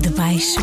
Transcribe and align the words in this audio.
Debaixo 0.00 0.58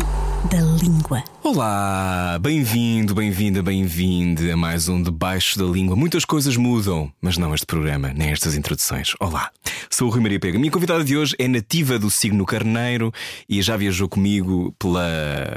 da 0.50 0.60
língua. 0.82 1.22
Olá, 1.44 2.36
bem-vindo, 2.40 3.14
bem-vinda, 3.14 3.62
bem-vinde 3.62 4.50
a 4.50 4.56
mais 4.56 4.88
um 4.88 5.00
Debaixo 5.00 5.56
da 5.56 5.64
Língua. 5.64 5.94
Muitas 5.94 6.24
coisas 6.24 6.56
mudam, 6.56 7.12
mas 7.20 7.38
não 7.38 7.54
este 7.54 7.64
programa, 7.64 8.12
nem 8.12 8.30
estas 8.30 8.56
introduções. 8.56 9.14
Olá, 9.20 9.52
sou 9.90 10.08
o 10.08 10.10
Rui 10.10 10.20
Maria 10.20 10.40
Pega. 10.40 10.58
Minha 10.58 10.70
convidada 10.70 11.04
de 11.04 11.16
hoje 11.16 11.34
é 11.38 11.46
nativa 11.48 11.98
do 11.98 12.10
signo 12.10 12.44
Carneiro 12.44 13.12
e 13.48 13.60
já 13.62 13.76
viajou 13.76 14.08
comigo 14.08 14.74
pela 14.78 15.06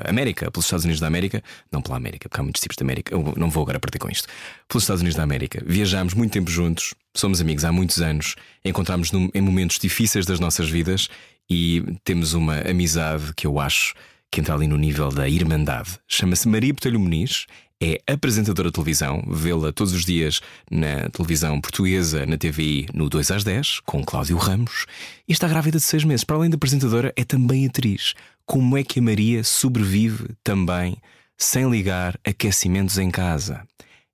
América, 0.05 0.52
pelos 0.52 0.66
Estados 0.66 0.86
Unidos 0.86 1.00
da 1.00 1.07
América. 1.07 1.44
Não 1.71 1.82
pela 1.82 1.98
América, 1.98 2.30
porque 2.30 2.39
há 2.39 2.43
muitos 2.43 2.61
tipos 2.61 2.75
de 2.75 2.84
América. 2.84 3.14
Eu 3.14 3.34
não 3.38 3.50
vou 3.50 3.64
agora 3.64 3.80
partir 3.80 4.00
com 4.00 4.10
isto. 4.10 4.28
Pelos 4.68 4.84
Estados 4.84 5.02
Unidos 5.02 5.16
da 5.16 5.24
América. 5.24 5.64
Viajámos 5.66 6.14
muito 6.14 6.32
tempo 6.32 6.50
juntos, 6.50 6.93
somos 7.14 7.42
amigos 7.42 7.66
há 7.66 7.71
muitos 7.71 8.02
anos, 8.02 8.36
encontramos 8.64 9.11
em 9.33 9.42
momentos 9.42 9.80
difíceis 9.80 10.25
das 10.25 10.39
nossas 10.39 10.69
vidas 10.69 11.10
e 11.50 11.83
temos 12.04 12.33
uma 12.33 12.60
amizade 12.60 13.33
que 13.36 13.46
eu 13.47 13.60
acho 13.60 13.94
que 14.32 14.42
entra 14.42 14.54
ali 14.54 14.68
no 14.68 14.78
nível 14.78 15.10
da 15.10 15.30
irmandade. 15.30 15.97
Chama-se 16.07 16.47
Maria 16.47 16.74
Botelho 16.74 17.00
Muniz, 17.00 17.46
é 17.86 18.02
apresentadora 18.12 18.70
de 18.70 18.74
televisão, 18.74 19.24
vê-la 19.28 19.71
todos 19.71 19.94
os 19.94 20.04
dias 20.04 20.42
na 20.71 21.07
televisão 21.10 21.62
portuguesa, 21.62 22.25
na 22.25 22.36
TVI, 22.36 22.88
no 22.92 23.08
2 23.08 23.30
às 23.30 23.44
10, 23.44 23.82
com 23.82 24.04
Cláudio 24.04 24.38
Ramos, 24.38 24.88
e 25.28 25.34
está 25.34 25.48
grávida 25.48 25.78
de 25.78 25.84
seis 25.84 26.04
meses. 26.04 26.24
Para 26.24 26.38
além 26.38 26.50
de 26.50 26.56
apresentadora, 26.56 27.14
é 27.16 27.24
também 27.24 27.68
atriz. 27.68 28.16
Como 28.44 28.75
é 28.75 28.84
que 28.84 29.00
a 29.00 29.04
Maria 29.04 29.44
sobrevive 29.44 30.30
também 30.44 30.98
sem 31.38 31.70
ligar 31.70 32.20
aquecimentos 32.25 32.98
em 32.98 33.11
casa? 33.11 33.64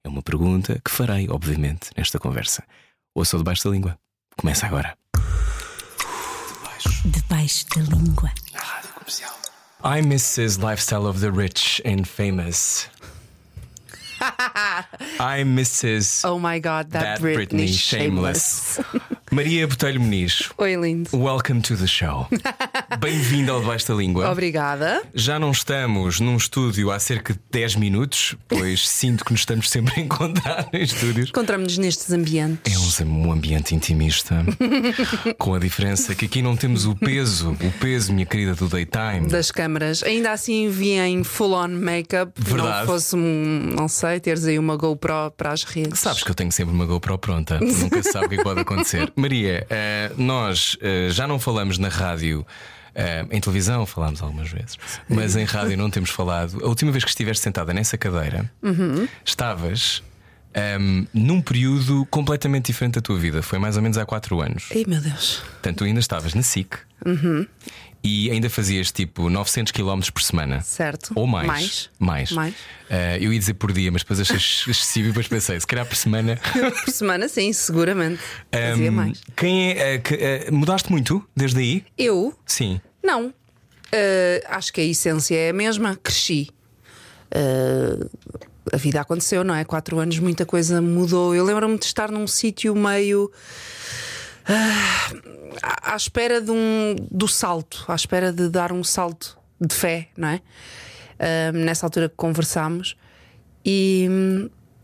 É 0.03 0.09
uma 0.09 0.21
pergunta 0.21 0.81
que 0.83 0.91
farei, 0.91 1.29
obviamente, 1.29 1.91
nesta 1.95 2.19
conversa. 2.19 2.63
Ouça 3.15 3.37
debaixo 3.37 3.63
da 3.63 3.69
língua. 3.69 3.97
Começa 4.37 4.65
agora. 4.65 4.97
Debaixo 7.05 7.65
da 7.69 7.81
língua. 7.95 8.31
I 9.83 10.01
miss 10.01 10.37
his 10.37 10.57
lifestyle 10.57 11.07
of 11.07 11.21
the 11.21 11.31
rich 11.31 11.81
and 11.85 12.05
famous. 12.05 12.87
I 15.19 15.43
miss 15.43 15.81
his 15.81 16.23
Oh 16.23 16.39
my 16.39 16.59
God, 16.59 16.91
that, 16.91 17.19
that 17.19 17.21
Britney, 17.21 17.65
Britney 17.65 17.67
shameless. 17.67 18.79
Maria 19.31 19.65
Botelho 19.65 20.01
Muniz, 20.01 20.51
Oi, 20.57 20.75
lindo. 20.75 21.09
welcome 21.13 21.61
to 21.61 21.77
the 21.77 21.87
show. 21.87 22.27
Bem-vinda 22.99 23.53
ao 23.53 23.61
Debaixo 23.61 23.87
da 23.87 23.93
Língua. 23.93 24.29
Obrigada. 24.29 25.01
Já 25.13 25.39
não 25.39 25.51
estamos 25.51 26.19
num 26.19 26.35
estúdio 26.35 26.91
há 26.91 26.99
cerca 26.99 27.33
de 27.33 27.39
10 27.49 27.77
minutos, 27.77 28.35
pois 28.49 28.85
sinto 28.89 29.23
que 29.23 29.31
nos 29.31 29.39
estamos 29.41 29.69
sempre 29.69 30.01
a 30.01 30.03
encontrar 30.03 30.67
em 30.73 30.83
estúdios. 30.83 31.29
Encontramos-nos 31.29 31.77
nestes 31.77 32.11
ambientes. 32.11 32.99
É 32.99 33.05
um, 33.05 33.31
ambiente 33.31 33.73
intimista, 33.73 34.45
com 35.37 35.53
a 35.53 35.59
diferença 35.59 36.13
que 36.13 36.25
aqui 36.25 36.41
não 36.41 36.57
temos 36.57 36.85
o 36.85 36.93
peso, 36.93 37.51
o 37.53 37.71
peso, 37.79 38.11
minha 38.11 38.25
querida, 38.25 38.53
do 38.53 38.67
daytime. 38.67 39.27
Das 39.29 39.49
câmaras, 39.49 40.03
ainda 40.03 40.33
assim 40.33 40.69
vi 40.69 40.91
em 40.91 41.23
full 41.23 41.53
on 41.53 41.69
make-up. 41.69 42.33
Verdade. 42.35 42.79
Não 42.79 42.85
fosse 42.85 43.15
um, 43.15 43.73
não 43.77 43.87
sei, 43.87 44.10
teres 44.19 44.45
aí 44.45 44.57
uma 44.59 44.75
GoPro 44.75 45.31
para 45.37 45.51
as 45.51 45.63
redes. 45.63 45.99
Sabes 45.99 46.23
que 46.23 46.29
eu 46.31 46.35
tenho 46.35 46.51
sempre 46.51 46.73
uma 46.73 46.85
GoPro 46.85 47.17
pronta, 47.17 47.59
nunca 47.59 48.01
se 48.03 48.11
sabe 48.11 48.25
o 48.25 48.29
que 48.29 48.35
é 48.35 48.37
que 48.39 48.43
pode 48.43 48.59
acontecer. 48.61 49.11
Maria, 49.15 49.65
eh, 49.69 50.11
nós 50.17 50.77
eh, 50.81 51.07
já 51.11 51.27
não 51.27 51.39
falamos 51.39 51.77
na 51.77 51.87
rádio. 51.89 52.45
eh, 52.93 53.25
em 53.31 53.39
televisão 53.39 53.85
falámos 53.85 54.21
algumas 54.21 54.49
vezes, 54.51 54.77
mas 55.07 55.35
em 55.37 55.45
rádio 55.45 55.77
não 55.77 55.89
temos 55.89 56.09
falado. 56.09 56.63
A 56.63 56.67
última 56.67 56.91
vez 56.91 57.03
que 57.05 57.09
estiveste 57.09 57.41
sentada 57.43 57.73
nessa 57.73 57.97
cadeira, 57.97 58.51
estavas 59.23 60.03
ehm, 60.53 61.05
num 61.13 61.41
período 61.41 62.05
completamente 62.11 62.65
diferente 62.67 62.95
da 62.95 63.01
tua 63.01 63.17
vida. 63.17 63.41
Foi 63.41 63.57
mais 63.59 63.77
ou 63.77 63.81
menos 63.81 63.97
há 63.97 64.05
4 64.05 64.41
anos. 64.41 64.65
Ai 64.75 64.83
meu 64.85 64.99
Deus. 64.99 65.41
Portanto, 65.51 65.77
tu 65.77 65.83
ainda 65.85 66.01
estavas 66.01 66.33
na 66.33 66.43
SIC 66.43 66.77
e 68.03 68.31
ainda 68.31 68.49
fazias 68.49 68.91
tipo 68.91 69.29
900 69.29 69.71
km 69.71 69.99
por 70.13 70.21
semana. 70.23 70.61
Certo. 70.61 71.11
Ou 71.15 71.27
mais. 71.27 71.47
Mais. 71.47 71.89
Mais. 71.99 72.31
Mais. 72.31 72.55
Eh, 72.89 73.19
eu 73.21 73.31
ia 73.31 73.39
dizer 73.39 73.53
por 73.53 73.71
dia, 73.71 73.91
mas 73.91 74.01
depois 74.01 74.19
achei 74.19 74.37
excessivo 74.37 75.05
e 75.05 75.09
depois 75.09 75.27
pensei, 75.27 75.59
se 75.59 75.67
calhar 75.67 75.85
por 75.85 75.95
semana. 75.95 76.39
Por 76.83 76.91
semana, 76.91 77.27
sim, 77.29 77.53
seguramente. 77.53 78.19
Fazia 78.51 78.87
Ehm, 78.87 78.91
mais. 78.91 79.21
Quem 79.35 79.71
é, 79.71 79.93
eh, 79.93 79.97
que, 79.99 80.15
eh, 80.15 80.49
mudaste 80.51 80.91
muito 80.91 81.23
desde 81.35 81.59
aí? 81.59 81.85
Eu? 81.97 82.33
Sim. 82.45 82.81
Não. 83.03 83.27
Uh, 83.27 84.41
acho 84.47 84.71
que 84.73 84.79
a 84.81 84.83
essência 84.85 85.35
é 85.35 85.49
a 85.49 85.53
mesma. 85.53 85.95
Cresci. 86.01 86.49
Uh, 87.33 88.09
a 88.71 88.77
vida 88.77 89.01
aconteceu, 89.01 89.43
não 89.43 89.53
é? 89.53 89.63
Quatro 89.65 89.99
anos, 89.99 90.17
muita 90.19 90.45
coisa 90.45 90.81
mudou. 90.81 91.35
Eu 91.35 91.43
lembro-me 91.43 91.77
de 91.77 91.85
estar 91.85 92.09
num 92.11 92.25
sítio 92.27 92.73
meio. 92.75 93.31
Ah, 94.45 95.11
à 95.81 95.95
espera 95.95 96.41
de 96.41 96.51
um, 96.51 96.95
do 97.09 97.27
salto, 97.27 97.85
à 97.87 97.95
espera 97.95 98.31
de 98.31 98.49
dar 98.49 98.71
um 98.71 98.83
salto 98.83 99.37
de 99.59 99.73
fé, 99.73 100.09
não 100.17 100.29
é? 100.29 100.41
Ah, 101.19 101.51
nessa 101.51 101.85
altura 101.85 102.09
que 102.09 102.15
conversámos, 102.15 102.95
e, 103.65 104.07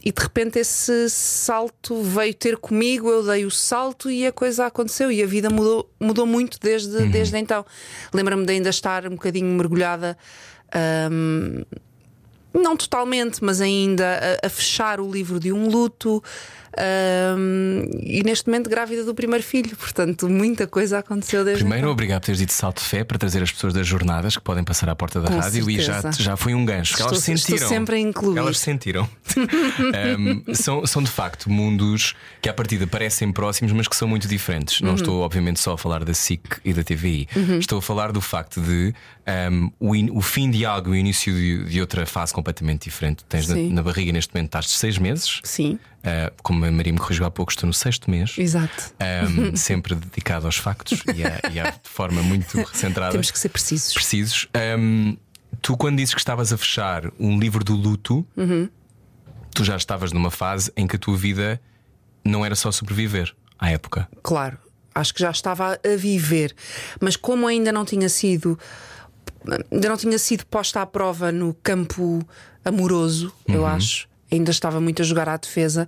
e 0.03 0.11
de 0.11 0.21
repente 0.21 0.59
esse 0.59 1.09
salto 1.09 2.01
veio 2.03 2.33
ter 2.33 2.57
comigo, 2.57 3.09
eu 3.09 3.25
dei 3.25 3.45
o 3.45 3.51
salto 3.51 4.09
e 4.09 4.25
a 4.25 4.31
coisa 4.31 4.67
aconteceu 4.67 5.11
e 5.11 5.23
a 5.23 5.25
vida 5.25 5.49
mudou, 5.49 5.91
mudou 5.99 6.25
muito 6.25 6.59
desde, 6.59 7.07
desde 7.07 7.37
então. 7.37 7.65
Lembro-me 8.13 8.45
de 8.45 8.53
ainda 8.53 8.69
estar 8.69 9.07
um 9.07 9.11
bocadinho 9.11 9.47
mergulhada. 9.47 10.17
ahm, 10.73 11.63
não 12.53 12.75
totalmente, 12.75 13.43
mas 13.43 13.61
ainda 13.61 14.37
a, 14.43 14.47
a 14.47 14.49
fechar 14.49 14.99
o 14.99 15.11
livro 15.11 15.39
de 15.39 15.51
um 15.51 15.67
luto 15.69 16.23
ahm, 16.77 17.83
e 18.03 18.21
neste 18.23 18.47
momento 18.47 18.69
grávida 18.69 19.03
do 19.03 19.13
primeiro 19.13 19.43
filho. 19.43 19.75
Portanto, 19.75 20.27
muita 20.29 20.67
coisa 20.67 20.99
aconteceu 20.99 21.43
desde 21.43 21.63
Primeiro, 21.63 21.85
então. 21.85 21.91
obrigado 21.91 22.21
por 22.21 22.25
teres 22.27 22.39
dito 22.39 22.53
salto 22.53 22.81
de 22.81 22.87
fé 22.87 23.03
para 23.03 23.17
trazer 23.17 23.41
as 23.43 23.51
pessoas 23.51 23.73
das 23.73 23.85
jornadas 23.87 24.35
que 24.37 24.43
podem 24.43 24.63
passar 24.63 24.89
à 24.89 24.95
porta 24.95 25.19
da 25.21 25.27
Com 25.29 25.39
rádio 25.39 25.69
e 25.69 25.79
já, 25.81 26.01
certeza. 26.01 26.23
já 26.23 26.37
foi 26.37 26.53
um 26.53 26.65
gancho. 26.65 26.95
que 26.95 27.01
elas 27.01 27.17
Estou- 27.17 27.33
estou 27.35 27.47
sentiram. 27.57 27.69
sempre 27.69 27.95
a 27.95 27.99
incluir. 27.99 28.37
Elas 28.37 28.59
sentiram. 28.59 29.07
Um, 30.17 30.53
são, 30.53 30.85
são 30.85 31.01
de 31.03 31.09
facto 31.09 31.49
mundos 31.49 32.15
que 32.41 32.49
à 32.49 32.53
partida 32.53 32.85
parecem 32.87 33.31
próximos, 33.31 33.71
mas 33.71 33.87
que 33.87 33.95
são 33.95 34.07
muito 34.07 34.27
diferentes. 34.27 34.79
Uhum. 34.79 34.87
Não 34.87 34.95
estou, 34.95 35.21
obviamente, 35.21 35.59
só 35.59 35.73
a 35.73 35.77
falar 35.77 36.03
da 36.03 36.13
SIC 36.13 36.41
e 36.65 36.73
da 36.73 36.83
TVI. 36.83 37.27
Estou 37.59 37.79
a 37.79 37.81
falar 37.81 38.11
do 38.11 38.19
facto 38.21 38.59
de 38.61 38.93
um, 39.51 39.71
o, 39.79 39.95
in- 39.95 40.09
o 40.11 40.21
fim 40.21 40.49
de 40.49 40.65
algo 40.65 40.89
e 40.89 40.91
o 40.91 40.95
início 40.95 41.33
de, 41.33 41.65
de 41.65 41.81
outra 41.81 42.05
fase 42.05 42.33
completamente 42.33 42.46
diferente. 42.53 43.23
Tens 43.25 43.47
na, 43.47 43.55
na 43.55 43.83
barriga 43.83 44.11
neste 44.11 44.33
momento, 44.33 44.47
estás 44.49 44.65
de 44.65 44.71
seis 44.71 44.97
meses. 44.97 45.39
Sim, 45.43 45.79
Uh, 46.07 46.31
como 46.41 46.63
a 46.63 46.71
Maria 46.71 46.93
me 46.93 46.99
corrigiu 46.99 47.25
há 47.25 47.31
pouco, 47.31 47.51
estou 47.51 47.67
no 47.67 47.73
sexto 47.73 48.09
mês. 48.09 48.33
exato. 48.37 48.93
Um, 49.01 49.53
sempre 49.57 49.93
dedicado 49.93 50.45
aos 50.45 50.55
factos 50.55 51.03
e, 51.13 51.21
a, 51.21 51.41
e 51.51 51.73
forma 51.83 52.23
muito 52.23 52.63
centrada. 52.73 53.11
Temos 53.11 53.29
que 53.29 53.37
ser 53.37 53.49
precisos. 53.49 53.93
Precisos. 53.93 54.47
Um, 54.79 55.17
tu, 55.61 55.75
quando 55.75 55.97
dizes 55.97 56.13
que 56.13 56.21
estavas 56.21 56.53
a 56.53 56.57
fechar 56.57 57.11
um 57.19 57.37
livro 57.37 57.61
do 57.61 57.75
luto, 57.75 58.25
tu 59.53 59.65
já 59.65 59.75
estavas 59.75 60.13
numa 60.13 60.31
fase 60.31 60.71
em 60.77 60.87
que 60.87 60.95
a 60.95 60.99
tua 60.99 61.17
vida 61.17 61.59
não 62.23 62.45
era 62.45 62.55
só 62.55 62.71
sobreviver 62.71 63.35
à 63.59 63.71
época. 63.71 64.07
Claro, 64.23 64.57
acho 64.95 65.13
que 65.13 65.19
já 65.19 65.31
estava 65.31 65.73
a 65.73 65.95
viver, 65.97 66.55
mas 67.01 67.17
como 67.17 67.47
ainda 67.47 67.71
não 67.71 67.83
tinha 67.83 68.07
sido 68.07 68.57
ainda 69.71 69.89
não 69.89 69.97
tinha 69.97 70.17
sido 70.17 70.45
posta 70.45 70.81
à 70.81 70.85
prova 70.85 71.31
no 71.31 71.53
campo 71.63 72.25
amoroso, 72.65 73.31
eu 73.47 73.65
acho, 73.65 74.07
ainda 74.31 74.51
estava 74.51 74.79
muito 74.81 75.01
a 75.01 75.05
jogar 75.05 75.29
à 75.29 75.37
defesa, 75.37 75.87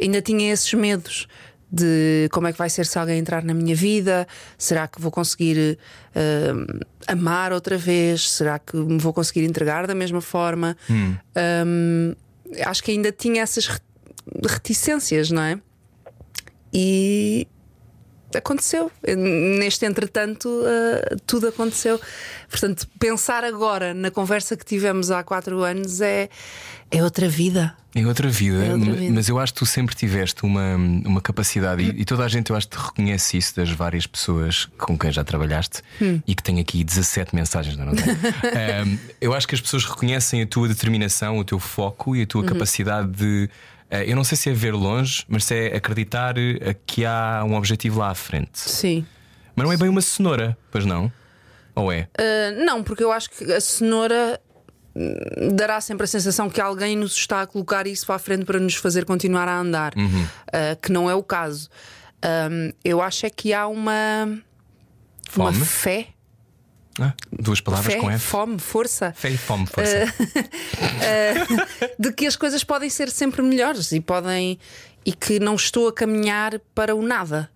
ainda 0.00 0.22
tinha 0.22 0.52
esses 0.52 0.72
medos 0.74 1.26
de 1.70 2.28
como 2.32 2.46
é 2.46 2.52
que 2.52 2.58
vai 2.58 2.70
ser 2.70 2.86
se 2.86 2.98
alguém 2.98 3.18
entrar 3.18 3.42
na 3.42 3.52
minha 3.52 3.74
vida, 3.74 4.28
será 4.56 4.86
que 4.86 5.00
vou 5.00 5.10
conseguir 5.10 5.76
eh, 6.14 6.52
amar 7.06 7.52
outra 7.52 7.76
vez, 7.76 8.30
será 8.30 8.58
que 8.60 8.76
me 8.76 8.98
vou 8.98 9.12
conseguir 9.12 9.44
entregar 9.44 9.86
da 9.86 9.94
mesma 9.94 10.20
forma? 10.20 10.76
Um, 11.66 12.14
acho 12.64 12.82
que 12.82 12.92
ainda 12.92 13.10
tinha 13.10 13.42
essas 13.42 13.66
re- 13.66 13.80
reticências, 14.48 15.30
não 15.32 15.42
é? 15.42 15.58
E 16.72 17.46
aconteceu. 18.38 18.90
Neste 19.58 19.84
entretanto, 19.86 20.48
uh, 20.48 21.16
tudo 21.26 21.48
aconteceu. 21.48 22.00
Portanto, 22.50 22.86
pensar 22.98 23.44
agora 23.44 23.92
na 23.94 24.10
conversa 24.10 24.56
que 24.56 24.64
tivemos 24.64 25.10
há 25.10 25.22
quatro 25.22 25.62
anos 25.62 26.00
é, 26.00 26.28
é 26.90 27.02
outra 27.02 27.28
vida. 27.28 27.74
É 27.96 28.04
outra 28.04 28.28
vida, 28.28 28.64
É 28.64 28.72
outra 28.74 28.92
vida. 28.92 29.12
mas 29.14 29.28
eu 29.28 29.38
acho 29.38 29.52
que 29.52 29.60
tu 29.60 29.66
sempre 29.66 29.94
tiveste 29.94 30.44
uma, 30.44 30.74
uma 30.74 31.20
capacidade, 31.20 31.80
e, 31.80 32.00
e 32.00 32.04
toda 32.04 32.24
a 32.24 32.28
gente 32.28 32.50
eu 32.50 32.56
acho 32.56 32.68
que 32.68 32.76
te 32.76 32.82
reconhece 32.82 33.36
isso 33.36 33.54
das 33.54 33.70
várias 33.70 34.04
pessoas 34.04 34.66
com 34.76 34.98
quem 34.98 35.12
já 35.12 35.22
trabalhaste 35.22 35.80
Hum. 36.02 36.20
e 36.26 36.34
que 36.34 36.42
tem 36.42 36.58
aqui 36.58 36.82
17 36.82 37.36
mensagens, 37.36 37.76
não, 37.76 37.86
não 37.86 37.94
tem? 37.94 38.04
Ahm, 38.82 38.98
eu 39.20 39.32
acho 39.32 39.46
que 39.46 39.54
as 39.54 39.60
pessoas 39.60 39.84
reconhecem 39.84 40.42
a 40.42 40.46
tua 40.46 40.66
determinação, 40.66 41.38
o 41.38 41.44
teu 41.44 41.60
foco 41.60 42.16
e 42.16 42.22
a 42.22 42.26
tua 42.26 42.42
Uhum. 42.42 42.48
capacidade 42.48 43.12
de. 43.12 43.48
Eh, 43.94 44.10
eu 44.10 44.16
não 44.16 44.24
sei 44.24 44.36
se 44.36 44.50
é 44.50 44.52
ver 44.52 44.72
longe, 44.74 45.24
mas 45.28 45.44
se 45.44 45.54
é 45.54 45.76
acreditar 45.76 46.36
eh, 46.36 46.74
que 46.84 47.04
há 47.04 47.44
um 47.46 47.54
objetivo 47.54 48.00
lá 48.00 48.10
à 48.10 48.14
frente. 48.14 48.58
Sim. 48.58 49.06
Mas 49.54 49.64
não 49.64 49.72
é 49.72 49.76
bem 49.76 49.88
uma 49.88 50.00
cenoura, 50.00 50.56
pois 50.70 50.84
não? 50.84 51.12
Ou 51.76 51.92
é? 51.92 52.08
Uh, 52.18 52.64
não, 52.64 52.82
porque 52.82 53.04
eu 53.04 53.12
acho 53.12 53.30
que 53.30 53.52
a 53.52 53.60
cenoura 53.60 54.40
hum, 54.96 55.54
dará 55.54 55.80
sempre 55.80 56.04
a 56.04 56.06
sensação 56.06 56.50
que 56.50 56.60
alguém 56.60 56.96
nos 56.96 57.14
está 57.14 57.42
a 57.42 57.46
colocar 57.46 57.86
isso 57.86 58.04
para 58.06 58.16
a 58.16 58.18
frente 58.18 58.44
para 58.44 58.58
nos 58.58 58.74
fazer 58.74 59.04
continuar 59.04 59.48
a 59.48 59.58
andar, 59.58 59.92
Uh, 59.96 60.80
que 60.80 60.90
não 60.92 61.08
é 61.08 61.14
o 61.14 61.22
caso. 61.22 61.68
Hum, 62.50 62.72
eu 62.84 63.00
acho 63.00 63.26
é 63.26 63.30
que 63.30 63.52
há 63.52 63.66
uma, 63.66 64.24
uma 65.36 65.52
Fome? 65.52 65.64
fé, 65.64 66.08
Ah, 67.00 67.12
duas 67.32 67.60
palavras 67.60 67.92
fé 67.92 68.00
com 68.00 68.10
F. 68.10 68.24
fome, 68.24 68.58
força. 68.58 69.12
Fé 69.16 69.30
e 69.30 69.36
fome, 69.36 69.66
força. 69.66 70.14
de 71.98 72.12
que 72.12 72.26
as 72.26 72.36
coisas 72.36 72.62
podem 72.62 72.88
ser 72.88 73.10
sempre 73.10 73.42
melhores 73.42 73.90
e 73.92 74.00
podem 74.00 74.58
e 75.04 75.12
que 75.12 75.38
não 75.38 75.54
estou 75.54 75.88
a 75.88 75.92
caminhar 75.92 76.58
para 76.74 76.94
o 76.94 77.02
nada. 77.02 77.50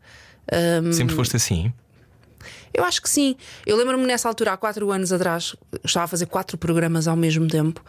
Hum. 0.82 0.93
Sempre 0.93 1.14
foste 1.14 1.37
assim. 1.37 1.73
Eu 2.73 2.85
acho 2.85 3.03
que 3.03 3.09
sim. 3.09 3.37
Eu 3.67 3.76
lembro-me 3.76 4.06
nessa 4.06 4.29
altura, 4.29 4.53
há 4.53 4.56
quatro 4.56 4.91
anos 4.91 5.12
atrás, 5.12 5.55
estava 5.85 6.05
a 6.05 6.09
fazer 6.09 6.26
quatro 6.26 6.56
programas 6.56 7.09
ao 7.09 7.17
mesmo 7.17 7.49
tempo 7.49 7.85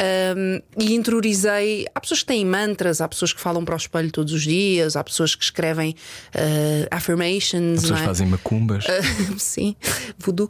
Um, 0.00 0.62
e 0.78 0.94
interiorizei. 0.94 1.86
Há 1.94 2.00
pessoas 2.00 2.20
que 2.20 2.26
têm 2.26 2.44
mantras, 2.44 3.02
há 3.02 3.08
pessoas 3.08 3.34
que 3.34 3.40
falam 3.40 3.64
para 3.64 3.74
o 3.74 3.76
espelho 3.76 4.10
todos 4.10 4.32
os 4.32 4.42
dias, 4.42 4.96
há 4.96 5.04
pessoas 5.04 5.34
que 5.34 5.44
escrevem 5.44 5.94
uh, 6.34 6.88
affirmations. 6.90 7.78
As 7.78 7.82
pessoas 7.82 8.00
é? 8.00 8.04
fazem 8.04 8.26
macumbas. 8.26 8.84
Sim, 9.36 9.76
voodoo. 10.18 10.48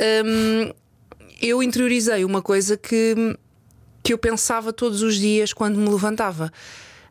Hum, 0.00 0.70
eu 1.40 1.62
interiorizei 1.62 2.24
uma 2.24 2.42
coisa 2.42 2.76
que, 2.76 3.14
que 4.02 4.12
eu 4.12 4.18
pensava 4.18 4.72
todos 4.72 5.00
os 5.00 5.16
dias 5.16 5.54
quando 5.54 5.78
me 5.78 5.88
levantava. 5.88 6.52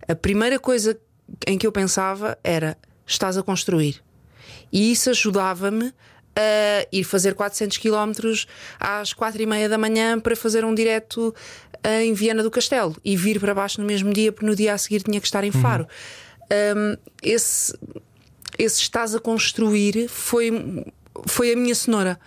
A 0.07 0.15
primeira 0.15 0.59
coisa 0.59 0.99
em 1.47 1.57
que 1.57 1.65
eu 1.65 1.71
pensava 1.71 2.37
era: 2.43 2.77
estás 3.05 3.37
a 3.37 3.43
construir. 3.43 4.01
E 4.71 4.91
isso 4.91 5.09
ajudava-me 5.09 5.93
a 6.35 6.87
ir 6.91 7.03
fazer 7.03 7.33
400 7.33 7.77
km 7.77 8.11
às 8.79 9.13
4 9.13 9.41
e 9.41 9.45
meia 9.45 9.67
da 9.67 9.77
manhã 9.77 10.19
para 10.19 10.35
fazer 10.35 10.63
um 10.63 10.73
direto 10.73 11.33
eh, 11.83 12.05
em 12.05 12.13
Viana 12.13 12.43
do 12.43 12.51
Castelo 12.51 12.95
e 13.03 13.15
vir 13.17 13.39
para 13.39 13.53
baixo 13.53 13.81
no 13.81 13.87
mesmo 13.87 14.13
dia, 14.13 14.31
porque 14.31 14.45
no 14.45 14.55
dia 14.55 14.73
a 14.73 14.77
seguir 14.77 15.03
tinha 15.03 15.19
que 15.19 15.27
estar 15.27 15.43
em 15.43 15.51
Faro. 15.51 15.87
Hum, 16.75 16.97
esse, 17.21 17.73
esse 18.57 18.81
estás 18.81 19.13
a 19.13 19.19
construir 19.19 20.07
foi, 20.07 20.85
foi 21.27 21.53
a 21.53 21.55
minha 21.55 21.75
cenoura. 21.75 22.19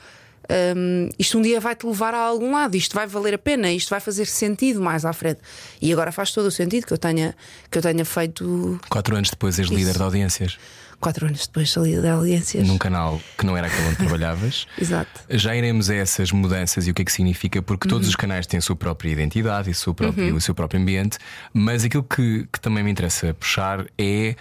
Hum, 0.77 1.09
isto 1.19 1.39
um 1.39 1.43
dia 1.43 1.61
vai 1.61 1.75
te 1.75 1.87
levar 1.87 2.15
a 2.15 2.19
algum 2.19 2.53
lado, 2.53 2.77
isto 2.77 2.95
vai 2.95 3.07
valer 3.07 3.35
a 3.35 3.39
pena, 3.39 3.73
isto 3.73 3.89
vai 3.89 4.01
fazer 4.01 4.27
sentido 4.27 4.81
mais 4.81 5.05
à 5.05 5.13
frente. 5.13 5.41
E 5.81 5.93
agora 5.93 6.13
faz 6.13 6.33
todo 6.33 6.47
o 6.47 6.51
sentido 6.51 6.87
que 6.87 6.93
eu 6.93 6.99
tenha, 6.99 7.35
que 7.71 7.79
eu 7.79 7.83
tenha 7.83 8.05
feito 8.05 8.79
Quatro 8.89 9.17
anos 9.17 9.31
depois 9.31 9.59
és 9.59 9.69
líder 9.69 9.95
de 9.95 10.03
audiências 10.03 10.59
quatro 11.03 11.27
anos 11.27 11.47
depois 11.47 11.69
de 11.69 11.75
sair 11.75 12.01
da 12.01 12.13
audiências. 12.13 12.67
num 12.67 12.79
canal 12.79 13.21
que 13.37 13.45
não 13.45 13.57
era 13.57 13.67
aquele 13.67 13.89
onde 13.89 13.97
trabalhavas. 13.97 14.67
Exato. 14.81 15.21
Já 15.29 15.55
iremos 15.55 15.91
a 15.91 15.97
essas 15.97 16.31
mudanças 16.31 16.87
e 16.87 16.91
o 16.91 16.95
que 16.95 17.03
é 17.03 17.05
que 17.05 17.13
significa, 17.13 17.61
porque 17.61 17.89
todos 17.89 18.09
os 18.09 18.17
canais 18.17 18.47
têm 18.47 18.59
a 18.59 18.61
sua 18.63 18.77
própria 18.77 19.11
identidade 19.11 19.69
e 19.69 19.73
o 19.73 19.75
seu 19.75 19.93
próprio, 19.93 20.35
o 20.35 20.41
seu 20.41 20.55
próprio 20.55 20.81
ambiente, 20.81 21.19
mas 21.53 21.85
aquilo 21.85 22.05
que, 22.05 22.47
que 22.53 22.61
também 22.61 22.85
me 22.85 22.91
interessa 22.91 23.35
puxar 23.35 23.85
é. 23.99 24.37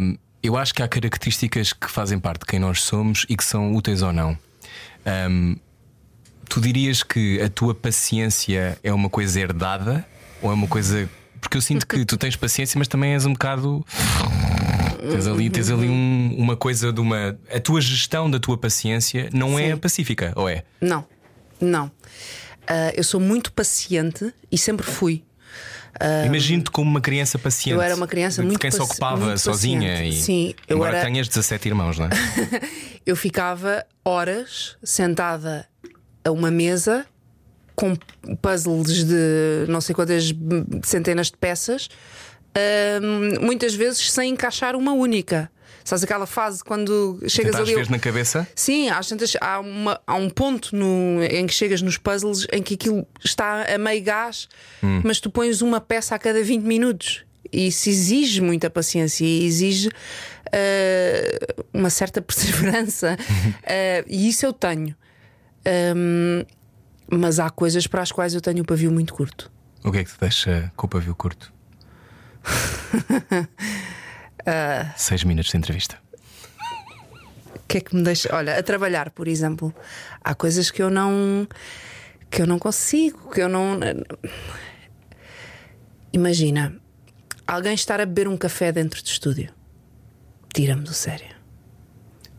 hum, 0.00 0.16
eu 0.42 0.56
acho 0.56 0.72
que 0.72 0.82
há 0.82 0.88
características 0.88 1.72
que 1.72 1.90
fazem 1.90 2.18
parte 2.18 2.40
de 2.40 2.46
quem 2.46 2.58
nós 2.58 2.82
somos 2.82 3.26
e 3.28 3.36
que 3.36 3.44
são 3.44 3.74
úteis 3.74 4.02
ou 4.02 4.12
não. 4.12 4.38
Hum, 5.28 5.56
tu 6.48 6.60
dirias 6.60 7.02
que 7.02 7.40
a 7.42 7.48
tua 7.48 7.74
paciência 7.74 8.78
é 8.82 8.92
uma 8.92 9.10
coisa 9.10 9.40
herdada 9.40 10.06
ou 10.40 10.50
é 10.50 10.54
uma 10.54 10.66
coisa. 10.66 11.08
Porque 11.40 11.56
eu 11.56 11.60
sinto 11.60 11.86
que 11.86 12.04
tu 12.04 12.16
tens 12.16 12.34
paciência, 12.34 12.78
mas 12.78 12.88
também 12.88 13.12
és 13.12 13.26
um 13.26 13.32
bocado. 13.32 13.84
Tens 14.98 15.26
ali, 15.26 15.50
tens 15.50 15.70
ali 15.70 15.88
um- 15.88 16.34
uma 16.38 16.56
coisa 16.56 16.92
de 16.92 17.00
uma. 17.00 17.38
A 17.52 17.60
tua 17.60 17.80
gestão 17.80 18.30
da 18.30 18.38
tua 18.38 18.56
paciência 18.58 19.28
não 19.32 19.58
é 19.58 19.70
Sim. 19.72 19.76
pacífica, 19.76 20.32
ou 20.36 20.48
é? 20.48 20.64
Não, 20.80 21.04
não. 21.60 21.90
Ah, 22.66 22.92
eu 22.94 23.02
sou 23.04 23.20
muito 23.20 23.52
paciente 23.52 24.32
e 24.50 24.58
sempre 24.58 24.84
fui. 24.86 25.22
Imagino-te 26.26 26.70
como 26.70 26.88
uma 26.88 27.00
criança 27.00 27.38
paciente. 27.38 27.74
Eu 27.74 27.82
era 27.82 27.96
uma 27.96 28.06
criança 28.06 28.40
muito 28.42 28.58
quem 28.60 28.70
se 28.70 28.80
ocupava 28.80 29.36
sozinha 29.36 29.90
paciente. 29.94 30.16
e 30.16 30.20
Sim, 30.22 30.54
eu 30.68 30.76
agora 30.76 30.98
era- 30.98 31.04
tenhas 31.06 31.26
17 31.26 31.66
irmãos, 31.68 31.98
não 31.98 32.06
é? 32.06 32.08
Eu 33.04 33.16
ficava 33.16 33.84
horas 34.04 34.76
sentada 34.84 35.66
a 36.22 36.30
uma 36.30 36.50
mesa 36.50 37.06
com 37.74 37.96
puzzles 38.42 39.04
de 39.06 39.64
não 39.66 39.80
sei 39.80 39.94
quantas 39.94 40.32
centenas 40.84 41.28
de 41.28 41.36
peças, 41.38 41.88
muitas 43.40 43.74
vezes 43.74 44.10
sem 44.10 44.30
encaixar 44.32 44.74
uma 44.76 44.92
única. 44.92 45.50
Sabes 45.84 46.04
aquela 46.04 46.26
fase 46.26 46.62
quando 46.62 47.18
chegas 47.28 47.54
ali. 47.54 47.74
ver 47.74 47.88
na 47.88 47.98
cabeça? 47.98 48.46
Sim, 48.54 48.90
às 48.90 49.08
tantas, 49.08 49.34
há, 49.40 49.58
uma- 49.60 49.98
há 50.06 50.14
um 50.16 50.28
ponto 50.28 50.76
no- 50.76 51.22
em 51.24 51.46
que 51.46 51.54
chegas 51.54 51.80
nos 51.80 51.96
puzzles 51.96 52.46
em 52.52 52.62
que 52.62 52.74
aquilo 52.74 53.06
está 53.24 53.62
a 53.74 53.78
meio 53.78 54.02
gás, 54.02 54.48
mas 55.02 55.18
tu 55.18 55.30
pões 55.30 55.62
uma 55.62 55.80
peça 55.80 56.14
a 56.14 56.18
cada 56.18 56.42
20 56.42 56.62
minutos. 56.64 57.24
E 57.50 57.68
isso 57.68 57.88
exige 57.88 58.42
muita 58.42 58.68
paciência 58.68 59.24
e 59.24 59.46
exige 59.46 59.88
ah, 60.52 61.54
uma 61.72 61.88
certa 61.90 62.20
perseverança. 62.22 63.16
Ah, 63.64 64.04
e 64.06 64.28
isso 64.28 64.44
eu 64.44 64.52
tenho. 64.52 64.94
Ahm, 65.64 66.44
mas 67.10 67.38
há 67.40 67.48
coisas 67.48 67.86
para 67.86 68.02
as 68.02 68.12
quais 68.12 68.34
eu 68.34 68.40
tenho 68.42 68.62
o 68.62 68.64
pavio 68.66 68.90
muito 68.90 69.14
curto. 69.14 69.50
O 69.82 69.90
que 69.90 69.98
é 69.98 70.04
que 70.04 70.10
te 70.12 70.20
deixa 70.20 70.70
com 70.76 70.86
o 70.86 70.90
pavio 70.90 71.14
curto? 71.14 71.50
Ah. 74.46 74.94
Seis 74.96 75.24
minutos 75.24 75.50
de 75.50 75.58
entrevista. 75.58 75.98
O 77.54 77.60
que 77.68 77.78
é 77.78 77.80
que 77.80 77.94
me 77.94 78.02
deixa. 78.02 78.34
Olha, 78.34 78.58
a 78.58 78.62
trabalhar, 78.62 79.10
por 79.10 79.28
exemplo, 79.28 79.74
há 80.24 80.34
coisas 80.34 80.70
que 80.70 80.82
eu 80.82 80.90
não. 80.90 81.46
que 82.30 82.42
eu 82.42 82.46
não 82.46 82.58
consigo, 82.58 83.30
que 83.30 83.42
eu 83.42 83.48
não. 83.48 83.78
Imagina, 86.12 86.74
alguém 87.46 87.74
estar 87.74 88.00
a 88.00 88.06
beber 88.06 88.28
um 88.28 88.36
café 88.36 88.72
dentro 88.72 89.02
do 89.02 89.06
estúdio. 89.06 89.52
Tira-me 90.54 90.82
do 90.82 90.94
sério. 90.94 91.36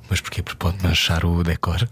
Mas 0.09 0.19
porquê? 0.19 0.41
Porque 0.41 0.57
pode 0.57 0.83
manchar 0.83 1.23
o 1.23 1.43
decor? 1.43 1.87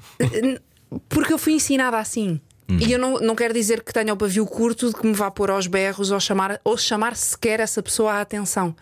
Porque 1.07 1.31
eu 1.33 1.37
fui 1.37 1.53
ensinada 1.53 1.99
assim. 1.99 2.41
E 2.69 2.91
eu 2.91 2.99
não, 2.99 3.19
não 3.19 3.35
quero 3.35 3.53
dizer 3.53 3.81
que 3.81 3.93
tenha 3.93 4.13
o 4.13 4.17
pavio 4.17 4.45
curto 4.45 4.89
de 4.89 4.95
que 4.95 5.07
me 5.07 5.13
vá 5.13 5.31
pôr 5.31 5.49
aos 5.49 5.67
berros 5.67 6.11
ou 6.11 6.19
chamar, 6.19 6.59
ou 6.63 6.77
chamar 6.77 7.15
sequer 7.15 7.59
essa 7.59 7.81
pessoa 7.81 8.13
à 8.13 8.21
atenção. 8.21 8.75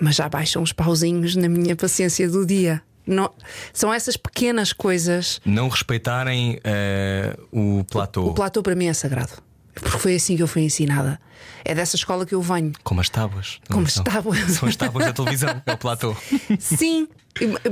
Mas 0.00 0.16
já 0.16 0.28
baixam 0.28 0.62
os 0.62 0.72
pauzinhos 0.72 1.36
na 1.36 1.48
minha 1.48 1.74
paciência 1.74 2.28
do 2.28 2.44
dia. 2.44 2.82
Não, 3.06 3.32
são 3.72 3.92
essas 3.92 4.16
pequenas 4.16 4.72
coisas. 4.72 5.40
Não 5.44 5.68
respeitarem 5.68 6.60
eh, 6.62 7.36
o 7.50 7.84
platô. 7.90 8.26
O 8.26 8.34
platô 8.34 8.62
para 8.62 8.74
mim 8.74 8.86
é 8.86 8.92
sagrado. 8.92 9.32
Porque 9.74 9.98
foi 9.98 10.14
assim 10.14 10.36
que 10.36 10.42
eu 10.42 10.46
fui 10.46 10.62
ensinada. 10.62 11.20
É 11.64 11.74
dessa 11.74 11.96
escola 11.96 12.26
que 12.26 12.34
eu 12.34 12.42
venho. 12.42 12.72
Como 12.82 13.00
as 13.00 13.08
tábuas. 13.08 13.58
Como 13.70 13.86
as 13.86 13.94
tábuas. 13.94 14.38
São 14.52 14.68
as 14.68 14.76
tábuas 14.76 15.06
da 15.06 15.12
televisão, 15.12 15.62
é 15.64 15.72
o 15.72 15.78
platô. 15.78 16.14
Sim, 16.58 17.08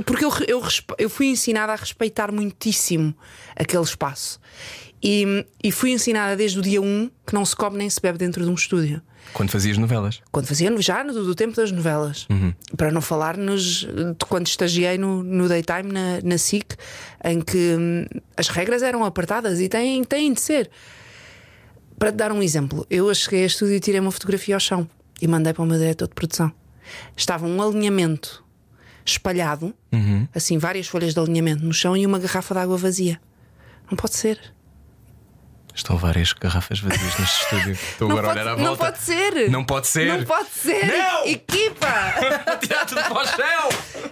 porque 0.05 0.25
eu, 0.25 0.31
eu, 0.47 0.63
eu 0.97 1.09
fui 1.09 1.27
ensinada 1.27 1.73
a 1.73 1.75
respeitar 1.75 2.31
muitíssimo 2.31 3.13
aquele 3.55 3.83
espaço. 3.83 4.39
E, 5.01 5.45
e 5.63 5.71
fui 5.71 5.91
ensinada 5.91 6.35
desde 6.35 6.59
o 6.59 6.61
dia 6.61 6.81
1 6.81 7.09
que 7.25 7.33
não 7.33 7.45
se 7.45 7.55
come 7.55 7.77
nem 7.77 7.89
se 7.89 8.01
bebe 8.01 8.17
dentro 8.17 8.43
de 8.43 8.49
um 8.49 8.53
estúdio. 8.53 9.01
Quando 9.33 9.49
fazias 9.51 9.77
novelas. 9.77 10.21
Quando 10.31 10.47
fazia 10.47 10.73
já 10.81 11.03
no 11.03 11.13
do 11.13 11.35
tempo 11.35 11.55
das 11.55 11.71
novelas. 11.71 12.27
Para 12.75 12.91
não 12.91 13.01
falar 13.01 13.37
nos, 13.37 13.85
de 13.85 14.25
quando 14.27 14.47
estagiei 14.47 14.97
no, 14.97 15.23
no 15.23 15.47
daytime 15.47 15.91
na, 15.91 16.19
na 16.23 16.37
SIC, 16.37 16.75
em 17.23 17.39
que 17.39 17.75
hum, 17.77 18.05
as 18.35 18.47
regras 18.49 18.81
eram 18.81 19.05
apertadas 19.05 19.59
e 19.59 19.69
têm, 19.69 20.03
têm 20.03 20.33
de 20.33 20.41
ser. 20.41 20.69
Para 21.97 22.11
te 22.11 22.15
dar 22.15 22.31
um 22.31 22.41
exemplo, 22.41 22.85
eu 22.89 23.13
cheguei 23.13 23.43
a 23.43 23.45
estúdio 23.45 23.75
e 23.75 23.79
tirei 23.79 23.99
uma 23.99 24.11
fotografia 24.11 24.55
ao 24.55 24.59
chão 24.59 24.89
e 25.21 25.27
mandei 25.27 25.53
para 25.53 25.63
o 25.63 25.65
meu 25.65 25.77
diretor 25.77 26.07
de 26.07 26.15
produção. 26.15 26.51
Estava 27.15 27.45
um 27.45 27.61
alinhamento 27.61 28.43
espalhado, 29.05 29.73
assim, 30.33 30.57
várias 30.57 30.87
folhas 30.87 31.13
de 31.13 31.19
alinhamento 31.19 31.63
no 31.63 31.73
chão 31.73 31.95
e 31.97 32.05
uma 32.05 32.19
garrafa 32.19 32.53
de 32.53 32.59
água 32.61 32.77
vazia. 32.77 33.19
Não 33.89 33.97
pode 33.97 34.15
ser. 34.15 34.39
Estão 35.73 35.97
várias 35.97 36.33
garrafas 36.33 36.79
vazias 36.79 37.17
neste 37.19 37.43
estúdio. 37.43 37.71
Estou 37.71 38.09
Não 38.09 38.17
agora 38.17 38.27
a 38.27 38.29
pode, 38.35 38.41
olhar 38.41 38.53
à 38.53 38.57
não 38.57 38.75
volta. 38.75 38.85
pode 38.85 38.99
ser. 38.99 39.49
Não 39.49 39.63
pode 39.63 39.87
ser. 39.87 40.17
Não 40.17 40.23
pode 40.25 40.49
ser. 40.49 40.85
Não! 40.87 41.25
Equipa! 41.25 42.13
Tirar 42.61 42.85
tudo 42.85 43.01
para 43.01 43.21
o 43.21 43.25
chão! 43.25 43.69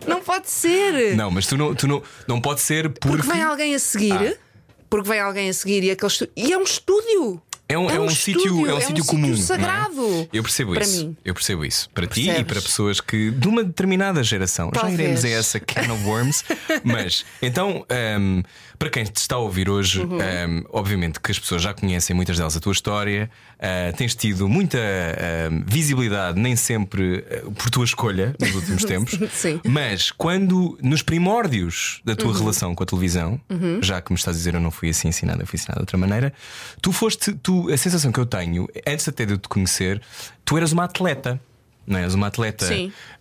Não 0.08 0.22
pode 0.22 0.50
ser. 0.50 1.16
Não, 1.16 1.30
mas 1.30 1.46
tu 1.46 1.58
não, 1.58 1.76
tu 1.76 1.88
não, 1.88 2.02
não 2.28 2.40
pode 2.40 2.62
ser 2.62 2.90
porque. 2.90 3.18
Porque 3.18 3.32
vem 3.32 3.44
alguém 3.44 3.76
a 3.76 3.80
seguir. 3.80 4.14
Ah. 4.14 4.48
Porque 4.90 5.10
vem 5.10 5.20
alguém 5.20 5.50
a 5.50 5.54
seguir 5.54 5.84
e 5.84 5.92
aquele 5.92 6.10
estu... 6.10 6.30
E 6.36 6.54
é 6.54 6.58
um 6.58 6.64
estúdio. 6.64 7.42
É 7.70 7.78
um, 7.78 7.90
é 7.90 8.00
um 8.00 8.10
sítio, 8.10 8.42
estúdio, 8.46 8.70
é 8.70 8.74
um 8.76 8.80
sítio 8.82 9.04
comum. 9.06 9.34
é? 9.34 9.36
sagrado. 9.36 10.30
Eu 10.32 10.42
percebo 10.42 10.74
para 10.74 10.84
isso. 10.84 11.08
Mim. 11.08 11.18
Eu 11.26 11.34
percebo 11.34 11.66
isso. 11.66 11.90
Para 11.90 12.08
ti 12.08 12.22
e 12.22 12.26
Percebes? 12.28 12.52
para 12.54 12.62
pessoas 12.62 13.02
que 13.02 13.30
de 13.32 13.48
uma 13.48 13.62
determinada 13.64 14.24
geração. 14.24 14.72
Já 14.74 14.82
Talvez. 14.82 15.00
iremos 15.00 15.26
a 15.26 15.30
essa 15.30 15.60
can 15.60 15.92
of 15.94 16.04
worms. 16.06 16.46
mas 16.86 17.26
então, 17.42 17.86
hum, 18.20 18.42
para 18.80 18.90
quem 18.90 19.04
te 19.04 19.18
está 19.18 19.36
a 19.36 19.40
ouvir 19.40 19.70
hoje, 19.70 20.00
Uhum. 20.00 20.18
hum, 20.18 20.64
obviamente 20.72 21.20
que 21.20 21.30
as 21.30 21.38
pessoas 21.40 21.62
já 21.62 21.74
conhecem 21.74 22.16
muitas 22.16 22.38
delas 22.38 22.56
a 22.56 22.60
tua 22.62 22.72
história. 22.72 23.30
Ah, 23.60 23.92
tens 23.96 24.16
tido 24.16 24.48
muita 24.48 24.78
hum, 24.78 25.64
visibilidade, 25.66 26.40
nem 26.40 26.56
sempre 26.56 27.26
ah, 27.30 27.52
por 27.52 27.70
tua 27.70 27.86
escolha 27.86 28.36
nos 28.40 28.56
últimos 28.56 28.84
tempos. 28.86 29.18
Sim. 29.32 29.60
Uhum. 29.66 29.72
Mas 29.72 30.12
quando 30.12 30.78
nos 30.82 31.02
primórdios 31.02 32.02
da 32.06 32.16
tua 32.16 32.38
relação 32.38 32.76
com 32.76 32.84
a 32.84 32.86
televisão, 32.86 33.40
já 33.82 34.02
que 34.02 34.12
me 34.12 34.18
estás 34.18 34.36
a 34.36 34.38
dizer 34.38 34.54
eu 34.54 34.62
não 34.62 34.72
fui 34.72 34.90
assim 34.90 35.08
ensinada, 35.08 35.46
fui 35.46 35.58
ensinada 35.58 35.80
de 35.80 35.84
outra 35.84 35.98
maneira, 35.98 36.34
tu 36.82 36.92
foste, 36.92 37.34
tu, 37.34 37.72
a 37.72 37.78
sensação 37.78 38.12
que 38.12 38.20
eu 38.20 38.26
tenho, 38.26 38.68
antes 38.86 39.08
até 39.08 39.26
de 39.26 39.34
eu 39.34 39.38
te 39.38 39.48
conhecer, 39.48 40.02
tu 40.46 40.58
eras 40.58 40.72
uma 40.72 40.84
atleta. 40.84 41.40
Não 41.88 41.98
é? 41.98 42.04
És 42.04 42.14
uma 42.14 42.28
atleta 42.28 42.66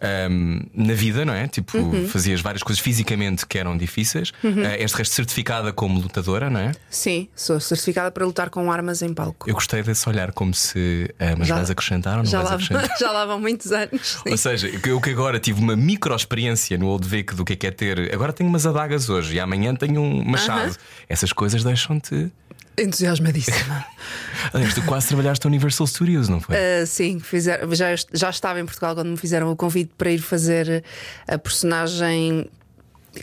ahm, 0.01 0.61
na 0.75 0.93
vida, 0.95 1.25
não 1.25 1.33
é? 1.33 1.47
Tipo, 1.49 1.79
fazias 2.09 2.41
várias 2.41 2.63
coisas 2.63 2.83
fisicamente 2.83 3.47
que 3.47 3.59
eram 3.59 3.77
difíceis. 3.77 4.33
Ah, 4.45 4.77
és 4.77 4.91
de 4.91 4.97
resto 4.97 5.15
certificada 5.15 5.73
como 5.73 6.01
lutadora, 6.01 6.51
não 6.51 6.61
é? 6.61 6.73
Sim, 6.91 7.29
sou 7.35 7.59
certificada 7.61 8.11
para 8.11 8.25
lutar 8.27 8.51
com 8.51 8.71
armas 8.71 9.03
em 9.03 9.15
palco. 9.15 9.49
Eu 9.49 9.55
gostei 9.55 9.83
desse 9.83 10.09
olhar 10.09 10.33
como 10.33 10.53
se. 10.55 11.09
ah, 11.19 11.35
mas 11.39 11.49
Já- 11.49 11.55
vais 11.57 11.71
acrescentar 11.71 12.19
ou 12.19 12.25
não 12.25 12.31
já, 12.31 12.39
vais 12.43 12.51
lá, 12.51 12.55
acrescentar? 12.57 12.97
já 12.99 13.13
lá 13.13 13.25
vão 13.25 13.39
muitos 13.41 13.71
anos. 13.73 14.19
sim. 14.25 14.31
Ou 14.31 14.37
seja, 14.37 14.69
eu 14.85 15.01
que 15.01 15.11
agora 15.11 15.39
tive 15.39 15.61
uma 15.61 15.77
micro 15.77 16.15
experiência 16.17 16.77
no 16.77 16.87
Old 16.89 17.07
Vic 17.07 17.35
do 17.35 17.45
que 17.45 17.53
é 17.53 17.57
que 17.57 17.67
é 17.67 17.71
ter. 17.71 18.13
Agora 18.13 18.33
tenho 18.33 18.49
umas 18.51 18.67
adagas 18.67 19.09
hoje 19.09 19.37
e 19.37 19.41
amanhã 19.41 19.75
tenho 19.75 20.01
um 20.01 20.25
machado. 20.25 20.71
Aham. 20.71 20.77
Essas 21.09 21.33
coisas 21.33 21.63
deixam-te. 21.63 22.31
Entusiasmadíssima. 22.79 23.85
Aliás, 24.53 24.75
tu 24.75 24.83
quase 24.83 25.09
trabalhaste 25.09 25.47
a 25.47 25.49
Universal 25.49 25.87
Studios, 25.87 26.29
não 26.29 26.41
foi? 26.41 26.57
Uh, 26.57 26.87
sim, 26.87 27.19
fizeram, 27.19 27.75
já, 27.75 27.95
já 28.13 28.31
estava 28.31 28.61
em 28.61 28.65
Portugal 28.65 28.95
quando 28.95 29.09
me 29.09 29.17
fizeram 29.17 29.51
o 29.51 29.57
convite 29.57 29.93
para 29.97 30.11
ir 30.11 30.19
fazer 30.19 30.85
a 31.27 31.39
personagem 31.39 32.49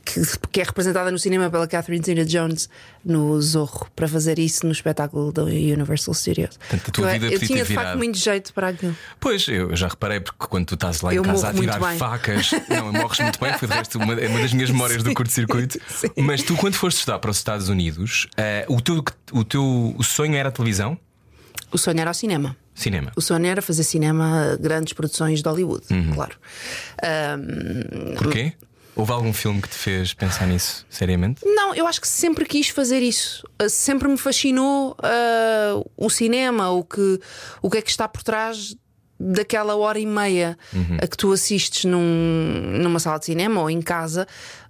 que, 0.02 0.22
que 0.52 0.62
é 0.62 0.64
representada 0.64 1.12
no 1.12 1.20
cinema 1.20 1.50
pela 1.50 1.68
Catherine 1.68 2.04
Zeta 2.06 2.26
Jones 2.26 2.70
no 3.04 3.42
Zorro, 3.42 3.88
para 3.96 4.08
fazer 4.08 4.40
isso 4.40 4.66
no 4.66 4.72
espetáculo 4.72 5.32
da 5.32 5.44
Universal 5.44 6.14
Studios. 6.14 6.58
Portanto, 6.58 6.88
a 6.88 6.92
tua 6.92 7.06
eu, 7.08 7.12
vida 7.14 7.26
eu 7.28 7.32
podia 7.34 7.48
tinha 7.48 7.66
de 7.66 7.74
facto 7.74 7.98
muito 7.98 8.18
jeito 8.18 8.54
para 8.54 8.70
aquilo. 8.70 8.96
Pois, 9.20 9.48
eu 9.48 9.76
já 9.76 9.88
reparei, 9.88 10.20
porque 10.20 10.46
quando 10.48 10.66
tu 10.68 10.76
estás 10.76 11.02
lá 11.02 11.14
em 11.14 11.18
Eu 11.18 11.24
casa 11.24 11.50
a 11.50 11.54
tirar 11.54 11.80
facas, 11.98 12.52
não, 12.70 12.92
morres 12.94 13.20
muito 13.20 13.40
bem, 13.40 13.54
foi 13.58 13.68
de 13.68 13.74
resto 13.74 13.98
uma, 14.00 14.14
é 14.14 14.28
uma 14.28 14.40
das 14.40 14.54
minhas 14.54 14.70
memórias 14.72 15.04
do 15.04 15.14
curto-circuito. 15.14 15.80
sim. 15.88 16.08
Mas 16.18 16.42
tu, 16.44 16.56
quando 16.56 16.76
foste 16.76 16.98
estudar 16.98 17.20
para 17.20 17.32
os 17.32 17.38
Estados 17.38 17.70
Unidos, 17.70 18.28
eh, 18.38 18.66
o, 18.70 18.80
teu, 18.82 19.04
o 19.32 19.44
teu 19.44 19.96
o 19.98 20.04
sonho 20.04 20.36
era 20.36 20.50
a 20.50 20.52
televisão? 20.52 20.98
O 21.72 21.78
sonho 21.78 22.00
era 22.00 22.12
o 22.12 22.14
cinema. 22.14 22.56
Cinema. 22.76 23.12
O 23.16 23.22
sonho 23.22 23.46
era 23.46 23.62
fazer 23.62 23.84
cinema, 23.84 24.58
grandes 24.60 24.94
produções 24.94 25.42
de 25.44 25.48
Hollywood, 25.50 25.84
Uhum. 25.92 26.14
claro. 26.14 26.36
Um, 27.04 28.16
Porquê? 28.16 28.54
Houve 28.96 29.12
algum 29.12 29.34
filme 29.34 29.62
que 29.62 29.70
te 29.70 29.76
fez 29.76 30.14
pensar 30.14 30.46
nisso 30.46 30.86
seriamente? 30.90 31.42
Não, 31.46 31.74
eu 31.74 31.88
acho 31.88 32.00
que 32.00 32.08
sempre 32.08 32.46
quis 32.46 32.70
fazer 32.70 33.02
isso. 33.02 33.44
Uh, 33.62 33.68
Sempre 33.70 34.08
me 34.08 34.18
fascinou 34.18 34.92
uh, 35.00 35.92
o 35.98 36.10
cinema, 36.10 36.70
o 36.70 36.84
que, 36.84 37.20
o 37.62 37.70
que 37.72 37.78
é 37.80 37.82
que 37.82 37.90
está 37.90 38.08
por 38.08 38.22
trás 38.22 38.76
daquela 39.20 39.76
hora 39.76 39.98
e 40.00 40.06
meia 40.06 40.58
a 41.02 41.08
que 41.08 41.16
tu 41.18 41.32
assistes 41.32 41.86
num- 41.86 42.80
numa 42.82 43.00
sala 43.00 43.18
de 43.20 43.26
cinema 43.26 43.62
ou 43.62 43.70
em 43.70 43.82
casa. 43.82 44.28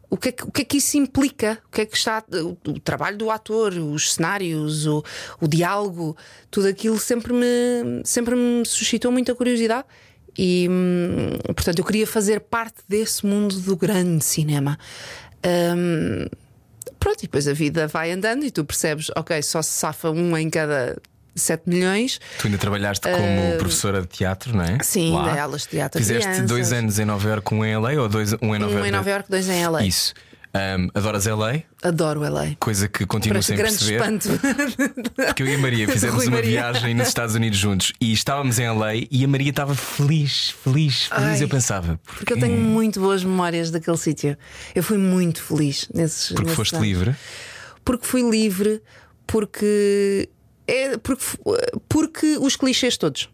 O 0.09 0.15
que, 0.17 0.29
é 0.29 0.31
que, 0.31 0.43
o 0.43 0.51
que 0.51 0.61
é 0.61 0.65
que 0.65 0.77
isso 0.77 0.95
implica? 0.95 1.57
O 1.67 1.71
que 1.71 1.81
é 1.81 1.85
que 1.87 1.97
está. 1.97 2.23
O, 2.31 2.55
o 2.69 2.79
trabalho 2.79 3.17
do 3.17 3.31
ator, 3.31 3.73
os 3.73 4.13
cenários, 4.13 4.85
o, 4.85 5.03
o 5.41 5.47
diálogo, 5.47 6.15
tudo 6.51 6.67
aquilo 6.67 6.99
sempre 6.99 7.33
me, 7.33 8.01
sempre 8.05 8.35
me 8.35 8.63
suscitou 8.65 9.11
muita 9.11 9.33
curiosidade. 9.33 9.85
E 10.37 10.67
hum, 10.69 11.37
portanto 11.53 11.79
eu 11.79 11.85
queria 11.85 12.07
fazer 12.07 12.39
parte 12.39 12.77
desse 12.87 13.25
mundo 13.25 13.59
do 13.59 13.75
grande 13.75 14.23
cinema. 14.23 14.77
Hum, 15.45 16.27
Pronto, 16.99 17.19
e 17.19 17.23
depois 17.23 17.47
a 17.49 17.53
vida 17.53 17.85
vai 17.87 18.11
andando 18.11 18.45
e 18.45 18.51
tu 18.51 18.63
percebes, 18.63 19.09
ok, 19.17 19.41
só 19.41 19.61
se 19.61 19.71
safa 19.71 20.09
um 20.09 20.37
em 20.37 20.49
cada 20.49 20.97
7 21.35 21.63
milhões. 21.67 22.17
Tu 22.39 22.47
ainda 22.47 22.57
trabalhaste 22.57 23.05
como 23.09 23.57
professora 23.57 24.01
de 24.01 24.07
teatro, 24.07 24.55
não 24.55 24.63
é? 24.63 24.77
Sim, 24.81 25.11
Lá. 25.13 25.41
aulas 25.41 25.63
de 25.63 25.67
teatro 25.69 25.99
Fizeste 25.99 26.23
crianças. 26.23 26.47
dois 26.47 26.71
anos 26.71 26.99
em 26.99 27.05
Nova 27.05 27.27
Iorque, 27.27 27.53
um 27.53 27.65
em 27.65 27.75
LA 27.75 27.91
ou 28.01 28.07
dois, 28.07 28.31
um 28.41 28.55
em 28.55 28.59
Nova 28.59 28.71
Um 28.71 28.75
Iorque? 28.75 28.87
em 28.87 28.91
Nova 28.91 29.09
Iorque, 29.09 29.29
dois 29.29 29.49
em 29.49 29.67
LA. 29.67 29.83
Isso. 29.83 30.13
Ahm, 30.55 30.87
adoras 30.93 31.25
LA? 31.25 31.63
Adoro 31.81 32.19
LA. 32.21 32.55
Coisa 32.59 32.87
que 32.87 33.07
continuo 33.07 33.41
Parece 33.41 33.47
sem 33.47 33.57
perceber. 33.57 33.95
espanto. 33.95 34.29
Porque 35.27 35.41
eu 35.41 35.47
e 35.47 35.55
a 35.55 35.57
Maria 35.57 35.87
fizemos 35.87 36.15
Rui 36.17 36.27
uma 36.27 36.35
Maria. 36.37 36.51
viagem 36.51 36.93
nos 36.93 37.07
Estados 37.07 37.33
Unidos 37.33 37.57
juntos 37.57 37.91
e 37.99 38.13
estávamos 38.13 38.59
em 38.59 38.69
LA 38.69 38.95
e 39.09 39.23
a 39.25 39.27
Maria 39.27 39.49
estava 39.49 39.73
feliz, 39.73 40.51
feliz, 40.63 41.05
feliz. 41.07 41.09
Ai, 41.11 41.43
eu 41.43 41.49
pensava, 41.49 41.99
Porque 42.05 42.33
eu 42.33 42.39
tenho 42.39 42.55
muito 42.55 42.99
boas 42.99 43.23
memórias 43.23 43.71
daquele 43.71 43.97
sítio. 43.97 44.37
Eu 44.75 44.83
fui 44.83 44.97
muito 44.99 45.41
feliz 45.41 45.89
nesses. 45.93 46.27
porque 46.29 46.43
nesses 46.43 46.55
foste 46.55 46.75
anos. 46.75 46.87
livre. 46.87 47.15
Porque 47.83 48.05
fui 48.05 48.21
livre, 48.29 48.79
porque. 49.25 50.29
É, 50.67 50.97
porque, 50.97 51.23
porque 51.89 52.37
os 52.39 52.55
clichês 52.55 52.95
todos. 52.95 53.27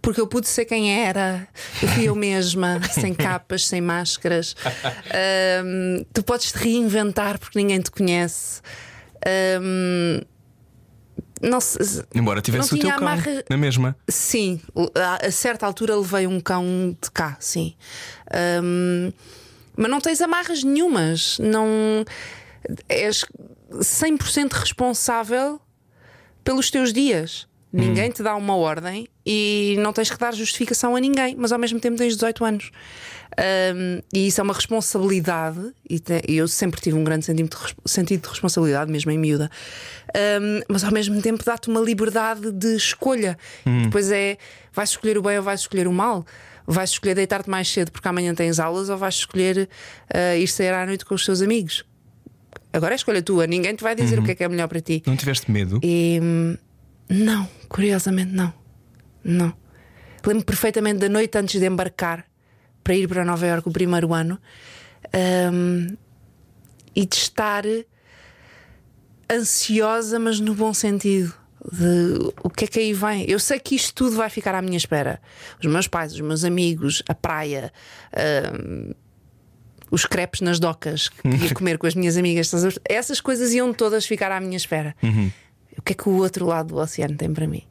Porque 0.00 0.20
eu 0.20 0.26
pude 0.26 0.46
ser 0.48 0.64
quem 0.64 1.04
era, 1.04 1.46
eu 1.82 1.88
fui 1.88 2.04
eu 2.08 2.14
mesma, 2.14 2.80
sem 2.92 3.12
capas, 3.12 3.66
sem 3.66 3.80
máscaras. 3.80 4.54
Ahm, 5.10 6.04
tu 6.12 6.22
podes 6.22 6.52
te 6.52 6.58
reinventar 6.58 7.38
porque 7.38 7.58
ninguém 7.58 7.80
te 7.80 7.90
conhece. 7.90 8.60
Ahm, 9.26 10.22
não 11.42 11.60
se- 11.60 12.04
Embora 12.14 12.40
tivesse 12.40 12.74
o 12.74 12.78
teu 12.78 12.88
cão 12.90 12.98
amarra- 12.98 13.44
na 13.50 13.56
mesma. 13.56 13.96
Sim, 14.08 14.60
a, 15.20 15.30
certa 15.30 15.66
altura 15.66 15.96
levei 15.96 16.26
um 16.26 16.40
cão 16.40 16.96
de 17.02 17.10
cá, 17.10 17.36
sim. 17.40 17.74
Ahm, 18.32 19.12
mas 19.76 19.90
não 19.90 20.00
tens 20.00 20.20
amarras 20.20 20.62
nenhumas. 20.62 21.38
Não 21.40 22.04
és 22.88 23.24
100% 23.80 24.52
responsável 24.52 25.60
pelos 26.44 26.70
teus 26.70 26.92
dias. 26.92 27.47
Ninguém 27.72 28.10
te 28.10 28.22
dá 28.22 28.34
uma 28.34 28.56
ordem 28.56 29.06
e 29.26 29.76
não 29.80 29.92
tens 29.92 30.10
que 30.10 30.16
dar 30.18 30.32
justificação 30.34 30.96
a 30.96 31.00
ninguém, 31.00 31.36
mas 31.36 31.52
ao 31.52 31.58
mesmo 31.58 31.78
tempo 31.78 31.96
tens 31.98 32.14
18 32.14 32.44
anos. 32.44 32.70
Ahm, 33.36 34.00
e 34.12 34.26
isso 34.26 34.40
é 34.40 34.44
uma 34.44 34.54
responsabilidade, 34.54 35.72
e 35.88 36.00
te- 36.00 36.22
eu 36.26 36.48
sempre 36.48 36.80
tive 36.80 36.96
um 36.96 37.04
grande 37.04 37.26
sentido 37.26 38.22
de, 38.22 38.28
responsabilidade, 38.28 38.90
mesmo 38.90 39.10
em 39.10 39.18
miúda, 39.18 39.50
Ahm, 40.14 40.62
mas 40.68 40.82
ao 40.82 40.90
mesmo 40.90 41.20
tempo 41.20 41.44
dá-te 41.44 41.68
uma 41.68 41.80
liberdade 41.80 42.50
de 42.50 42.74
escolha. 42.74 43.36
Depois 43.84 44.10
é: 44.10 44.38
vais 44.72 44.88
escolher 44.90 45.18
o 45.18 45.22
bem 45.22 45.36
ou 45.36 45.42
vais 45.42 45.60
escolher 45.60 45.86
o 45.86 45.92
mal? 45.92 46.24
Vais 46.66 46.90
escolher 46.90 47.14
deitar-te 47.14 47.48
mais 47.50 47.68
cedo 47.68 47.92
porque 47.92 48.08
amanhã 48.08 48.34
tens 48.34 48.58
aulas 48.58 48.88
ou 48.88 48.96
vais 48.96 49.14
escolher 49.16 49.68
ah, 50.12 50.34
ir 50.36 50.46
sair 50.48 50.72
à 50.72 50.86
noite 50.86 51.04
com 51.04 51.14
os 51.14 51.24
teus 51.24 51.42
amigos? 51.42 51.84
Agora 52.72 52.94
é 52.94 52.96
escolha 52.96 53.22
tua, 53.22 53.46
ninguém 53.46 53.74
te 53.74 53.82
vai 53.82 53.94
dizer 53.94 54.18
o 54.18 54.22
que 54.22 54.30
é 54.30 54.34
que 54.34 54.42
é 54.44 54.48
melhor 54.48 54.68
para 54.68 54.80
ti. 54.80 55.02
Não 55.06 55.16
tiveste 55.16 55.50
medo? 55.50 55.78
E 55.82 56.18
hum, 56.22 56.56
não, 57.08 57.48
curiosamente 57.68 58.32
não. 58.32 58.52
Não. 59.24 59.54
Lembro 60.24 60.44
perfeitamente 60.44 60.98
da 60.98 61.08
noite 61.08 61.38
antes 61.38 61.58
de 61.58 61.66
embarcar 61.66 62.24
para 62.84 62.94
ir 62.94 63.08
para 63.08 63.24
Nova 63.24 63.46
Iorque 63.46 63.68
o 63.68 63.72
primeiro 63.72 64.12
ano 64.12 64.38
hum, 65.52 65.96
e 66.94 67.06
de 67.06 67.16
estar 67.16 67.64
ansiosa, 69.30 70.18
mas 70.18 70.40
no 70.40 70.54
bom 70.54 70.72
sentido. 70.72 71.34
De 71.72 72.32
o 72.42 72.48
que 72.48 72.64
é 72.64 72.68
que 72.68 72.78
aí 72.78 72.92
vem? 72.92 73.24
Eu 73.28 73.38
sei 73.38 73.58
que 73.58 73.74
isto 73.74 73.92
tudo 73.92 74.16
vai 74.16 74.30
ficar 74.30 74.54
à 74.54 74.62
minha 74.62 74.76
espera. 74.76 75.20
Os 75.60 75.66
meus 75.66 75.88
pais, 75.88 76.12
os 76.12 76.20
meus 76.20 76.44
amigos, 76.44 77.02
a 77.08 77.14
praia, 77.14 77.72
hum, 78.54 78.92
os 79.90 80.06
crepes 80.06 80.40
nas 80.40 80.60
docas 80.60 81.08
que 81.08 81.28
ia 81.28 81.54
comer 81.54 81.78
com 81.78 81.86
as 81.86 81.94
minhas 81.94 82.16
amigas, 82.16 82.50
essas 82.84 83.20
coisas 83.20 83.52
iam 83.52 83.72
todas 83.72 84.06
ficar 84.06 84.30
à 84.30 84.40
minha 84.40 84.56
espera. 84.56 84.94
O 85.78 85.82
que 85.82 85.92
é 85.92 85.94
que 85.94 86.08
o 86.08 86.12
outro 86.16 86.44
lado 86.46 86.74
do 86.74 86.76
oceano 86.76 87.16
tem 87.16 87.32
para 87.32 87.46
mim? 87.46 87.62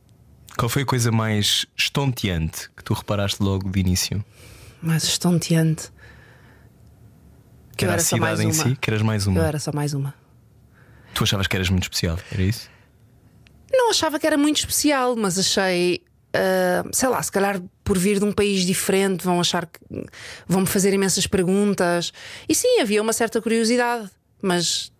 Qual 0.58 0.70
foi 0.70 0.82
a 0.82 0.86
coisa 0.86 1.12
mais 1.12 1.68
estonteante 1.76 2.70
que 2.76 2.84
tu 2.84 2.94
reparaste 2.94 3.44
logo 3.44 3.70
de 3.70 3.80
início? 3.80 4.24
Mais 4.82 5.04
estonteante. 5.04 5.92
Que 7.76 7.86
era 7.86 7.94
a 7.94 7.96
era 7.96 8.02
mais 8.02 8.08
cidade 8.08 8.42
em 8.42 8.46
uma. 8.46 8.54
si? 8.54 8.76
Que 8.76 8.90
eras 8.90 9.02
mais 9.04 9.28
uma? 9.28 9.40
Eu 9.40 9.44
era 9.44 9.60
só 9.60 9.72
mais 9.72 9.94
uma. 9.94 10.16
Tu 11.14 11.24
achavas 11.24 11.46
que 11.48 11.56
eras 11.56 11.70
muito 11.70 11.84
especial, 11.84 12.18
era 12.32 12.42
isso? 12.42 12.70
Não 13.72 13.92
achava 13.92 14.20
que 14.20 14.26
era 14.26 14.38
muito 14.38 14.58
especial, 14.58 15.16
mas 15.16 15.38
achei. 15.38 16.02
ah, 16.34 16.84
sei 16.92 17.10
lá, 17.10 17.22
se 17.22 17.32
calhar 17.32 17.62
por 17.84 17.98
vir 17.98 18.18
de 18.18 18.26
um 18.26 18.32
país 18.32 18.66
diferente 18.66 19.24
vão 19.24 19.40
achar 19.40 19.68
que. 19.68 19.80
vão 20.48 20.62
me 20.62 20.68
fazer 20.68 20.92
imensas 20.94 21.28
perguntas. 21.28 22.12
E 22.50 22.56
sim, 22.56 22.80
havia 22.80 23.02
uma 23.02 23.14
certa 23.14 23.40
curiosidade, 23.42 24.10
mas 24.42 24.92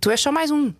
tu 0.00 0.10
és 0.10 0.20
só 0.20 0.32
mais 0.32 0.50
um. 0.50 0.72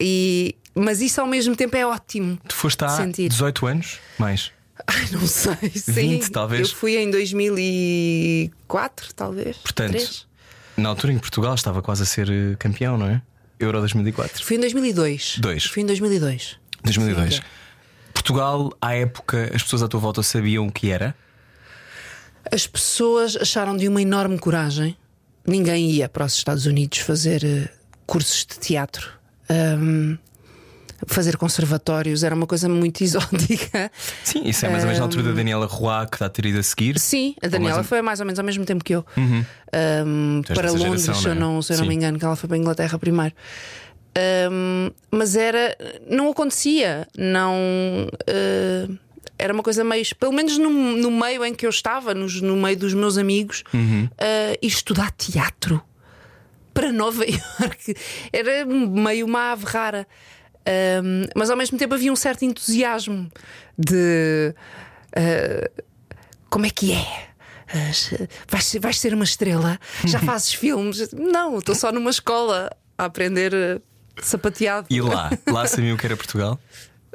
E, 0.00 0.56
mas 0.74 1.00
isso 1.00 1.20
ao 1.20 1.26
mesmo 1.26 1.54
tempo 1.54 1.76
é 1.76 1.86
ótimo. 1.86 2.38
Tu 2.48 2.54
foste 2.54 2.84
há 2.84 2.88
Sentir. 2.88 3.28
18 3.28 3.66
anos? 3.66 3.98
Mais. 4.18 4.50
Ai, 4.86 5.08
não 5.12 5.26
sei. 5.26 5.70
Sim. 5.74 5.92
20 5.92 6.30
talvez. 6.30 6.70
Eu 6.70 6.76
fui 6.76 6.96
em 6.96 7.10
2004, 7.10 9.14
talvez. 9.14 9.56
Portanto, 9.58 9.90
Três. 9.90 10.26
na 10.76 10.88
altura 10.88 11.12
em 11.12 11.16
que 11.16 11.22
Portugal 11.22 11.54
estava 11.54 11.80
quase 11.80 12.02
a 12.02 12.06
ser 12.06 12.28
eh, 12.28 12.56
campeão, 12.58 12.98
não 12.98 13.06
é? 13.06 13.22
Euro 13.58 13.78
2004. 13.78 14.44
Fui 14.44 14.56
em 14.56 14.60
2002. 14.60 15.36
Dois. 15.38 15.64
Fui 15.64 15.82
em 15.82 15.86
2002. 15.86 16.58
2002. 16.82 17.34
Sim. 17.36 17.40
Portugal, 18.12 18.72
à 18.80 18.94
época, 18.94 19.50
as 19.54 19.62
pessoas 19.62 19.82
à 19.82 19.88
tua 19.88 20.00
volta 20.00 20.22
sabiam 20.22 20.66
o 20.66 20.72
que 20.72 20.90
era? 20.90 21.14
As 22.50 22.66
pessoas 22.66 23.36
acharam 23.36 23.76
de 23.76 23.88
uma 23.88 24.02
enorme 24.02 24.38
coragem. 24.38 24.96
Ninguém 25.46 25.90
ia 25.90 26.08
para 26.08 26.24
os 26.24 26.34
Estados 26.34 26.66
Unidos 26.66 26.98
fazer 26.98 27.44
eh, 27.44 27.68
cursos 28.06 28.44
de 28.46 28.58
teatro. 28.58 29.10
Ahm, 29.48 30.16
fazer 31.06 31.36
conservatórios 31.36 32.22
era 32.22 32.34
uma 32.34 32.46
coisa 32.46 32.68
muito 32.68 33.02
exótica. 33.04 33.90
Sim, 34.22 34.42
isso 34.48 34.64
é 34.66 34.68
mais 34.68 34.82
ou 34.82 34.86
menos 34.88 34.98
na 34.98 35.04
altura 35.04 35.22
da 35.24 35.32
Daniela 35.32 35.66
Roy 35.66 36.06
que 36.06 36.16
está 36.16 36.26
a 36.26 36.28
ter 36.30 36.46
ido 36.46 36.58
a 36.58 36.62
seguir. 36.62 36.98
Sim, 36.98 37.34
a 37.42 37.48
Daniela 37.48 37.76
mais- 37.76 37.86
foi 37.88 38.02
mais 38.02 38.20
ou 38.20 38.26
menos 38.26 38.38
ao 38.38 38.44
mesmo 38.44 38.64
tempo 38.64 38.84
que 38.84 38.94
eu. 38.94 39.04
Uhum. 39.16 39.44
Um, 40.06 40.42
para 40.54 40.70
Londres, 40.70 41.02
geração, 41.04 41.14
se 41.14 41.28
eu 41.28 41.34
não 41.34 41.40
é? 41.50 41.54
não, 41.54 41.62
se 41.62 41.72
eu 41.72 41.78
não 41.78 41.86
me 41.86 41.94
engano, 41.94 42.18
que 42.18 42.24
ela 42.24 42.36
foi 42.36 42.46
para 42.48 42.56
a 42.56 42.60
Inglaterra 42.60 42.98
primeiro. 42.98 43.34
Um, 44.50 44.90
mas 45.10 45.34
era. 45.36 45.76
Não 46.08 46.30
acontecia. 46.30 47.06
Não. 47.16 47.54
uh, 48.28 48.98
era 49.36 49.52
uma 49.52 49.62
coisa 49.64 49.82
meio. 49.82 50.04
Pelo 50.16 50.32
menos 50.32 50.56
no, 50.58 50.70
no 50.70 51.10
meio 51.10 51.44
em 51.44 51.52
que 51.54 51.66
eu 51.66 51.70
estava, 51.70 52.14
nos- 52.14 52.40
no, 52.40 52.56
meio 52.56 52.76
dos 52.76 52.94
meus 52.94 53.18
amigos, 53.18 53.64
ah, 53.74 54.56
ir 54.62 54.66
estudar 54.68 55.10
teatro 55.10 55.82
para 56.72 56.92
Nova 56.92 57.24
Iorque. 57.26 57.96
Era 58.32 58.64
meio 58.64 59.26
uma 59.26 59.50
ave 59.52 59.64
rara. 59.66 60.06
Ahm, 60.66 61.26
mas 61.36 61.50
ao 61.50 61.56
mesmo 61.56 61.76
tempo 61.78 61.94
havia 61.94 62.12
um 62.12 62.16
certo 62.16 62.44
entusiasmo 62.44 63.30
de 63.78 64.54
ah, 65.16 65.70
como 66.48 66.66
é 66.66 66.70
que 66.70 66.92
é? 66.92 67.06
Ah, 67.68 67.90
Vais, 68.48 68.64
ser- 68.66 68.80
vais 68.80 68.98
ser 69.00 69.14
uma 69.14 69.24
estrela? 69.24 69.78
Já 70.04 70.18
fazes 70.20 70.54
filmes? 70.54 71.10
Não, 71.12 71.58
estou 71.58 71.74
só 71.74 71.90
numa 71.92 72.10
escola 72.10 72.70
a 72.96 73.04
aprender 73.06 73.52
ah, 73.54 73.80
sapateado. 74.22 74.86
E 74.90 75.00
lá? 75.00 75.30
Lá 75.46 75.66
sabiam 75.66 75.96
que 75.96 76.06
era 76.06 76.16
Portugal? 76.16 76.58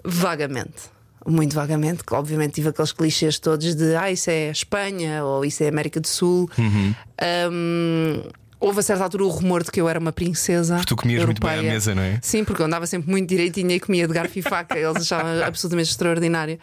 Vagamente. 0.03 0.89
Muito 1.27 1.53
vagamente, 1.53 2.03
que 2.03 2.13
obviamente 2.13 2.53
tive 2.53 2.69
aqueles 2.69 2.91
clichês 2.93 3.37
todos 3.39 3.75
de 3.75 3.95
ah, 3.95 4.09
isso 4.11 4.29
é 4.29 4.49
Espanha 4.49 5.23
ou 5.23 5.43
isso 5.45 5.61
é 5.63 5.67
América 5.67 5.99
do 5.99 6.07
Sul. 6.07 6.49
Uhum. 6.57 6.95
Ahm, 7.21 8.23
houve 8.59 8.79
a 8.79 8.83
certa 8.83 9.03
altura 9.03 9.23
o 9.23 9.29
rumor 9.29 9.63
de 9.63 9.71
que 9.71 9.79
eu 9.79 9.87
era 9.87 9.99
uma 9.99 10.11
princesa. 10.11 10.75
Porque 10.75 10.89
tu 10.89 10.95
comias 10.95 11.23
muito 11.25 11.39
bem 11.41 11.49
à 11.49 11.53
europeia. 11.53 11.73
mesa, 11.73 11.95
não 11.95 12.01
é? 12.01 12.19
Sim, 12.21 12.43
porque 12.43 12.61
eu 12.61 12.65
andava 12.65 12.85
sempre 12.85 13.09
muito 13.09 13.29
direitinha 13.29 13.75
e 13.75 13.79
comia 13.79 14.07
de 14.07 14.13
garfo 14.13 14.37
e 14.37 14.41
faca. 14.41 14.77
Eles 14.77 14.97
achavam 14.97 15.43
absolutamente 15.43 15.89
extraordinário. 15.89 16.59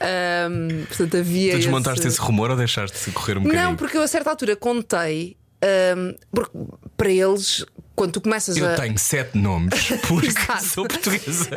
Ahm, 0.00 0.84
portanto, 0.86 1.16
havia. 1.16 1.52
Tu 1.52 1.58
desmontaste 1.58 2.00
esse... 2.00 2.08
esse 2.08 2.20
rumor 2.20 2.50
ou 2.50 2.56
deixaste 2.56 3.10
correr 3.12 3.38
um 3.38 3.42
bocadinho? 3.42 3.64
Não, 3.64 3.76
porque 3.76 3.96
eu 3.96 4.02
a 4.02 4.08
certa 4.08 4.30
altura 4.30 4.56
contei. 4.56 5.36
ahm, 5.62 6.14
porque 6.30 6.58
para 6.96 7.10
eles, 7.10 7.64
quando 7.94 8.12
tu 8.12 8.20
começas 8.20 8.56
Eu 8.56 8.66
a. 8.66 8.74
tenho 8.74 8.98
sete 8.98 9.36
nomes 9.38 9.88
porque 10.08 10.30
sou 10.62 10.86
portuguesa. 10.86 11.50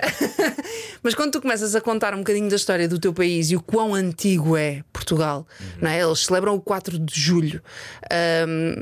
Mas 1.02 1.14
quando 1.16 1.32
tu 1.32 1.42
começas 1.42 1.76
a 1.76 1.82
contar 1.82 2.14
um 2.14 2.18
bocadinho 2.20 2.50
da 2.50 2.56
história 2.56 2.88
do 2.88 3.00
teu 3.00 3.14
país 3.14 3.52
e 3.52 3.56
o 3.56 3.62
quão 3.62 3.94
antigo 3.94 4.58
é 4.58 4.84
Portugal, 4.92 5.48
não 5.82 5.90
é? 5.90 6.02
Eles 6.02 6.20
celebram 6.26 6.56
o 6.56 6.62
4 6.62 6.98
de 7.00 7.20
julho 7.20 7.62
ahm, 8.12 8.76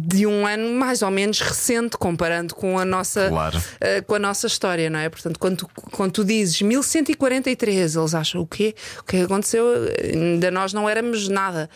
de 0.00 0.26
um 0.26 0.46
ano 0.46 0.72
mais 0.74 1.02
ou 1.02 1.10
menos 1.10 1.40
recente, 1.40 1.96
comparando 1.96 2.54
com 2.54 2.78
a 2.78 2.84
nossa, 2.84 3.28
Claro. 3.28 3.62
ah, 3.80 4.02
com 4.06 4.14
a 4.14 4.18
nossa 4.18 4.46
história, 4.46 4.90
não 4.90 4.98
é? 4.98 5.08
Portanto, 5.08 5.38
quando 5.38 5.56
tu, 5.58 5.70
quando 5.92 6.12
tu 6.12 6.24
dizes 6.24 6.60
1143, 6.62 7.96
eles 7.96 8.14
acham 8.14 8.40
o 8.40 8.46
quê? 8.46 8.74
O 9.00 9.04
que 9.04 9.16
é 9.16 9.18
que 9.20 9.24
aconteceu? 9.26 9.66
Ainda 10.02 10.50
nós 10.50 10.72
não 10.72 10.88
éramos 10.88 11.28
nada. 11.28 11.68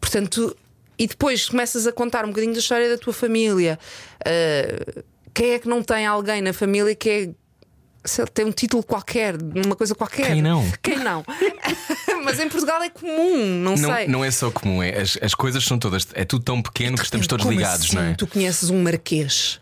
Portanto, 0.00 0.54
e 0.98 1.06
depois 1.06 1.48
começas 1.48 1.86
a 1.86 1.92
contar 1.92 2.24
um 2.24 2.28
bocadinho 2.28 2.52
da 2.52 2.58
história 2.60 2.88
da 2.88 2.98
tua 2.98 3.12
família. 3.12 3.78
Ah, 4.24 5.02
quem 5.32 5.52
é 5.52 5.58
que 5.58 5.68
não 5.68 5.82
tem 5.82 6.06
alguém 6.06 6.40
na 6.40 6.52
família 6.52 6.94
que 6.94 7.10
é 7.10 7.30
sei 8.06 8.24
tem 8.26 8.44
um 8.44 8.52
título 8.52 8.82
qualquer, 8.82 9.34
uma 9.36 9.74
coisa 9.74 9.94
qualquer. 9.94 10.26
Quem 10.26 10.42
não? 10.42 10.62
Quem 10.82 10.98
não? 10.98 11.24
Mas 12.22 12.38
em 12.38 12.48
Portugal 12.48 12.82
é 12.82 12.90
comum, 12.90 13.46
não, 13.60 13.76
Não, 13.76 13.94
sei. 13.94 14.08
não 14.08 14.24
é 14.24 14.30
só 14.30 14.50
comum, 14.50 14.82
é, 14.82 15.00
as, 15.00 15.18
as 15.22 15.34
coisas 15.34 15.64
são 15.64 15.78
todas. 15.78 16.06
É 16.14 16.24
tudo 16.24 16.44
tão 16.44 16.62
pequeno 16.62 16.96
que 16.96 17.04
estamos 17.04 17.26
todos 17.26 17.46
ligados, 17.46 17.86
assim 17.86 17.96
não 17.96 18.02
é? 18.02 18.14
Tu 18.14 18.26
conheces 18.26 18.70
um 18.70 18.82
marquês? 18.82 19.58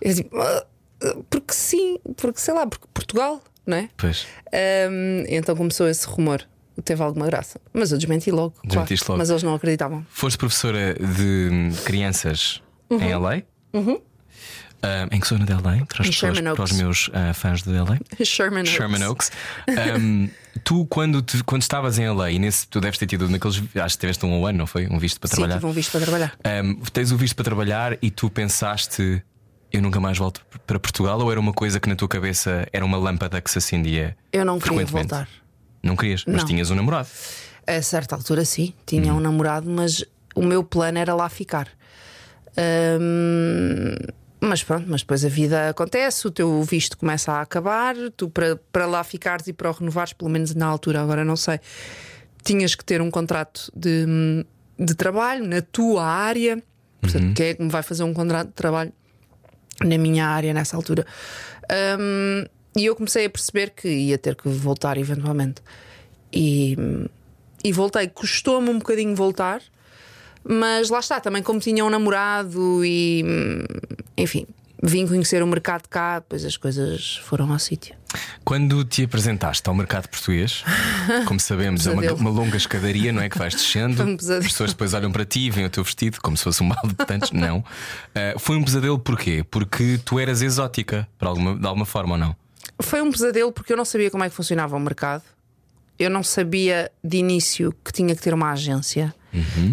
É 0.00 0.12
tipo, 0.12 0.36
"Ah, 0.40 0.66
ah, 1.04 1.16
porque 1.30 1.54
sim, 1.54 1.98
porque 2.16 2.40
sei 2.40 2.54
lá, 2.54 2.66
porque 2.66 2.86
Portugal, 2.92 3.42
não 3.66 3.76
é? 3.76 3.88
Pois. 3.96 4.26
Ahm, 4.52 5.24
então 5.28 5.54
começou 5.56 5.88
esse 5.88 6.06
rumor. 6.06 6.44
Teve 6.82 7.02
alguma 7.02 7.26
graça. 7.26 7.60
Mas 7.72 7.92
eu 7.92 7.98
desmenti 7.98 8.30
logo. 8.30 8.54
claro. 8.68 8.88
Logo. 9.08 9.18
Mas 9.18 9.30
eles 9.30 9.42
não 9.42 9.54
acreditavam. 9.54 10.04
Foste 10.10 10.36
professora 10.38 10.94
de 10.94 11.70
crianças 11.84 12.60
Uhum. 12.90 13.00
em 13.00 13.14
LA? 13.14 13.42
Ah, 14.82 15.08
em 15.10 15.18
que 15.18 15.26
zona 15.26 15.46
de 15.46 15.52
LA? 15.52 15.60
Para, 15.86 16.02
as 16.02 16.08
pessoas, 16.10 16.38
para 16.40 16.52
os 16.52 16.58
Oaks. 16.60 16.76
meus 16.76 17.10
ah, 17.14 17.32
fãs 17.32 17.62
de 17.62 17.70
LA? 17.72 17.98
Sherman 18.24 18.60
Oaks. 18.64 18.70
Sherman 18.74 19.04
Oaks. 19.06 19.30
Um, 19.98 20.28
tu, 20.62 20.84
quando, 20.86 21.22
te- 21.22 21.42
quando 21.42 21.62
estavas 21.62 21.98
em 21.98 22.06
LA, 22.10 22.32
e 22.32 22.38
nesse, 22.38 22.68
tu 22.68 22.80
deves 22.80 22.98
ter 22.98 23.06
tido 23.06 23.26
naqueles. 23.30 23.62
Acho 23.76 23.96
que 23.96 24.00
tiveste 24.00 24.26
um 24.26 24.44
ano, 24.46 24.58
não 24.58 24.66
foi? 24.66 24.86
Um 24.88 24.98
visto 24.98 25.18
para 25.18 25.28
Sim, 25.28 25.36
trabalhar. 25.36 25.54
tive 25.54 25.66
um 25.66 25.72
visto 25.72 25.90
para 25.90 26.00
trabalhar. 26.02 26.34
Um, 26.64 26.74
tens 26.92 27.12
o 27.12 27.16
visto 27.16 27.34
para 27.34 27.44
trabalhar 27.44 27.96
e 28.02 28.10
tu 28.10 28.28
pensaste. 28.28 29.22
Eu 29.72 29.80
nunca 29.82 29.98
mais 29.98 30.16
volto 30.18 30.40
para 30.66 30.78
Portugal 30.78 31.18
ou 31.18 31.30
era 31.32 31.40
uma 31.40 31.52
coisa 31.52 31.80
que 31.80 31.88
na 31.88 31.96
tua 31.96 32.06
cabeça 32.06 32.68
era 32.72 32.84
uma 32.84 32.96
lâmpada 32.98 33.40
que 33.40 33.50
se 33.50 33.58
acendia? 33.58 34.16
Eu 34.32 34.44
não 34.44 34.58
queria 34.60 34.84
voltar. 34.86 35.28
Não 35.84 35.94
querias, 35.96 36.24
mas 36.26 36.36
Não. 36.38 36.44
tinhas 36.46 36.70
um 36.70 36.74
namorado. 36.74 37.08
A 37.66 37.80
certa 37.82 38.14
altura, 38.16 38.44
sim, 38.44 38.72
tinha 38.86 39.12
Uhum. 39.12 39.18
um 39.18 39.20
namorado, 39.20 39.68
mas 39.70 40.04
o 40.34 40.42
meu 40.42 40.64
plano 40.64 40.98
era 40.98 41.14
lá 41.14 41.28
ficar. 41.28 41.68
Mas 44.40 44.62
pronto, 44.62 44.84
mas 44.88 45.00
depois 45.00 45.24
a 45.24 45.28
vida 45.28 45.70
acontece, 45.70 46.26
o 46.26 46.30
teu 46.30 46.62
visto 46.62 46.98
começa 46.98 47.32
a 47.32 47.40
acabar, 47.40 47.94
tu 48.16 48.28
para, 48.28 48.56
para 48.70 48.84
lá 48.86 49.02
ficares 49.02 49.46
e 49.46 49.52
para 49.52 49.70
o 49.70 49.72
renovares, 49.72 50.12
pelo 50.12 50.30
menos 50.30 50.54
na 50.54 50.66
altura, 50.66 51.00
agora 51.00 51.24
não 51.24 51.36
sei, 51.36 51.58
tinhas 52.42 52.74
que 52.74 52.84
ter 52.84 53.00
um 53.00 53.10
contrato 53.10 53.72
de, 53.74 54.44
de 54.78 54.94
trabalho 54.94 55.46
na 55.46 55.62
tua 55.62 56.04
área. 56.04 56.62
Portanto, 57.00 57.34
quem 57.34 57.46
é 57.48 57.54
que 57.54 57.62
me 57.62 57.70
vai 57.70 57.82
fazer 57.82 58.02
um 58.02 58.12
contrato 58.12 58.48
de 58.48 58.54
trabalho 58.54 58.92
na 59.82 59.96
minha 59.96 60.26
área 60.26 60.52
nessa 60.52 60.76
altura? 60.76 61.06
Ahm, 61.70 62.46
e 62.76 62.86
eu 62.86 62.96
comecei 62.96 63.26
a 63.26 63.30
perceber 63.30 63.70
que 63.70 63.88
ia 63.88 64.18
ter 64.18 64.34
que 64.34 64.48
voltar 64.48 64.96
eventualmente. 64.98 65.62
E, 66.32 66.76
e 67.62 67.72
voltei. 67.72 68.08
Custou-me 68.08 68.68
um 68.70 68.78
bocadinho 68.78 69.14
voltar, 69.14 69.62
mas 70.42 70.90
lá 70.90 70.98
está, 70.98 71.20
também 71.20 71.42
como 71.42 71.60
tinha 71.60 71.84
um 71.84 71.90
namorado 71.90 72.84
e 72.84 73.24
enfim, 74.16 74.46
vim 74.82 75.06
conhecer 75.06 75.42
o 75.42 75.46
mercado 75.46 75.88
cá, 75.88 76.18
depois 76.18 76.44
as 76.44 76.56
coisas 76.56 77.16
foram 77.24 77.50
ao 77.52 77.58
sítio. 77.58 77.94
Quando 78.44 78.84
te 78.84 79.04
apresentaste 79.04 79.68
ao 79.68 79.74
mercado 79.74 80.08
português, 80.08 80.62
como 81.26 81.40
sabemos, 81.40 81.86
é 81.86 81.92
uma, 81.92 82.12
uma 82.12 82.30
longa 82.30 82.56
escadaria, 82.56 83.12
não 83.12 83.22
é? 83.22 83.28
Que 83.28 83.38
vais 83.38 83.54
descendo. 83.54 83.96
Foi 83.96 84.06
um. 84.06 84.14
As 84.14 84.46
pessoas 84.46 84.70
depois 84.70 84.94
olham 84.94 85.10
para 85.10 85.24
ti, 85.24 85.50
veem 85.50 85.66
o 85.66 85.70
teu 85.70 85.82
vestido 85.82 86.18
como 86.20 86.36
se 86.36 86.44
fosse 86.44 86.62
um 86.62 86.68
balde 86.68 86.88
de 86.88 87.06
tantos. 87.06 87.32
Não. 87.32 87.64
Ah, 88.14 88.34
foi 88.38 88.56
um 88.56 88.62
pesadelo 88.62 88.98
porquê? 88.98 89.44
Porque 89.50 89.98
tu 90.04 90.20
eras 90.20 90.42
exótica, 90.42 91.08
por 91.18 91.26
alguma, 91.28 91.56
de 91.56 91.66
alguma 91.66 91.86
forma 91.86 92.12
ou 92.12 92.18
não? 92.18 92.43
Foi 92.80 93.00
um 93.02 93.10
pesadelo 93.10 93.52
porque 93.52 93.72
eu 93.72 93.76
não 93.76 93.84
sabia 93.84 94.10
como 94.10 94.24
é 94.24 94.28
que 94.28 94.34
funcionava 94.34 94.76
o 94.76 94.80
mercado. 94.80 95.22
Eu 95.98 96.10
não 96.10 96.22
sabia 96.22 96.90
de 97.02 97.18
início 97.18 97.74
que 97.84 97.92
tinha 97.92 98.14
que 98.14 98.22
ter 98.22 98.34
uma 98.34 98.50
agência. 98.50 99.14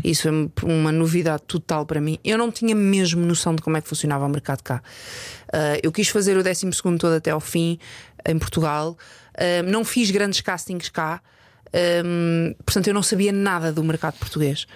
Isso 0.03 0.23
foi 0.55 0.69
uma 0.69 0.91
novidade 0.91 1.43
total 1.45 1.85
para 1.85 2.01
mim. 2.01 2.17
Eu 2.23 2.37
não 2.37 2.51
tinha 2.51 2.75
mesmo 2.75 3.23
noção 3.25 3.55
de 3.55 3.61
como 3.61 3.77
é 3.77 3.81
que 3.81 3.87
funcionava 3.87 4.25
o 4.25 4.29
mercado 4.29 4.63
cá. 4.63 4.81
Ah, 5.51 5.77
eu 5.83 5.91
quis 5.91 6.09
fazer 6.09 6.35
o 6.37 6.43
12 6.43 6.69
todo 6.97 7.13
até 7.13 7.31
ao 7.31 7.39
fim 7.39 7.77
em 8.27 8.39
Portugal. 8.39 8.97
Ah, 9.35 9.63
não 9.63 9.85
fiz 9.85 10.09
grandes 10.09 10.41
castings 10.41 10.89
cá. 10.89 11.21
Ah, 11.67 12.55
portanto, 12.65 12.87
eu 12.87 12.93
não 12.93 13.03
sabia 13.03 13.31
nada 13.31 13.71
do 13.71 13.83
mercado 13.83 14.17
português. 14.17 14.67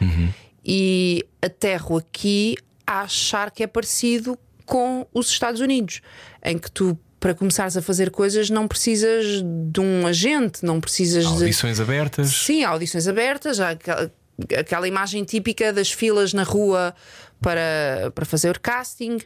E 0.63 1.25
aterro 1.41 1.97
aqui 1.97 2.55
a 2.85 3.01
achar 3.01 3.51
que 3.51 3.63
é 3.63 3.67
parecido 3.67 4.37
com 4.65 5.05
os 5.13 5.29
Estados 5.29 5.61
Unidos, 5.61 6.01
em 6.43 6.57
que 6.57 6.71
tu, 6.71 6.97
para 7.25 7.33
começares 7.33 7.75
a 7.75 7.81
fazer 7.81 8.11
coisas, 8.11 8.51
não 8.51 8.67
precisas 8.67 9.41
de 9.43 9.79
um 9.79 10.05
agente, 10.05 10.63
não 10.63 10.79
precisas 10.79 11.23
de. 11.23 11.31
Audições 11.31 11.79
abertas. 11.79 12.29
Sim, 12.29 12.63
há 12.63 12.69
audições 12.69 13.07
abertas, 13.07 13.59
há 13.59 13.71
aquela, 13.71 14.13
aquela 14.55 14.87
imagem 14.87 15.23
típica 15.23 15.73
das 15.73 15.91
filas 15.91 16.33
na 16.33 16.43
rua 16.43 16.93
para, 17.41 18.11
para 18.13 18.25
fazer 18.25 18.59
casting. 18.59 19.17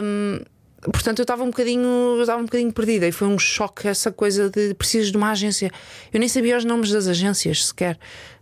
Hum, 0.00 0.42
portanto, 0.80 1.18
eu 1.18 1.24
estava 1.24 1.42
um 1.42 1.50
bocadinho, 1.50 2.18
estava 2.20 2.40
um 2.40 2.44
bocadinho 2.44 2.72
perdida 2.72 3.08
e 3.08 3.10
foi 3.10 3.26
um 3.26 3.36
choque 3.36 3.88
essa 3.88 4.12
coisa 4.12 4.48
de 4.48 4.72
precisas 4.74 5.10
de 5.10 5.16
uma 5.16 5.32
agência. 5.32 5.72
Eu 6.12 6.20
nem 6.20 6.28
sabia 6.28 6.56
os 6.56 6.64
nomes 6.64 6.92
das 6.92 7.08
agências 7.08 7.66
sequer. 7.66 7.98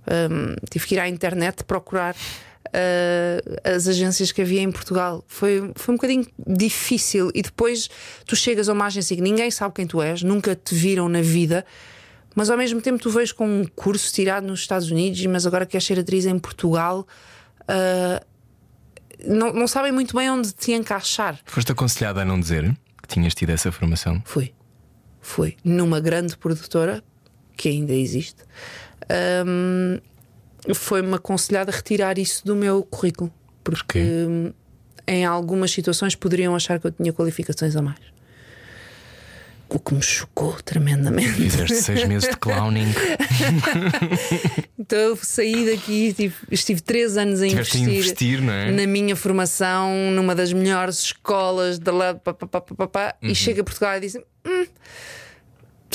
Hum, 0.06 0.54
tive 0.70 0.86
que 0.86 0.96
ir 0.96 0.98
à 0.98 1.08
internet 1.08 1.64
procurar 1.64 2.14
uh, 2.70 3.60
as 3.76 3.86
agências 3.88 4.32
que 4.32 4.42
havia 4.42 4.60
em 4.60 4.70
Portugal. 4.70 5.24
Foi, 5.26 5.72
foi 5.74 5.94
um 5.94 5.96
bocadinho 5.96 6.26
difícil. 6.46 7.30
E 7.34 7.42
depois 7.42 7.88
tu 8.26 8.34
chegas 8.36 8.68
a 8.68 8.72
uma 8.72 8.86
agência 8.86 9.14
que 9.14 9.22
ninguém 9.22 9.50
sabe 9.50 9.74
quem 9.74 9.86
tu 9.86 10.00
és, 10.00 10.22
nunca 10.22 10.54
te 10.54 10.74
viram 10.74 11.08
na 11.08 11.20
vida. 11.20 11.64
Mas 12.34 12.48
ao 12.48 12.56
mesmo 12.56 12.80
tempo 12.80 13.02
tu 13.02 13.10
vês 13.10 13.32
com 13.32 13.46
um 13.46 13.66
curso 13.66 14.12
tirado 14.12 14.46
nos 14.46 14.60
Estados 14.60 14.90
Unidos, 14.90 15.24
mas 15.26 15.46
agora 15.46 15.66
queres 15.66 15.84
ser 15.84 15.98
atriz 15.98 16.26
em 16.26 16.38
Portugal, 16.38 17.06
ah, 17.66 18.22
não, 19.26 19.52
não 19.52 19.66
sabem 19.66 19.92
muito 19.92 20.16
bem 20.16 20.30
onde 20.30 20.52
te 20.52 20.72
encaixar. 20.72 21.38
Foste 21.44 21.72
aconselhada 21.72 22.22
a 22.22 22.24
não 22.24 22.38
dizer 22.38 22.72
que 23.02 23.08
tinhas 23.08 23.34
tido 23.34 23.50
essa 23.50 23.70
formação. 23.72 24.22
Fui. 24.24 24.54
Fui. 25.20 25.56
Numa 25.62 26.00
grande 26.00 26.36
produtora, 26.36 27.02
que 27.56 27.68
ainda 27.68 27.92
existe, 27.92 28.42
Ahm, 29.10 30.00
foi-me 30.74 31.14
aconselhado 31.14 31.70
a 31.70 31.74
retirar 31.74 32.18
isso 32.18 32.44
do 32.44 32.54
meu 32.56 32.82
currículo. 32.82 33.32
Porque 33.64 34.00
Porquê? 34.00 34.00
hum, 34.28 34.52
em 35.06 35.24
algumas 35.24 35.70
situações 35.70 36.14
poderiam 36.14 36.54
achar 36.54 36.78
que 36.80 36.86
eu 36.86 36.92
tinha 36.92 37.12
qualificações 37.12 37.76
a 37.76 37.82
mais. 37.82 37.98
O 39.68 39.78
que 39.78 39.94
me 39.94 40.02
chocou 40.02 40.54
tremendamente. 40.64 41.28
Fizeste 41.30 41.76
seis 41.76 42.04
meses 42.08 42.28
de 42.28 42.36
clowning, 42.36 42.92
Então 44.78 44.98
eu 44.98 45.16
saí 45.16 45.66
daqui, 45.70 46.08
estive, 46.08 46.34
estive 46.50 46.80
três 46.80 47.16
anos 47.16 47.40
a 47.40 47.46
tiveste 47.48 47.78
investir, 47.78 48.38
investir, 48.40 48.48
é? 48.50 48.70
na 48.72 48.86
minha 48.86 49.14
formação, 49.14 50.10
numa 50.12 50.34
das 50.34 50.52
melhores 50.52 50.98
escolas 51.00 51.78
da 51.78 51.92
lá, 51.92 52.14
pá, 52.14 52.34
pá, 52.34 52.46
pá, 52.46 52.60
pá, 52.60 52.86
pá, 52.88 53.14
Uhum. 53.22 53.30
e 53.30 53.34
chego 53.34 53.60
a 53.60 53.64
Portugal 53.64 53.96
e 53.96 54.00
dizem: 54.00 54.24
"Hum, 54.46 54.66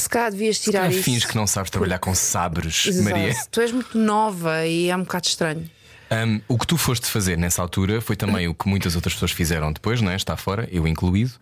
se 0.05 0.09
calhar 0.09 0.31
devias 0.31 0.59
tirar 0.59 0.89
isso. 0.91 1.03
Fins 1.03 1.25
que 1.25 1.35
não 1.35 1.45
sabes 1.45 1.69
trabalhar 1.69 1.99
com 1.99 2.15
sabres, 2.15 2.85
Exato. 2.87 3.09
Maria. 3.09 3.33
Tu 3.51 3.61
és 3.61 3.71
muito 3.71 3.97
nova 3.97 4.65
e 4.65 4.89
é 4.89 4.95
um 4.95 5.01
bocado 5.01 5.27
estranho. 5.27 5.69
Um, 6.11 6.39
o 6.47 6.57
que 6.57 6.67
tu 6.67 6.77
foste 6.77 7.07
fazer 7.07 7.37
nessa 7.37 7.61
altura 7.61 7.99
foi 7.99 8.15
também 8.15 8.47
o 8.47 8.53
que 8.53 8.67
muitas 8.69 8.95
outras 8.95 9.13
pessoas 9.15 9.31
fizeram 9.31 9.73
depois, 9.73 10.01
não 10.01 10.11
é? 10.11 10.15
Está 10.15 10.37
fora, 10.37 10.67
eu 10.71 10.87
incluído. 10.87 11.33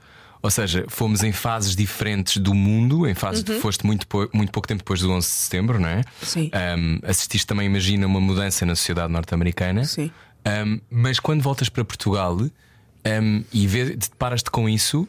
Ou 0.42 0.50
seja, 0.52 0.86
fomos 0.90 1.24
em 1.24 1.32
fases 1.32 1.74
diferentes 1.76 2.38
do 2.38 2.54
mundo, 2.54 3.08
em 3.08 3.14
fases 3.14 3.40
Uhum. 3.48 3.56
que 3.56 3.62
foste 3.62 3.86
muito, 3.86 4.08
muito 4.34 4.52
pouco 4.52 4.68
tempo 4.68 4.80
depois 4.80 5.00
do 5.00 5.10
11 5.12 5.26
de 5.28 5.34
setembro, 5.34 5.80
não 5.80 5.88
é? 5.88 6.02
Sim. 6.22 6.50
Um, 6.78 7.00
assististe 7.08 7.48
também, 7.48 7.66
imagina, 7.66 8.06
uma 8.08 8.20
mudança 8.20 8.66
na 8.66 8.76
sociedade 8.76 9.12
norte-americana. 9.12 9.86
Sim. 9.86 10.12
Um, 10.46 10.80
mas 10.90 11.20
quando 11.20 11.42
voltas 11.42 11.70
para 11.70 11.86
Portugal 11.86 12.36
um, 12.38 13.44
e 13.54 13.68
deparas-te 13.96 14.50
com 14.52 14.68
isso, 14.68 15.08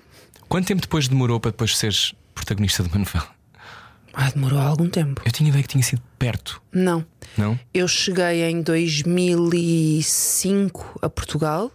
quanto 0.48 0.66
tempo 0.66 0.80
depois 0.82 1.08
demorou 1.08 1.40
para 1.40 1.50
depois 1.50 1.76
seres 1.76 2.12
protagonista 2.34 2.82
de 2.84 2.88
uma 2.90 2.98
novela? 2.98 3.33
Ah, 4.16 4.30
demorou 4.30 4.60
algum 4.60 4.88
tempo. 4.88 5.20
Eu 5.24 5.32
tinha 5.32 5.48
ideia 5.48 5.62
que 5.62 5.68
tinha 5.68 5.82
sido 5.82 6.00
perto, 6.18 6.62
Não. 6.72 7.04
não? 7.36 7.58
Eu 7.72 7.88
cheguei 7.88 8.44
em 8.44 8.62
2005 8.62 11.00
a 11.02 11.08
Portugal 11.10 11.70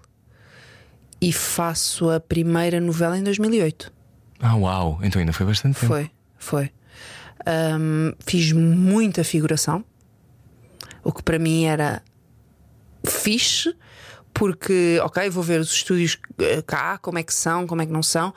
e 1.22 1.34
faço 1.34 2.10
a 2.10 2.20
primeira 2.20 2.80
novela 2.80 3.18
em 3.18 3.24
2008. 3.24 3.92
Ah, 4.40 4.56
uau! 4.56 5.00
Então 5.04 5.20
ainda 5.20 5.34
foi 5.34 5.46
bastante 5.46 5.80
tempo. 5.80 5.88
Foi, 5.94 6.10
foi. 6.38 6.72
Ahm, 7.46 8.14
fiz 8.26 8.52
muita 8.54 9.24
figuração, 9.24 9.84
o 11.04 11.12
que 11.12 11.22
para 11.24 11.38
mim 11.40 11.66
era 11.66 12.02
fixe, 13.06 13.76
porque, 14.34 15.00
ok, 15.04 15.30
vou 15.30 15.44
ver 15.44 15.60
os 15.60 15.72
estúdios 15.72 16.18
eh, 16.40 16.62
cá, 16.62 16.98
como 17.00 17.18
é 17.18 17.24
que 17.24 17.34
são, 17.34 17.68
como 17.68 17.82
é 17.82 17.86
que 17.86 17.92
não 17.92 18.04
são, 18.04 18.34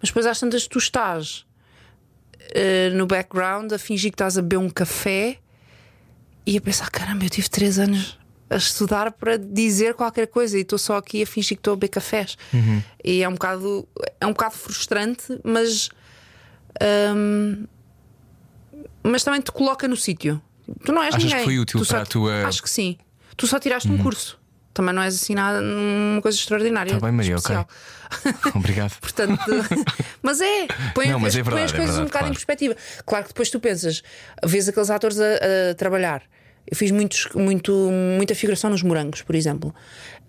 mas 0.00 0.08
depois 0.10 0.26
às 0.26 0.40
tantas 0.40 0.66
tu 0.66 0.78
estás 0.78 1.46
eh, 2.50 2.90
no 2.90 3.06
background 3.06 3.72
a 3.72 3.78
fingir 3.78 4.10
que 4.10 4.14
estás 4.16 4.36
a 4.38 4.42
beber 4.42 4.58
um 4.58 4.68
café 4.70 5.38
e 6.46 6.56
a 6.56 6.60
pensar: 6.60 6.90
caramba, 6.90 7.24
eu 7.24 7.30
tive 7.30 7.48
três 7.48 7.78
anos 7.78 8.18
a 8.50 8.56
estudar 8.56 9.10
para 9.12 9.36
dizer 9.38 9.94
qualquer 9.94 10.26
coisa 10.26 10.58
e 10.58 10.60
estou 10.60 10.78
só 10.78 10.96
aqui 10.98 11.22
a 11.22 11.26
fingir 11.26 11.56
que 11.56 11.60
estou 11.60 11.72
a 11.72 11.76
beber 11.76 11.88
cafés. 11.88 12.36
E 13.02 13.22
é 13.22 13.28
um 13.28 13.32
bocado, 13.32 13.88
é 14.20 14.26
um 14.26 14.32
bocado 14.32 14.54
frustrante, 14.54 15.24
mas. 15.42 15.88
hum, 17.16 17.66
mas 19.02 19.22
também 19.22 19.40
te 19.40 19.52
coloca 19.52 19.86
no 19.88 19.96
sítio. 19.96 20.40
Tu 20.84 20.92
não 20.92 21.02
és 21.02 21.14
Achas 21.14 21.24
que 21.24 21.28
ninguém. 21.30 21.44
foi 21.44 21.58
útil 21.58 21.78
Tu 21.80 21.84
só- 21.84 21.94
para 21.94 22.02
a 22.02 22.06
tua- 22.06 22.40
Uhum. 22.42 22.46
Acho 22.46 22.62
que 22.62 22.70
sim. 22.70 22.96
Tu 23.36 23.46
só 23.46 23.58
tiraste 23.58 23.90
um 23.90 23.98
curso. 23.98 24.38
Também 24.74 24.92
não 24.92 25.02
és 25.02 25.14
assim 25.14 25.34
nada, 25.34 25.60
uma 25.62 26.20
coisa 26.20 26.36
extraordinária. 26.36 26.92
Tá 26.98 27.06
bem, 27.06 27.12
Maria, 27.12 27.36
ok. 27.36 27.54
especial. 27.56 27.68
Obrigado. 28.54 28.98
Portanto, 29.00 29.40
mas 30.20 30.40
é, 30.40 30.66
põe, 30.92 31.08
Não, 31.08 31.20
mas 31.20 31.34
as, 31.34 31.40
é 31.40 31.42
põe 31.44 31.52
verdade, 31.54 31.64
as 31.64 31.72
é 31.72 31.76
coisas 31.76 31.94
verdade, 31.94 32.00
um 32.00 32.04
bocado 32.04 32.10
claro. 32.10 32.26
em 32.26 32.32
perspectiva. 32.34 32.76
Claro 33.06 33.24
que 33.24 33.30
depois 33.30 33.50
tu 33.50 33.60
pensas, 33.60 34.02
vês 34.44 34.68
aqueles 34.68 34.90
atores 34.90 35.18
a, 35.20 35.70
a 35.70 35.74
trabalhar. 35.76 36.22
Eu 36.70 36.76
fiz 36.76 36.90
muitos, 36.90 37.28
muito, 37.34 37.72
muita 38.18 38.34
figuração 38.34 38.70
nos 38.70 38.82
morangos, 38.82 39.22
por 39.22 39.34
exemplo, 39.34 39.74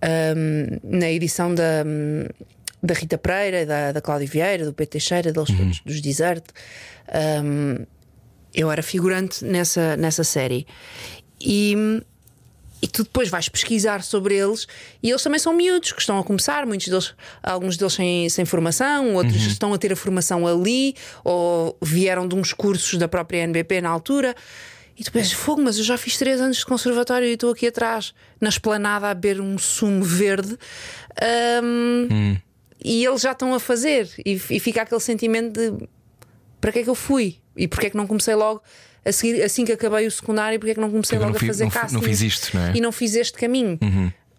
Ahm, 0.01 0.79
na 0.83 1.09
edição 1.09 1.55
da, 1.55 1.83
da 2.83 2.93
Rita 2.93 3.17
Pereira, 3.17 3.65
da, 3.65 3.91
da 3.93 4.01
Cláudia 4.01 4.27
Vieira, 4.27 4.65
do 4.65 4.73
Pedro 4.73 4.91
Teixeira, 4.91 5.31
deles 5.31 5.49
Uhum. 5.49 5.57
todos, 5.57 5.79
dos 5.85 6.01
Desert. 6.01 6.43
Ahm, 7.07 7.85
eu 8.53 8.69
era 8.71 8.83
figurante 8.83 9.43
nessa, 9.43 9.97
nessa 9.97 10.23
série. 10.23 10.67
E, 11.41 12.01
e 12.85 12.87
tu 12.87 13.01
depois 13.03 13.29
vais 13.29 13.49
pesquisar 13.49 14.03
sobre 14.03 14.35
eles 14.35 14.67
e 15.01 15.09
eles 15.09 15.23
também 15.23 15.39
são 15.39 15.51
miúdos 15.51 15.91
que 15.91 15.99
estão 15.99 16.19
a 16.19 16.23
começar, 16.23 16.67
muitos 16.67 16.87
deles, 16.87 17.15
alguns 17.41 17.77
deles 17.77 17.93
sem, 17.93 18.29
sem 18.29 18.45
formação, 18.45 19.15
outros 19.15 19.41
estão 19.47 19.73
a 19.73 19.77
ter 19.79 19.91
a 19.91 19.95
formação 19.95 20.45
ali 20.45 20.93
ou 21.23 21.75
vieram 21.81 22.27
de 22.27 22.35
uns 22.35 22.53
cursos 22.53 22.99
da 22.99 23.07
própria 23.07 23.39
NBP 23.39 23.81
na 23.81 23.89
altura. 23.89 24.35
E 24.95 25.03
tu 25.03 25.11
pensas, 25.11 25.31
fogo, 25.31 25.63
mas 25.63 25.79
eu 25.79 25.83
já 25.83 25.97
fiz 25.97 26.15
três 26.15 26.39
anos 26.39 26.57
de 26.57 26.65
conservatório 26.65 27.27
e 27.27 27.31
estou 27.31 27.51
aqui 27.51 27.65
atrás, 27.65 28.13
na 28.39 28.49
esplanada, 28.49 29.09
a 29.09 29.15
beber 29.15 29.41
um 29.41 29.57
sumo 29.57 30.03
verde. 30.03 30.55
Ahm, 31.19 32.37
E 32.83 33.03
eles 33.03 33.21
já 33.21 33.31
estão 33.31 33.51
a 33.51 33.59
fazer, 33.59 34.07
e, 34.23 34.33
e 34.33 34.59
fica 34.59 34.83
aquele 34.83 35.01
sentimento 35.01 35.53
de 35.59 35.87
para 36.61 36.71
que 36.71 36.79
é 36.79 36.83
que 36.83 36.89
eu 36.89 36.95
fui? 36.95 37.39
E 37.57 37.67
porque 37.67 37.87
é 37.87 37.89
que 37.89 37.97
não 37.97 38.05
comecei 38.05 38.35
logo 38.35 38.61
a 39.05 39.11
seguir, 39.11 39.41
assim 39.43 39.63
que 39.63 39.71
acabei 39.71 40.07
o 40.07 40.11
secundário, 40.11 40.59
porque 40.59 40.71
é 40.71 40.73
que 40.73 40.81
não 40.81 40.89
comecei 40.89 41.17
logo 41.19 41.31
não 41.31 41.37
a 41.37 41.39
fazer 41.39 41.69
casting? 41.69 41.93
não 41.95 42.01
fiz 42.01 42.21
isto, 42.21 42.55
não 42.55 42.63
é? 42.65 42.69
Uhum. 42.69 42.75
E 42.75 42.81
não 42.81 42.91
fiz 42.91 43.15
este 43.15 43.37
caminho. 43.37 43.79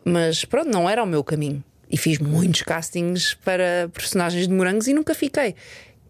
Mas 0.05 0.45
pronto, 0.45 0.71
não 0.71 0.89
era 0.89 1.03
o 1.03 1.07
meu 1.07 1.23
caminho. 1.25 1.63
E 1.91 1.97
fiz 1.97 2.19
muitos 2.19 2.63
castings 2.63 3.35
para 3.45 3.89
personagens 3.95 4.49
de 4.49 4.53
morangos 4.53 4.89
e 4.89 4.93
nunca 4.93 5.15
fiquei. 5.15 5.55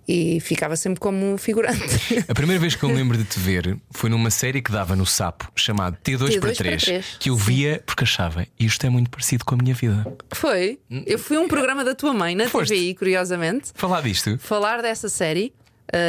E 0.09 0.39
ficava 0.41 0.77
sempre 0.77 1.01
como 1.01 1.37
figurante. 1.37 1.83
A 2.29 2.35
primeira 2.35 2.61
vez 2.61 2.77
que 2.77 2.83
eu 2.85 2.89
me 2.89 2.95
lembro 2.95 3.19
de 3.19 3.25
te 3.25 3.41
ver 3.41 3.77
foi 3.91 4.09
numa 4.09 4.31
série 4.31 4.63
que 4.63 4.71
dava 4.71 4.95
no 4.95 5.05
Sapo, 5.05 5.51
chamado 5.57 5.97
T2, 6.05 6.19
T2 6.19 6.31
para 6.33 6.41
para 6.41 6.55
3, 6.55 6.83
três. 6.85 7.07
que 7.19 7.29
eu 7.29 7.35
via 7.37 7.83
porque 7.85 8.05
achava 8.05 8.47
isto 8.59 8.87
é 8.87 8.89
muito 8.89 9.11
parecido 9.11 9.45
com 9.45 9.57
a 9.57 9.59
minha 9.59 9.75
vida. 9.75 10.07
Foi. 10.31 10.79
Eu 11.05 11.19
fui 11.19 11.37
um 11.37 11.49
programa 11.49 11.85
da 11.85 11.95
tua 11.95 12.15
mãe 12.15 12.37
na 12.37 12.49
Foste. 12.49 12.73
TVI, 12.73 12.95
curiosamente. 12.95 13.71
Falar 13.75 14.01
disto. 14.03 14.39
falar 14.39 14.81
dessa 14.81 15.09
série, 15.09 15.53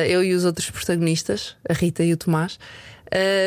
eu 0.08 0.24
e 0.24 0.34
os 0.34 0.46
outros 0.46 0.70
protagonistas, 0.70 1.56
a 1.68 1.74
Rita 1.74 2.04
e 2.04 2.14
o 2.14 2.18
Tomás. 2.18 2.58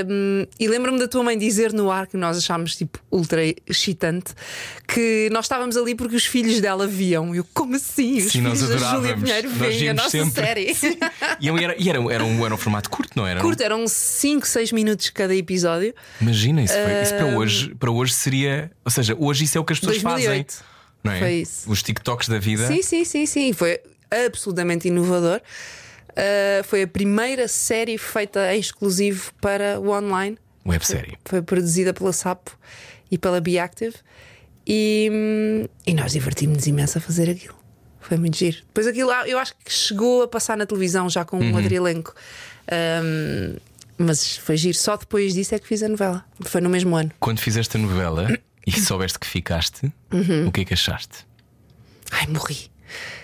Um, 0.09 0.47
e 0.59 0.67
lembro-me 0.69 0.99
da 0.99 1.07
tua 1.07 1.23
mãe 1.23 1.37
dizer 1.37 1.71
no 1.75 1.91
ar 1.91 2.07
que 2.07 2.17
nós 2.17 2.39
achámos 2.39 2.75
tipo 2.77 2.99
ultra 3.13 3.43
excitante 3.69 4.33
que 4.89 5.29
nós 5.31 5.45
estávamos 5.45 5.77
ali 5.77 5.95
porque 5.95 6.17
os 6.17 6.25
filhos 6.25 6.61
dela 6.63 6.87
viam. 6.87 7.35
Eu, 7.35 7.45
como 7.53 7.77
assim? 7.77 8.17
Os 8.25 8.33
Sim, 8.33 8.43
filhos 8.43 8.67
da 8.67 8.79
Júlia. 8.79 9.17
Pinheiro 9.19 9.51
veem 9.51 9.91
a 9.91 9.95
nossa 9.95 10.09
sempre. 10.11 10.43
série. 10.47 10.77
E 11.41 11.47
eu 11.49 11.59
era, 11.59 11.75
e 11.79 11.91
era, 11.91 11.99
era, 12.11 12.25
um, 12.25 12.45
era 12.45 12.55
um 12.55 12.57
formato 12.57 12.89
curto, 12.89 13.11
não 13.15 13.27
era? 13.27 13.41
Curto, 13.41 13.63
eram 13.63 13.87
5, 13.87 14.47
6 14.47 14.73
minutos 14.73 15.11
cada 15.11 15.35
episódio. 15.35 15.95
Imagina, 16.23 16.63
isso, 16.63 16.73
foi- 16.75 17.03
isso 17.03 17.15
para, 17.15 17.27
hoje, 17.27 17.75
para 17.75 17.91
hoje 17.91 18.15
seria. 18.15 18.71
Ou 18.83 18.91
seja, 18.91 19.15
hoje 19.19 19.45
isso 19.45 19.59
é 19.59 19.61
o 19.61 19.65
que 19.65 19.75
as 19.75 19.79
pessoas 19.81 20.03
2008. 20.03 20.53
fazem. 20.53 20.65
Não 21.05 21.13
é? 21.13 21.19
Foi 21.19 21.33
isso. 21.35 21.71
Os 21.71 21.83
TikToks 21.83 22.29
da 22.29 22.39
vida. 22.39 22.67
Sim, 22.67 22.81
sim, 22.83 23.05
sim, 23.05 23.27
sim. 23.27 23.53
Foi 23.53 23.79
absolutamente 24.27 24.89
inovador. 24.89 25.41
Uh, 26.11 26.65
foi 26.65 26.83
a 26.83 26.87
primeira 26.89 27.47
série 27.49 27.97
feita 27.99 28.55
em 28.55 28.61
exclusivo 28.61 29.33
para 29.41 29.79
o 29.81 29.91
online. 29.91 30.37
Websérie. 30.67 31.17
Foi 31.25 31.41
produzida 31.43 31.93
pela 31.95 32.13
Sapo 32.13 32.57
e 33.11 33.17
pela 33.19 33.41
Be 33.41 33.59
Active. 33.59 33.95
E, 34.67 35.09
hum, 35.13 35.67
e 35.87 35.95
nós 35.95 36.13
divertimos-nos 36.13 36.67
imenso 36.67 36.99
a 36.99 37.01
fazer 37.01 37.31
aquilo. 37.31 37.55
Foi 38.01 38.17
muito 38.17 38.37
giro. 38.37 38.59
Depois 38.67 38.87
aquilo 38.87 39.11
eu 39.27 39.39
acho 39.39 39.55
que 39.65 39.73
chegou 39.73 40.23
a 40.23 40.29
passar 40.29 40.57
na 40.57 40.67
televisão 40.67 41.09
já 41.09 41.25
com 41.25 41.39
um 41.39 41.55
outro 41.55 41.75
elenco. 41.75 42.15
Hum, 43.03 43.57
mas 43.99 44.37
foi 44.37 44.57
giro. 44.57 44.77
Só 44.77 44.97
depois 44.97 45.35
disso 45.35 45.55
é 45.55 45.59
que 45.59 45.67
fiz 45.67 45.83
a 45.83 45.89
novela. 45.89 46.25
Foi 46.43 46.61
no 46.61 46.69
mesmo 46.71 46.95
ano. 46.97 47.11
Quando 47.21 47.41
fizeste 47.41 47.77
a 47.77 47.81
novela 47.81 48.29
e 48.67 48.73
soubeste 48.81 49.19
que 49.19 49.27
ficaste, 49.27 49.93
Uhum. 50.13 50.47
o 50.49 50.53
que 50.53 50.63
é 50.63 50.65
que 50.65 50.75
achaste? 50.75 51.27
Ai, 52.11 52.27
morri. 52.27 52.71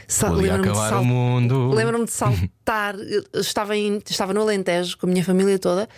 Podia 0.08 0.52
lembro-me 0.52 0.62
de 0.62 0.68
acabar 0.70 0.88
sal- 0.90 1.02
o 1.02 1.04
mundo. 1.04 1.68
Lembro-me 1.70 2.04
de 2.04 2.12
saltar. 2.12 2.94
Estava, 3.34 3.76
em- 3.76 4.02
estava 4.08 4.32
no 4.34 4.40
Alentejo 4.42 4.96
com 4.98 5.06
a 5.06 5.10
minha 5.10 5.24
família 5.24 5.58
toda 5.58 5.88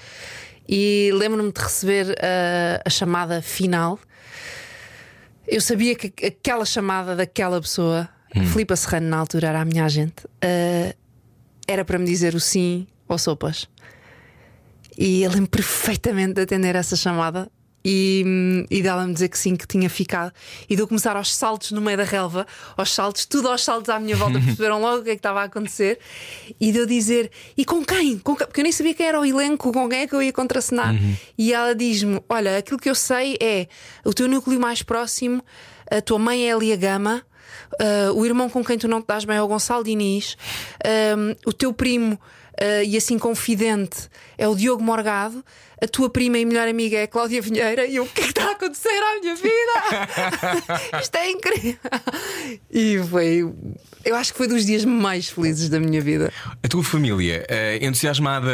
e 0.69 1.11
lembro-me 1.15 1.51
de 1.53 1.61
receber 1.61 2.17
a, 2.23 2.83
a 2.85 2.91
chamada 2.91 3.41
final. 3.43 3.99
Eu 5.47 5.61
sabia 5.61 5.95
que 5.95 6.13
aquela 6.27 6.65
chamada 6.65 7.17
daquela 7.17 7.61
pessoa, 7.61 8.09
Hum. 8.37 8.45
Filipa 8.45 8.77
Serrano, 8.77 9.09
na 9.09 9.17
altura 9.17 9.49
era 9.49 9.63
a 9.63 9.65
minha 9.65 9.87
agente, 9.87 10.27
eh, 10.43 10.95
era 11.67 11.83
para 11.83 11.99
me 11.99 12.05
dizer 12.05 12.35
o 12.35 12.41
sim 12.41 12.87
ou 13.09 13.17
sopas. 13.17 13.67
E 14.99 15.23
eu 15.23 15.31
lembro 15.31 15.49
perfeitamente 15.49 16.35
de 16.35 16.43
atender 16.43 16.77
essa 16.77 16.95
chamada 16.95 17.51
e, 17.91 18.23
hum, 18.27 18.67
e 18.71 18.83
dela 18.83 19.07
me 19.07 19.15
dizer 19.15 19.29
que 19.29 19.39
sim, 19.39 19.57
que 19.57 19.67
tinha 19.67 19.89
ficado. 19.89 20.31
E 20.69 20.77
de 20.77 20.83
eu 20.83 20.87
começar 20.87 21.17
aos 21.17 21.35
saltos 21.35 21.73
no 21.73 21.81
meio 21.81 21.97
da 21.97 22.05
relva, 22.05 22.47
aos 22.77 22.93
saltos, 22.93 23.25
tudo 23.25 23.49
aos 23.49 23.65
saltos 23.65 23.89
à 23.89 23.99
minha 23.99 24.15
volta, 24.15 24.39
perceberam 24.45 24.79
logo 24.79 24.99
o 25.01 25.05
que 25.05 25.11
é 25.11 25.13
que 25.15 25.21
estava 25.21 25.41
a 25.41 25.45
acontecer. 25.45 25.99
E 26.61 26.71
de 26.71 26.79
eu 26.81 26.85
dizer, 26.87 27.31
e 27.57 27.65
com 27.65 27.83
quem? 27.83 28.19
Com 28.19 28.37
quem? 28.37 28.47
Porque 28.47 28.61
eu 28.61 28.65
nem 28.65 28.73
sabia 28.73 28.93
quem 28.93 29.07
era 29.07 29.19
o 29.19 29.25
elenco, 29.25 29.73
com 29.73 29.89
quem 29.89 30.01
é 30.01 30.07
que 30.07 30.15
eu 30.15 30.23
ia 30.23 30.33
contracenar. 30.35 30.95
E 31.39 31.55
ela 31.55 31.75
diz-me: 31.75 32.21
Olha, 32.29 32.59
aquilo 32.59 32.79
que 32.79 32.91
eu 32.91 32.95
sei 32.95 33.39
é 33.41 33.67
o 34.05 34.13
teu 34.13 34.29
núcleo 34.29 34.61
mais 34.61 34.83
próximo, 34.83 35.43
a 35.91 36.03
tua 36.03 36.19
mãe 36.19 36.47
é 36.47 36.53
a 36.53 36.57
Elia 36.57 36.77
Gama. 36.77 37.23
Uh, 37.81 38.13
o 38.15 38.27
irmão 38.27 38.51
com 38.51 38.63
quem 38.63 38.77
tu 38.77 38.87
não 38.87 39.01
te 39.01 39.07
dás 39.07 39.25
bem 39.25 39.37
é 39.37 39.43
o 39.43 39.49
Gonçalo 39.49 39.85
Diniz, 39.85 40.37
Um, 40.85 41.35
o 41.47 41.53
teu 41.53 41.73
primo 41.73 42.19
uh, 42.61 42.85
e 42.85 42.97
assim 42.97 43.19
confidente 43.19 44.09
é 44.37 44.47
o 44.49 44.55
Diogo 44.55 44.83
Morgado, 44.83 45.45
a 45.81 45.87
tua 45.87 46.11
prima 46.11 46.39
e 46.39 46.45
melhor 46.45 46.67
amiga 46.67 46.97
é 46.97 47.05
a 47.05 47.09
Cláudia 47.09 47.41
Vinheira. 47.41 47.87
E 47.87 47.97
eu, 47.97 48.05
o 48.05 48.09
que 48.09 48.21
é 48.21 48.25
que 48.25 48.31
está 48.31 48.49
a 48.49 48.53
acontecer 48.53 48.89
à 48.89 49.21
minha 49.21 49.35
vida? 49.37 50.99
Isto 51.01 51.17
é 51.17 51.31
incrível. 51.31 51.79
E 52.71 52.99
foi, 53.09 53.53
eu 54.05 54.17
acho 54.17 54.33
que 54.33 54.39
foi 54.39 54.49
dos 54.49 54.67
dias 54.67 54.85
mais 54.85 55.29
felizes 55.29 55.69
da 55.69 55.79
minha 55.79 56.01
vida. 56.01 56.33
A 56.63 56.69
tua 56.69 56.83
família 56.83 57.47
é 57.49 57.85
entusiasmada 57.85 58.51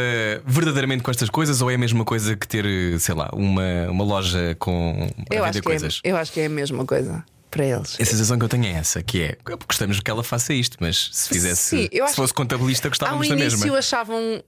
verdadeiramente 0.46 1.02
com 1.02 1.10
estas 1.10 1.30
coisas 1.30 1.62
ou 1.62 1.70
é 1.70 1.74
a 1.74 1.78
mesma 1.78 2.04
coisa 2.04 2.36
que 2.36 2.46
ter, 2.46 2.66
sei 3.00 3.14
lá, 3.14 3.30
uma, 3.32 3.90
uma 3.90 4.04
loja 4.04 4.54
com 4.58 5.08
Eu 5.30 5.44
acho, 5.44 5.52
que 5.62 5.68
é, 5.68 5.70
coisas? 5.70 6.00
eu 6.04 6.16
acho 6.16 6.32
que 6.32 6.40
é 6.40 6.46
a 6.46 6.50
mesma 6.50 6.84
coisa 6.84 7.24
para 7.54 7.64
eles. 7.64 7.96
A 8.00 8.04
sensação 8.04 8.38
que 8.38 8.44
eu 8.44 8.48
tenho 8.48 8.66
é 8.66 8.72
essa, 8.72 9.02
que 9.02 9.22
é 9.22 9.36
gostamos 9.66 10.00
que 10.00 10.10
ela 10.10 10.24
faça 10.24 10.52
isto, 10.52 10.76
mas 10.80 11.10
se 11.12 11.28
fizesse 11.28 11.62
Sim, 11.62 11.88
se 12.08 12.14
fosse 12.14 12.34
contabilista 12.34 12.88
Ao 12.88 12.90
gostávamos 12.90 13.28
da 13.28 13.34
início 13.34 13.58
mesma. 13.60 13.78
achavam 13.78 14.42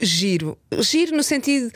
giro. 0.00 0.56
Giro 0.80 1.16
no 1.16 1.22
sentido. 1.22 1.72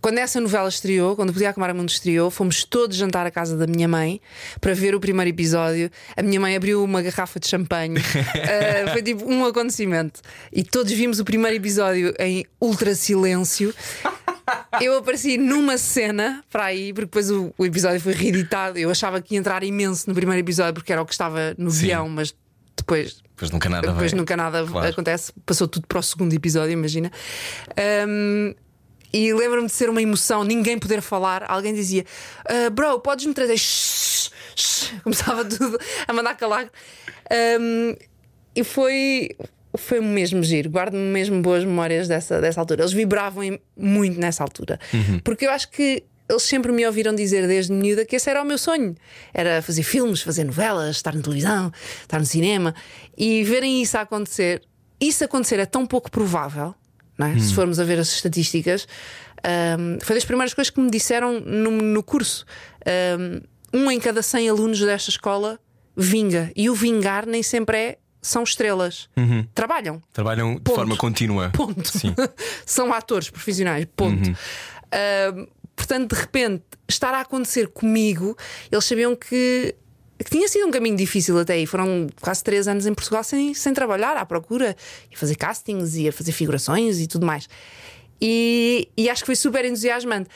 Quando 0.00 0.18
essa 0.18 0.40
novela 0.40 0.68
estreou, 0.68 1.16
quando 1.16 1.30
o 1.30 1.32
Podia 1.32 1.50
Acamar 1.50 1.74
Mundo 1.74 1.88
estreou, 1.88 2.30
fomos 2.30 2.64
todos 2.64 2.96
jantar 2.96 3.26
à 3.26 3.30
casa 3.30 3.56
da 3.56 3.66
minha 3.66 3.88
mãe 3.88 4.20
para 4.60 4.74
ver 4.74 4.94
o 4.94 5.00
primeiro 5.00 5.30
episódio. 5.30 5.90
A 6.16 6.22
minha 6.22 6.38
mãe 6.38 6.54
abriu 6.54 6.84
uma 6.84 7.02
garrafa 7.02 7.40
de 7.40 7.48
champanhe. 7.48 7.98
Uh, 7.98 8.90
foi 8.92 9.02
tipo 9.02 9.28
um 9.28 9.44
acontecimento. 9.44 10.20
E 10.52 10.62
todos 10.62 10.92
vimos 10.92 11.18
o 11.18 11.24
primeiro 11.24 11.56
episódio 11.56 12.14
em 12.18 12.44
ultra 12.60 12.94
silêncio. 12.94 13.74
Eu 14.80 14.98
apareci 14.98 15.36
numa 15.38 15.76
cena 15.78 16.44
para 16.50 16.64
aí, 16.66 16.92
porque 16.92 17.06
depois 17.06 17.30
o, 17.30 17.52
o, 17.58 17.66
episódio 17.66 18.00
foi 18.00 18.12
reeditado. 18.12 18.78
Eu 18.78 18.90
achava 18.90 19.20
que 19.20 19.34
ia 19.34 19.38
entrar 19.40 19.62
imenso 19.64 20.08
no 20.08 20.14
primeiro 20.14 20.40
episódio 20.40 20.74
porque 20.74 20.92
era 20.92 21.02
o 21.02 21.06
que 21.06 21.12
estava 21.12 21.54
no 21.58 21.70
Sim. 21.70 21.86
guião, 21.86 22.08
mas 22.08 22.34
depois. 22.76 23.22
Depois 23.30 23.50
nunca 23.50 23.68
nada 23.68 23.88
Depois 23.88 24.12
vai. 24.12 24.18
nunca 24.20 24.36
nada 24.36 24.64
Claro. 24.66 24.88
acontece. 24.88 25.32
Passou 25.44 25.66
tudo 25.68 25.86
para 25.86 25.98
o 25.98 26.02
segundo 26.02 26.32
episódio, 26.32 26.72
imagina. 26.72 27.10
Um, 28.08 28.54
e 29.12 29.32
lembro-me 29.32 29.66
de 29.66 29.72
ser 29.72 29.88
uma 29.90 30.00
emoção, 30.02 30.44
ninguém 30.44 30.78
poder 30.78 31.00
falar. 31.00 31.44
Alguém 31.50 31.74
dizia: 31.74 32.04
"Ah, 32.48 32.70
Bro, 32.70 33.00
podes-me 33.00 33.34
trazer. 33.34 33.56
Shhh, 33.58 34.30
shhh." 34.54 34.92
Começava 35.02 35.44
tudo 35.44 35.78
a 36.06 36.12
mandar 36.12 36.34
calar. 36.36 36.70
Um, 37.60 37.94
e 38.54 38.62
foi. 38.64 39.30
Foi 39.76 40.00
mesmo 40.00 40.42
giro, 40.42 40.68
guardo-me 40.70 41.02
mesmo 41.02 41.40
boas 41.42 41.64
memórias 41.64 42.08
dessa, 42.08 42.40
dessa 42.40 42.60
altura. 42.60 42.82
Eles 42.82 42.92
vibravam 42.92 43.42
em- 43.44 43.60
muito 43.76 44.18
nessa 44.20 44.42
altura, 44.42 44.78
porque 45.24 45.46
eu 45.46 45.50
acho 45.50 45.70
que 45.70 46.02
eles 46.28 46.42
sempre 46.42 46.72
me 46.72 46.84
ouviram 46.84 47.14
dizer 47.14 47.46
desde 47.46 47.72
miúda 47.72 48.04
que 48.04 48.16
esse 48.16 48.28
era 48.28 48.42
o 48.42 48.44
meu 48.44 48.58
sonho. 48.58 48.94
Era 49.32 49.62
fazer 49.62 49.82
filmes, 49.84 50.22
fazer 50.22 50.44
novelas, 50.44 50.96
estar 50.96 51.14
na 51.14 51.22
televisão, 51.22 51.70
estar 52.02 52.18
no 52.18 52.26
cinema 52.26 52.74
e 53.16 53.44
verem 53.44 53.80
isso 53.80 53.96
acontecer. 53.96 54.62
Isso 55.00 55.22
acontecer 55.24 55.60
é 55.60 55.66
tão 55.66 55.86
pouco 55.86 56.10
provável, 56.10 56.74
é? 57.20 57.38
se 57.38 57.54
formos 57.54 57.78
a 57.78 57.84
ver 57.84 57.98
as 58.00 58.08
estatísticas. 58.08 58.88
Ahm, 59.44 59.98
foi 60.02 60.16
das 60.16 60.24
primeiras 60.24 60.52
coisas 60.54 60.70
que 60.70 60.80
me 60.80 60.90
disseram 60.90 61.38
no, 61.40 61.70
no 61.70 62.02
curso. 62.02 62.44
Ahm, 62.84 63.40
um 63.72 63.90
em 63.90 64.00
cada 64.00 64.22
100 64.22 64.48
alunos 64.48 64.80
desta 64.80 65.10
escola 65.10 65.60
vinga. 65.96 66.50
E 66.56 66.68
o 66.68 66.74
vingar 66.74 67.24
nem 67.26 67.42
sempre 67.42 67.76
é. 67.78 67.98
São 68.26 68.42
estrelas. 68.42 69.08
Trabalham. 69.54 70.02
Trabalham 70.12 70.54
de 70.56 70.60
Ponto. 70.62 70.74
forma 70.74 70.96
contínua. 70.96 71.50
Ponto. 71.50 71.86
Sim. 71.86 72.12
São 72.66 72.92
atores 72.92 73.30
profissionais. 73.30 73.86
Ponto. 73.94 74.36
Ah, 74.90 75.46
portanto, 75.76 76.14
de 76.14 76.20
repente, 76.20 76.64
estar 76.88 77.14
a 77.14 77.20
acontecer 77.20 77.68
comigo, 77.68 78.36
eles 78.70 78.84
sabiam 78.84 79.14
que. 79.14 79.76
que 80.18 80.30
tinha 80.30 80.48
sido 80.48 80.66
um 80.66 80.72
caminho 80.72 80.96
difícil 80.96 81.38
até 81.38 81.52
aí. 81.54 81.66
Foram 81.66 82.08
quase 82.20 82.42
três 82.42 82.66
anos 82.66 82.84
em 82.84 82.94
Portugal 82.94 83.22
sem, 83.22 83.54
sem 83.54 83.72
trabalhar 83.72 84.16
à 84.16 84.26
procura, 84.26 84.74
e 85.08 85.16
fazer 85.16 85.36
castings, 85.36 85.94
e 85.94 86.08
a 86.08 86.12
fazer 86.12 86.32
figurações 86.32 86.98
e 86.98 87.06
tudo 87.06 87.24
mais. 87.24 87.48
E, 88.20 88.88
e 88.96 89.08
acho 89.08 89.22
que 89.22 89.26
foi 89.26 89.36
super 89.36 89.64
entusiasmante. 89.64 90.28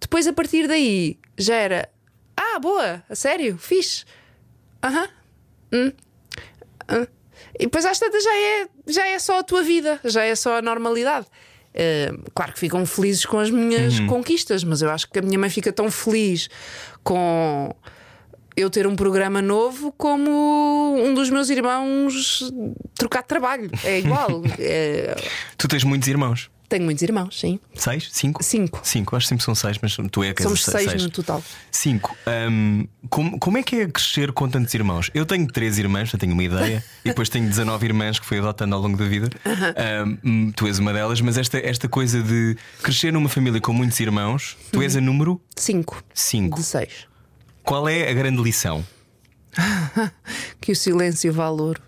Depois, 0.00 0.26
a 0.26 0.32
partir 0.32 0.66
daí, 0.66 1.16
já 1.38 1.54
era. 1.54 1.88
Ah, 2.36 2.58
boa, 2.58 3.04
a 3.08 3.14
sério, 3.14 3.56
fixe. 3.56 4.04
Aham. 4.82 5.08
Hum. 5.72 5.92
Ah. 6.88 7.06
E 7.58 7.64
depois 7.64 7.84
às 7.84 7.98
tantas 7.98 8.22
já 8.22 8.34
é, 8.34 8.68
já 8.86 9.06
é 9.06 9.18
só 9.18 9.38
a 9.38 9.42
tua 9.42 9.62
vida, 9.62 10.00
já 10.04 10.22
é 10.22 10.34
só 10.34 10.58
a 10.58 10.62
normalidade. 10.62 11.26
Eh, 11.74 12.10
claro 12.34 12.52
que 12.54 12.58
ficam 12.58 12.84
felizes 12.86 13.26
com 13.26 13.38
as 13.38 13.50
minhas 13.50 14.00
conquistas, 14.00 14.64
mas 14.64 14.80
eu 14.80 14.90
acho 14.90 15.10
que 15.10 15.18
a 15.18 15.22
minha 15.22 15.38
mãe 15.38 15.50
fica 15.50 15.70
tão 15.70 15.90
feliz 15.90 16.48
com 17.04 17.74
eu 18.56 18.70
ter 18.70 18.86
um 18.86 18.96
programa 18.96 19.42
novo 19.42 19.92
como 19.92 20.96
um 20.98 21.12
dos 21.12 21.28
meus 21.28 21.50
irmãos 21.50 22.50
trocar 22.94 23.20
de 23.20 23.28
trabalho. 23.28 23.70
É 23.84 23.98
igual. 23.98 24.42
Eh, 24.58 25.14
Tu 25.58 25.68
tens 25.68 25.84
muitos 25.84 26.08
irmãos. 26.08 26.50
Tenho 26.68 26.84
muitos 26.84 27.02
irmãos, 27.02 27.38
sim. 27.38 27.58
Seis? 27.74 28.08
Cinco? 28.12 28.42
Cinco. 28.42 28.80
Cinco, 28.82 29.16
acho 29.16 29.24
que 29.24 29.28
sempre 29.28 29.44
são 29.44 29.54
seis, 29.54 29.78
mas 29.80 29.96
tu 30.10 30.22
é 30.24 30.32
que 30.34 30.42
és 30.42 30.44
Somos 30.44 30.60
o 30.60 30.64
se- 30.64 30.70
seis 30.70 31.02
no 31.02 31.10
total. 31.10 31.42
Cinco. 31.70 32.16
Hum, 32.50 32.86
como, 33.08 33.38
como 33.38 33.58
é 33.58 33.62
que 33.62 33.76
é 33.76 33.88
crescer 33.88 34.32
com 34.32 34.48
tantos 34.48 34.72
irmãos? 34.74 35.10
Eu 35.14 35.24
tenho 35.26 35.46
três 35.46 35.78
irmãs, 35.78 36.08
já 36.10 36.18
tenho 36.18 36.32
uma 36.32 36.42
ideia, 36.44 36.84
e 37.04 37.08
depois 37.08 37.28
tenho 37.28 37.46
19 37.48 37.86
irmãs 37.86 38.18
que 38.18 38.26
fui 38.26 38.38
adotando 38.38 38.74
ao 38.74 38.80
longo 38.82 38.96
da 38.96 39.04
vida. 39.06 39.28
Hum, 40.24 40.50
tu 40.54 40.66
és 40.66 40.78
uma 40.78 40.92
delas, 40.92 41.20
mas 41.20 41.36
esta, 41.38 41.58
esta 41.58 41.88
coisa 41.88 42.22
de 42.22 42.56
crescer 42.82 43.12
numa 43.12 43.28
família 43.28 43.60
com 43.60 43.72
muitos 43.72 43.98
irmãos, 44.00 44.56
tu 44.72 44.82
és 44.82 44.96
a 44.96 45.00
número 45.00 45.40
Cinco. 45.56 46.02
cinco. 46.14 46.58
De 46.58 46.64
seis. 46.64 47.06
Qual 47.62 47.88
é 47.88 48.10
a 48.10 48.12
grande 48.14 48.42
lição? 48.42 48.84
Que 50.60 50.72
o 50.72 50.76
silêncio 50.76 51.32
vale 51.32 51.60
ouro. 51.62 51.80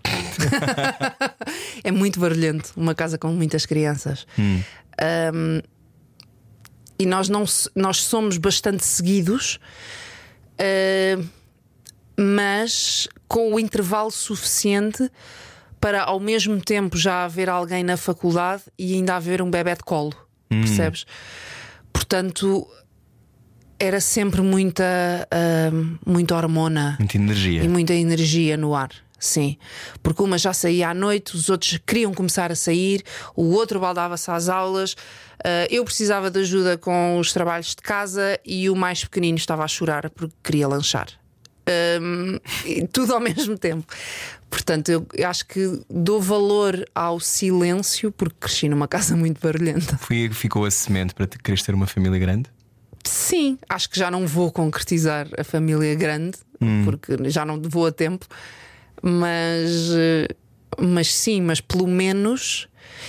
é 1.83 1.91
muito 1.91 2.19
barulhento 2.19 2.71
uma 2.75 2.93
casa 2.95 3.17
com 3.17 3.29
muitas 3.29 3.65
crianças. 3.65 4.25
Um, 4.37 5.61
e 6.97 7.05
nós, 7.05 7.29
não, 7.29 7.45
nós 7.75 8.03
somos 8.03 8.37
bastante 8.37 8.85
seguidos, 8.85 9.59
uh, 10.59 11.25
mas 12.19 13.07
com 13.27 13.53
o 13.53 13.59
intervalo 13.59 14.11
suficiente 14.11 15.09
para 15.79 16.03
ao 16.03 16.19
mesmo 16.19 16.59
tempo 16.59 16.97
já 16.97 17.23
haver 17.23 17.49
alguém 17.49 17.83
na 17.83 17.95
faculdade 17.95 18.63
e 18.77 18.93
ainda 18.95 19.15
haver 19.15 19.41
um 19.41 19.49
bebê 19.49 19.73
de 19.75 19.83
colo. 19.83 20.13
Percebes? 20.49 21.05
Portanto, 21.93 22.67
era 23.79 24.01
sempre 24.01 24.41
muita, 24.41 24.83
um, 25.71 25.97
muita 26.05 26.35
hormona 26.35 26.97
Muita 26.99 27.15
energia. 27.17 27.63
e 27.63 27.67
muita 27.69 27.93
energia 27.93 28.57
no 28.57 28.75
ar. 28.75 28.89
Sim, 29.19 29.57
porque 30.01 30.23
uma 30.23 30.37
já 30.37 30.53
saía 30.53 30.89
à 30.89 30.93
noite, 30.93 31.35
os 31.35 31.49
outros 31.49 31.77
queriam 31.85 32.13
começar 32.13 32.51
a 32.51 32.55
sair, 32.55 33.03
o 33.35 33.51
outro 33.51 33.79
baldava-se 33.79 34.31
às 34.31 34.47
aulas, 34.47 34.95
ah, 35.43 35.67
eu 35.69 35.83
precisava 35.83 36.29
de 36.29 36.39
ajuda 36.39 36.77
com 36.77 37.17
os 37.19 37.33
trabalhos 37.33 37.69
de 37.75 37.81
casa 37.81 38.39
e 38.45 38.69
o 38.69 38.75
mais 38.75 39.03
pequenino 39.03 39.37
estava 39.37 39.63
a 39.63 39.67
chorar 39.67 40.09
porque 40.09 40.35
queria 40.43 40.67
lanchar. 40.67 41.07
Ahm, 41.67 42.39
e 42.65 42.87
tudo 42.87 43.13
ao 43.13 43.19
mesmo 43.21 43.57
tempo. 43.57 43.85
Portanto, 44.49 44.89
eu 44.89 45.07
acho 45.27 45.45
que 45.45 45.79
dou 45.87 46.19
valor 46.19 46.83
ao 46.95 47.19
silêncio 47.19 48.11
porque 48.11 48.35
cresci 48.39 48.67
numa 48.67 48.87
casa 48.87 49.15
muito 49.15 49.39
barulhenta. 49.39 49.97
Foi 49.97 50.29
ficou 50.31 50.65
a 50.65 50.71
semente 50.71 51.13
para 51.13 51.27
te 51.27 51.37
quereres 51.37 51.63
ter 51.63 51.75
uma 51.75 51.85
família 51.85 52.17
grande? 52.17 52.49
Sim, 53.03 53.57
acho 53.69 53.89
que 53.89 53.99
já 53.99 54.09
não 54.09 54.27
vou 54.27 54.51
concretizar 54.51 55.27
a 55.37 55.43
família 55.43 55.93
grande, 55.95 56.37
porque 56.83 57.29
já 57.29 57.45
não 57.45 57.61
vou 57.61 57.85
a 57.85 57.91
tempo, 57.91 58.27
mas, 59.01 59.91
eh, 59.91 60.27
mas 60.77 61.13
sim, 61.13 61.41
mas 61.41 61.61
pelo 61.61 61.87
menos 61.87 62.67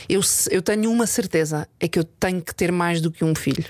eu, 0.08 0.20
eu 0.50 0.62
tenho 0.62 0.90
uma 0.90 1.06
certeza: 1.06 1.68
é 1.78 1.88
que 1.88 1.98
eu 1.98 2.04
tenho 2.04 2.42
que 2.42 2.54
ter 2.54 2.72
mais 2.72 3.00
do 3.00 3.10
que 3.10 3.24
um 3.24 3.34
filho, 3.34 3.66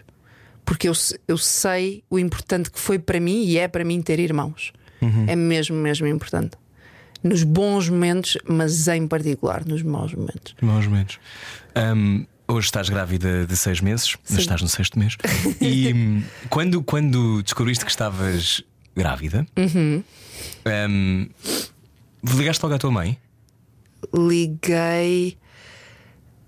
porque 0.64 0.88
eu, 0.88 0.92
eu 1.26 1.38
sei 1.38 2.02
o 2.10 2.18
importante 2.18 2.70
que 2.70 2.78
foi 2.78 2.98
para 2.98 3.20
mim 3.20 3.44
e 3.44 3.58
é 3.58 3.68
para 3.68 3.84
mim 3.84 4.00
ter 4.02 4.18
irmãos. 4.18 4.72
É 5.26 5.34
mesmo, 5.34 5.76
mesmo 5.76 6.06
importante. 6.06 6.58
Nos 7.22 7.42
bons 7.42 7.88
momentos, 7.88 8.36
mas 8.46 8.86
em 8.88 9.06
particular 9.06 9.64
nos 9.64 9.82
maus 9.82 10.12
momentos. 10.12 10.54
Mais 10.60 10.84
ou 10.84 10.92
menos. 10.92 11.18
Hum, 11.96 12.26
hoje 12.46 12.66
estás 12.66 12.88
grávida 12.88 13.46
de 13.46 13.56
seis 13.56 13.80
meses, 13.80 14.16
mas 14.28 14.40
estás 14.40 14.60
no 14.60 14.68
sexto 14.68 14.98
mês. 14.98 15.16
E 15.60 15.92
hum, 15.92 16.22
quando, 16.48 16.82
quando 16.82 17.42
descobriste 17.42 17.84
que 17.84 17.90
estavas 17.90 18.62
grávida, 18.94 19.46
hum, 19.56 21.28
ligaste 22.24 22.62
logo 22.64 22.74
à 22.74 22.78
tua 22.78 22.90
mãe? 22.90 23.18
Liguei. 24.14 25.38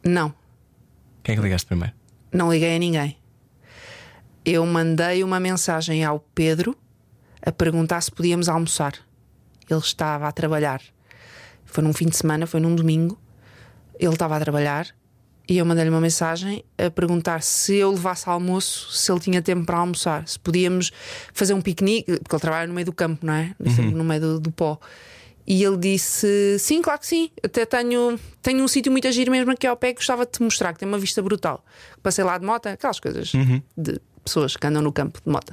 Não, 0.04 0.34
Quem 1.22 1.34
é 1.34 1.36
que 1.36 1.42
ligaste 1.42 1.66
primeiro? 1.66 1.94
não 2.32 2.50
liguei 2.52 2.74
a 2.76 2.78
ninguém. 2.78 3.16
Eu 4.44 4.66
mandei 4.66 5.22
uma 5.22 5.38
mensagem 5.38 6.02
ao 6.04 6.18
Pedro 6.34 6.76
a 7.44 7.52
perguntar 7.52 8.00
se 8.00 8.10
podíamos 8.10 8.48
almoçar. 8.48 8.94
Ele 9.70 9.78
estava 9.78 10.26
a 10.26 10.32
trabalhar. 10.32 10.80
Foi 11.64 11.84
num 11.84 11.92
fim 11.92 12.06
de 12.08 12.16
semana, 12.16 12.46
foi 12.46 12.58
num 12.58 12.74
domingo. 12.74 13.16
Ele 13.98 14.12
estava 14.12 14.36
a 14.36 14.40
trabalhar 14.40 14.88
e 15.48 15.58
eu 15.58 15.64
mandei-lhe 15.64 15.90
uma 15.90 16.00
mensagem 16.00 16.64
a 16.76 16.90
perguntar 16.90 17.42
se 17.42 17.76
eu 17.76 17.90
levasse 17.92 18.28
almoço, 18.28 18.90
se 18.92 19.12
ele 19.12 19.20
tinha 19.20 19.40
tempo 19.42 19.64
para 19.64 19.78
almoçar, 19.78 20.26
se 20.26 20.38
podíamos 20.38 20.90
fazer 21.32 21.54
um 21.54 21.60
piquenique, 21.60 22.18
porque 22.18 22.34
ele 22.34 22.40
trabalha 22.40 22.66
no 22.66 22.74
meio 22.74 22.86
do 22.86 22.92
campo, 22.92 23.24
não 23.24 23.34
é? 23.34 23.54
Sempre 23.66 23.94
no 23.94 24.02
meio 24.04 24.20
do, 24.20 24.40
do 24.40 24.50
pó. 24.50 24.80
E 25.46 25.62
ele 25.64 25.76
disse: 25.76 26.56
Sim, 26.58 26.80
claro 26.82 27.00
que 27.00 27.06
sim. 27.06 27.30
Até 27.42 27.64
tenho, 27.66 28.18
tenho 28.40 28.62
um 28.62 28.68
sítio 28.68 28.92
muito 28.92 29.08
agir 29.08 29.28
mesmo 29.30 29.50
aqui 29.50 29.66
ao 29.66 29.76
pé 29.76 29.88
que 29.88 29.96
gostava 29.96 30.24
de 30.24 30.32
te 30.32 30.42
mostrar, 30.42 30.72
que 30.72 30.78
tem 30.78 30.88
uma 30.88 30.98
vista 30.98 31.20
brutal. 31.22 31.64
Passei 32.02 32.22
lá 32.24 32.38
de 32.38 32.46
moto, 32.46 32.66
aquelas 32.66 33.00
coisas 33.00 33.32
de 33.76 34.00
pessoas 34.24 34.56
que 34.56 34.66
andam 34.66 34.80
no 34.82 34.92
campo 34.92 35.18
de 35.24 35.30
moto. 35.32 35.52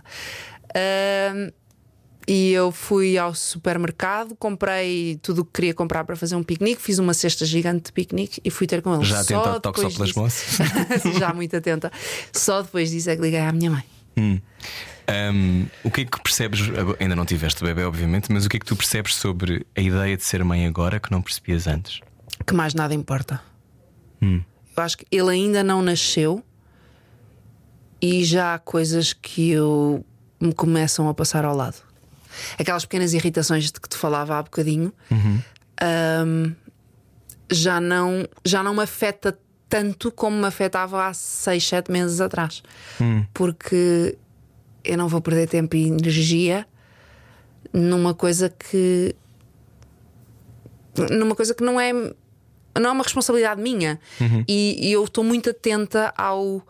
E 2.28 2.52
eu 2.52 2.72
fui 2.72 3.18
ao 3.18 3.34
supermercado, 3.34 4.36
comprei 4.36 5.18
tudo 5.24 5.42
o 5.42 5.46
que 5.46 5.52
queria 5.54 5.74
comprar 5.74 6.04
para 6.04 6.16
fazer 6.16 6.36
um 6.36 6.44
piquenique, 6.44 6.80
fiz 6.80 7.00
uma 7.00 7.14
cesta 7.16 7.44
gigante 7.44 7.86
de 7.86 7.92
piquenique 7.92 8.40
e 8.46 8.52
fui 8.52 8.68
ter 8.68 8.84
com 8.84 8.94
ele. 8.94 9.04
Já 9.04 9.22
atenta 9.22 9.50
ao 9.50 9.60
toque 9.60 9.82
só 9.82 9.88
depois 9.90 10.12
pelas 10.12 10.34
disso- 10.34 10.62
moças? 10.64 11.18
Já 11.18 11.34
muito 11.34 11.56
atenta. 11.58 11.92
Só 12.32 12.62
depois 12.62 12.92
disso 12.92 13.10
é 13.10 13.16
que 13.16 13.22
liguei 13.24 13.40
à 13.40 13.52
minha 13.52 13.72
mãe. 13.72 13.84
Hum, 14.16 14.40
o 15.84 15.92
que 15.92 16.02
é 16.02 16.06
que 16.06 16.22
percebes? 16.22 16.62
Ainda 17.00 17.16
não 17.16 17.26
tiveste 17.26 17.64
bebê, 17.64 17.84
obviamente, 17.84 18.32
mas 18.32 18.46
o 18.46 18.50
que 18.50 18.58
é 18.58 18.60
que 18.60 18.66
tu 18.66 18.76
percebes 18.76 19.16
sobre 19.16 19.66
a 19.76 19.82
ideia 19.82 20.16
de 20.16 20.24
ser 20.24 20.44
mãe 20.44 20.66
agora 20.66 21.00
que 21.00 21.12
não 21.12 21.22
percebias 21.22 21.68
antes? 21.68 22.02
Que 22.46 22.54
mais 22.54 22.74
nada 22.74 22.94
importa. 22.94 23.42
Eu 24.76 24.84
acho 24.84 24.98
que 24.98 25.06
ele 25.12 25.30
ainda 25.30 25.64
não 25.64 25.82
nasceu 25.82 26.44
e 28.02 28.24
já 28.24 28.54
há 28.54 28.60
coisas 28.60 29.14
que 29.14 29.52
eu 29.52 30.06
me 30.40 30.54
começam 30.54 31.10
a 31.10 31.14
passar 31.14 31.44
ao 31.44 31.56
lado. 31.56 31.78
Aquelas 32.58 32.86
pequenas 32.86 33.14
irritações 33.14 33.66
de 33.72 33.80
que 33.80 33.90
te 33.90 33.98
falava 33.98 34.38
há 34.38 34.44
bocadinho 34.44 34.94
hum, 35.12 36.54
já, 37.52 37.82
não, 37.82 38.28
já 38.46 38.64
não 38.64 38.74
me 38.74 38.84
afeta 38.84 39.38
tanto 39.68 40.12
como 40.12 40.38
me 40.38 40.46
afetava 40.46 41.08
há 41.08 41.14
6, 41.14 41.68
7 41.68 41.92
meses 41.92 42.22
atrás. 42.22 42.64
Porque 43.34 44.18
eu 44.84 44.98
não 44.98 45.08
vou 45.08 45.22
perder 45.22 45.48
tempo 45.48 45.76
e 45.76 45.88
energia 45.88 46.66
numa 47.74 48.14
coisa 48.14 48.50
que 48.50 49.16
numa 51.12 51.36
coisa 51.36 51.54
que 51.54 51.64
não 51.64 51.80
é 51.80 51.94
não 51.94 52.90
é 52.90 52.94
uma 52.94 53.04
responsabilidade 53.04 53.62
minha. 53.62 54.00
E, 54.48 54.88
e 54.88 54.92
eu 54.92 55.04
estou 55.04 55.24
muito 55.24 55.50
atenta 55.50 56.14
ao 56.18 56.66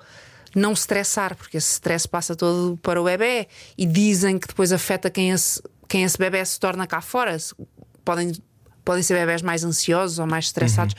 não 0.56 0.72
estressar 0.74 1.36
porque 1.36 1.58
esse 1.58 1.74
stress 1.74 2.08
passa 2.08 2.36
todo 2.36 2.78
para 2.82 3.00
o 3.00 3.04
bebê 3.04 3.48
e 3.78 3.86
dizem 3.86 4.40
que 4.40 4.48
depois 4.48 4.72
afeta 4.72 5.10
quem 5.10 5.30
esse, 5.30 5.62
quem 5.88 6.04
esse 6.04 6.18
bebê 6.18 6.44
se 6.46 6.60
torna 6.60 6.88
cá 6.88 7.02
fora. 7.02 7.38
Podem 8.04 8.32
podem 8.84 9.04
ser 9.04 9.14
bebés 9.14 9.44
mais 9.44 9.64
ansiosos 9.64 10.18
ou 10.18 10.26
mais 10.26 10.46
estressados. 10.46 10.96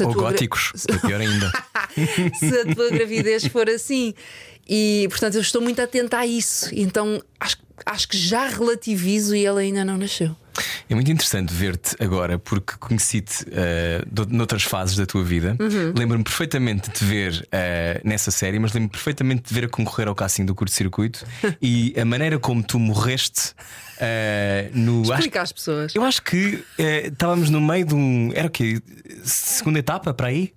A 0.00 0.04
Ou 0.06 0.12
gra- 0.12 0.22
góticos, 0.30 0.72
é 0.88 0.98
pior 1.06 1.20
ainda. 1.20 1.52
se 2.38 2.60
a 2.60 2.74
tua 2.74 2.90
gravidez 2.90 3.46
for 3.46 3.68
assim. 3.68 4.12
E 4.68 5.06
portanto 5.08 5.36
eu 5.36 5.40
estou 5.40 5.62
muito 5.62 5.80
atenta 5.80 6.18
a 6.18 6.26
isso. 6.26 6.68
Então 6.72 7.22
acho, 7.40 7.56
acho 7.86 8.08
que 8.08 8.16
já 8.16 8.46
relativizo 8.46 9.34
e 9.34 9.46
ele 9.46 9.60
ainda 9.60 9.84
não 9.84 9.96
nasceu. 9.96 10.36
É 10.88 10.94
muito 10.94 11.10
interessante 11.10 11.52
ver-te 11.52 11.96
agora, 12.02 12.38
porque 12.38 12.74
conheci-te 12.78 13.44
uh, 13.44 14.26
noutras 14.28 14.62
fases 14.62 14.96
da 14.96 15.06
tua 15.06 15.22
vida. 15.22 15.56
Uhum. 15.60 15.92
Lembro-me 15.96 16.24
perfeitamente 16.24 16.88
de 16.88 16.94
te 16.96 17.04
ver 17.04 17.46
uh, 17.46 18.08
nessa 18.08 18.30
série, 18.30 18.58
mas 18.58 18.72
lembro-me 18.72 18.90
perfeitamente 18.90 19.42
de 19.42 19.48
te 19.48 19.54
ver 19.54 19.64
a 19.66 19.68
concorrer 19.68 20.08
ao 20.08 20.14
casting 20.14 20.44
do 20.44 20.54
curto-circuito 20.54 21.24
e 21.62 21.94
a 21.98 22.04
maneira 22.04 22.38
como 22.38 22.62
tu 22.62 22.78
morreste 22.78 23.52
uh, 23.98 24.70
no. 24.72 25.02
Explica 25.02 25.42
às 25.42 25.52
pessoas. 25.52 25.94
eu 25.94 26.02
acho 26.02 26.22
que 26.22 26.54
uh, 26.54 26.64
estávamos 27.04 27.50
no 27.50 27.60
meio 27.60 27.84
de 27.84 27.94
um. 27.94 28.30
Era 28.34 28.48
o 28.48 28.50
quê? 28.50 28.80
Segunda 29.24 29.78
etapa 29.78 30.12
para 30.14 30.28
aí? 30.28 30.52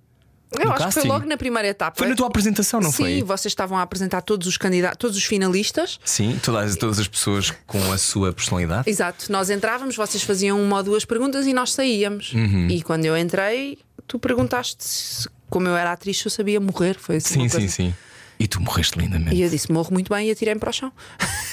Eu 0.60 0.70
acho 0.70 0.78
que 0.78 0.84
casting? 0.84 1.00
foi 1.00 1.08
logo 1.08 1.26
na 1.26 1.36
primeira 1.36 1.68
etapa. 1.68 1.96
Foi 1.96 2.08
na 2.08 2.14
tua 2.14 2.26
apresentação, 2.26 2.80
não 2.80 2.90
Sim, 2.90 2.96
foi? 2.96 3.22
vocês 3.22 3.52
estavam 3.52 3.78
a 3.78 3.82
apresentar 3.82 4.22
todos 4.22 4.46
os 4.46 4.56
candidatos, 4.56 4.98
todos 4.98 5.16
os 5.16 5.24
finalistas. 5.24 5.98
Sim, 6.04 6.38
todas, 6.42 6.76
todas 6.76 6.98
as 6.98 7.08
pessoas 7.08 7.52
com 7.66 7.92
a 7.92 7.98
sua 7.98 8.32
personalidade. 8.32 8.88
Exato, 8.88 9.30
nós 9.30 9.50
entrávamos, 9.50 9.96
vocês 9.96 10.22
faziam 10.22 10.62
uma 10.62 10.78
ou 10.78 10.82
duas 10.82 11.04
perguntas 11.04 11.46
e 11.46 11.52
nós 11.52 11.72
saíamos. 11.72 12.32
Uhum. 12.32 12.68
E 12.68 12.82
quando 12.82 13.04
eu 13.04 13.16
entrei, 13.16 13.78
tu 14.06 14.18
perguntaste 14.18 14.84
se, 14.84 15.28
como 15.48 15.68
eu 15.68 15.76
era 15.76 15.92
atriz, 15.92 16.18
se 16.18 16.26
eu 16.26 16.30
sabia 16.30 16.60
morrer. 16.60 16.96
Foi 16.98 17.16
assim 17.16 17.48
Sim, 17.48 17.60
sim, 17.60 17.68
sim. 17.68 17.94
E 18.38 18.48
tu 18.48 18.60
morreste 18.60 18.98
lindamente. 18.98 19.36
E 19.36 19.42
eu 19.42 19.48
disse: 19.48 19.70
morro 19.70 19.92
muito 19.92 20.12
bem 20.12 20.28
e 20.28 20.30
atirei-me 20.32 20.58
para 20.58 20.70
o 20.70 20.72
chão. 20.72 20.92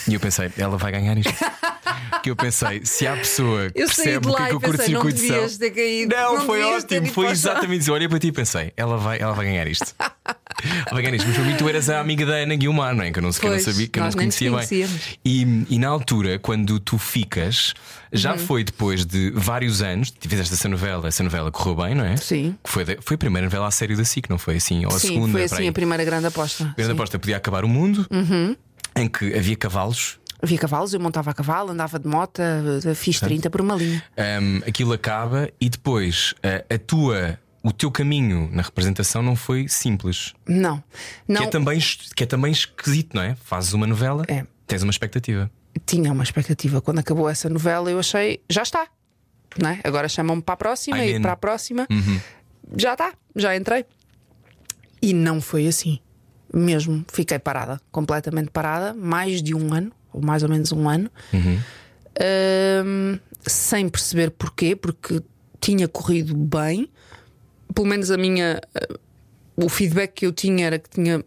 E 0.07 0.13
eu 0.13 0.19
pensei, 0.19 0.51
ela 0.57 0.75
vai 0.77 0.91
ganhar 0.91 1.15
isto. 1.17 1.31
que 2.23 2.29
eu 2.29 2.35
pensei, 2.35 2.85
se 2.85 3.05
há 3.07 3.15
pessoa 3.15 3.69
que 3.69 3.81
Eu 3.81 3.85
percebe 3.87 4.19
de 4.19 4.27
o 4.27 4.35
que 4.35 4.41
é 4.41 4.47
que 4.47 4.55
o 4.55 4.59
curto-circuito 4.61 5.19
são. 5.19 5.37
Não, 6.09 6.35
Não 6.35 6.45
foi 6.45 6.63
ótimo, 6.63 7.07
foi 7.07 7.27
exatamente 7.27 7.81
isso. 7.81 7.89
Eu 7.89 7.93
olhei 7.95 8.07
para 8.09 8.19
ti 8.19 8.27
e 8.27 8.31
pensei, 8.31 8.73
ela 8.75 8.97
vai, 8.97 9.19
ela 9.19 9.33
vai 9.33 9.45
ganhar 9.45 9.67
isto. 9.67 9.93
ela 9.99 10.91
vai 10.91 11.01
ganhar 11.01 11.15
isto. 11.15 11.27
Mas 11.27 11.35
para 11.37 11.45
mim, 11.45 11.55
tu 11.57 11.69
eras 11.69 11.89
a 11.89 11.99
amiga 11.99 12.25
da 12.25 12.33
Ana 12.35 12.55
Guilmar, 12.55 12.93
não 12.95 13.03
é? 13.03 13.11
Que 13.11 13.19
eu 13.19 13.23
não, 13.23 13.29
não 13.29 13.39
Pois, 13.39 13.63
sabia, 13.63 13.87
que 13.87 13.99
eu 13.99 14.03
não 14.03 14.11
conhecia 14.11 14.51
bem. 14.51 14.87
E, 15.23 15.65
e 15.69 15.79
na 15.79 15.87
altura, 15.87 16.39
quando 16.39 16.79
tu 16.79 16.97
ficas, 16.97 17.73
já 18.11 18.33
Uhum. 18.33 18.39
foi 18.39 18.63
depois 18.63 19.05
de 19.05 19.31
vários 19.31 19.81
anos, 19.81 20.13
fizeste 20.19 20.53
essa 20.53 20.67
novela, 20.67 21.07
essa 21.07 21.23
novela 21.23 21.51
correu 21.51 21.75
bem, 21.75 21.95
não 21.95 22.05
é? 22.05 22.17
Sim. 22.17 22.55
Que 22.63 22.69
foi, 22.69 22.83
da- 22.85 22.97
foi 23.01 23.15
a 23.15 23.17
primeira 23.17 23.45
novela 23.47 23.67
a 23.67 23.71
sério 23.71 23.95
da 23.95 24.03
SIC, 24.03 24.29
não 24.29 24.37
foi 24.37 24.57
assim? 24.57 24.85
Ou 24.85 24.95
a 24.95 24.99
Sim, 24.99 25.07
segunda? 25.09 25.31
foi 25.31 25.43
assim 25.43 25.67
a 25.67 25.71
primeira 25.71 26.03
grande 26.03 26.27
aposta. 26.27 26.63
A 26.63 26.67
primeira 26.73 26.93
Sim. 26.93 26.97
aposta 26.99 27.19
podia 27.19 27.37
acabar 27.37 27.63
o 27.63 27.67
mundo, 27.69 28.05
Uhum. 28.11 28.55
em 28.95 29.07
que 29.07 29.33
havia 29.35 29.55
cavalos. 29.55 30.19
Havia 30.41 30.57
cavalos, 30.57 30.93
eu 30.93 30.99
montava 30.99 31.31
a 31.31 31.33
cavalo, 31.33 31.71
andava 31.71 31.99
de 31.99 32.07
moto, 32.07 32.41
fiz 32.95 33.19
30 33.19 33.49
por 33.49 33.59
uma 33.61 33.75
linha. 33.75 34.01
Um, 34.41 34.57
aquilo 34.67 34.93
acaba 34.93 35.49
e 35.59 35.69
depois 35.69 36.33
uh, 36.37 36.73
a 36.73 36.77
tua, 36.77 37.37
o 37.61 37.73
teu 37.73 37.91
caminho 37.91 38.49
na 38.51 38.61
representação 38.61 39.21
não 39.21 39.35
foi 39.35 39.67
simples. 39.67 40.33
Não, 40.47 40.81
não 41.27 41.41
Que, 41.41 41.43
é 41.43 41.47
também, 41.47 41.79
que 42.15 42.23
é 42.23 42.25
também 42.25 42.51
esquisito, 42.53 43.13
não 43.15 43.21
é? 43.21 43.35
Fazes 43.35 43.73
uma 43.73 43.85
novela, 43.85 44.23
É. 44.29 44.45
tens 44.65 44.81
uma 44.81 44.91
expectativa. 44.91 45.51
tinha 45.85 46.11
uma 46.13 46.23
expectativa. 46.23 46.79
Quando 46.81 46.99
acabou 46.99 47.29
essa 47.29 47.49
novela, 47.49 47.91
eu 47.91 47.99
achei, 47.99 48.41
já 48.49 48.61
está. 48.63 48.87
Não 49.61 49.69
é? 49.71 49.79
Agora 49.83 50.07
chamam-me 50.07 50.41
para 50.41 50.53
a 50.53 50.57
próxima 50.57 50.97
I'm 50.99 51.09
e 51.11 51.17
in. 51.17 51.21
para 51.21 51.31
a 51.33 51.37
próxima. 51.37 51.85
Uhum. 51.89 52.19
Já 52.77 52.93
está, 52.93 53.13
já 53.35 53.55
entrei. 53.57 53.85
E 55.01 55.13
não 55.13 55.41
foi 55.41 55.67
assim. 55.67 55.99
Mesmo, 56.53 57.03
fiquei 57.11 57.39
parada, 57.39 57.79
completamente 57.91 58.49
parada, 58.51 58.93
mais 58.93 59.41
de 59.43 59.53
um 59.55 59.73
ano, 59.73 59.91
ou 60.13 60.21
mais 60.21 60.43
ou 60.43 60.49
menos 60.49 60.71
um 60.71 60.87
ano, 60.89 61.09
Uhum. 61.33 61.59
Ahm, 62.21 63.19
sem 63.45 63.87
perceber 63.87 64.31
porquê, 64.31 64.75
porque 64.75 65.21
tinha 65.61 65.87
corrido 65.87 66.35
bem, 66.35 66.89
pelo 67.73 67.87
menos 67.87 68.11
a 68.11 68.17
minha. 68.17 68.59
o 69.55 69.69
feedback 69.69 70.13
que 70.13 70.25
eu 70.25 70.31
tinha 70.31 70.65
era 70.67 70.79
que 70.79 70.89
tinha 70.89 71.23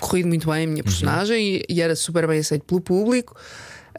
corrido 0.00 0.28
muito 0.28 0.50
bem 0.50 0.64
a 0.64 0.66
minha 0.66 0.82
personagem 0.82 1.56
e, 1.56 1.64
e 1.68 1.80
era 1.82 1.94
super 1.94 2.26
bem 2.26 2.38
aceito 2.38 2.64
pelo 2.64 2.80
público. 2.80 3.36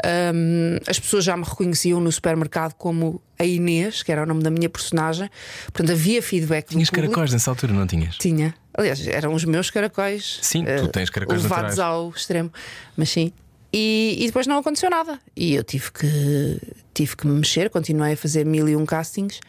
Ahm, 0.04 0.80
as 0.88 1.00
pessoas 1.00 1.24
já 1.24 1.38
me 1.38 1.44
reconheciam 1.44 2.00
no 2.00 2.12
supermercado 2.12 2.74
como 2.74 3.22
a 3.38 3.46
Inês, 3.46 4.02
que 4.02 4.12
era 4.12 4.24
o 4.24 4.26
nome 4.26 4.42
da 4.42 4.50
minha 4.50 4.70
personagem. 4.70 5.30
Portanto, 5.66 5.92
havia 5.92 6.22
feedback 6.22 6.70
Tinhas 6.70 6.90
caracóis 6.90 7.32
nessa 7.32 7.52
altura, 7.52 7.74
não 7.74 7.86
tinhas? 7.86 8.18
Tinha. 8.18 8.56
Aliás, 8.76 9.06
eram 9.08 9.36
os 9.36 9.46
meus 9.46 9.70
caracóis. 9.70 10.40
Sim, 10.42 10.64
tu 10.66 10.70
eh, 10.70 10.88
tens 10.88 11.12
caracóis 11.12 11.44
levados 11.44 11.78
naturais. 11.78 11.80
ao 11.80 12.10
extremo. 12.10 12.52
Mas 12.98 13.10
sim. 13.12 13.32
E, 13.74 14.18
e 14.20 14.28
depois 14.28 14.46
não 14.46 14.60
aconteceu 14.60 14.90
nada. 14.90 15.20
E 15.36 15.56
eu 15.56 15.64
tive 15.64 15.92
que, 15.92 16.62
tive 16.94 17.18
que 17.18 17.26
me 17.26 17.34
mexer, 17.34 17.72
continuei 17.72 18.14
a 18.14 18.18
fazer 18.18 18.46
mil 18.46 18.70
e 18.70 18.76
um 18.76 18.86
castings. 18.86 19.40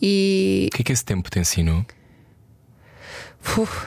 E. 0.00 0.68
O 0.72 0.76
que 0.76 0.82
é 0.82 0.84
que 0.84 0.92
esse 0.92 1.04
tempo 1.04 1.28
te 1.28 1.40
ensinou? 1.40 1.84
Uf, 3.58 3.86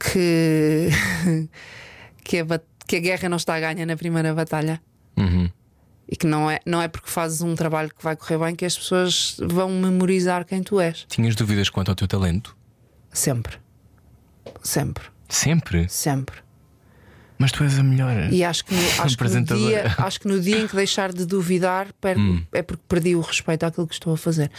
que. 0.00 0.88
que, 2.24 2.38
a, 2.38 2.60
que 2.86 2.96
a 2.96 3.00
guerra 3.00 3.28
não 3.28 3.36
está 3.36 3.54
a 3.54 3.60
ganha 3.60 3.84
na 3.84 3.96
primeira 3.96 4.32
batalha. 4.34 4.80
Uhum. 5.16 5.50
E 6.08 6.16
que 6.16 6.26
não 6.26 6.50
é, 6.50 6.60
não 6.64 6.80
é 6.80 6.88
porque 6.88 7.10
fazes 7.10 7.42
um 7.42 7.54
trabalho 7.54 7.90
que 7.92 8.02
vai 8.02 8.16
correr 8.16 8.38
bem 8.38 8.54
que 8.54 8.64
as 8.64 8.78
pessoas 8.78 9.36
vão 9.40 9.68
memorizar 9.68 10.46
quem 10.46 10.62
tu 10.62 10.80
és. 10.80 11.04
Tinhas 11.08 11.34
dúvidas 11.34 11.68
quanto 11.68 11.90
ao 11.90 11.96
teu 11.96 12.06
talento? 12.06 12.56
Sempre. 13.12 13.58
Sempre. 14.62 15.04
Sempre. 15.28 15.88
Sempre. 15.88 16.45
Mas 17.38 17.52
tu 17.52 17.62
és 17.64 17.78
a 17.78 17.82
melhor. 17.82 18.32
E 18.32 18.42
acho 18.42 18.64
que, 18.64 18.74
no, 18.74 18.80
acho, 19.02 19.16
que 19.18 19.24
no 19.24 19.44
dia, 19.44 19.94
acho 19.98 20.20
que 20.20 20.28
no 20.28 20.40
dia 20.40 20.58
em 20.58 20.66
que 20.66 20.74
deixar 20.76 21.12
de 21.12 21.24
duvidar 21.26 21.92
perco- 22.00 22.20
Hum. 22.20 22.42
é 22.52 22.62
porque 22.62 22.82
perdi 22.88 23.14
o 23.14 23.20
respeito 23.20 23.64
àquilo 23.64 23.86
que 23.86 23.94
estou 23.94 24.14
a 24.14 24.16
fazer. 24.16 24.50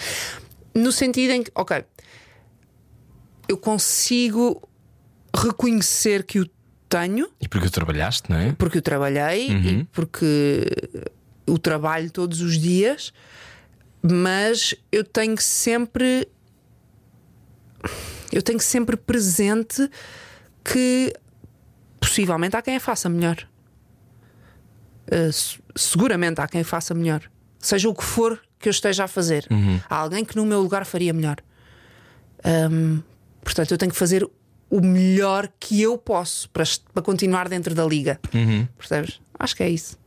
No 0.75 0.91
sentido 0.91 1.31
em 1.31 1.43
que, 1.43 1.51
ok, 1.55 1.83
eu 3.49 3.57
consigo 3.57 4.61
reconhecer 5.35 6.23
que 6.23 6.39
o 6.39 6.49
tenho, 6.89 7.29
E 7.41 7.47
porque 7.47 7.67
tu 7.67 7.71
trabalhaste, 7.73 8.29
não 8.29 8.37
é? 8.37 8.51
porque 8.53 8.77
o 8.77 8.81
trabalhei 8.81 9.49
Uhum. 9.49 9.63
e 9.81 9.83
porque 9.85 10.65
o 11.47 11.57
trabalho 11.57 12.11
todos 12.11 12.41
os 12.41 12.57
dias, 12.57 13.11
mas 14.03 14.75
eu 14.91 15.03
tenho 15.03 15.37
sempre. 15.39 16.27
Eu 18.31 18.41
tenho 18.41 18.59
sempre 18.59 18.95
presente 18.97 19.89
que 20.63 21.13
possivelmente 21.99 22.55
há 22.55 22.61
quem 22.61 22.75
a 22.75 22.79
faça 22.79 23.07
melhor. 23.09 23.37
Uh, 25.11 25.31
se- 25.31 25.59
seguramente 25.75 26.41
há 26.41 26.47
quem 26.47 26.63
faça 26.63 26.93
melhor. 26.93 27.21
Seja 27.59 27.87
o 27.89 27.95
que 27.95 28.03
for 28.03 28.41
que 28.59 28.67
eu 28.67 28.71
esteja 28.71 29.05
a 29.05 29.07
fazer. 29.07 29.45
Há 29.89 29.95
alguém 29.95 30.25
que 30.25 30.35
no 30.35 30.45
meu 30.45 30.61
lugar 30.61 30.85
faria 30.85 31.13
melhor. 31.13 31.37
Um, 32.71 33.01
portanto, 33.41 33.71
eu 33.71 33.77
tenho 33.77 33.91
que 33.91 33.97
fazer 33.97 34.27
o 34.69 34.81
melhor 34.81 35.49
que 35.59 35.81
eu 35.81 35.97
posso 35.97 36.49
para, 36.49 36.63
para 36.93 37.01
continuar 37.03 37.47
dentro 37.47 37.73
da 37.73 37.85
liga. 37.85 38.19
Percebes? 38.77 39.19
Acho 39.39 39.55
que 39.55 39.63
é 39.63 39.69
isso. 39.69 39.97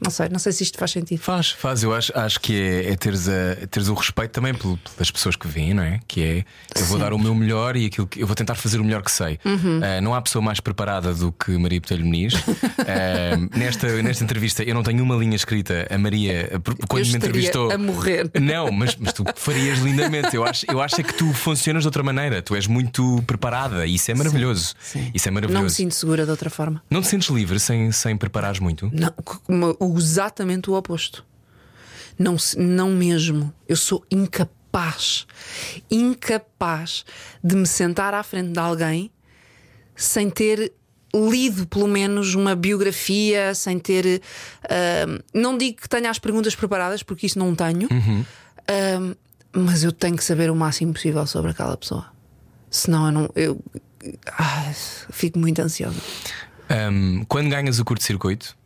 Não 0.00 0.10
sei, 0.10 0.28
não 0.28 0.38
sei 0.38 0.52
se 0.52 0.62
isto 0.62 0.78
faz 0.78 0.90
sentido. 0.90 1.18
Faz, 1.20 1.50
faz. 1.50 1.82
Eu 1.82 1.94
acho, 1.94 2.12
acho 2.18 2.40
que 2.40 2.54
é, 2.54 2.92
é 2.92 2.96
teres, 2.96 3.28
a, 3.28 3.66
teres 3.70 3.88
o 3.88 3.94
respeito 3.94 4.30
também 4.32 4.52
pel- 4.54 4.78
pelas 4.94 5.10
pessoas 5.10 5.36
que 5.36 5.48
vêm, 5.48 5.72
não 5.74 5.82
é? 5.82 6.00
Que 6.06 6.22
é 6.22 6.44
eu 6.80 6.84
vou 6.86 6.98
dar 6.98 7.12
o 7.12 7.18
meu 7.18 7.34
melhor 7.34 7.76
e 7.76 7.86
aquilo 7.86 8.06
que 8.06 8.20
eu 8.22 8.26
vou 8.26 8.36
tentar 8.36 8.54
fazer 8.56 8.78
o 8.80 8.84
melhor 8.84 9.02
que 9.02 9.10
sei. 9.10 9.38
Uhum. 9.44 9.80
Ah, 9.82 10.00
não 10.00 10.14
há 10.14 10.20
pessoa 10.20 10.42
mais 10.42 10.60
preparada 10.60 11.14
do 11.14 11.32
que 11.32 11.50
Maria 11.56 11.80
Botelho 11.80 12.04
Muniz. 12.04 12.34
Ah, 12.78 13.36
nesta, 13.56 14.02
nesta 14.02 14.22
entrevista 14.24 14.62
eu 14.62 14.74
não 14.74 14.82
tenho 14.82 15.02
uma 15.02 15.16
linha 15.16 15.36
escrita. 15.36 15.86
A 15.90 15.98
Maria, 15.98 16.50
quando 16.88 17.04
eu 17.04 17.10
me 17.10 17.16
entrevistou. 17.16 17.70
a 17.70 17.78
morrer. 17.78 18.30
Não, 18.40 18.70
mas, 18.70 18.96
mas 18.96 19.12
tu 19.12 19.24
farias 19.36 19.78
lindamente. 19.78 20.34
Eu 20.36 20.44
acho, 20.44 20.66
eu 20.68 20.80
acho 20.80 21.00
é 21.00 21.04
que 21.04 21.14
tu 21.14 21.32
funcionas 21.32 21.82
de 21.84 21.88
outra 21.88 22.02
maneira. 22.02 22.42
Tu 22.42 22.54
és 22.54 22.66
muito 22.66 23.22
preparada 23.26 23.86
e 23.86 23.94
isso 23.94 24.10
é 24.10 24.14
maravilhoso. 24.14 24.74
Sim. 24.80 25.10
Isso 25.14 25.28
é 25.28 25.30
Não 25.30 25.40
me 25.40 25.46
maravilhoso. 25.48 25.74
sinto 25.74 25.94
segura 25.94 26.24
de 26.24 26.30
outra 26.30 26.50
forma. 26.50 26.82
Não 26.90 27.00
te 27.00 27.08
sentes 27.08 27.28
livre 27.30 27.58
sem, 27.58 27.90
sem 27.92 28.16
preparares 28.16 28.60
muito? 28.60 28.90
Não, 28.92 29.12
como- 29.24 29.76
exatamente 29.96 30.70
o 30.70 30.74
oposto. 30.74 31.24
Não, 32.18 32.36
não 32.56 32.90
mesmo. 32.90 33.52
Eu 33.68 33.76
sou 33.76 34.04
incapaz 34.10 34.56
incapaz, 35.90 37.04
de 37.42 37.56
me 37.56 37.66
sentar 37.66 38.12
à 38.14 38.22
frente 38.22 38.52
de 38.52 38.58
alguém 38.58 39.10
sem 39.94 40.28
ter 40.28 40.72
lido 41.14 41.66
pelo 41.66 41.88
menos 41.88 42.34
uma 42.34 42.54
biografia, 42.54 43.54
sem 43.54 43.78
ter. 43.78 44.20
ah, 44.64 45.22
não 45.32 45.56
digo 45.56 45.80
que 45.80 45.88
tenha 45.88 46.10
as 46.10 46.18
perguntas 46.18 46.54
preparadas, 46.54 47.02
porque 47.02 47.26
isso 47.26 47.38
não 47.38 47.54
tenho, 47.54 47.88
ah, 48.68 49.16
mas 49.52 49.82
eu 49.82 49.92
tenho 49.92 50.16
que 50.16 50.24
saber 50.24 50.50
o 50.50 50.56
máximo 50.56 50.92
possível 50.92 51.26
sobre 51.26 51.52
aquela 51.52 51.76
pessoa. 51.76 52.06
Senão 52.70 53.06
eu 53.06 53.12
não. 53.12 53.30
Eu, 53.34 53.60
ah, 54.26 54.72
fico 55.10 55.38
muito 55.38 55.60
ansiosa. 55.62 55.96
Um, 56.68 57.24
quando 57.26 57.48
ganhas 57.48 57.78
o 57.78 57.84
curto-circuito 57.84 58.56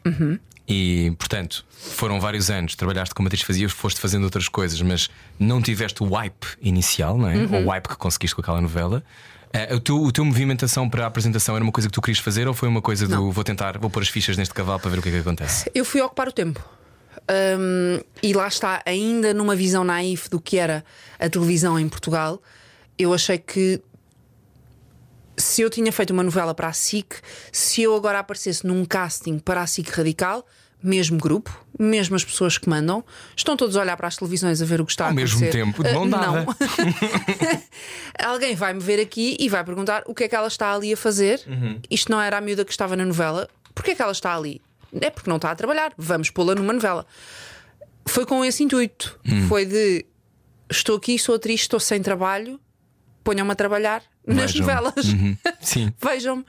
e, 0.71 1.11
portanto, 1.19 1.67
foram 1.69 2.21
vários 2.21 2.49
anos, 2.49 2.77
trabalhaste 2.77 3.13
como 3.13 3.27
atriz 3.27 3.43
fazias, 3.43 3.73
foste 3.73 4.01
fazendo 4.01 4.23
outras 4.23 4.49
coisas, 4.49 4.81
mas 4.81 5.11
não 5.37 5.61
tiveste 5.61 6.01
o 6.01 6.15
wipe 6.15 6.47
inicial, 6.63 7.19
não 7.19 7.29
é? 7.29 7.35
O 7.37 7.71
wipe 7.71 7.89
que 7.89 7.97
conseguiste 7.97 8.37
com 8.37 8.41
aquela 8.41 8.61
novela. 8.61 9.03
Uh, 9.49 9.75
o, 9.75 9.81
teu, 9.81 10.01
o 10.01 10.13
teu 10.13 10.25
movimentação 10.25 10.89
para 10.89 11.03
a 11.03 11.07
apresentação 11.09 11.57
era 11.57 11.65
uma 11.65 11.73
coisa 11.73 11.89
que 11.89 11.93
tu 11.93 12.01
querias 12.01 12.21
fazer 12.21 12.47
ou 12.47 12.55
foi 12.55 12.69
uma 12.69 12.81
coisa 12.81 13.09
do 13.09 13.17
Não. 13.17 13.33
vou 13.33 13.43
tentar, 13.43 13.79
vou 13.79 13.91
pôr 13.91 14.01
as 14.01 14.09
fichas 14.09 14.37
neste 14.37 14.55
cavalo 14.55 14.79
para 14.79 14.91
ver 14.93 15.01
o 15.01 15.03
que 15.03 15.09
é 15.09 15.13
que 15.13 15.19
acontece? 15.19 15.69
Eu 15.75 15.85
fui 15.85 16.01
ocupar 16.01 16.29
o 16.29 16.33
tempo. 16.33 16.65
Hum, 17.59 18.01
e 18.23 18.33
lá 18.33 18.47
está, 18.47 18.81
ainda 18.87 19.35
numa 19.35 19.57
visão 19.57 19.83
naif 19.83 20.31
do 20.31 20.41
que 20.41 20.57
era 20.57 20.85
a 21.19 21.29
televisão 21.29 21.77
em 21.81 21.89
Portugal, 21.89 22.41
eu 22.97 23.13
achei 23.13 23.39
que 23.39 23.83
se 25.37 25.63
eu 25.63 25.71
tinha 25.71 25.91
feito 25.91 26.13
uma 26.13 26.23
novela 26.23 26.55
para 26.55 26.69
a 26.69 26.73
SIC, 26.73 27.17
se 27.51 27.83
eu 27.83 27.97
agora 27.97 28.21
aparecesse 28.21 28.65
num 28.65 28.85
casting 28.85 29.41
para 29.41 29.63
a 29.63 29.67
SIC 29.67 29.89
Radical, 29.89 30.47
mesmo 30.83 31.19
grupo, 31.19 31.65
mesmo 31.79 32.17
as 32.17 32.25
pessoas 32.25 32.57
que 32.59 32.69
mandam, 32.69 33.05
estão 33.37 33.57
todos 33.57 33.77
a 33.77 33.81
olhar 33.83 33.97
para 33.97 34.09
as 34.09 34.17
televisões 34.17 34.61
a 34.63 34.65
ver 34.65 34.81
o 34.81 34.87
que 34.87 34.93
está 34.93 35.05
Ao 35.05 35.11
a 35.11 35.15
mesmo 35.15 35.39
acontecer. 35.39 35.59
tempo, 35.65 35.83
de 35.83 35.91
Ah, 35.91 35.93
mão 35.95 36.09
dada. 36.09 36.27
não. 36.27 36.47
Alguém 38.25 38.55
vai 38.55 38.73
me 38.75 38.81
ver 38.81 39.01
aqui 39.01 39.37
e 39.39 39.49
vai 39.49 39.65
perguntar 39.65 40.03
o 40.07 40.15
que 40.15 40.25
é 40.25 40.29
que 40.29 40.35
ela 40.35 40.49
está 40.49 40.73
ali 40.75 40.93
a 40.93 40.97
fazer. 40.97 41.41
Isto 41.91 42.11
não 42.11 42.21
era 42.21 42.39
a 42.39 42.41
miúda 42.41 42.65
que 42.65 42.71
estava 42.71 42.97
na 42.97 43.05
novela. 43.05 43.49
Porquê 43.75 43.93
é 43.93 43.95
que 43.95 44.03
ela 44.03 44.13
está 44.13 44.35
ali? 44.35 44.61
É 45.01 45.11
porque 45.11 45.29
não 45.31 45.37
está 45.37 45.51
a 45.51 45.55
trabalhar. 45.55 45.93
Vamos 45.97 46.31
pô-la 46.31 46.55
numa 46.55 46.73
novela. 46.73 47.07
Foi 48.07 48.27
com 48.27 48.45
esse 48.45 48.63
intuito. 48.65 49.19
Foi 49.49 49.65
de 49.65 50.05
estou 50.71 50.97
aqui, 50.97 51.19
sou 51.19 51.35
atriz, 51.35 51.61
estou 51.63 51.79
sem 51.81 52.01
trabalho, 52.03 52.59
ponham-me 53.25 53.53
a 53.53 53.55
trabalhar 53.55 54.03
nas 54.27 54.53
Vejam. 54.53 54.67
novelas. 54.67 55.05
Uhum. 55.07 55.37
Sim. 55.61 55.93
Vejam-me. 56.01 56.45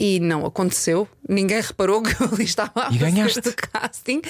E 0.00 0.20
não 0.20 0.46
aconteceu, 0.46 1.08
ninguém 1.28 1.60
reparou 1.60 2.00
que 2.02 2.10
eu 2.22 2.28
ali 2.32 2.44
estava 2.44 2.86
a 2.86 2.90
E 2.90 2.98
fazer 2.98 3.10
ganhaste. 3.12 3.48
o 3.48 3.54
casting 3.54 4.22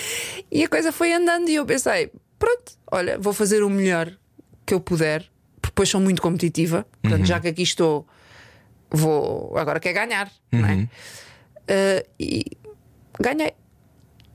e 0.51 0.65
a 0.65 0.69
coisa 0.69 0.91
foi 0.93 1.13
andando. 1.13 1.49
E 1.49 1.55
eu 1.57 1.67
pensei: 1.67 2.11
pronto, 2.39 2.73
olha, 2.91 3.19
vou 3.19 3.33
fazer 3.35 3.63
o 3.63 3.69
melhor 3.69 4.11
que 4.65 4.73
eu 4.73 4.81
puder, 4.81 5.21
porque 5.61 5.73
depois 5.73 5.89
sou 5.89 6.01
muito 6.01 6.23
competitiva. 6.23 6.87
Portanto, 7.03 7.27
já 7.27 7.39
que 7.39 7.49
aqui 7.49 7.63
estou, 7.63 8.07
vou. 8.91 9.57
Agora 9.59 9.79
quer 9.81 9.93
ganhar, 9.93 10.31
não 10.51 10.67
é? 10.67 10.89
Ah, 11.69 12.05
e 12.19 12.45
ganhei. 13.21 13.53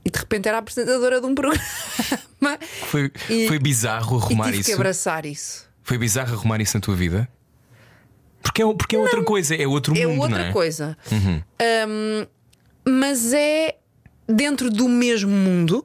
E 0.04 0.10
de 0.10 0.18
repente 0.18 0.46
era 0.48 0.58
apresentadora 0.58 1.20
de 1.20 1.26
um 1.26 1.34
programa. 1.34 1.60
Foi, 2.88 3.10
E- 3.30 3.48
foi 3.48 3.58
bizarro 3.58 4.18
e 4.18 4.22
arrumar 4.22 4.44
tive 4.46 4.58
isso. 4.58 4.68
que 4.68 4.74
abraçar 4.74 5.24
isso. 5.24 5.66
Foi 5.82 5.96
bizarro 5.96 6.34
arrumar 6.34 6.60
isso 6.60 6.76
na 6.76 6.80
tua 6.82 6.94
vida? 6.94 7.26
Porque 8.44 8.62
é, 8.62 8.66
porque 8.74 8.94
é 8.94 8.98
outra 9.00 9.24
coisa, 9.24 9.56
é 9.56 9.66
outro 9.66 9.96
É 9.96 10.06
mundo, 10.06 10.20
outra 10.22 10.38
não 10.38 10.44
é? 10.46 10.52
coisa. 10.52 10.96
Um, 11.88 12.26
mas 12.86 13.32
é 13.32 13.76
dentro 14.28 14.70
do 14.70 14.88
mesmo 14.88 15.30
mundo. 15.32 15.84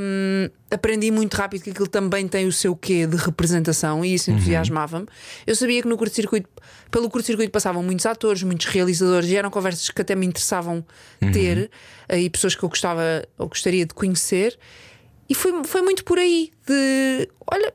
um, 0.00 0.48
aprendi 0.70 1.10
muito 1.10 1.34
rápido 1.34 1.62
que 1.64 1.70
aquilo 1.70 1.88
também 1.88 2.26
tem 2.28 2.46
o 2.46 2.52
seu 2.52 2.74
quê 2.74 3.06
de 3.06 3.16
representação 3.16 4.02
e 4.04 4.14
isso 4.14 4.30
entusiasmava-me. 4.30 5.06
Eu 5.46 5.54
sabia 5.54 5.82
que 5.82 5.88
no 5.88 5.98
curto-circuito, 5.98 6.48
pelo 6.90 7.10
curto-circuito 7.10 7.50
passavam 7.50 7.82
muitos 7.82 8.06
atores, 8.06 8.42
muitos 8.42 8.66
realizadores 8.66 9.28
e 9.28 9.36
eram 9.36 9.50
conversas 9.50 9.90
que 9.90 10.00
até 10.00 10.14
me 10.14 10.24
interessavam 10.26 10.84
ter 11.32 11.70
eh, 12.08 12.20
e 12.20 12.30
pessoas 12.30 12.54
que 12.54 12.62
eu 12.62 12.68
gostava 12.68 13.02
ou 13.36 13.48
gostaria 13.48 13.84
de 13.84 13.92
conhecer. 13.92 14.56
E 15.28 15.34
foi, 15.34 15.62
foi 15.64 15.82
muito 15.82 16.04
por 16.04 16.18
aí 16.18 16.50
de 16.66 17.28
olha, 17.52 17.74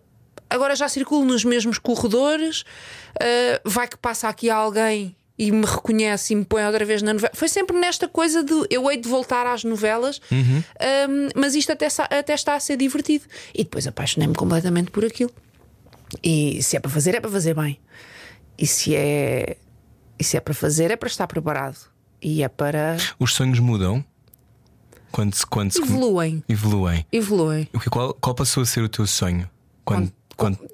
agora 0.55 0.75
já 0.75 0.87
circulo 0.89 1.25
nos 1.25 1.43
mesmos 1.43 1.77
corredores, 1.77 2.61
uh, 2.61 3.61
vai 3.63 3.87
que 3.87 3.97
passa 3.97 4.27
aqui 4.27 4.49
alguém 4.49 5.15
e 5.37 5.51
me 5.51 5.65
reconhece 5.65 6.33
e 6.33 6.35
me 6.35 6.45
põe 6.45 6.63
outra 6.65 6.85
vez 6.85 7.01
na 7.01 7.13
novela. 7.13 7.31
Foi 7.35 7.49
sempre 7.49 7.77
nesta 7.77 8.07
coisa 8.07 8.43
de 8.43 8.53
eu 8.69 8.89
hei 8.89 8.97
de 8.97 9.07
voltar 9.07 9.45
às 9.45 9.63
novelas, 9.63 10.21
um, 10.31 11.29
mas 11.35 11.55
isto 11.55 11.71
até, 11.71 11.87
até 12.09 12.33
está 12.33 12.55
a 12.55 12.59
ser 12.59 12.77
divertido. 12.77 13.25
E 13.53 13.63
depois 13.63 13.85
apaixonei-me 13.85 14.33
completamente 14.33 14.91
por 14.91 15.03
aquilo. 15.03 15.31
E 16.23 16.61
se 16.63 16.77
é 16.77 16.79
para 16.79 16.89
fazer, 16.89 17.15
é 17.15 17.19
para 17.19 17.29
fazer 17.29 17.53
bem. 17.53 17.79
E 18.57 18.65
se 18.65 18.95
é, 18.95 19.57
e 20.17 20.23
se 20.23 20.37
é 20.37 20.39
para 20.39 20.53
fazer, 20.53 20.91
é 20.91 20.95
para 20.95 21.07
estar 21.07 21.27
preparado. 21.27 21.77
E 22.21 22.41
é 22.41 22.47
para. 22.47 22.97
Os 23.19 23.33
sonhos 23.33 23.59
mudam 23.59 24.03
quando 25.11 25.33
se. 25.33 25.45
Quando 25.45 25.71
se 25.71 25.81
Evoluem. 25.81 26.43
Evoluem. 26.47 27.05
Evoluem. 27.11 27.69
Qual, 27.91 28.13
qual 28.13 28.33
passou 28.33 28.63
a 28.63 28.65
ser 28.65 28.81
o 28.81 28.89
teu 28.89 29.05
sonho? 29.05 29.49
Quando, 29.83 30.09
quando... 30.09 30.13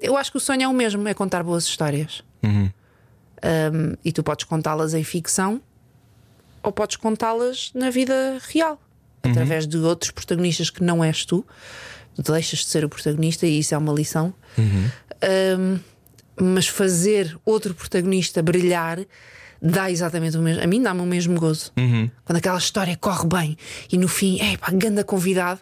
Eu 0.00 0.16
acho 0.16 0.30
que 0.30 0.36
o 0.36 0.40
sonho 0.40 0.62
é 0.62 0.68
o 0.68 0.72
mesmo, 0.72 1.06
é 1.08 1.14
contar 1.14 1.42
boas 1.42 1.64
histórias. 1.64 2.22
Uhum. 2.42 2.70
Um, 3.44 3.96
e 4.04 4.12
tu 4.12 4.22
podes 4.22 4.44
contá-las 4.44 4.94
em 4.94 5.02
ficção 5.02 5.60
ou 6.62 6.70
podes 6.72 6.96
contá-las 6.96 7.70
na 7.74 7.90
vida 7.90 8.38
real, 8.48 8.80
Uhum. 9.24 9.30
através 9.30 9.66
de 9.68 9.76
outros 9.78 10.10
protagonistas 10.10 10.68
que 10.70 10.82
não 10.82 11.02
és 11.02 11.24
tu. 11.24 11.46
Tu 12.16 12.32
deixas 12.32 12.60
de 12.60 12.66
ser 12.66 12.84
o 12.84 12.88
protagonista 12.88 13.46
e 13.46 13.58
isso 13.60 13.74
é 13.74 13.78
uma 13.78 13.92
lição. 13.92 14.34
Uhum. 14.58 14.90
Um, 15.58 15.80
mas 16.54 16.66
fazer 16.66 17.38
outro 17.44 17.72
protagonista 17.74 18.42
brilhar 18.42 18.98
dá 19.60 19.90
exatamente 19.90 20.36
o 20.36 20.42
mesmo. 20.42 20.62
A 20.62 20.66
mim 20.66 20.82
dá-me 20.82 21.00
o 21.00 21.06
mesmo 21.06 21.38
gozo. 21.38 21.72
Uhum. 21.76 22.10
Quando 22.24 22.38
aquela 22.38 22.58
história 22.58 22.96
corre 22.96 23.26
bem 23.28 23.56
e 23.92 23.96
no 23.96 24.08
fim, 24.08 24.40
é 24.40 24.56
pá, 24.56 24.70
ganda 24.72 25.04
convidado, 25.04 25.60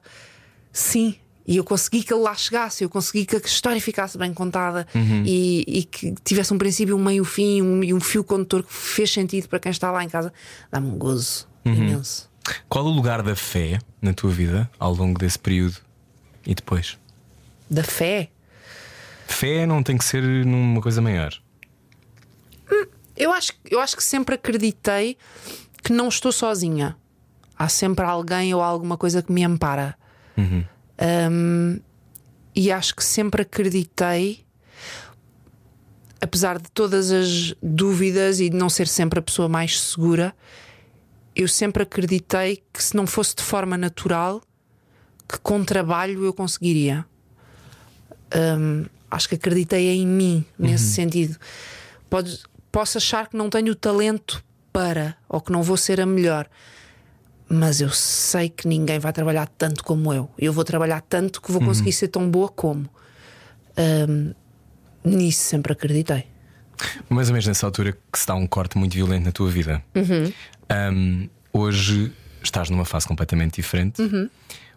sim. 0.73 1.17
E 1.51 1.57
eu 1.57 1.65
consegui 1.65 2.05
que 2.05 2.15
ele 2.15 2.23
lá 2.23 2.33
chegasse, 2.33 2.85
eu 2.85 2.89
consegui 2.89 3.27
que 3.27 3.35
a 3.35 3.41
história 3.41 3.81
ficasse 3.81 4.17
bem 4.17 4.33
contada 4.33 4.87
e, 5.27 5.65
e 5.67 5.83
que 5.83 6.15
tivesse 6.23 6.55
um 6.55 6.59
princípio, 6.59 6.97
um 6.97 7.03
meio, 7.03 7.23
um 7.23 7.27
fim 7.27 7.61
um, 7.61 7.83
e 7.83 7.93
um 7.93 7.99
fio 7.99 8.23
condutor 8.23 8.63
que 8.63 8.73
fez 8.73 9.11
sentido 9.11 9.49
para 9.49 9.59
quem 9.59 9.73
está 9.73 9.91
lá 9.91 10.05
em 10.05 10.09
casa. 10.09 10.33
Dá-me 10.71 10.87
um 10.87 10.97
gozo 10.97 11.49
imenso. 11.65 12.31
Qual 12.69 12.85
o 12.85 12.89
lugar 12.89 13.21
da 13.21 13.35
fé 13.35 13.81
na 14.01 14.15
tua 14.15 14.31
vida 14.31 14.71
ao 14.79 14.95
longo 14.95 15.19
desse 15.19 15.41
período 15.41 15.79
e 16.47 16.55
depois? 16.55 16.97
Da 17.69 17.83
fé. 17.83 18.31
Fé 19.27 19.67
não 19.67 19.83
tem 19.83 19.99
que 19.99 20.05
ser 20.05 20.23
numa 20.23 20.81
coisa 20.81 21.03
maior. 21.03 21.35
Eu 23.17 23.33
acho, 23.33 23.55
eu 23.69 23.81
acho 23.81 23.97
que 23.97 24.05
sempre 24.05 24.37
acreditei 24.37 25.19
que 25.83 25.93
não 25.93 26.07
estou 26.07 26.31
sozinha. 26.31 26.97
Há 27.59 27.69
sempre 27.69 28.05
alguém 28.05 28.55
ou 28.55 28.63
alguma 28.63 28.97
coisa 28.97 29.21
que 29.21 29.33
me 29.33 29.43
ampara. 29.43 29.97
Um, 31.01 31.81
e 32.55 32.71
acho 32.71 32.95
que 32.95 33.05
sempre 33.05 33.43
acreditei, 33.43 34.45
apesar 36.21 36.59
de 36.59 36.71
todas 36.71 37.11
as 37.11 37.55
dúvidas 37.63 38.41
e 38.41 38.51
de 38.51 38.57
não 38.57 38.69
ser 38.69 38.87
sempre 38.87 39.19
a 39.19 39.23
pessoa 39.23 39.49
mais 39.49 39.81
segura, 39.81 40.35
eu 41.35 41.49
sempre 41.49 41.83
acreditei 41.83 42.63
que 42.73 42.83
se 42.83 42.95
não 42.95 43.07
fosse 43.07 43.35
de 43.37 43.43
forma 43.43 43.79
natural, 43.79 44.43
que 45.29 45.39
com 45.39 45.65
trabalho 45.65 46.25
eu 46.25 46.33
conseguiria. 46.33 47.07
Um, 48.35 48.85
acho 49.11 49.29
que 49.29 49.37
acreditei 49.37 49.89
em 49.89 50.07
mim 50.07 50.45
nesse 50.59 50.93
sentido. 50.93 51.37
Pode, 52.09 52.41
posso 52.71 52.99
achar 52.99 53.29
que 53.29 53.37
não 53.37 53.49
tenho 53.49 53.73
o 53.73 53.77
talento 53.77 54.45
para, 54.73 55.17
ou 55.29 55.41
que 55.41 55.53
não 55.53 55.63
vou 55.63 55.77
ser 55.77 56.01
a 56.01 56.07
melhor, 56.07 56.49
mas 57.53 57.81
eu 57.81 57.91
sei 57.91 58.49
que 58.49 58.69
ninguém 58.69 59.01
vai 59.01 59.13
trabalhar 59.13 59.49
tanto 59.49 59.83
como 59.83 60.15
eu. 60.15 60.31
Eu 60.39 60.53
vou 60.53 60.63
trabalhar 60.63 61.01
tanto 61.01 61.43
que 61.43 61.51
vou 61.51 61.61
conseguir 61.61 61.93
ser 61.93 62.07
tão 62.07 62.31
boa 62.31 62.49
como. 62.49 62.89
Um, 63.77 64.33
nisso 65.05 65.43
sempre 65.43 65.73
acreditei. 65.73 66.27
Mais 67.09 67.29
ou 67.29 67.33
menos 67.33 67.49
nessa 67.49 67.67
altura 67.67 67.93
que 68.13 68.19
se 68.19 68.25
dá 68.25 68.37
um 68.37 68.47
corte 68.47 68.79
muito 68.79 68.95
violento 68.95 69.25
na 69.25 69.33
tua 69.33 69.51
vida. 69.51 69.83
Um, 70.93 71.29
hoje 71.53 72.13
estás 72.41 72.71
numa 72.71 72.85
fase 72.85 73.09
completamente 73.09 73.57
diferente. 73.57 74.01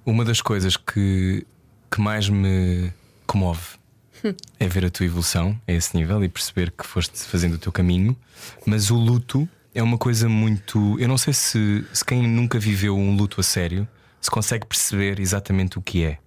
Uma 0.04 0.26
das 0.26 0.42
coisas 0.42 0.76
que, 0.76 1.46
que 1.92 2.02
mais 2.02 2.28
me 2.28 2.92
comove 3.28 3.78
é 4.60 4.68
ver 4.68 4.86
a 4.86 4.90
tua 4.90 5.06
evolução 5.06 5.56
a 5.68 5.72
esse 5.72 5.96
nível 5.96 6.24
e 6.24 6.28
perceber 6.28 6.72
que 6.72 6.88
foste 6.88 7.20
fazendo 7.20 7.54
o 7.54 7.58
teu 7.60 7.72
caminho. 7.72 8.18
Mas 8.66 8.90
o 8.90 8.96
luto 8.96 9.48
é 9.74 9.82
uma 9.82 9.98
coisa 9.98 10.30
muito. 10.30 11.00
Eu 11.00 11.08
não 11.08 11.18
sei 11.18 11.34
se, 11.34 11.86
se 11.94 12.04
quem 12.06 12.28
nunca 12.28 12.60
viveu 12.60 12.98
um 12.98 13.16
luto 13.16 13.40
a 13.40 13.44
sério 13.44 13.88
se 14.22 14.32
consegue 14.32 14.66
perceber 14.66 15.20
exatamente 15.20 15.78
o 15.78 15.82
que 15.82 16.04
é. 16.04 16.18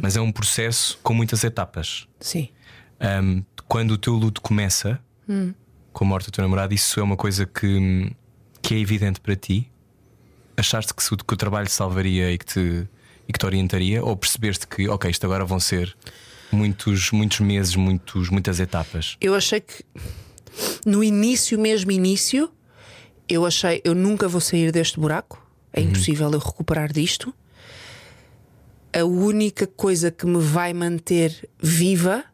Mas 0.00 0.16
é 0.16 0.20
um 0.20 0.30
processo 0.30 0.98
com 1.02 1.12
muitas 1.12 1.42
etapas. 1.42 2.06
Sim. 2.20 2.48
Um, 3.00 3.42
quando 3.66 3.92
o 3.92 3.98
teu 3.98 4.14
luto 4.14 4.40
começa 4.40 5.00
com 5.92 6.04
a 6.04 6.06
morte 6.06 6.26
do 6.26 6.30
teu 6.30 6.42
namorado, 6.42 6.72
isso 6.72 7.00
é 7.00 7.02
uma 7.02 7.16
coisa 7.16 7.44
que, 7.44 8.14
que 8.60 8.74
é 8.74 8.78
evidente 8.78 9.20
para 9.20 9.34
ti? 9.34 9.68
Achaste 10.56 10.94
que, 10.94 11.02
que 11.02 11.34
o 11.34 11.36
trabalho 11.36 11.66
te 11.66 11.72
salvaria 11.72 12.30
e 12.30 12.38
que, 12.38 12.44
te, 12.44 12.88
e 13.28 13.32
que 13.32 13.38
te 13.38 13.44
orientaria? 13.44 14.04
Ou 14.04 14.16
percebeste 14.16 14.68
que, 14.68 14.88
ok, 14.88 15.10
isto 15.10 15.24
agora 15.24 15.44
vão 15.44 15.58
ser 15.58 15.96
Muitos, 16.52 17.10
muitos 17.10 17.40
meses, 17.40 17.74
muitos, 17.74 18.28
muitas 18.28 18.60
etapas. 18.60 19.16
Eu 19.20 19.34
achei 19.34 19.58
que 19.58 19.82
no 20.84 21.02
início, 21.02 21.58
mesmo 21.58 21.90
início, 21.90 22.52
eu 23.28 23.46
achei 23.46 23.80
eu 23.84 23.94
nunca 23.94 24.28
vou 24.28 24.40
sair 24.40 24.72
deste 24.72 24.98
buraco. 24.98 25.44
É 25.72 25.80
impossível 25.80 26.30
eu 26.30 26.38
recuperar 26.38 26.92
disto. 26.92 27.32
A 28.92 29.04
única 29.04 29.66
coisa 29.66 30.10
que 30.10 30.26
me 30.26 30.38
vai 30.38 30.74
manter 30.74 31.48
viva 31.58 32.24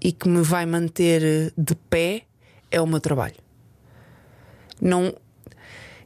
e 0.00 0.12
que 0.12 0.28
me 0.28 0.42
vai 0.42 0.66
manter 0.66 1.22
eh, 1.22 1.52
de 1.56 1.74
pé 1.74 2.24
é 2.70 2.80
o 2.80 2.86
meu 2.86 3.00
trabalho. 3.00 3.36
Não, 4.78 5.14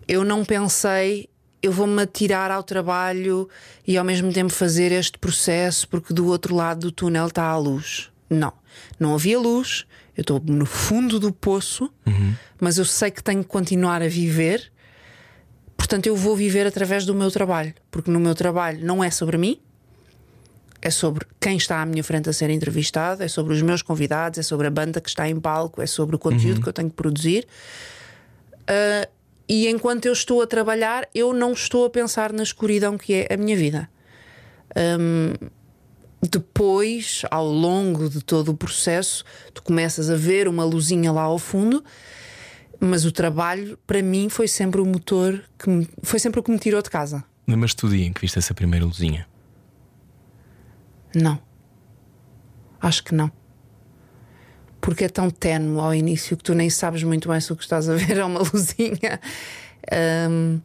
eu 0.07 0.25
não 0.25 0.45
pensei 0.45 1.29
eu 1.63 1.73
vou-me 1.73 2.03
atirar 2.03 2.51
ao 2.51 2.63
trabalho 2.63 3.49
e 3.87 3.97
ao 3.97 4.05
mesmo 4.05 4.33
tempo 4.33 4.53
fazer 4.53 4.93
este 4.93 5.19
processo 5.19 5.89
porque 5.89 6.15
do 6.15 6.27
outro 6.27 6.55
lado 6.55 6.81
do 6.81 6.93
túnel 6.93 7.27
está 7.27 7.45
a 7.45 7.57
luz. 7.57 8.11
Não, 8.31 8.53
não 8.99 9.15
havia 9.15 9.39
luz, 9.39 9.87
eu 10.19 10.23
estou 10.23 10.43
no 10.45 10.67
fundo 10.67 11.21
do 11.21 11.33
poço, 11.33 11.89
mas 12.61 12.77
eu 12.77 12.85
sei 12.85 13.09
que 13.09 13.23
tenho 13.23 13.45
que 13.45 13.49
continuar 13.49 14.03
a 14.03 14.09
viver. 14.09 14.73
Portanto, 15.77 16.09
eu 16.09 16.17
vou 16.17 16.35
viver 16.35 16.67
através 16.67 17.07
do 17.07 17.15
meu 17.15 17.31
trabalho, 17.31 17.73
porque 17.89 18.11
no 18.11 18.19
meu 18.19 18.35
trabalho 18.35 18.85
não 18.85 19.03
é 19.03 19.13
sobre 19.13 19.39
mim, 19.39 19.61
é 20.83 20.91
sobre 20.91 21.25
quem 21.39 21.57
está 21.57 21.81
à 21.81 21.87
minha 21.87 22.03
frente 22.03 22.29
a 22.29 22.33
ser 22.33 22.51
entrevistado, 22.51 23.23
é 23.23 23.29
sobre 23.29 23.55
os 23.55 23.63
meus 23.63 23.81
convidados, 23.81 24.41
é 24.41 24.43
sobre 24.43 24.67
a 24.67 24.71
banda 24.71 25.01
que 25.01 25.09
está 25.09 25.29
em 25.29 25.39
palco, 25.39 25.81
é 25.81 25.87
sobre 25.87 26.17
o 26.17 26.19
conteúdo 26.19 26.61
que 26.61 26.69
eu 26.69 26.73
tenho 26.73 26.91
que 26.91 26.97
produzir. 26.97 27.47
Uh, 28.63 29.09
e 29.49 29.69
enquanto 29.69 30.07
eu 30.07 30.13
estou 30.13 30.43
a 30.43 30.49
trabalhar, 30.49 31.09
eu 31.15 31.33
não 31.33 31.53
estou 31.53 31.87
a 31.87 31.91
pensar 31.91 32.33
na 32.33 32.43
escuridão 32.43 32.99
que 32.99 33.15
é 33.15 33.33
a 33.33 33.37
minha 33.37 33.57
vida. 33.57 33.89
Um, 34.77 35.33
depois, 36.23 37.23
ao 37.31 37.47
longo 37.47 38.09
de 38.09 38.21
todo 38.23 38.51
o 38.51 38.57
processo, 38.57 39.25
tu 39.55 39.63
começas 39.63 40.11
a 40.11 40.17
ver 40.17 40.49
uma 40.49 40.65
luzinha 40.65 41.13
lá 41.13 41.23
ao 41.23 41.39
fundo, 41.39 41.85
mas 42.81 43.05
o 43.05 43.13
trabalho, 43.13 43.79
para 43.87 44.03
mim, 44.03 44.29
foi 44.29 44.49
sempre 44.49 44.81
o 44.81 44.87
motor 44.87 45.43
que 45.59 45.71
me, 45.71 45.89
foi 46.03 46.19
sempre 46.19 46.41
o 46.41 46.43
que 46.43 46.51
me 46.51 46.59
tirou 46.59 46.83
de 46.83 46.91
casa. 46.91 47.25
Lembras-te 47.47 47.83
do 47.83 47.91
dia 47.91 48.07
em 48.07 48.13
que 48.13 48.21
viste 48.21 48.39
essa 48.39 48.53
primeira 48.53 48.85
luzinha? 48.85 49.27
Não. 51.15 51.41
Acho 52.81 53.03
que 53.05 53.15
não. 53.15 53.31
Porque 54.81 55.05
é 55.05 55.09
tão 55.09 55.31
tenue 55.31 55.81
ao 55.81 55.95
início 55.95 56.37
que 56.37 56.45
tu 56.45 56.55
nem 56.55 56.71
sabes 56.71 57.03
muito 57.03 57.29
bem 57.29 57.41
se 57.41 57.53
o 57.53 57.57
que 57.57 57.63
estás 57.63 57.89
a 57.89 57.95
ver 57.95 58.19
é 58.19 58.25
uma 58.25 58.41
luzinha. 58.53 59.21
Um, 60.31 60.61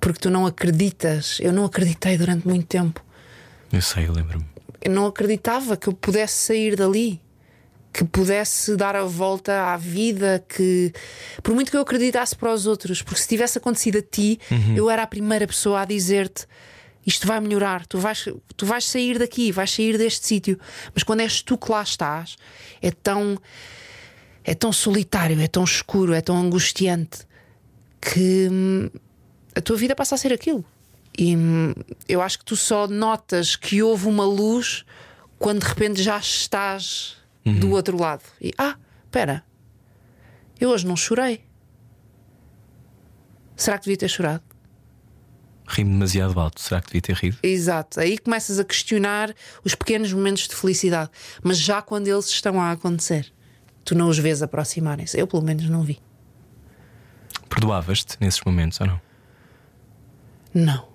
porque 0.00 0.18
tu 0.20 0.30
não 0.30 0.46
acreditas. 0.46 1.38
Eu 1.40 1.52
não 1.52 1.64
acreditei 1.64 2.16
durante 2.16 2.46
muito 2.46 2.66
tempo. 2.66 3.04
Eu 3.72 3.82
sei, 3.82 4.06
eu 4.06 4.12
lembro-me. 4.12 4.44
Eu 4.82 4.92
não 4.92 5.06
acreditava 5.06 5.76
que 5.76 5.88
eu 5.88 5.92
pudesse 5.92 6.34
sair 6.34 6.76
dali. 6.76 7.20
Que 7.92 8.04
pudesse 8.04 8.76
dar 8.76 8.94
a 8.94 9.02
volta 9.04 9.72
à 9.72 9.76
vida, 9.76 10.44
que 10.48 10.92
por 11.42 11.56
muito 11.56 11.72
que 11.72 11.76
eu 11.76 11.80
acreditasse 11.80 12.36
para 12.36 12.52
os 12.52 12.64
outros, 12.64 13.02
porque 13.02 13.20
se 13.20 13.26
tivesse 13.26 13.58
acontecido 13.58 13.98
a 13.98 14.02
ti, 14.02 14.38
eu 14.76 14.88
era 14.88 15.02
a 15.02 15.06
primeira 15.08 15.44
pessoa 15.44 15.80
a 15.80 15.84
dizer-te 15.84 16.46
isto 17.04 17.26
vai 17.26 17.40
melhorar, 17.40 17.86
tu 17.86 17.98
vais, 17.98 18.28
tu 18.56 18.64
vais 18.64 18.84
sair 18.84 19.18
daqui, 19.18 19.50
vais 19.50 19.70
sair 19.70 19.98
deste 19.98 20.24
sítio. 20.24 20.58
Mas 20.94 21.02
quando 21.02 21.20
és 21.20 21.42
tu 21.42 21.58
que 21.58 21.70
lá 21.72 21.82
estás, 21.82 22.36
é 22.80 22.92
tão 22.92 23.36
é 24.44 24.54
tão 24.54 24.72
solitário, 24.72 25.40
é 25.40 25.48
tão 25.48 25.64
escuro, 25.64 26.14
é 26.14 26.20
tão 26.20 26.36
angustiante 26.36 27.26
que 28.00 28.48
hum, 28.50 28.90
a 29.54 29.60
tua 29.60 29.76
vida 29.76 29.94
passa 29.94 30.14
a 30.14 30.18
ser 30.18 30.32
aquilo. 30.32 30.64
E 31.20 31.36
hum, 31.36 31.74
eu 32.08 32.22
acho 32.22 32.38
que 32.38 32.46
tu 32.46 32.56
só 32.56 32.88
notas 32.88 33.54
que 33.54 33.82
houve 33.82 34.06
uma 34.06 34.24
luz 34.24 34.86
quando 35.38 35.60
de 35.60 35.68
repente 35.68 36.02
já 36.02 36.16
estás 36.16 37.18
do 37.44 37.72
outro 37.72 38.00
lado. 38.00 38.22
E 38.40 38.54
ah, 38.56 38.76
espera, 39.04 39.44
eu 40.58 40.70
hoje 40.70 40.86
não 40.86 40.96
chorei. 40.96 41.44
Será 43.54 43.76
que 43.76 43.84
devia 43.84 43.98
ter 43.98 44.08
chorado? 44.08 44.42
Rimo 45.68 45.90
demasiado 45.90 46.40
alto. 46.40 46.58
Será 46.58 46.80
que 46.80 46.86
devia 46.86 47.02
ter 47.02 47.16
rido? 47.16 47.36
Exato. 47.42 48.00
Aí 48.00 48.16
começas 48.16 48.58
a 48.58 48.64
questionar 48.64 49.34
os 49.62 49.74
pequenos 49.74 50.10
momentos 50.14 50.48
de 50.48 50.54
felicidade, 50.54 51.10
mas 51.42 51.58
já 51.58 51.82
quando 51.82 52.08
eles 52.08 52.28
estão 52.28 52.58
a 52.58 52.72
acontecer, 52.72 53.30
tu 53.84 53.94
não 53.94 54.08
os 54.08 54.18
vês 54.18 54.42
aproximarem-se. 54.42 55.20
Eu, 55.20 55.26
pelo 55.26 55.42
menos, 55.42 55.68
não 55.68 55.82
vi. 55.82 56.00
Perdoavas-te 57.50 58.16
nesses 58.20 58.40
momentos 58.42 58.80
ou 58.80 58.86
não? 58.86 59.00
Não. 60.54 60.89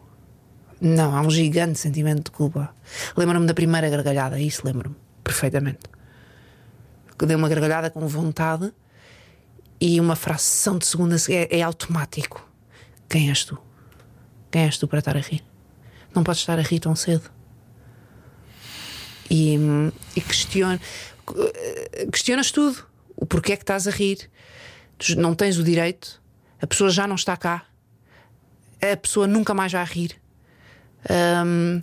Não, 0.88 1.16
há 1.16 1.22
um 1.22 1.32
gigante 1.32 1.80
sentimento 1.80 2.26
de 2.26 2.30
culpa. 2.30 2.72
Lembro-me 3.18 3.48
da 3.48 3.56
primeira 3.56 3.90
gargalhada, 3.90 4.40
isso 4.40 4.62
lembro-me 4.64 4.96
perfeitamente. 5.24 5.80
Que 7.18 7.26
dei 7.26 7.36
uma 7.36 7.50
gargalhada 7.50 7.90
com 7.90 8.08
vontade 8.08 8.72
e 9.82 10.00
uma 10.00 10.16
fração 10.16 10.78
de 10.78 10.86
segunda 10.86 11.16
é, 11.28 11.58
é 11.58 11.64
automático. 11.64 12.48
Quem 13.10 13.30
és 13.30 13.44
tu? 13.44 13.58
Quem 14.52 14.62
és 14.62 14.78
tu 14.78 14.88
para 14.88 15.00
estar 15.00 15.18
a 15.18 15.22
rir? 15.22 15.44
Não 16.14 16.24
podes 16.24 16.42
estar 16.42 16.60
a 16.60 16.62
rir 16.62 16.80
tão 16.80 16.96
cedo. 16.96 17.32
E, 19.28 19.58
e 20.16 20.22
questiona, 20.22 20.80
questionas 22.12 22.52
tudo. 22.52 22.86
O 23.16 23.26
porquê 23.26 23.54
é 23.54 23.58
que 23.58 23.64
estás 23.64 23.88
a 23.88 23.92
rir? 23.92 24.30
Não 25.18 25.34
tens 25.34 25.58
o 25.58 25.64
direito. 25.64 26.22
A 26.62 26.68
pessoa 26.68 26.92
já 26.92 27.08
não 27.08 27.16
está 27.16 27.36
cá. 27.36 27.66
A 28.80 28.96
pessoa 28.96 29.26
nunca 29.26 29.52
mais 29.52 29.72
vai 29.72 29.84
rir. 29.84 30.24
Ahm, 31.10 31.82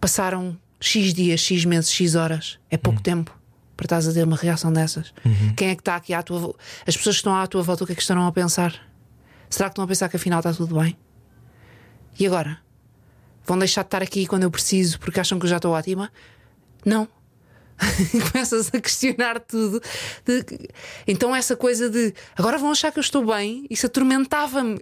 passaram 0.00 0.56
X 0.80 1.12
dias, 1.12 1.40
X 1.40 1.64
meses, 1.64 1.90
X 1.92 2.14
horas. 2.14 2.58
É 2.70 2.76
pouco 2.76 3.00
tempo 3.02 3.36
para 3.76 3.86
estás 3.86 4.08
a 4.08 4.12
ter 4.12 4.24
uma 4.24 4.36
reação 4.36 4.72
dessas. 4.72 5.12
Quem 5.56 5.70
é 5.70 5.74
que 5.74 5.80
está 5.80 5.96
aqui 5.96 6.12
à 6.12 6.22
tua 6.22 6.38
volta? 6.38 6.58
As 6.86 6.96
pessoas 6.96 7.16
que 7.16 7.20
estão 7.20 7.34
à 7.34 7.46
tua 7.46 7.62
volta, 7.62 7.84
o 7.84 7.86
que 7.86 7.92
é 7.92 7.96
que 7.96 8.02
estão 8.02 8.26
a 8.26 8.32
pensar? 8.32 8.74
Será 9.48 9.68
que 9.68 9.72
estão 9.72 9.84
a 9.84 9.88
pensar 9.88 10.08
que 10.08 10.16
afinal 10.16 10.40
está 10.40 10.52
tudo 10.52 10.78
bem? 10.78 10.96
E 12.18 12.26
agora? 12.26 12.58
Vão 13.44 13.58
deixar 13.58 13.82
de 13.82 13.86
estar 13.86 14.02
aqui 14.02 14.26
quando 14.26 14.42
eu 14.42 14.50
preciso 14.50 14.98
porque 15.00 15.18
acham 15.18 15.38
que 15.38 15.46
eu 15.46 15.50
já 15.50 15.56
estou 15.56 15.72
ótima? 15.72 16.10
Não. 16.84 17.08
Começas 18.32 18.70
a 18.74 18.80
questionar 18.80 19.40
tudo. 19.40 19.80
De- 20.24 20.68
Então, 21.06 21.34
essa 21.34 21.56
coisa 21.56 21.88
de 21.88 22.14
agora 22.36 22.58
vão 22.58 22.70
achar 22.70 22.92
que 22.92 22.98
eu 22.98 23.02
estou 23.02 23.24
bem, 23.26 23.66
isso 23.70 23.86
atormentava-me. 23.86 24.78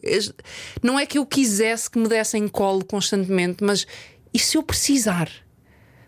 Não 0.83 0.99
é 0.99 1.07
que 1.07 1.19
eu 1.19 1.25
quisesse 1.27 1.91
que 1.91 1.99
me 1.99 2.09
dessem 2.09 2.49
colo 2.49 2.85
constantemente, 2.85 3.63
mas 3.63 3.87
e 4.35 4.39
se 4.39 4.57
eu 4.57 4.63
precisar? 4.63 5.31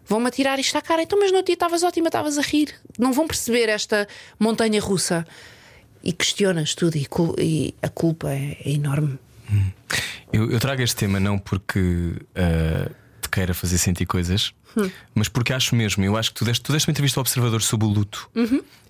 Vão-me 0.07 0.27
atirar 0.27 0.59
isto 0.59 0.77
à 0.77 0.83
cara. 0.83 1.03
Então, 1.03 1.19
mas 1.21 1.31
no 1.31 1.43
dia 1.43 1.53
estavas 1.55 1.83
ótima, 1.85 2.09
estavas 2.09 2.37
a 2.37 2.43
rir. 2.43 2.75
Não 2.99 3.13
vão 3.13 3.29
perceber 3.29 3.69
esta 3.69 4.09
montanha 4.41 4.81
russa. 4.81 5.25
E 6.03 6.13
questionas 6.13 6.75
tudo, 6.75 6.97
e, 6.97 7.07
cul- 7.07 7.37
e 7.39 7.75
a 7.83 7.89
culpa 7.89 8.31
é, 8.33 8.57
é 8.65 8.71
enorme. 8.73 9.19
Eu, 10.33 10.51
eu 10.51 10.59
trago 10.59 10.81
este 10.83 10.97
tema 10.97 11.21
não 11.21 11.39
porque 11.39 12.15
ah, 12.35 12.91
te 13.21 13.29
queira 13.29 13.53
fazer 13.55 13.79
sentir 13.79 14.07
coisas, 14.07 14.53
mas 15.15 15.29
porque 15.29 15.53
acho 15.53 15.75
mesmo. 15.75 16.05
Eu 16.05 16.17
acho 16.17 16.31
que 16.33 16.39
tu 16.39 16.45
deste, 16.45 16.63
tu 16.63 16.73
deste 16.73 16.89
uma 16.89 16.93
entrevista 16.93 17.19
ao 17.19 17.23
Observador 17.23 17.63
sobre 17.63 17.87
o 17.87 17.91
luto 17.91 18.31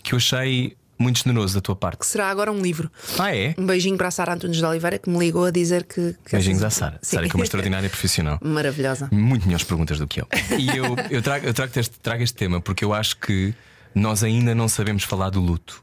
que 0.03 0.13
eu 0.15 0.17
achei 0.19 0.77
muito 0.99 1.23
generoso 1.23 1.55
da 1.55 1.61
tua 1.63 1.75
parte. 1.75 2.05
Será 2.05 2.29
agora 2.29 2.53
um 2.53 2.61
livro. 2.61 2.91
Ah, 3.19 3.35
é? 3.35 3.55
Um 3.57 3.65
beijinho 3.65 3.97
para 3.97 4.09
a 4.09 4.11
Sara 4.11 4.35
Antunes 4.35 4.59
de 4.59 4.65
Oliveira 4.65 4.99
que 4.99 5.09
me 5.09 5.19
ligou 5.19 5.47
a 5.47 5.51
dizer 5.51 5.85
que. 5.85 6.15
que 6.25 6.33
Beijinhos 6.33 6.63
essa- 6.63 6.67
à 6.67 6.89
Sara. 6.91 6.99
Sara 7.03 7.27
que 7.29 7.33
é 7.35 7.37
uma 7.39 7.45
extraordinária 7.45 7.89
profissional. 7.89 8.39
Maravilhosa. 8.43 9.09
Muito 9.11 9.47
melhores 9.47 9.65
perguntas 9.65 9.99
do 9.99 10.07
que 10.07 10.21
eu. 10.21 10.29
E 10.59 10.69
eu, 10.77 10.85
eu 11.11 11.23
trago, 11.23 11.47
eu 11.47 11.55
trago, 11.55 11.73
este, 11.79 11.99
trago 12.01 12.23
este 12.23 12.37
tema 12.37 12.61
porque 12.61 12.85
eu 12.85 12.93
acho 12.93 13.17
que 13.17 13.55
nós 13.95 14.23
ainda 14.23 14.55
não 14.55 14.69
sabemos 14.69 15.03
falar 15.05 15.31
do 15.31 15.41
luto. 15.41 15.83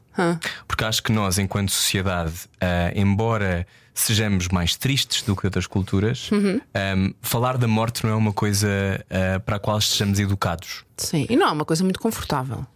Porque 0.66 0.84
acho 0.84 1.00
que 1.02 1.12
nós, 1.12 1.38
enquanto 1.38 1.70
sociedade, 1.70 2.32
ah, 2.60 2.90
embora 2.94 3.66
sejamos 4.00 4.48
mais 4.48 4.76
tristes 4.76 5.22
do 5.22 5.34
que 5.34 5.46
outras 5.46 5.66
culturas, 5.66 6.30
ah, 6.74 7.12
falar 7.20 7.58
da 7.58 7.66
morte 7.66 8.04
não 8.04 8.12
é 8.12 8.14
uma 8.14 8.32
coisa 8.32 8.68
ah, 9.10 9.40
para 9.40 9.56
a 9.56 9.58
qual 9.58 9.78
estejamos 9.78 10.18
educados. 10.18 10.84
Sim. 10.96 11.26
E 11.28 11.36
não 11.36 11.48
é 11.48 11.52
uma 11.52 11.64
coisa 11.64 11.82
muito 11.82 12.00
confortável. 12.00 12.66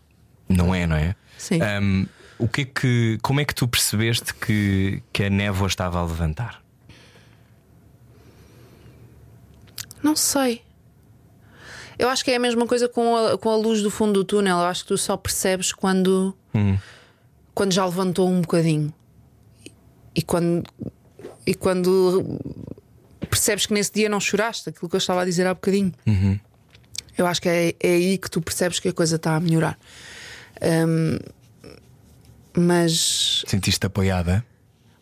Não 0.49 0.75
é, 0.75 0.87
não 0.87 0.97
é? 0.97 1.15
Sim. 1.39 1.61
Ahm, 1.63 2.07
o 2.39 2.49
que 2.49 2.63
é 2.63 2.65
que, 2.65 3.19
como 3.23 3.41
é 3.41 3.45
que 3.45 3.55
tu 3.55 3.69
percebeste 3.69 4.35
que, 4.35 5.03
que 5.13 5.25
a 5.25 5.31
névoa 5.31 5.69
estava 5.69 6.01
a 6.01 6.03
levantar? 6.03 6.63
Não 10.03 10.17
sei. 10.17 10.63
Eu 11.99 12.09
acho 12.09 12.25
que 12.25 12.33
é 12.33 12.37
a 12.37 12.41
mesma 12.41 12.67
coisa 12.67 12.89
com 12.89 13.17
a, 13.17 13.39
com 13.39 13.49
a 13.49 13.57
luz 13.57 13.81
do 13.81 13.91
fundo 13.91 14.15
do 14.15 14.25
túnel. 14.25 14.59
Eu 14.59 14.65
acho 14.65 14.83
que 14.83 14.89
tu 14.89 14.99
só 14.99 15.17
percebes 15.17 15.73
quando, 15.73 16.37
quando 17.55 17.73
já 17.73 17.85
levantou 17.85 18.29
um 18.29 18.41
bocadinho. 18.41 18.93
E 20.15 20.21
quando, 20.21 20.65
e 21.47 21.55
quando 21.55 22.39
percebes 23.29 23.67
que 23.67 23.75
nesse 23.75 23.93
dia 23.93 24.09
não 24.09 24.21
choraste, 24.21 24.69
aquilo 24.69 24.89
que 24.89 24.97
eu 24.97 24.99
estava 24.99 25.23
a 25.23 25.25
dizer 25.25 25.47
há 25.47 25.55
bocadinho. 25.55 25.93
Eu 27.17 27.27
acho 27.27 27.43
que 27.43 27.49
é, 27.49 27.75
é 27.81 27.93
aí 27.95 28.19
que 28.19 28.31
tu 28.31 28.41
percebes 28.41 28.79
que 28.79 28.89
a 28.89 28.93
coisa 28.93 29.17
está 29.17 29.37
a 29.37 29.41
melhorar. 29.41 29.79
Hum, 30.63 31.19
mas 32.57 33.45
Sentiste 33.47 33.87
apoiada? 33.87 34.45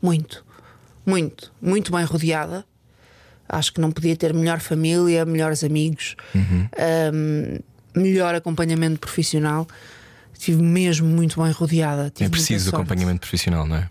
Muito, 0.00 0.44
muito, 1.04 1.52
muito 1.60 1.92
bem 1.92 2.04
rodeada. 2.04 2.64
Acho 3.48 3.72
que 3.72 3.80
não 3.80 3.90
podia 3.90 4.16
ter 4.16 4.32
melhor 4.32 4.60
família, 4.60 5.24
melhores 5.24 5.64
amigos. 5.64 6.14
Um, 7.12 7.58
melhor 7.94 8.34
acompanhamento 8.34 9.00
profissional. 9.00 9.66
Estive 10.32 10.62
mesmo 10.62 11.08
muito 11.08 11.42
bem 11.42 11.50
rodeada. 11.50 12.10
Tive 12.10 12.28
É 12.28 12.30
preciso 12.30 12.70
acompanhamento 12.70 13.20
profissional, 13.20 13.66
não 13.66 13.76
é? 13.76 13.90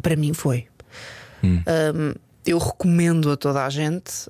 Para 0.00 0.16
mim 0.16 0.32
foi. 0.32 0.68
Um, 1.44 2.14
eu 2.46 2.58
recomendo 2.58 3.30
a 3.30 3.36
toda 3.36 3.64
a 3.64 3.70
gente, 3.70 4.28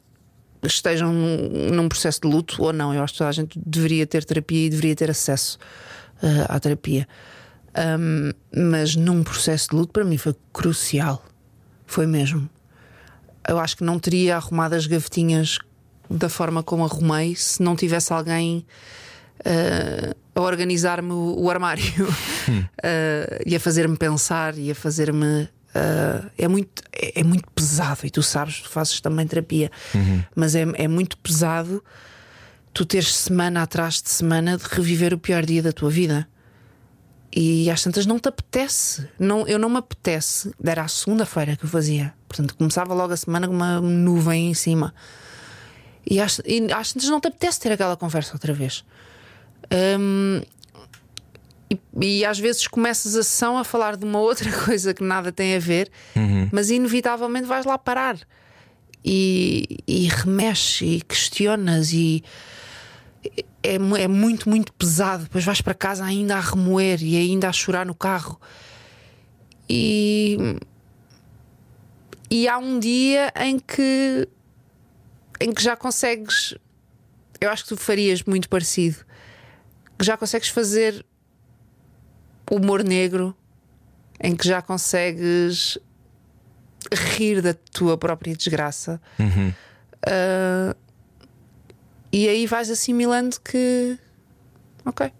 estejam 0.62 1.12
num, 1.12 1.88
processo 1.88 2.20
de 2.22 2.28
luto 2.28 2.62
ou 2.62 2.72
não. 2.72 2.94
Eu 2.94 3.02
acho 3.02 3.14
que 3.14 3.18
toda 3.18 3.30
a 3.30 3.32
gente 3.32 3.58
deveria 3.64 4.06
ter 4.06 4.24
terapia 4.24 4.66
e 4.66 4.70
deveria 4.70 4.94
ter 4.94 5.10
acesso 5.10 5.58
uh, 6.22 6.46
à 6.48 6.60
terapia. 6.60 7.06
Um, 7.76 8.30
mas 8.70 8.94
num 8.94 9.22
processo 9.22 9.70
de 9.70 9.76
luto, 9.76 9.92
para 9.92 10.04
mim 10.04 10.16
foi 10.16 10.34
crucial. 10.52 11.24
Foi 11.86 12.06
mesmo. 12.06 12.48
Eu 13.46 13.58
acho 13.58 13.76
que 13.76 13.84
não 13.84 13.98
teria 13.98 14.36
arrumado 14.36 14.74
as 14.74 14.86
gavetinhas 14.86 15.58
da 16.08 16.28
forma 16.28 16.62
como 16.62 16.84
arrumei 16.84 17.34
se 17.34 17.62
não 17.62 17.74
tivesse 17.74 18.12
alguém 18.12 18.64
uh, 19.40 20.16
a 20.34 20.40
organizar-me 20.40 21.12
o, 21.12 21.36
o 21.38 21.50
armário 21.50 22.06
uh, 22.06 23.42
e 23.44 23.54
a 23.54 23.60
fazer-me 23.60 23.96
pensar 23.96 24.56
e 24.56 24.70
a 24.70 24.74
fazer-me. 24.74 25.48
Uh, 25.74 26.30
é, 26.36 26.48
muito, 26.48 26.82
é, 26.92 27.20
é 27.20 27.24
muito 27.24 27.50
pesado, 27.50 28.00
e 28.04 28.10
tu 28.10 28.22
sabes, 28.22 28.60
tu 28.60 28.68
fazes 28.68 29.00
também 29.00 29.26
terapia, 29.26 29.70
mas 30.34 30.54
é, 30.54 30.64
é 30.74 30.88
muito 30.88 31.16
pesado 31.18 31.82
tu 32.74 32.84
teres 32.84 33.14
semana 33.14 33.62
atrás 33.62 34.02
de 34.02 34.10
semana 34.10 34.58
de 34.58 34.64
reviver 34.64 35.14
o 35.14 35.18
pior 35.18 35.46
dia 35.46 35.62
da 35.62 35.72
tua 35.72 35.88
vida. 35.88 36.28
E 37.34 37.70
às 37.70 37.82
tantas 37.82 38.04
não 38.04 38.18
te 38.18 38.28
apetece. 38.28 39.08
Não, 39.18 39.46
eu 39.46 39.58
não 39.58 39.68
me 39.68 39.78
apetece. 39.78 40.52
Era 40.62 40.82
a 40.82 40.88
segunda-feira 40.88 41.56
que 41.56 41.64
eu 41.64 41.68
fazia. 41.68 42.12
Portanto, 42.28 42.54
começava 42.56 42.92
logo 42.92 43.12
a 43.12 43.16
semana 43.16 43.46
com 43.46 43.54
uma 43.54 43.80
nuvem 43.80 44.50
em 44.50 44.54
cima. 44.54 44.92
E 46.08 46.20
às, 46.20 46.40
e 46.44 46.70
às 46.72 46.92
tantas 46.92 47.08
não 47.08 47.20
te 47.20 47.28
apetece 47.28 47.60
ter 47.60 47.72
aquela 47.72 47.96
conversa 47.96 48.32
outra 48.34 48.52
vez. 48.52 48.84
Hum, 49.98 50.42
e, 52.00 52.20
e 52.20 52.24
às 52.24 52.38
vezes 52.38 52.66
começas 52.66 53.14
a 53.16 53.22
sessão 53.22 53.58
a 53.58 53.64
falar 53.64 53.96
de 53.96 54.04
uma 54.04 54.18
outra 54.18 54.50
coisa 54.64 54.92
que 54.94 55.02
nada 55.02 55.32
tem 55.32 55.54
a 55.56 55.58
ver, 55.58 55.90
mas 56.52 56.70
inevitavelmente 56.70 57.46
vais 57.46 57.64
lá 57.64 57.78
parar. 57.78 58.18
E, 59.06 59.78
e 59.86 60.08
remexe 60.08 60.86
e 60.86 61.00
questionas 61.02 61.92
e 61.92 62.24
é, 63.62 63.74
é 63.74 64.08
muito, 64.08 64.48
muito 64.48 64.72
pesado. 64.72 65.24
Depois 65.24 65.44
vais 65.44 65.60
para 65.60 65.74
casa 65.74 66.04
ainda 66.04 66.36
a 66.36 66.40
remoer 66.40 67.02
e 67.02 67.16
ainda 67.16 67.48
a 67.48 67.52
chorar 67.52 67.84
no 67.84 67.94
carro. 67.94 68.40
E, 69.68 70.38
e 72.30 72.48
há 72.48 72.58
um 72.58 72.78
dia 72.78 73.32
em 73.36 73.58
que 73.58 74.28
em 75.40 75.52
que 75.52 75.62
já 75.62 75.76
consegues. 75.76 76.54
Eu 77.40 77.50
acho 77.50 77.64
que 77.64 77.70
tu 77.70 77.76
farias 77.76 78.22
muito 78.22 78.48
parecido. 78.48 79.04
Que 79.98 80.04
já 80.04 80.16
consegues 80.16 80.48
fazer 80.48 81.04
humor 82.50 82.82
negro, 82.84 83.34
em 84.20 84.34
que 84.34 84.46
já 84.46 84.62
consegues 84.62 85.78
rir 86.92 87.40
da 87.40 87.54
tua 87.54 87.96
própria 87.96 88.36
desgraça. 88.36 89.00
Ah, 90.06 90.76
e 92.12 92.28
aí 92.28 92.46
vais 92.46 92.70
assimilando 92.70 93.40
que, 93.40 93.98
ok, 94.84 95.10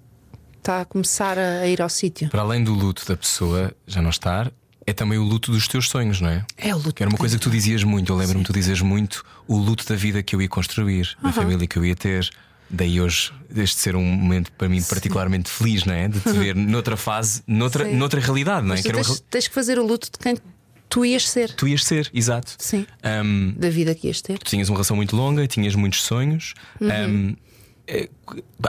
está 0.59 0.83
a 0.83 0.85
começar 0.85 1.37
a, 1.39 1.67
ir 1.67 1.83
ao 1.83 1.89
sítio. 1.89 2.29
Para 2.29 2.43
além 2.43 2.63
do 2.63 2.73
luto 2.73 3.05
da 3.07 3.17
pessoa 3.17 3.75
já 3.87 4.01
não 4.01 4.11
estar, 4.11 4.53
é 4.87 4.93
também 4.93 5.19
o 5.19 5.25
luto 5.25 5.51
dos 5.51 5.67
teus 5.67 5.89
sonhos, 5.89 6.21
não 6.21 6.29
é? 6.29 6.45
É 6.57 6.75
o 6.75 6.79
luto. 6.79 6.95
Que 6.95 7.03
era 7.03 7.11
uma 7.11 7.19
coisa 7.19 7.37
que 7.37 7.43
tu 7.43 7.51
dizias 7.51 7.83
muito, 7.83 8.13
eu 8.13 8.17
lembro-me, 8.17 8.45
tu 8.45 8.53
dizes 8.53 8.81
muito 8.81 9.25
o 9.49 9.57
luto 9.57 9.85
da 9.89 9.97
vida 9.97 10.23
que 10.23 10.37
eu 10.37 10.43
ia 10.43 10.49
construir, 10.49 11.17
da 11.21 11.33
família 11.33 11.67
que 11.67 11.77
eu 11.77 11.85
ia 11.85 11.97
ter. 11.97 12.31
Daí 12.75 13.01
hoje, 13.01 13.33
este 13.57 13.81
ser 13.81 13.95
um 13.97 14.03
momento 14.05 14.51
para 14.53 14.69
mim 14.69 14.83
particularmente 14.83 15.49
feliz, 15.49 15.85
não 15.85 15.95
é? 15.95 16.09
De 16.09 16.19
te 16.21 16.33
ver 16.33 16.55
noutra 16.57 16.97
fase, 16.97 17.43
noutra, 17.47 17.85
Sim. 17.85 17.97
noutra 17.97 18.21
realidade, 18.21 18.67
não 18.67 18.75
é? 18.75 18.79
Mas 18.79 18.83
Que 18.83 18.89
uma 18.93 19.03
tens, 19.05 19.21
tens 19.31 19.49
que 19.49 19.55
fazer 19.55 19.79
o 19.79 19.87
luto 19.87 20.11
de 20.11 20.19
quem 20.19 20.37
tu 20.89 21.05
ias 21.05 21.29
ser. 21.29 21.53
Tu 21.55 21.69
ias 21.69 21.85
ser, 21.85 22.11
exato. 22.13 22.55
Sim. 22.59 22.87
Ahm, 23.03 23.53
Da 23.57 23.71
vida 23.71 23.95
que 23.95 24.09
ias 24.09 24.21
ter. 24.21 24.39
tu 24.39 24.45
tinhas 24.45 24.69
uma 24.69 24.75
relação 24.77 24.97
muito 24.97 25.15
longa, 25.17 25.47
tinhas 25.47 25.75
muitos 25.75 26.03
sonhos. 26.03 26.55
Uhum. 26.81 26.89
Ahm, 26.91 27.37
é, 27.87 28.09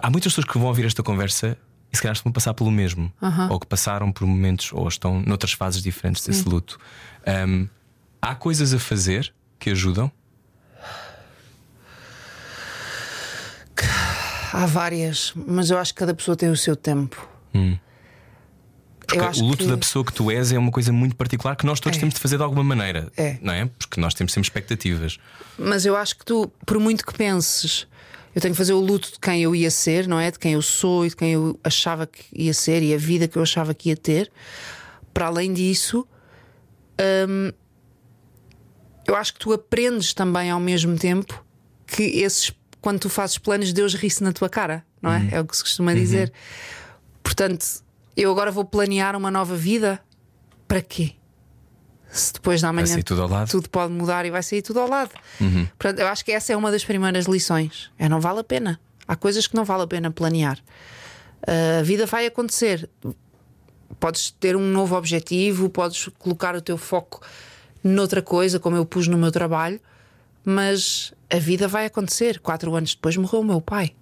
há 0.02 0.10
muitas 0.10 0.32
pessoas 0.34 0.46
que 0.52 0.58
vão 0.58 0.68
ouvir 0.68 0.86
esta 0.86 1.02
conversa 1.02 1.58
e 1.92 1.96
se 1.96 2.02
calhar 2.02 2.14
estão 2.16 2.30
a 2.30 2.34
passar 2.34 2.54
pelo 2.54 2.70
mesmo, 2.70 3.12
ou 3.50 3.60
que 3.60 3.66
passaram 3.66 4.12
por 4.12 4.28
momentos, 4.28 4.72
ou 4.74 4.88
estão 4.88 5.22
noutras 5.22 5.54
fases 5.54 5.82
diferentes 5.82 6.26
desse 6.26 6.48
luto. 6.48 6.78
Ahm, 7.26 7.68
há 8.22 8.36
coisas 8.36 8.74
a 8.74 8.80
fazer 8.80 9.34
que 9.58 9.70
ajudam. 9.70 10.12
Há 14.58 14.66
várias, 14.66 15.34
mas 15.36 15.70
eu 15.70 15.78
acho 15.78 15.94
que 15.94 16.00
cada 16.00 16.14
pessoa 16.14 16.36
tem 16.38 16.50
o 16.50 16.56
seu 16.56 16.76
tempo. 16.76 17.28
Porque 19.00 19.20
Eu 19.20 19.26
acho 19.26 19.44
o 19.44 19.48
luto 19.48 19.64
que- 19.64 19.70
da 19.70 19.78
pessoa 19.78 20.04
que 20.04 20.12
tu 20.14 20.32
és 20.32 20.52
é 20.52 20.58
uma 20.58 20.72
coisa 20.72 20.92
muito 20.92 21.16
particular 21.16 21.56
que 21.56 21.66
nós 21.66 21.80
todos 21.80 21.98
É. 21.98 22.00
temos 22.00 22.16
de 22.16 22.20
fazer 22.22 22.38
de 22.38 22.44
alguma 22.44 22.64
maneira, 22.64 23.12
É. 23.18 23.38
não 23.42 23.54
é? 23.54 23.66
Porque 23.66 24.00
nós 24.02 24.14
temos 24.14 24.34
sempre 24.34 24.48
expectativas. 24.48 25.18
Mas 25.58 25.86
eu 25.86 25.96
acho 25.96 26.18
que 26.18 26.26
tu, 26.26 26.52
por 26.66 26.80
muito 26.80 27.06
que 27.06 27.14
penses, 27.14 27.86
eu 28.34 28.42
tenho 28.42 28.54
que 28.54 28.58
fazer 28.58 28.74
o 28.74 28.80
luto 28.80 29.12
de 29.12 29.20
quem 29.20 29.44
eu 29.44 29.54
ia 29.56 29.70
ser, 29.70 30.08
não 30.08 30.20
é? 30.20 30.32
De 30.32 30.40
quem 30.40 30.54
eu 30.54 30.62
sou 30.62 31.06
e 31.06 31.10
de 31.10 31.16
quem 31.16 31.34
eu 31.34 31.60
achava 31.64 32.08
que 32.08 32.24
ia 32.34 32.54
ser 32.54 32.82
e 32.82 32.94
a 32.94 32.98
vida 32.98 33.28
que 33.28 33.38
eu 33.38 33.44
achava 33.44 33.74
que 33.76 33.90
ia 33.90 33.98
ter. 33.98 34.32
Para 35.14 35.28
além 35.28 35.54
disso, 35.54 36.08
hum, 37.30 37.52
eu 39.08 39.16
acho 39.16 39.34
que 39.34 39.40
tu 39.40 39.54
aprendes 39.54 40.14
também 40.16 40.50
ao 40.50 40.60
mesmo 40.60 40.98
tempo 40.98 41.46
que 41.86 42.02
esses, 42.04 42.52
quando 42.86 43.00
tu 43.00 43.10
fazes 43.10 43.40
planos, 43.40 43.74
Deus 43.74 43.96
ri-se 43.96 44.24
na 44.24 44.32
tua 44.32 44.48
cara, 44.48 44.86
não 45.02 45.12
é? 45.12 45.30
É 45.32 45.42
o 45.42 45.46
que 45.46 45.58
se 45.58 45.64
costuma 45.64 45.92
dizer. 45.96 46.32
Portanto, 47.24 47.66
eu 48.16 48.30
agora 48.30 48.52
vou 48.52 48.64
planear 48.64 49.16
uma 49.16 49.32
nova 49.32 49.56
vida. 49.56 50.00
Para 50.68 50.84
quê? 50.84 51.14
Se 52.12 52.32
depois 52.32 52.62
da 52.62 52.72
manhã 52.72 53.02
tudo 53.02 53.24
ao 53.24 53.28
lado. 53.28 53.50
tudo 53.50 53.72
pode 53.72 53.92
mudar 53.92 54.24
e 54.28 54.30
vai 54.30 54.44
sair 54.44 54.62
tudo 54.62 54.82
ao 54.82 54.88
lado. 54.88 55.10
Portanto, 55.80 55.98
eu 55.98 56.06
acho 56.06 56.24
que 56.24 56.32
essa 56.32 56.54
é 56.54 56.56
uma 56.56 56.70
das 56.70 56.86
primeiras 56.86 57.26
lições. 57.26 57.90
É 57.98 58.08
não 58.08 58.22
vale 58.22 58.42
a 58.42 58.44
pena. 58.44 58.80
Há 59.08 59.16
coisas 59.16 59.48
que 59.48 59.56
não 59.56 59.66
vale 59.66 59.82
a 59.82 59.88
pena 59.88 60.12
planear. 60.12 60.60
A 61.80 61.82
vida 61.82 62.06
vai 62.06 62.28
acontecer. 62.28 62.88
Podes 64.00 64.30
ter 64.30 64.56
um 64.56 64.62
novo 64.62 64.96
objetivo, 64.96 65.72
podes 65.72 66.08
colocar 66.20 66.56
o 66.56 66.62
teu 66.62 66.78
foco 66.78 67.20
noutra 67.84 68.22
coisa, 68.22 68.60
como 68.60 68.76
eu 68.76 68.86
pus 68.86 69.08
no 69.08 69.18
meu 69.18 69.32
trabalho, 69.32 69.82
mas 70.46 71.14
a 71.30 71.38
vida 71.38 71.68
vai 71.68 71.86
acontecer. 71.88 72.40
Quatro 72.40 72.74
anos 72.76 72.94
depois 72.96 73.18
morreu 73.18 73.42
o 73.42 73.44
meu 73.44 73.60
pai. 73.60 73.94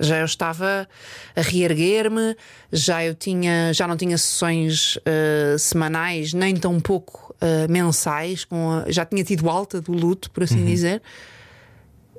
Já 0.00 0.18
eu 0.18 0.24
estava 0.24 0.88
a 1.36 1.40
reerguer-me, 1.40 2.34
já 2.72 3.04
eu 3.04 3.14
tinha, 3.14 3.72
já 3.72 3.86
não 3.86 3.96
tinha 3.96 4.18
sessões 4.18 4.98
eh, 5.04 5.54
semanais, 5.58 6.32
nem 6.32 6.56
tão 6.56 6.80
pouco 6.80 7.32
eh, 7.40 7.68
mensais, 7.68 8.46
a- 8.50 8.90
já 8.90 9.04
tinha 9.04 9.22
tido 9.22 9.48
alta 9.48 9.80
do 9.80 9.92
luto, 9.92 10.28
por 10.32 10.42
assim 10.42 10.64
dizer. 10.64 11.00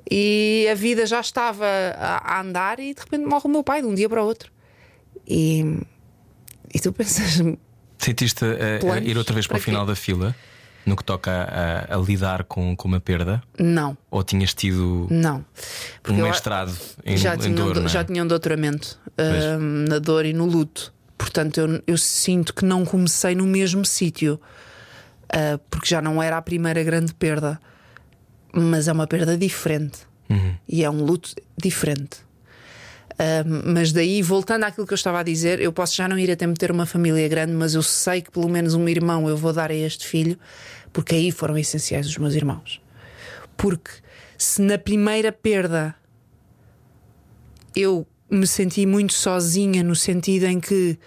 E 0.10 0.68
a 0.72 0.76
vida 0.76 1.06
já 1.06 1.20
estava 1.20 1.66
a, 1.98 2.36
a 2.38 2.42
andar 2.42 2.80
e 2.80 2.94
de 2.94 3.00
repente 3.02 3.26
morre 3.26 3.44
o 3.46 3.50
meu 3.50 3.64
pai 3.64 3.82
de 3.82 3.88
um 3.88 3.96
dia 3.96 4.08
para 4.08 4.22
o 4.24 4.26
outro. 4.28 4.52
E, 5.28 5.78
e 6.74 6.80
tu 6.80 6.92
pensas, 6.94 7.42
Sentiste 7.98 8.46
a, 8.46 8.90
a- 8.92 8.94
a 8.96 9.00
ir 9.00 9.18
outra 9.18 9.34
vez 9.34 9.48
para, 9.48 9.56
Para 9.58 9.62
o 9.62 9.64
final 9.64 9.86
da 9.86 9.96
fila 9.96 10.36
no 10.86 10.96
que 10.96 11.04
toca 11.04 11.32
a, 11.32 11.96
a- 11.96 11.98
lidar 12.00 12.44
com, 12.44 12.76
com 12.76 12.88
uma 12.88 13.00
perda? 13.00 13.42
não, 13.60 13.98
Ou 14.12 14.24
tinhas 14.24 14.54
tido 14.54 15.08
não. 15.10 15.38
um 15.38 15.44
Porque 16.02 16.22
mestrado 16.22 16.74
em, 17.06 17.16
já, 17.18 17.36
em 17.36 17.38
tinha 17.40 17.52
um, 17.52 17.56
dor? 17.56 17.74
do- 17.74 17.80
não 17.82 17.88
é? 17.88 17.90
já 17.90 18.04
tinha 18.04 18.24
um 18.24 18.28
doutoramento 18.28 19.00
na 19.88 20.00
dor 20.00 20.26
e 20.26 20.34
no 20.34 20.46
luto. 20.46 20.94
Portanto, 21.18 21.58
eu, 21.60 21.82
eu 21.88 21.98
sinto 21.98 22.54
que 22.54 22.66
não 22.66 22.84
comecei 22.86 23.34
no 23.36 23.46
mesmo 23.46 23.86
sítio, 23.86 24.40
ah, 25.30 25.58
porque 25.70 25.88
já 25.88 26.02
não 26.02 26.22
era 26.22 26.38
a 26.38 26.42
primeira 26.42 26.84
grande 26.84 27.14
perda, 27.14 27.60
mas 28.54 28.88
é 28.88 28.92
uma 28.92 29.08
perda 29.08 29.38
diferente 29.38 30.00
Uhum. 30.30 30.56
e 30.68 30.84
é 30.84 30.90
um 30.90 31.04
luto 31.04 31.34
diferente. 31.58 32.18
Mas 33.72 33.92
daí, 33.92 34.22
voltando 34.22 34.64
àquilo 34.64 34.88
que 34.88 34.94
eu 34.94 34.96
estava 34.96 35.20
a 35.20 35.24
dizer, 35.24 35.60
eu 35.60 35.72
posso 35.72 35.96
já 35.96 36.08
não 36.08 36.18
ir 36.18 36.32
a 36.32 36.36
tempo 36.36 36.54
de 36.54 36.60
ter 36.60 36.72
uma 36.72 36.86
família 36.86 37.28
grande, 37.28 37.54
mas 37.54 37.76
eu 37.76 37.84
sei 37.84 38.22
que 38.22 38.32
pelo 38.32 38.50
menos 38.50 38.74
um 38.74 38.88
irmão 38.90 39.30
eu 39.30 39.38
vou 39.38 39.54
dar 39.54 39.72
a 39.72 39.76
este 39.76 40.08
filho, 40.08 40.38
porque 40.92 41.16
aí 41.16 41.32
foram 41.32 41.58
essenciais 41.58 42.08
os 42.08 42.18
meus 42.18 42.34
irmãos. 42.34 42.82
Porque 43.56 43.92
se 44.38 44.62
na 44.62 44.78
primeira 44.78 45.32
perda 45.32 45.96
eu 47.76 48.06
me 48.30 48.48
senti 48.48 48.86
muito 48.86 49.14
sozinha, 49.14 49.84
no 49.84 49.96
sentido 49.96 50.46
em 50.46 50.60
que 50.60 50.98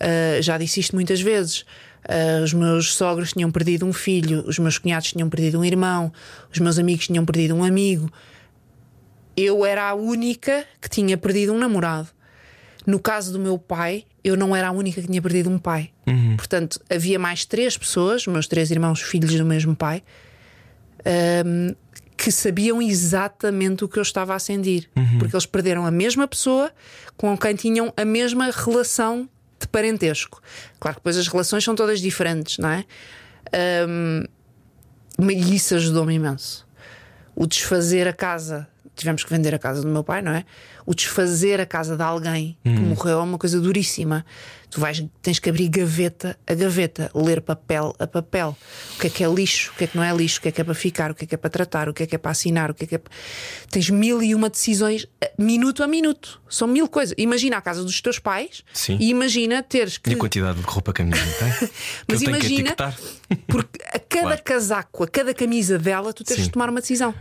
ah, 0.00 0.40
já 0.40 0.58
disse 0.58 0.80
isto 0.80 0.94
muitas 0.94 1.20
vezes. 1.20 1.64
ah, 2.08 2.42
os 2.42 2.52
meus 2.52 2.94
sogros 2.94 3.32
tinham 3.32 3.50
perdido 3.50 3.84
um 3.86 3.92
filho, 3.92 4.44
os 4.46 4.58
meus 4.58 4.78
cunhados 4.78 5.12
tinham 5.12 5.28
perdido 5.28 5.58
um 5.58 5.64
irmão, 5.64 6.12
os 6.52 6.58
meus 6.58 6.78
amigos 6.78 7.06
tinham 7.06 7.24
perdido 7.24 7.54
um 7.54 7.64
amigo. 7.64 8.10
Eu 9.40 9.64
era 9.64 9.88
a 9.88 9.94
única 9.94 10.64
que 10.80 10.88
tinha 10.88 11.16
perdido 11.16 11.52
um 11.52 11.58
namorado. 11.58 12.08
No 12.84 12.98
caso 12.98 13.32
do 13.32 13.38
meu 13.38 13.56
pai, 13.58 14.04
eu 14.24 14.36
não 14.36 14.56
era 14.56 14.68
a 14.68 14.72
única 14.72 15.00
que 15.00 15.06
tinha 15.06 15.22
perdido 15.22 15.48
um 15.48 15.58
pai. 15.58 15.90
Portanto, 16.36 16.80
havia 16.90 17.18
mais 17.18 17.44
três 17.44 17.76
pessoas, 17.76 18.26
meus 18.26 18.46
três 18.48 18.70
irmãos, 18.70 19.00
filhos 19.00 19.32
do 19.34 19.44
mesmo 19.44 19.76
pai, 19.76 20.02
ahm, 21.04 21.74
que 22.16 22.32
sabiam 22.32 22.82
exatamente 22.82 23.84
o 23.84 23.88
que 23.88 23.98
eu 23.98 24.02
estava 24.02 24.34
a 24.34 24.38
sentir, 24.40 24.90
Uhum. 24.96 25.18
porque 25.20 25.36
eles 25.36 25.46
perderam 25.46 25.86
a 25.86 25.90
mesma 25.90 26.26
pessoa 26.26 26.72
com 27.16 27.36
quem 27.38 27.54
tinham 27.54 27.92
a 27.96 28.04
mesma 28.04 28.50
relação 28.50 29.28
de 29.60 29.68
parentesco. 29.68 30.42
Claro 30.80 30.96
que 30.96 31.00
depois 31.00 31.16
as 31.16 31.28
relações 31.28 31.62
são 31.62 31.74
todas 31.76 32.00
diferentes, 32.00 32.58
não 32.58 32.70
é? 32.70 32.84
Ahm, 33.52 34.24
e 35.30 35.54
isso 35.54 35.74
ajudou-me 35.76 36.14
imenso. 36.14 36.66
O 37.36 37.46
desfazer 37.46 38.08
a 38.08 38.12
casa, 38.12 38.66
tivemos 38.98 39.24
que 39.24 39.30
vender 39.30 39.54
a 39.54 39.58
casa 39.58 39.80
do 39.82 39.88
meu 39.88 40.04
pai, 40.04 40.20
não 40.22 40.32
é? 40.32 40.44
O 40.84 40.94
desfazer 40.94 41.60
a 41.60 41.66
casa 41.66 41.96
de 41.96 42.02
alguém 42.02 42.56
que 42.62 42.70
morreu 42.70 43.20
é 43.20 43.22
uma 43.22 43.38
coisa 43.38 43.60
duríssima. 43.60 44.24
Tu 44.70 44.78
vais, 44.80 45.02
tens 45.22 45.38
que 45.38 45.48
abrir 45.48 45.66
gaveta 45.68 46.38
a 46.46 46.52
gaveta, 46.52 47.10
ler 47.14 47.40
papel 47.40 47.94
a 47.98 48.06
papel. 48.06 48.54
O 48.96 49.00
que 49.00 49.06
é 49.06 49.10
que 49.10 49.24
é 49.24 49.28
lixo, 49.28 49.72
o 49.74 49.78
que 49.78 49.84
é 49.84 49.86
que 49.86 49.96
não 49.96 50.04
é 50.04 50.14
lixo, 50.14 50.38
o 50.38 50.42
que 50.42 50.48
é 50.48 50.52
que 50.52 50.60
é 50.60 50.64
para 50.64 50.74
ficar, 50.74 51.10
o 51.10 51.14
que 51.14 51.24
é 51.24 51.26
que 51.26 51.34
é 51.34 51.38
para 51.38 51.48
tratar, 51.48 51.88
o 51.88 51.94
que 51.94 52.02
é 52.02 52.06
que 52.06 52.14
é 52.14 52.18
para 52.18 52.30
assinar, 52.32 52.70
o 52.70 52.74
que 52.74 52.84
é 52.84 52.86
que 52.86 52.94
é. 52.96 53.00
Tens 53.70 53.88
mil 53.88 54.22
e 54.22 54.34
uma 54.34 54.50
decisões 54.50 55.06
eh, 55.22 55.32
minuto 55.38 55.82
a 55.82 55.86
minuto. 55.86 56.38
São 56.50 56.68
mil 56.68 56.86
coisas. 56.86 57.14
Imagina 57.16 57.56
a 57.56 57.60
casa 57.62 57.82
dos 57.82 57.98
teus 58.02 58.18
pais 58.18 58.62
Sim. 58.74 58.98
e 59.00 59.08
imagina 59.08 59.62
teres 59.62 59.96
que. 59.96 60.10
E 60.10 60.14
a 60.14 60.16
quantidade 60.18 60.58
de 60.58 60.66
roupa 60.66 60.92
que 60.92 61.00
a 61.00 61.04
minha 61.06 61.16
mãe 61.16 61.34
tem? 61.38 61.68
Mas 62.06 62.20
imagina, 62.22 62.76
porque 63.46 63.82
a 63.84 63.98
cada 63.98 64.22
Claro. 64.28 64.42
casaco, 64.42 65.04
a 65.04 65.08
cada 65.08 65.32
camisa 65.32 65.78
dela, 65.78 66.12
tu 66.12 66.24
tens 66.24 66.36
Sim. 66.36 66.42
de 66.44 66.50
tomar 66.50 66.68
uma 66.68 66.80
decisão. 66.80 67.14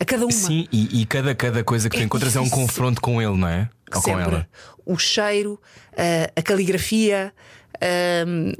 A 0.00 0.04
cada 0.04 0.24
uma. 0.24 0.32
Sim, 0.32 0.66
e, 0.72 1.02
e 1.02 1.06
cada, 1.06 1.34
cada 1.34 1.62
coisa 1.62 1.90
que 1.90 1.96
tu 1.96 2.00
É 2.00 2.04
encontras 2.04 2.34
é 2.34 2.40
um 2.40 2.44
difícil. 2.44 2.66
confronto 2.66 3.00
com 3.02 3.20
ele, 3.20 3.36
não 3.36 3.46
é? 3.46 3.68
Ou 3.94 4.00
com 4.02 4.18
ela. 4.18 4.48
O 4.86 4.96
cheiro, 4.98 5.60
a, 5.96 6.40
a 6.40 6.42
caligrafia, 6.42 7.32
ahm, 7.80 8.52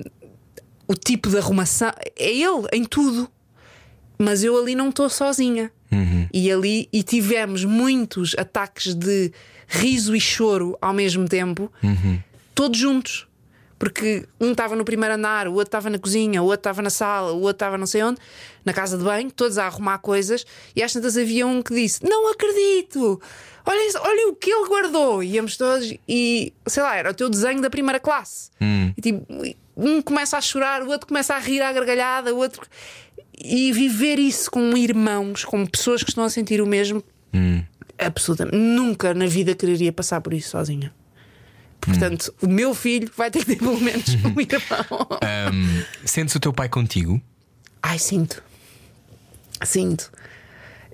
o 0.86 0.94
tipo 0.94 1.30
de 1.30 1.38
arrumação. 1.38 1.92
É 2.18 2.28
ele 2.30 2.66
em 2.72 2.84
tudo. 2.84 3.30
Mas 4.18 4.44
eu 4.44 4.60
ali 4.60 4.74
não 4.74 4.90
estou 4.90 5.08
sozinha. 5.08 5.72
Uhum. 5.90 6.28
E 6.32 6.52
ali 6.52 6.88
e 6.92 7.02
tivemos 7.02 7.64
muitos 7.64 8.36
ataques 8.38 8.94
de 8.94 9.32
riso 9.66 10.14
e 10.14 10.20
choro 10.20 10.76
ao 10.80 10.92
mesmo 10.92 11.26
tempo, 11.26 11.72
Uhum. 11.82 12.20
todos 12.54 12.78
juntos. 12.78 13.26
Porque 13.80 14.26
um 14.38 14.52
estava 14.52 14.76
no 14.76 14.84
primeiro 14.84 15.14
andar, 15.14 15.48
o 15.48 15.52
outro 15.52 15.68
estava 15.68 15.88
na 15.88 15.98
cozinha, 15.98 16.42
o 16.42 16.44
outro 16.44 16.60
estava 16.60 16.82
na 16.82 16.90
sala, 16.90 17.32
o 17.32 17.40
outro 17.40 17.52
estava 17.52 17.78
não 17.78 17.86
sei 17.86 18.02
onde, 18.02 18.20
na 18.62 18.74
casa 18.74 18.98
de 18.98 19.02
banho, 19.02 19.30
todos 19.30 19.56
a 19.56 19.64
arrumar 19.64 19.96
coisas, 20.00 20.44
e 20.76 20.82
às 20.82 20.92
tantas 20.92 21.16
havia 21.16 21.46
um 21.46 21.62
que 21.62 21.74
disse: 21.74 22.04
Não 22.04 22.30
acredito! 22.30 23.18
Olha, 23.64 23.80
olha 24.02 24.28
o 24.28 24.36
que 24.36 24.50
ele 24.50 24.68
guardou! 24.68 25.22
E 25.22 25.32
íamos 25.32 25.56
todos, 25.56 25.94
e 26.06 26.52
sei 26.66 26.82
lá, 26.82 26.94
era 26.94 27.10
o 27.10 27.14
teu 27.14 27.30
desenho 27.30 27.62
da 27.62 27.70
primeira 27.70 27.98
classe. 27.98 28.50
E, 28.98 29.00
tipo, 29.00 29.26
um 29.74 30.02
começa 30.02 30.36
a 30.36 30.42
chorar, 30.42 30.82
o 30.82 30.90
outro 30.90 31.06
começa 31.06 31.34
a 31.34 31.38
rir 31.38 31.62
à 31.62 31.72
gargalhada, 31.72 32.34
o 32.34 32.36
outro. 32.36 32.60
E 33.42 33.72
viver 33.72 34.18
isso 34.18 34.50
com 34.50 34.76
irmãos, 34.76 35.42
com 35.46 35.64
pessoas 35.64 36.02
que 36.02 36.10
estão 36.10 36.24
a 36.24 36.28
sentir 36.28 36.60
o 36.60 36.66
mesmo, 36.66 37.02
absolutamente. 37.98 38.58
Nunca 38.58 39.14
na 39.14 39.24
vida 39.24 39.54
quereria 39.54 39.90
passar 39.90 40.20
por 40.20 40.34
isso 40.34 40.50
sozinha. 40.50 40.92
Portanto, 41.80 42.34
o 42.42 42.46
meu 42.46 42.74
filho 42.74 43.10
vai 43.16 43.30
ter 43.30 43.40
que 43.40 43.46
ter 43.46 43.56
pelo 43.56 43.80
menos 43.80 44.06
um 44.24 44.40
irmão. 44.40 45.08
Ahm, 45.22 45.82
sentes 46.04 46.34
o 46.34 46.40
teu 46.40 46.52
pai 46.52 46.68
contigo? 46.68 47.20
Ai, 47.82 47.98
sinto. 47.98 48.42
Sinto. 49.64 50.10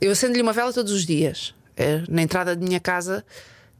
Eu 0.00 0.12
acendo-lhe 0.12 0.42
uma 0.42 0.52
vela 0.52 0.72
todos 0.72 0.92
os 0.92 1.04
dias. 1.04 1.54
É, 1.76 2.02
na 2.08 2.22
entrada 2.22 2.56
da 2.56 2.64
minha 2.64 2.80
casa 2.80 3.24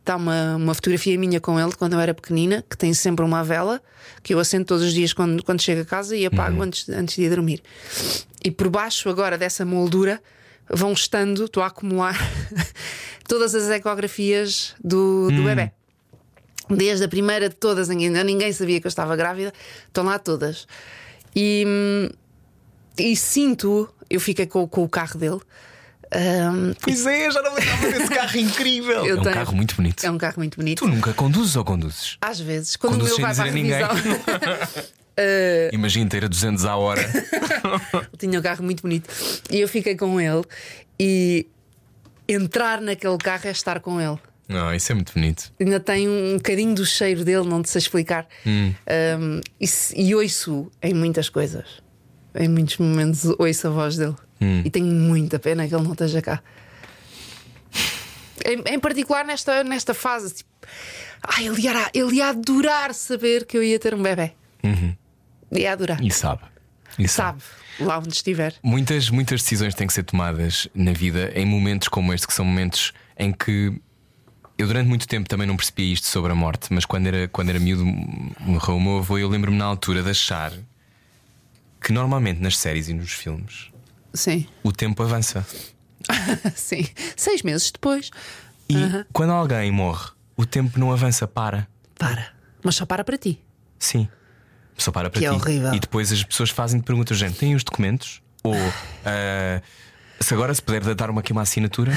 está 0.00 0.16
uma, 0.16 0.56
uma 0.56 0.74
fotografia 0.74 1.18
minha 1.18 1.40
com 1.40 1.58
ele 1.58 1.72
quando 1.72 1.94
eu 1.94 2.00
era 2.00 2.14
pequenina, 2.14 2.64
que 2.68 2.76
tem 2.76 2.94
sempre 2.94 3.24
uma 3.24 3.42
vela, 3.42 3.82
que 4.22 4.34
eu 4.34 4.38
acendo 4.38 4.64
todos 4.64 4.84
os 4.84 4.92
dias 4.92 5.12
quando, 5.12 5.42
quando 5.42 5.60
chego 5.60 5.82
a 5.82 5.84
casa 5.84 6.16
e 6.16 6.24
apago 6.26 6.62
antes, 6.62 6.88
antes 6.88 7.16
de 7.16 7.22
ir 7.22 7.30
dormir. 7.30 7.62
E 8.44 8.50
por 8.50 8.68
baixo 8.68 9.08
agora 9.08 9.36
dessa 9.36 9.64
moldura 9.64 10.22
vão 10.68 10.92
estando, 10.92 11.44
estou 11.44 11.62
a 11.62 11.66
acumular 11.66 12.16
todas 13.26 13.54
as 13.54 13.68
ecografias 13.70 14.74
do, 14.82 15.30
do 15.30 15.42
bebê. 15.42 15.72
Desde 16.68 17.04
a 17.04 17.08
primeira 17.08 17.48
de 17.48 17.54
todas, 17.54 17.88
ainda 17.90 18.24
ninguém 18.24 18.52
sabia 18.52 18.80
que 18.80 18.86
eu 18.86 18.88
estava 18.88 19.14
grávida, 19.16 19.52
estão 19.86 20.04
lá 20.04 20.18
todas. 20.18 20.66
E, 21.34 22.10
e 22.98 23.14
sinto, 23.16 23.88
eu 24.10 24.18
fiquei 24.20 24.46
com, 24.46 24.66
com 24.66 24.82
o 24.82 24.88
carro 24.88 25.18
dele. 25.18 25.40
hum, 26.14 26.72
Pois 26.80 27.06
é, 27.06 27.30
já 27.30 27.40
não 27.42 27.54
lembrava 27.54 27.88
desse 27.88 28.08
carro 28.14 28.36
incrível. 28.38 29.04
Eu 29.06 29.16
é 29.16 29.20
um 29.20 29.22
tenho- 29.22 29.34
carro 29.34 29.54
muito 29.54 29.76
bonito. 29.76 30.04
é 30.04 30.10
um 30.10 30.18
carro 30.18 30.34
muito 30.38 30.56
bonito. 30.56 30.78
Tu 30.78 30.88
nunca 30.88 31.12
conduzes 31.14 31.54
ou 31.56 31.64
conduzes? 31.64 32.16
Às 32.20 32.40
vezes, 32.40 32.74
quando 32.76 32.94
o 32.94 32.96
Conduzes 32.98 33.18
meu 33.18 33.26
sem 33.28 33.34
vai 33.34 33.34
para 33.34 33.44
a 33.44 33.88
revisão, 33.92 34.86
Imagina 35.72 36.10
ter 36.10 36.24
a 36.24 36.28
200 36.28 36.64
à 36.64 36.76
hora. 36.76 37.02
tinha 38.18 38.38
um 38.38 38.42
carro 38.42 38.64
muito 38.64 38.82
bonito. 38.82 39.08
E 39.50 39.60
eu 39.60 39.68
fiquei 39.68 39.96
com 39.96 40.20
ele. 40.20 40.42
E 40.98 41.46
entrar 42.28 42.80
naquele 42.80 43.16
carro 43.18 43.46
é 43.46 43.50
estar 43.50 43.80
com 43.80 44.00
ele. 44.00 44.18
Não, 44.48 44.72
isso 44.74 44.92
é 44.92 44.94
muito 44.94 45.12
bonito. 45.12 45.52
Ainda 45.58 45.80
tem 45.80 46.08
um 46.08 46.36
bocadinho 46.36 46.74
do 46.74 46.86
cheiro 46.86 47.24
dele, 47.24 47.48
não 47.48 47.62
te 47.62 47.68
sei 47.68 47.80
explicar. 47.80 48.26
Hum. 48.46 48.72
Um, 49.18 49.40
e, 49.60 49.66
e 49.96 50.14
ouço 50.14 50.70
em 50.82 50.94
muitas 50.94 51.28
coisas. 51.28 51.82
Em 52.34 52.48
muitos 52.48 52.78
momentos 52.78 53.24
ouço 53.38 53.66
a 53.66 53.70
voz 53.70 53.96
dele. 53.96 54.14
Hum. 54.40 54.62
E 54.64 54.70
tenho 54.70 54.86
muita 54.86 55.38
pena 55.38 55.66
que 55.66 55.74
ele 55.74 55.82
não 55.82 55.92
esteja 55.92 56.22
cá. 56.22 56.42
Em, 58.44 58.74
em 58.74 58.78
particular 58.78 59.24
nesta, 59.24 59.64
nesta 59.64 59.92
fase. 59.94 60.34
Tipo, 60.34 60.50
ai, 61.22 61.46
ele, 61.46 61.60
ia, 61.62 61.90
ele 61.92 62.16
ia 62.16 62.28
adorar 62.28 62.94
saber 62.94 63.46
que 63.46 63.56
eu 63.56 63.62
ia 63.62 63.78
ter 63.78 63.94
um 63.94 64.02
bebê. 64.02 64.32
Ia 65.52 65.72
adorar. 65.72 66.02
E 66.02 66.10
sabe. 66.10 66.42
E 66.98 67.06
Sabe, 67.06 67.42
lá 67.78 67.98
onde 67.98 68.14
estiver. 68.14 68.54
Muitas, 68.62 69.10
muitas 69.10 69.42
decisões 69.42 69.74
têm 69.74 69.86
que 69.86 69.92
ser 69.92 70.02
tomadas 70.02 70.66
na 70.74 70.92
vida 70.92 71.30
em 71.34 71.44
momentos 71.44 71.88
como 71.88 72.12
este, 72.14 72.26
que 72.26 72.32
são 72.32 72.44
momentos 72.44 72.92
em 73.18 73.32
que 73.32 73.78
eu 74.58 74.66
durante 74.66 74.88
muito 74.88 75.06
tempo 75.06 75.28
também 75.28 75.46
não 75.46 75.56
percebia 75.56 75.92
isto 75.92 76.06
sobre 76.06 76.32
a 76.32 76.34
morte, 76.34 76.72
mas 76.72 76.84
quando 76.84 77.06
era, 77.06 77.28
quando 77.28 77.50
era 77.50 77.58
miúdo, 77.58 77.84
morreu 78.40 78.76
o 78.76 78.80
meu 78.80 78.98
avô, 78.98 79.18
eu 79.18 79.28
lembro-me 79.28 79.56
na 79.56 79.64
altura 79.64 80.02
de 80.02 80.10
achar 80.10 80.52
que 81.80 81.92
normalmente 81.92 82.40
nas 82.40 82.56
séries 82.56 82.88
e 82.88 82.94
nos 82.94 83.12
filmes 83.12 83.70
Sim, 84.14 84.46
o 84.62 84.72
tempo 84.72 85.02
avança. 85.02 85.46
sim. 86.56 86.86
Seis 87.16 87.42
meses 87.42 87.70
depois. 87.70 88.10
E 88.68 88.74
quando 89.12 89.32
alguém 89.32 89.70
morre, 89.70 90.10
o 90.36 90.46
tempo 90.46 90.78
não 90.80 90.90
avança, 90.90 91.26
para. 91.28 91.68
Para. 91.98 92.32
Mas 92.62 92.76
só 92.76 92.86
para 92.86 93.04
para 93.04 93.18
ti. 93.18 93.38
Sim. 93.78 94.08
Só 94.78 94.90
para 94.90 95.10
para 95.10 95.20
Que 95.20 95.26
ti. 95.26 95.32
é 95.32 95.32
horrível. 95.32 95.74
E 95.74 95.80
depois 95.80 96.10
as 96.12 96.22
pessoas 96.22 96.50
fazem 96.50 96.80
perguntas, 96.80 97.18
gente, 97.18 97.36
têm 97.38 97.54
os 97.54 97.62
documentos? 97.62 98.22
Ou 98.42 98.54
ah, 99.04 99.60
se 100.20 100.32
agora 100.34 100.52
se 100.54 100.62
puder 100.62 100.94
dar 100.94 101.10
uma 101.10 101.20
aqui 101.20 101.32
uma 101.32 101.42
assinatura? 101.42 101.92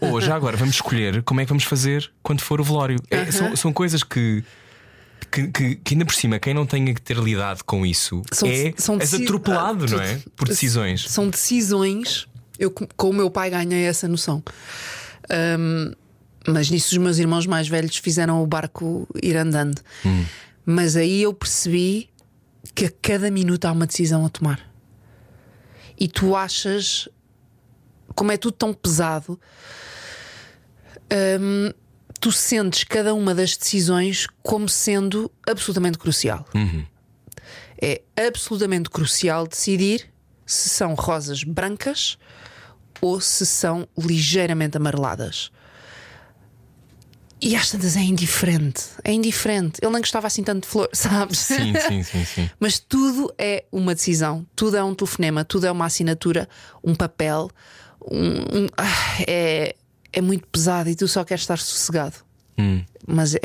Ou 0.00 0.20
já 0.20 0.34
agora 0.34 0.56
vamos 0.56 0.74
escolher 0.76 1.22
como 1.22 1.40
é 1.40 1.44
que 1.44 1.48
vamos 1.48 1.64
fazer 1.64 2.10
quando 2.22 2.40
for 2.40 2.60
o 2.60 2.64
velório. 2.64 2.98
É, 3.10 3.30
são, 3.30 3.54
são 3.56 3.72
coisas 3.72 4.02
que. 4.02 4.44
Que, 5.30 5.48
que- 5.48 5.74
que 5.76 5.94
ainda 5.94 6.06
por 6.06 6.14
cima, 6.14 6.38
quem 6.38 6.54
não 6.54 6.64
tenha 6.64 6.94
que 6.94 7.02
ter 7.02 7.16
lidado 7.18 7.62
com 7.64 7.84
isso 7.84 8.22
São- 8.32 8.48
é 8.48 8.72
são 8.78 8.98
és 8.98 9.12
atropelado, 9.12 9.84
ah, 9.84 9.88
não 9.90 10.00
é? 10.00 10.20
Por 10.34 10.48
decisões. 10.48 11.04
São 11.10 11.28
decisões. 11.28 12.26
Eu, 12.58 12.70
com 12.70 13.10
o 13.10 13.12
meu 13.12 13.30
pai, 13.30 13.50
ganhei 13.50 13.84
essa 13.84 14.08
noção. 14.08 14.42
Ahm, 15.28 15.92
mas 16.46 16.70
nisso, 16.70 16.92
os 16.92 16.98
meus 16.98 17.18
irmãos 17.18 17.46
mais 17.46 17.68
velhos 17.68 17.96
fizeram 17.98 18.42
o 18.42 18.46
barco 18.46 19.06
ir 19.22 19.36
andando. 19.36 19.82
Mas 20.64 20.96
aí 20.96 21.22
eu 21.22 21.34
percebi 21.34 22.08
que 22.74 22.86
a 22.86 22.92
cada 23.02 23.30
minuto 23.30 23.66
há 23.66 23.72
uma 23.72 23.86
decisão 23.86 24.24
a 24.24 24.30
tomar. 24.30 24.60
E 25.98 26.08
tu 26.08 26.34
achas, 26.36 27.08
como 28.18 28.32
é 28.32 28.36
tudo 28.36 28.54
tão 28.54 28.74
pesado, 28.74 29.38
ahm, 31.08 31.70
tu 32.20 32.32
sentes 32.32 32.82
cada 32.82 33.14
uma 33.14 33.32
das 33.32 33.56
decisões 33.56 34.26
como 34.42 34.68
sendo 34.68 35.30
absolutamente 35.48 35.98
crucial. 35.98 36.44
É 37.80 38.02
absolutamente 38.26 38.90
crucial 38.90 39.46
decidir 39.46 40.12
se 40.44 40.68
são 40.68 40.94
rosas 40.94 41.44
brancas 41.44 42.18
ou 43.00 43.20
se 43.20 43.46
são 43.46 43.86
ligeiramente 43.96 44.76
amareladas. 44.76 45.52
E 47.40 47.54
às 47.54 47.70
tantas 47.70 47.96
é 47.96 48.00
indiferente. 48.00 48.82
É 49.04 49.12
indiferente. 49.12 49.78
Ele 49.80 49.92
nem 49.92 50.00
gostava 50.00 50.26
assim 50.26 50.42
tanto 50.42 50.64
de 50.64 50.68
flor, 50.68 50.88
sabes? 50.92 51.38
Sim, 51.38 51.72
sim, 51.86 52.02
sim, 52.02 52.24
sim. 52.24 52.50
Mas 52.58 52.80
tudo 52.80 53.32
é 53.38 53.64
uma 53.70 53.94
decisão, 53.94 54.44
tudo 54.56 54.76
é 54.76 54.82
um 54.82 54.92
telefonema, 54.92 55.44
tudo 55.44 55.68
é 55.68 55.70
uma 55.70 55.86
assinatura, 55.86 56.48
um 56.82 56.96
papel. 56.96 57.48
Um- 58.10 58.64
um- 58.64 58.68
ah, 58.76 58.86
é, 59.26 59.74
é 60.12 60.20
muito 60.20 60.46
pesado 60.48 60.88
e 60.90 60.94
tu 60.96 61.06
só 61.08 61.24
queres 61.24 61.42
estar 61.42 61.58
sossegado. 61.58 62.14
Mas 63.06 63.34
é- 63.36 63.40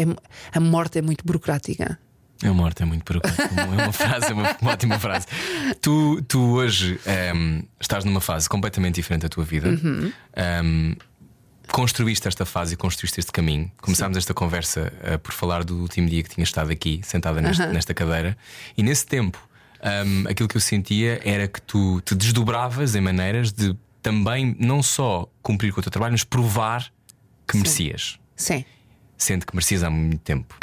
a 0.53 0.59
morte 0.59 0.97
é 0.97 1.01
muito 1.01 1.23
burocrática. 1.25 1.99
A 2.43 2.51
morte 2.51 2.81
é 2.83 2.85
muito 2.85 3.03
burocrática. 3.05 3.61
É 3.61 3.63
uma 3.65 3.93
frase, 3.93 4.25
é 4.31 4.33
uma, 4.33 4.57
uma 4.61 4.71
ótima 4.73 4.99
frase. 4.99 5.27
Tu, 5.81 6.21
tu 6.27 6.39
hoje 6.55 6.99
ehm, 7.05 7.61
estás 7.79 8.03
numa 8.03 8.19
fase 8.19 8.49
completamente 8.49 8.95
diferente 8.95 9.21
da 9.21 9.29
tua 9.29 9.45
vida. 9.45 9.69
Ehm, 10.35 10.95
construíste 11.71 12.27
esta 12.27 12.45
fase 12.45 12.73
e 12.73 12.77
construíste 12.77 13.19
este 13.19 13.31
caminho. 13.31 13.71
Começámos 13.81 14.17
esta 14.17 14.33
conversa 14.33 14.91
eh, 15.03 15.17
por 15.17 15.31
falar 15.31 15.63
do 15.63 15.77
último 15.79 16.09
dia 16.09 16.21
que 16.23 16.29
tinha 16.29 16.43
estado 16.43 16.71
aqui, 16.71 16.99
sentada 17.03 17.39
neste- 17.41 17.65
nesta 17.67 17.93
cadeira, 17.93 18.37
e 18.77 18.83
nesse 18.83 19.05
tempo. 19.05 19.37
ehm, 19.85 20.25
aquilo 20.29 20.47
que 20.47 20.55
eu 20.57 20.61
sentia 20.61 21.19
era 21.25 21.45
que 21.47 21.61
tu 21.61 21.99
te 22.01 22.15
desdobravas 22.15 22.95
em 22.95 23.01
maneiras 23.01 23.51
de 23.51 23.75
também 24.03 24.55
não 24.59 24.83
só 24.83 25.27
cumprir 25.41 25.73
com 25.73 25.79
o 25.79 25.83
teu 25.83 25.91
trabalho, 25.91 26.11
mas 26.11 26.23
provar 26.23 26.91
que 27.47 27.57
merecias. 27.57 28.19
Sim. 28.35 28.63
Sendo 29.17 29.45
que 29.45 29.55
merecias 29.55 29.81
há 29.83 29.89
muito 29.89 30.19
tempo. 30.21 30.55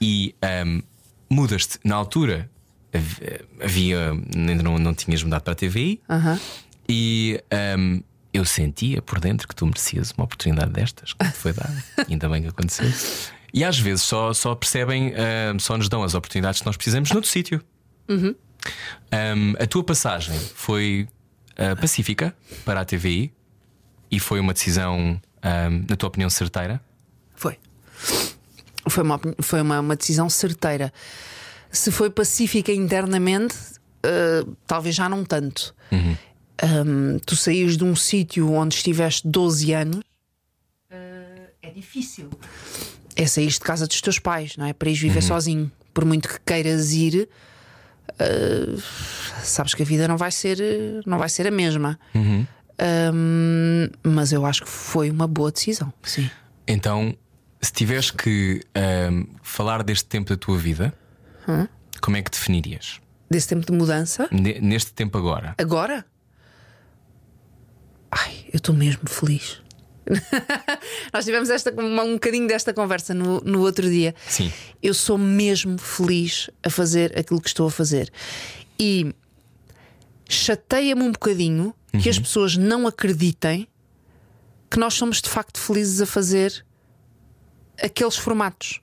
E 0.00 0.34
um, 0.66 0.82
mudas-te 1.30 1.78
na 1.84 1.94
altura. 1.94 2.50
hav- 2.94 3.20
Havia, 3.62 4.10
ainda 4.34 4.62
não, 4.62 4.78
não 4.78 4.94
tinhas 4.94 5.22
mudado 5.22 5.42
para 5.42 5.52
a 5.52 5.56
TVI 5.56 6.00
Aham. 6.08 6.40
e 6.88 7.40
um, 7.78 8.02
eu 8.32 8.44
sentia 8.44 9.00
por 9.02 9.18
dentro 9.20 9.46
que 9.48 9.54
tu 9.54 9.66
merecias 9.66 10.12
uma 10.12 10.24
oportunidade 10.24 10.70
destas 10.72 11.12
que 11.12 11.24
te 11.26 11.32
foi 11.36 11.52
dada. 11.52 11.84
Ainda 12.08 12.28
bem 12.28 12.42
que 12.42 12.48
aconteceu. 12.48 12.86
E 13.52 13.64
às 13.64 13.78
vezes 13.78 14.02
só, 14.02 14.32
só 14.34 14.54
percebem, 14.54 15.12
um, 15.54 15.58
só 15.58 15.76
nos 15.76 15.88
dão 15.88 16.02
as 16.02 16.14
oportunidades 16.14 16.60
que 16.60 16.66
nós 16.66 16.76
precisamos 16.76 17.10
noutro 17.10 17.30
sítio. 17.30 17.62
Um, 18.08 18.34
a 19.58 19.66
tua 19.66 19.84
passagem 19.84 20.38
foi 20.54 21.08
uh, 21.58 21.80
pacífica 21.80 22.34
para 22.64 22.80
a 22.80 22.84
TVI 22.84 23.32
e 24.10 24.20
foi 24.20 24.40
uma 24.40 24.52
decisão, 24.52 25.20
um, 25.44 25.84
na 25.88 25.96
tua 25.96 26.08
opinião, 26.08 26.30
certeira? 26.30 26.80
Foi. 27.34 27.58
Foi, 28.88 29.02
uma, 29.02 29.20
foi 29.40 29.60
uma, 29.60 29.80
uma 29.80 29.96
decisão 29.96 30.30
certeira. 30.30 30.92
Se 31.70 31.90
foi 31.90 32.08
pacífica 32.08 32.72
internamente, 32.72 33.54
eh, 34.06 34.46
talvez 34.66 34.94
já 34.94 35.08
não 35.08 35.24
tanto. 35.24 35.74
Ahm, 36.62 37.18
tu 37.26 37.36
saís 37.36 37.76
de 37.76 37.84
um 37.84 37.94
sítio 37.96 38.50
onde 38.52 38.76
estiveste 38.76 39.28
12 39.28 39.72
anos, 39.72 40.04
eh, 40.90 41.50
é 41.62 41.70
difícil. 41.70 42.30
É 43.16 43.26
sair 43.26 43.48
de 43.48 43.60
casa 43.60 43.86
dos 43.86 44.00
teus 44.00 44.18
pais, 44.18 44.56
não 44.56 44.66
é? 44.66 44.72
Para 44.72 44.88
ir 44.88 44.94
viver 44.94 45.22
sozinho. 45.22 45.70
Por 45.92 46.04
muito 46.04 46.28
que 46.28 46.38
queiras 46.40 46.92
ir, 46.92 47.28
eh, 48.18 48.76
sabes 49.42 49.74
que 49.74 49.82
a 49.82 49.86
vida 49.86 50.06
não 50.08 50.16
vai 50.16 50.30
ser, 50.30 50.58
não 51.06 51.18
vai 51.18 51.28
ser 51.28 51.46
a 51.46 51.50
mesma. 51.50 51.98
Ahm, 52.78 53.88
mas 54.02 54.32
eu 54.32 54.44
acho 54.44 54.62
que 54.64 54.68
foi 54.70 55.10
uma 55.10 55.26
boa 55.26 55.50
decisão. 55.50 55.92
Sim. 56.02 56.30
Então, 56.68 57.16
se 57.60 57.72
tiveres 57.72 58.10
que 58.10 58.62
um, 59.10 59.26
falar 59.42 59.82
deste 59.82 60.04
tempo 60.06 60.28
da 60.30 60.36
tua 60.36 60.58
vida, 60.58 60.92
como 62.00 62.16
é 62.16 62.22
que 62.22 62.30
definirias? 62.30 63.00
Desse 63.30 63.48
tempo 63.48 63.64
de 63.66 63.72
mudança. 63.72 64.28
Ne- 64.30 64.60
Neste 64.60 64.92
tempo 64.92 65.16
agora? 65.18 65.54
Agora? 65.58 66.04
Ai, 68.10 68.44
eu 68.52 68.56
estou 68.58 68.74
mesmo 68.74 69.08
feliz. 69.08 69.60
Nós 71.12 71.24
tivemos 71.24 71.50
esta, 71.50 71.70
uma- 71.72 72.02
um 72.04 72.14
bocadinho 72.14 72.46
desta 72.46 72.72
conversa 72.72 73.12
no, 73.14 73.40
no 73.40 73.60
outro 73.62 73.88
dia. 73.88 74.14
Sim. 74.28 74.52
Eu 74.82 74.94
sou 74.94 75.18
mesmo 75.18 75.78
feliz 75.78 76.48
a 76.62 76.70
fazer 76.70 77.18
aquilo 77.18 77.40
que 77.40 77.48
estou 77.48 77.66
a 77.66 77.70
fazer. 77.70 78.12
E 78.78 79.14
chateia-me 80.28 81.02
um 81.02 81.12
bocadinho 81.12 81.74
que 82.02 82.08
as 82.10 82.18
pessoas 82.18 82.56
não 82.56 82.86
acreditem 82.86 83.66
que 84.70 84.78
nós 84.78 84.94
somos 84.94 85.22
de 85.22 85.28
facto 85.30 85.58
felizes 85.58 86.00
a 86.00 86.06
fazer 86.06 86.64
aqueles 87.82 88.16
formatos. 88.16 88.80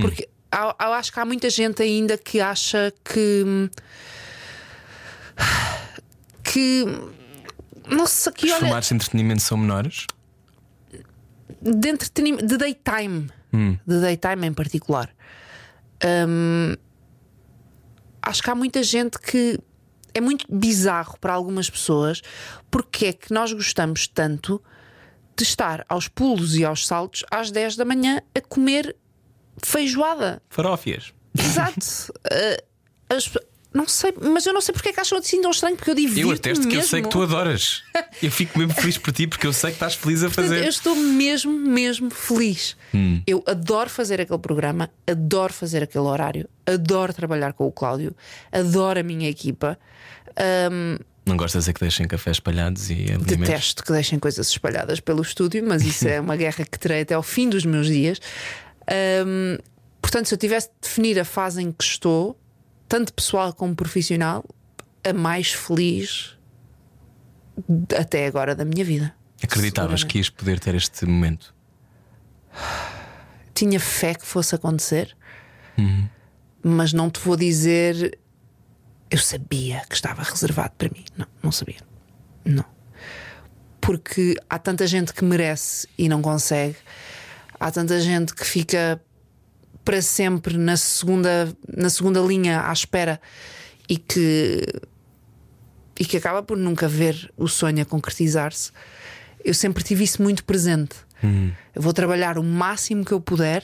Porque 0.00 0.28
há- 0.50 0.74
eu 0.80 0.92
acho 0.94 1.12
que 1.12 1.20
há 1.20 1.24
muita 1.24 1.50
gente 1.50 1.82
ainda 1.82 2.16
que 2.16 2.40
acha 2.40 2.92
que. 3.04 3.70
que. 6.42 6.84
Não 7.88 8.06
sei, 8.06 8.32
que 8.32 8.46
Os 8.46 8.52
olha, 8.52 8.60
formatos 8.60 8.88
de 8.88 8.94
entretenimento 8.94 9.42
são 9.42 9.56
menores? 9.56 10.06
De 11.60 11.88
entretenimento, 11.88 12.46
de 12.46 12.56
daytime, 12.56 13.28
de 13.86 14.00
daytime 14.00 14.46
em 14.46 14.52
particular. 14.52 15.10
Hum, 16.28 16.74
acho 18.22 18.42
que 18.42 18.50
há 18.50 18.54
muita 18.54 18.82
gente 18.82 19.18
que 19.18 19.58
é 20.12 20.20
muito 20.20 20.46
bizarro 20.48 21.18
para 21.20 21.32
algumas 21.34 21.68
pessoas 21.68 22.22
porque 22.70 23.06
é 23.06 23.12
que 23.12 23.32
nós 23.32 23.52
gostamos 23.52 24.06
tanto 24.08 24.62
de 25.36 25.42
estar 25.42 25.84
aos 25.88 26.08
pulos 26.08 26.56
e 26.56 26.64
aos 26.64 26.86
saltos 26.86 27.24
às 27.30 27.50
10 27.50 27.76
da 27.76 27.84
manhã 27.84 28.22
a 28.34 28.40
comer 28.40 28.96
feijoada. 29.62 30.42
Farófias. 30.48 31.12
Exato. 31.38 32.12
Uh, 32.26 32.64
as 33.14 33.30
não 33.76 33.86
sei, 33.86 34.12
mas 34.20 34.46
eu 34.46 34.52
não 34.54 34.60
sei 34.60 34.72
porque 34.72 34.88
é 34.88 34.92
que 34.92 35.00
acham 35.00 35.18
assim 35.18 35.40
tão 35.42 35.50
estranho, 35.50 35.76
porque 35.76 35.90
eu 35.90 35.94
divido. 35.94 36.20
Eu 36.28 36.30
atesto 36.32 36.66
que 36.66 36.74
eu 36.76 36.82
sei 36.82 37.02
que 37.02 37.08
tu 37.08 37.22
adoras. 37.22 37.82
Eu 38.22 38.30
fico 38.30 38.58
mesmo 38.58 38.72
feliz 38.74 38.96
por 38.96 39.12
ti 39.12 39.26
porque 39.26 39.46
eu 39.46 39.52
sei 39.52 39.70
que 39.70 39.76
estás 39.76 39.94
feliz 39.94 40.22
a 40.22 40.26
Portanto, 40.26 40.46
fazer. 40.46 40.64
eu 40.64 40.68
estou 40.68 40.96
mesmo, 40.96 41.52
mesmo 41.52 42.10
feliz. 42.10 42.76
Eu 43.26 43.44
adoro 43.46 43.90
fazer 43.90 44.20
aquele 44.20 44.38
programa, 44.38 44.90
adoro 45.06 45.52
fazer 45.52 45.82
aquele 45.82 46.04
horário, 46.04 46.48
adoro 46.66 47.12
trabalhar 47.12 47.52
com 47.52 47.66
o 47.66 47.72
Cláudio, 47.72 48.16
adoro 48.50 48.98
a 48.98 49.02
minha 49.02 49.28
equipa. 49.28 49.78
Ahm, 50.36 50.98
Não 51.26 51.36
gostas 51.36 51.68
é 51.68 51.72
que 51.72 51.80
deixem 51.80 52.06
cafés 52.08 52.36
espalhados 52.36 52.88
e 52.90 52.94
alimentos? 52.94 53.26
detesto 53.26 53.84
que 53.84 53.92
deixem 53.92 54.18
coisas 54.18 54.48
espalhadas 54.48 55.00
pelo 55.00 55.20
estúdio, 55.22 55.62
mas 55.66 55.82
isso 55.84 56.08
é 56.08 56.20
uma 56.20 56.36
guerra 56.36 56.64
que 56.64 56.78
terei 56.78 57.02
até 57.02 57.14
ao 57.14 57.22
fim 57.22 57.48
dos 57.50 57.64
meus 57.66 57.86
dias. 57.86 58.18
Ahm, 58.88 59.58
portanto, 60.00 60.26
se 60.28 60.34
eu 60.34 60.38
tivesse 60.38 60.68
de 60.68 60.74
definir 60.88 61.18
a 61.20 61.24
fase 61.24 61.62
em 61.62 61.72
que 61.72 61.84
estou, 61.84 62.38
tanto 62.88 63.12
pessoal 63.12 63.52
como 63.52 63.74
profissional, 63.74 64.44
a 65.04 65.12
mais 65.12 65.52
feliz 65.52 66.36
até 67.98 68.26
agora 68.26 68.54
da 68.54 68.64
minha 68.64 68.84
vida. 68.84 69.14
Acreditavas 69.42 70.02
que 70.04 70.18
ias 70.18 70.30
poder 70.30 70.58
ter 70.58 70.74
este 70.74 71.06
momento? 71.06 71.54
tinha 73.56 73.80
fé 73.80 74.14
que 74.14 74.26
fosse 74.26 74.54
acontecer, 74.54 75.16
mas 76.62 76.92
não 76.92 77.10
te 77.10 77.18
vou 77.20 77.36
dizer. 77.36 78.18
Eu 79.10 79.18
sabia 79.18 79.82
que 79.88 79.94
estava 79.94 80.22
reservado 80.22 80.74
para 80.76 80.88
mim. 80.90 81.04
Não, 81.16 81.26
não 81.42 81.52
sabia. 81.52 81.78
Não. 82.44 82.64
Porque 83.80 84.36
há 84.50 84.58
tanta 84.58 84.86
gente 84.86 85.12
que 85.14 85.24
merece 85.24 85.88
e 85.96 86.08
não 86.08 86.20
consegue, 86.20 86.76
há 87.58 87.70
tanta 87.70 88.00
gente 88.00 88.34
que 88.34 88.44
fica 88.44 89.00
para 89.86 90.02
sempre 90.02 90.58
na 90.58 90.76
segunda, 90.76 91.48
na 91.74 91.88
segunda 91.88 92.18
linha 92.18 92.68
à 92.68 92.72
espera 92.72 93.20
e 93.88 93.96
que, 93.96 94.66
e 95.98 96.04
que 96.04 96.16
acaba 96.16 96.42
por 96.42 96.56
nunca 96.56 96.88
ver 96.88 97.32
o 97.36 97.46
sonho 97.46 97.80
a 97.82 97.84
concretizar-se. 97.84 98.72
Eu 99.44 99.54
sempre 99.54 99.84
tive 99.84 100.02
isso 100.02 100.20
muito 100.20 100.44
presente. 100.44 100.96
Eu 101.72 101.80
vou 101.80 101.92
trabalhar 101.92 102.36
o 102.36 102.42
máximo 102.42 103.04
que 103.04 103.12
eu 103.12 103.20
puder. 103.20 103.62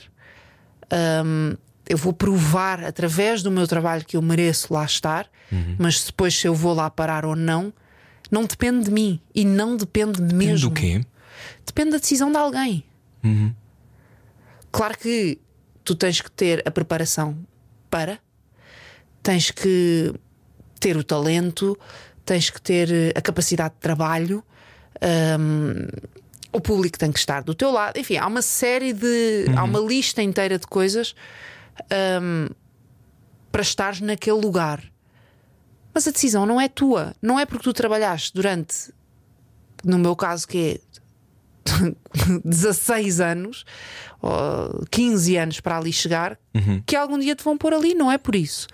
Hum, 1.27 1.57
eu 1.89 1.99
vou 1.99 2.13
provar 2.13 2.85
através 2.85 3.43
do 3.43 3.51
meu 3.51 3.67
trabalho 3.67 4.05
que 4.05 4.17
eu 4.17 4.23
mereço 4.23 4.73
lá 4.73 4.85
estar, 4.85 5.29
mas 5.77 6.05
depois 6.05 6.39
se 6.39 6.47
eu 6.47 6.55
vou 6.55 6.73
lá 6.73 6.89
parar 6.89 7.25
ou 7.25 7.35
não, 7.35 7.73
não 8.31 8.45
depende 8.45 8.85
de 8.85 8.93
mim 8.93 9.21
e 9.35 9.45
não 9.45 9.77
depende 9.77 10.23
mesmo. 10.23 10.71
Do 10.71 10.75
quê? 10.75 11.05
Depende 11.67 11.91
da 11.91 11.99
decisão 11.99 12.31
de 12.31 12.39
alguém. 12.39 12.85
Claro 14.71 14.97
que 14.97 15.39
tu 15.85 15.95
tens 15.95 16.21
que 16.21 16.31
ter 16.31 16.63
a 16.67 16.71
preparação 16.71 17.37
para, 17.91 18.19
tens 19.23 19.51
que 19.51 20.13
ter 20.81 20.97
o 20.97 21.05
talento, 21.05 21.79
tens 22.25 22.51
que 22.51 22.61
ter 22.61 22.91
eh, 22.91 23.13
a 23.15 23.21
capacidade 23.21 23.75
de 23.75 23.81
trabalho, 23.81 24.43
hum, 25.39 25.87
o 26.53 26.61
público 26.61 26.99
tem 26.99 27.11
que 27.11 27.19
estar 27.19 27.43
do 27.43 27.55
teu 27.55 27.71
lado. 27.71 27.99
Enfim, 27.99 28.17
há 28.17 28.27
uma 28.27 28.43
série 28.43 28.93
de. 28.93 29.47
há 29.57 29.65
uma 29.65 29.81
lista 29.81 30.23
inteira 30.23 30.59
de 30.59 30.67
coisas 30.67 31.15
hum, 32.21 32.49
para 33.51 33.63
estares 33.63 34.01
naquele 34.01 34.41
lugar. 34.41 34.83
Mas 35.95 36.07
a 36.07 36.11
decisão 36.11 36.47
não 36.47 36.61
é 36.61 36.69
tua. 36.69 37.15
Não 37.21 37.39
é 37.39 37.47
porque 37.47 37.65
tu 37.65 37.73
trabalhaste 37.73 38.33
durante, 38.35 38.93
no 39.85 39.99
meu 39.99 40.17
caso, 40.17 40.47
que 40.47 40.59
é 40.59 40.92
16 42.45 43.21
anos 43.21 43.65
ou 44.21 44.85
15 44.91 45.37
anos 45.37 45.61
para 45.61 45.79
ali 45.79 45.93
chegar, 45.93 46.39
que 46.87 46.97
algum 46.97 47.19
dia 47.19 47.35
te 47.35 47.43
vão 47.45 47.57
pôr 47.59 47.73
ali, 47.75 47.95
não 47.95 48.11
é 48.11 48.19
por 48.19 48.35
isso. 48.35 48.67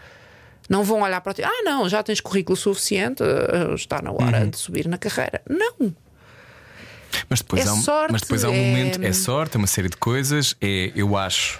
Não 0.69 0.85
vão 0.85 1.01
olhar 1.01 1.21
para 1.23 1.33
ti, 1.33 1.43
ah, 1.43 1.63
não, 1.65 1.89
já 1.89 2.03
tens 2.03 2.21
currículo 2.21 2.55
suficiente, 2.57 3.23
eh, 3.23 3.75
está 3.75 4.03
na 4.03 4.13
hora 4.13 4.47
de 4.47 4.59
subir 4.59 4.87
na 4.87 4.99
carreira. 4.99 5.41
Não, 5.49 5.95
Mas 7.31 7.41
depois, 7.41 7.65
É 7.65 7.69
há, 7.69 7.73
um, 7.73 7.81
sorte, 7.83 8.13
mas 8.13 8.21
depois 8.21 8.45
há 8.45 8.51
um 8.51 8.55
é- 8.55 8.67
momento, 8.67 9.03
é 9.03 9.13
sorte, 9.15 9.57
é 9.57 9.59
uma 9.59 9.67
série 9.67 9.89
de 9.89 9.97
coisas. 9.97 10.55
É, 10.61 10.93
eu 10.95 11.17
acho 11.17 11.59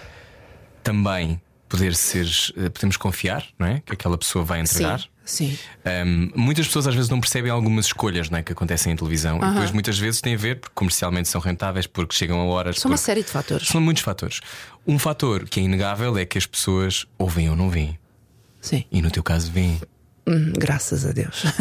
também 0.83 1.41
poder 1.67 1.95
ser, 1.95 2.27
eh, 2.55 2.69
podemos 2.69 2.97
confiar, 2.97 3.43
não 3.57 3.65
é? 3.67 3.81
Que 3.83 3.93
aquela 3.93 4.17
pessoa 4.17 4.45
vai 4.45 4.59
entregar. 4.61 4.99
sim, 4.99 5.07
sim. 5.29 5.57
Um, 6.05 6.31
muitas 6.35 6.67
pessoas 6.67 6.87
às 6.87 6.95
vezes 6.95 7.09
não 7.09 7.19
percebem 7.19 7.51
algumas 7.51 7.85
escolhas 7.87 8.29
não 8.29 8.37
é, 8.39 8.43
que 8.43 8.51
acontecem 8.51 8.91
em 8.93 8.95
televisão 8.95 9.37
e 9.37 9.39
depois 9.39 9.71
muitas 9.71 9.97
vezes 9.97 10.19
tem 10.21 10.33
a 10.33 10.37
ver 10.37 10.59
porque 10.59 10.73
comercialmente 10.75 11.27
são 11.29 11.39
rentáveis, 11.39 11.87
porque 11.87 12.15
chegam 12.15 12.39
a 12.41 12.45
horas. 12.45 12.79
São 12.79 12.89
uma 12.91 12.97
porque- 12.97 13.05
série 13.05 13.23
de 13.23 13.29
fatores. 13.29 13.67
São 13.67 13.79
muitos 13.81 14.03
fatores. 14.03 14.41
Um 14.87 14.97
fator 14.99 15.47
que 15.47 15.59
é 15.59 15.63
inegável 15.63 16.17
é 16.17 16.25
que 16.25 16.37
as 16.37 16.45
pessoas 16.45 17.05
ou 17.17 17.27
veem 17.29 17.49
ou 17.49 17.55
não 17.55 17.69
veem. 17.69 17.97
Sim, 18.61 18.83
E 18.91 19.01
no 19.01 19.09
teu 19.09 19.23
caso, 19.23 19.51
veem. 19.51 19.79
Hum, 20.27 20.51
graças 20.57 21.05
a 21.05 21.11
Deus. 21.11 21.43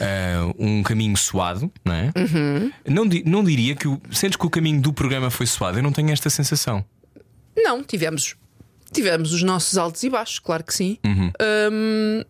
Ah, 0.00 0.52
um 0.58 0.82
caminho 0.82 1.16
suado, 1.16 1.70
não 1.84 1.94
é? 1.94 2.12
Uhum. 2.16 2.72
Não, 2.88 3.04
não 3.24 3.44
diria 3.44 3.74
que 3.76 3.86
o. 3.86 4.00
Sentes 4.10 4.36
que 4.36 4.44
o 4.44 4.50
caminho 4.50 4.80
do 4.80 4.92
programa 4.92 5.30
foi 5.30 5.46
suado? 5.46 5.78
Eu 5.78 5.82
não 5.82 5.92
tenho 5.92 6.10
esta 6.10 6.28
sensação. 6.28 6.84
não, 7.56 7.82
tivemos 7.82 8.36
Tivemos 8.94 9.32
os 9.32 9.42
nossos 9.42 9.76
altos 9.76 10.02
e 10.04 10.08
baixos, 10.08 10.38
claro 10.38 10.62
que 10.62 10.72
sim. 10.72 10.98
Uhum. 11.04 11.32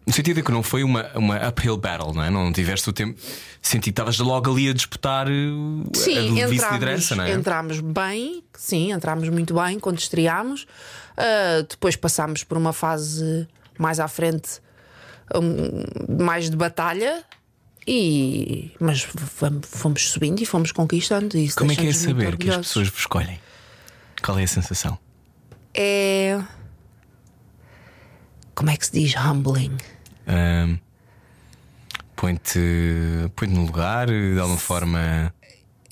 No 0.07 0.13
sentido 0.13 0.37
de 0.37 0.43
que 0.43 0.51
não 0.51 0.63
foi 0.63 0.83
uma, 0.83 1.11
uma 1.15 1.37
uphill 1.49 1.77
battle, 1.77 2.15
não 2.15 2.23
é? 2.23 2.31
Não 2.31 2.53
tiveste 2.53 2.89
o 2.89 2.93
tempo. 2.93 3.21
Senti 3.61 3.85
que 3.85 3.91
estavas 3.91 4.19
logo 4.19 4.51
ali 4.51 4.69
a 4.69 4.73
disputar 4.73 5.27
uh, 5.29 5.91
Sim, 5.95 6.43
a 6.43 6.47
vice-liderança, 6.47 7.15
não 7.15 7.25
é? 7.25 7.33
entramos 7.33 7.81
bem, 7.81 8.43
sim, 8.55 8.93
entramos 8.93 9.29
muito 9.29 9.55
bem 9.55 9.79
quando 9.79 9.99
estreámos. 9.99 10.63
Uh, 10.63 11.67
depois 11.69 11.97
passámos 11.97 12.45
por 12.45 12.59
uma 12.59 12.73
fase 12.73 13.47
mais 13.79 14.01
à 14.01 14.09
frente, 14.09 14.61
um, 15.35 16.23
mais 16.23 16.51
de 16.51 16.57
batalha. 16.57 17.23
E, 17.87 18.73
mas 18.81 19.07
fomos, 19.63 20.09
subindo 20.09 20.41
e 20.41 20.47
fomos 20.47 20.73
conquistando. 20.73 21.37
E 21.37 21.53
Como 21.53 21.71
é 21.71 21.77
que 21.77 21.87
é 21.87 21.93
saber 21.93 22.37
que 22.39 22.49
as 22.49 22.57
pessoas 22.57 22.89
vos 22.89 23.01
escolhem? 23.01 23.39
Qual 24.23 24.39
é 24.39 24.45
a 24.45 24.49
sensação? 24.49 24.99
É. 25.75 26.41
Como 28.55 28.71
é 28.71 28.77
que 28.77 28.87
se 28.87 28.93
diz 28.93 29.15
humbling? 29.17 29.77
Ahm, 30.27 30.79
Põe-te 32.17 32.61
põe 33.35 33.49
no 33.49 33.65
lugar, 33.67 34.07
de 34.07 34.39
alguma 34.39 34.59
forma 34.59 35.35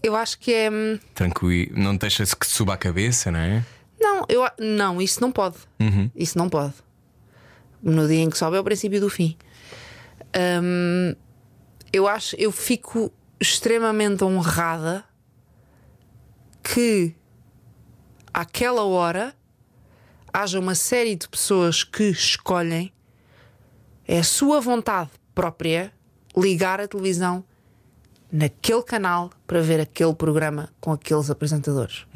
Eu 0.03 0.15
acho 0.15 0.39
que 0.39 0.53
é. 0.55 0.71
hum, 0.71 0.99
tranquilo, 1.15 1.73
não 1.77 1.97
deixa-se 1.97 2.35
que 2.35 2.47
te 2.47 2.53
suba 2.53 2.75
a 2.75 2.77
cabeça, 2.77 3.31
não 3.31 3.41
é? 3.41 3.65
Não, 4.01 4.25
eu, 4.29 4.43
não, 4.59 5.03
isso 5.03 5.21
não 5.21 5.31
pode. 5.31 5.57
Isso 6.15 6.39
não 6.39 6.49
pode. 6.49 6.75
No 7.83 8.07
dia 8.07 8.21
em 8.23 8.31
que 8.31 8.39
sobe 8.39 8.57
é 8.57 8.61
o 8.61 8.65
princípio 8.65 9.01
do 9.01 9.09
fim. 9.11 9.37
Hum, 10.63 11.15
eu 11.93 12.07
acho, 12.09 12.35
eu 12.37 12.51
fico 12.53 13.13
extremamente 13.41 14.25
honrada 14.25 15.05
que 16.63 17.15
àquela 18.33 18.85
hora 18.85 19.35
haja 20.33 20.59
uma 20.59 20.75
série 20.75 21.15
de 21.15 21.29
pessoas 21.29 21.85
que 21.85 22.05
escolhem, 22.05 22.93
é 24.07 24.19
a 24.19 24.25
sua 24.25 24.61
vontade 24.61 25.11
própria, 25.35 25.93
ligar 26.37 26.81
a 26.81 26.89
televisão 26.89 27.45
naquele 28.31 28.83
canal 28.83 29.31
para 29.47 29.61
ver 29.61 29.81
aquele 29.81 30.15
programa 30.15 30.71
com 30.81 30.93
aqueles 30.93 31.31
apresentadores. 31.31 32.07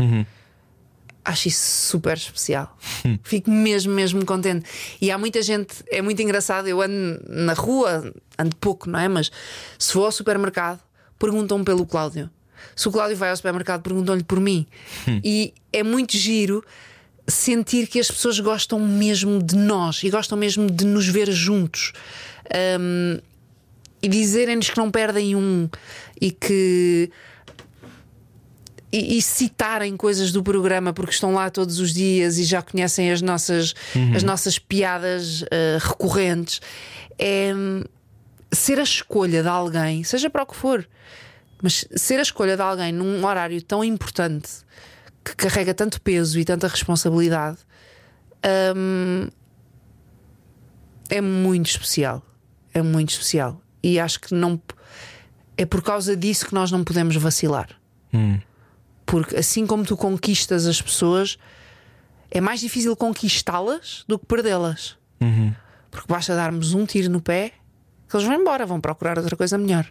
Acho 1.24 1.48
isso 1.48 1.88
super 1.88 2.16
especial. 2.16 2.76
Fico 3.22 3.50
mesmo, 3.50 3.92
mesmo 3.92 4.24
contente. 4.24 4.64
E 5.00 5.10
há 5.10 5.18
muita 5.18 5.42
gente, 5.42 5.84
é 5.90 6.00
muito 6.00 6.22
engraçado. 6.22 6.68
Eu 6.68 6.80
ando 6.80 7.20
na 7.28 7.52
rua, 7.52 8.14
ando 8.38 8.54
pouco, 8.56 8.88
não 8.88 8.98
é? 8.98 9.08
Mas 9.08 9.30
se 9.78 9.92
vou 9.92 10.06
ao 10.06 10.12
supermercado, 10.12 10.80
perguntam 11.18 11.64
pelo 11.64 11.84
Cláudio. 11.84 12.30
Se 12.74 12.88
o 12.88 12.92
Cláudio 12.92 13.16
vai 13.16 13.30
ao 13.30 13.36
supermercado, 13.36 13.82
perguntam-lhe 13.82 14.22
por 14.22 14.40
mim. 14.40 14.66
E 15.22 15.52
é 15.72 15.82
muito 15.82 16.16
giro 16.16 16.64
sentir 17.26 17.86
que 17.86 17.98
as 17.98 18.10
pessoas 18.10 18.38
gostam 18.38 18.78
mesmo 18.78 19.42
de 19.42 19.56
nós 19.56 20.02
e 20.02 20.10
gostam 20.10 20.38
mesmo 20.38 20.70
de 20.70 20.84
nos 20.84 21.08
ver 21.08 21.30
juntos. 21.30 21.92
Hum, 22.80 23.18
e 24.02 24.08
dizerem-nos 24.08 24.70
que 24.70 24.76
não 24.76 24.90
perdem 24.90 25.34
um 25.34 25.68
e 26.20 26.30
que 26.30 27.10
e, 28.92 29.18
e 29.18 29.22
citarem 29.22 29.96
coisas 29.96 30.30
do 30.30 30.42
programa 30.42 30.92
porque 30.92 31.12
estão 31.12 31.34
lá 31.34 31.50
todos 31.50 31.80
os 31.80 31.92
dias 31.92 32.38
e 32.38 32.44
já 32.44 32.62
conhecem 32.62 33.10
as 33.10 33.20
nossas, 33.20 33.74
as 34.14 34.22
nossas 34.22 34.58
piadas 34.58 35.44
eh, 35.50 35.78
recorrentes. 35.80 36.60
É 37.18 37.52
ser 38.52 38.78
a 38.78 38.82
escolha 38.82 39.42
de 39.42 39.48
alguém, 39.48 40.04
seja 40.04 40.30
para 40.30 40.44
o 40.44 40.46
que 40.46 40.54
for, 40.54 40.88
mas 41.60 41.84
ser 41.96 42.18
a 42.18 42.22
escolha 42.22 42.56
de 42.56 42.62
alguém 42.62 42.92
num 42.92 43.24
horário 43.24 43.60
tão 43.60 43.82
importante 43.82 44.48
que 45.26 45.34
carrega 45.34 45.74
tanto 45.74 46.00
peso 46.00 46.38
e 46.38 46.44
tanta 46.44 46.68
responsabilidade 46.68 47.58
hum, 48.76 49.28
é 51.08 51.20
muito 51.20 51.66
especial. 51.66 52.22
É 52.72 52.80
muito 52.80 53.10
especial. 53.10 53.60
E 53.82 53.98
acho 53.98 54.20
que 54.20 54.34
não 54.34 54.60
é 55.56 55.66
por 55.66 55.82
causa 55.82 56.16
disso 56.16 56.46
que 56.46 56.54
nós 56.54 56.70
não 56.70 56.84
podemos 56.84 57.16
vacilar. 57.16 57.68
Porque 59.04 59.36
assim 59.36 59.66
como 59.66 59.84
tu 59.84 59.96
conquistas 59.96 60.66
as 60.66 60.80
pessoas, 60.80 61.38
é 62.30 62.40
mais 62.40 62.60
difícil 62.60 62.94
conquistá-las 62.96 64.04
do 64.06 64.18
que 64.18 64.26
perdê-las. 64.26 64.96
Porque 65.90 66.06
basta 66.08 66.36
darmos 66.36 66.72
um 66.74 66.86
tiro 66.86 67.10
no 67.10 67.20
pé 67.20 67.52
que 68.08 68.16
eles 68.16 68.26
vão 68.26 68.36
embora, 68.40 68.64
vão 68.64 68.80
procurar 68.80 69.18
outra 69.18 69.36
coisa 69.36 69.58
melhor. 69.58 69.86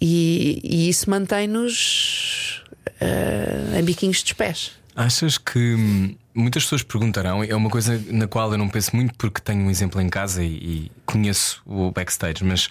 E, 0.00 0.60
e 0.64 0.88
isso 0.88 1.08
mantém-nos 1.08 2.31
eh, 3.00 3.78
em 3.78 3.84
biquinhos 3.84 4.22
dos 4.22 4.32
pés. 4.32 4.72
Achas 4.94 5.38
que 5.38 5.58
hum, 5.74 6.14
muitas 6.34 6.64
pessoas 6.64 6.82
perguntarão, 6.82 7.42
é 7.42 7.54
uma 7.56 7.70
coisa 7.70 8.02
na 8.10 8.26
qual 8.28 8.52
eu 8.52 8.58
não 8.58 8.68
penso 8.68 8.94
muito 8.94 9.14
porque 9.14 9.40
tenho 9.40 9.62
um 9.64 9.70
exemplo 9.70 10.00
em 10.00 10.08
casa 10.08 10.42
e, 10.44 10.48
e 10.54 10.92
conheço 11.06 11.62
o 11.64 11.90
backstage, 11.90 12.44
mas 12.44 12.68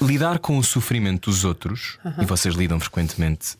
lidar 0.00 0.38
com 0.38 0.58
o 0.58 0.64
sofrimento 0.64 1.30
dos 1.30 1.44
outros, 1.44 1.98
e 2.20 2.24
vocês 2.26 2.54
lidam 2.54 2.78
frequentemente, 2.78 3.56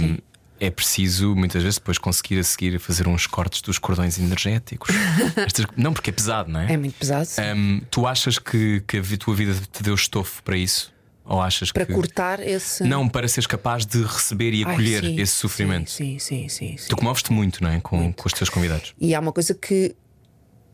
hum, 0.00 0.18
é 0.60 0.70
preciso 0.70 1.34
muitas 1.34 1.60
vezes 1.62 1.78
depois 1.78 1.98
conseguir 1.98 2.38
a 2.38 2.44
seguir 2.44 2.78
fazer 2.78 3.08
uns 3.08 3.26
cortes 3.26 3.60
dos 3.62 3.78
cordões 3.78 4.16
energéticos. 4.16 4.94
Estas- 5.36 5.66
não, 5.76 5.92
porque 5.92 6.10
é 6.10 6.12
pesado, 6.12 6.52
não 6.52 6.60
é? 6.60 6.72
É 6.72 6.76
muito 6.76 6.96
pesado. 6.96 7.28
Hum, 7.56 7.80
tu 7.90 8.06
achas 8.06 8.38
que, 8.38 8.80
que 8.86 8.98
a 8.98 9.16
tua 9.18 9.34
vida 9.34 9.54
te 9.72 9.82
deu 9.82 9.94
estofo 9.94 10.40
para 10.44 10.56
isso? 10.56 10.91
Ou 11.24 11.40
achas 11.40 11.70
Para 11.70 11.86
que. 11.86 11.92
cortar 11.92 12.40
esse. 12.40 12.82
Não, 12.84 13.08
para 13.08 13.28
seres 13.28 13.46
capaz 13.46 13.86
de 13.86 14.02
receber 14.02 14.52
e 14.52 14.64
Ai, 14.64 14.72
acolher 14.72 15.02
sim, 15.04 15.20
esse 15.20 15.32
sofrimento. 15.34 15.90
Sim, 15.90 16.18
sim, 16.18 16.48
sim. 16.48 16.76
sim. 16.76 16.88
Tu 16.88 16.96
comoves-te 16.96 17.32
muito, 17.32 17.62
não 17.62 17.70
é? 17.70 17.80
Com, 17.80 18.12
com 18.12 18.26
os 18.26 18.32
teus 18.32 18.50
convidados. 18.50 18.92
E 19.00 19.14
há 19.14 19.20
uma 19.20 19.32
coisa 19.32 19.54
que 19.54 19.94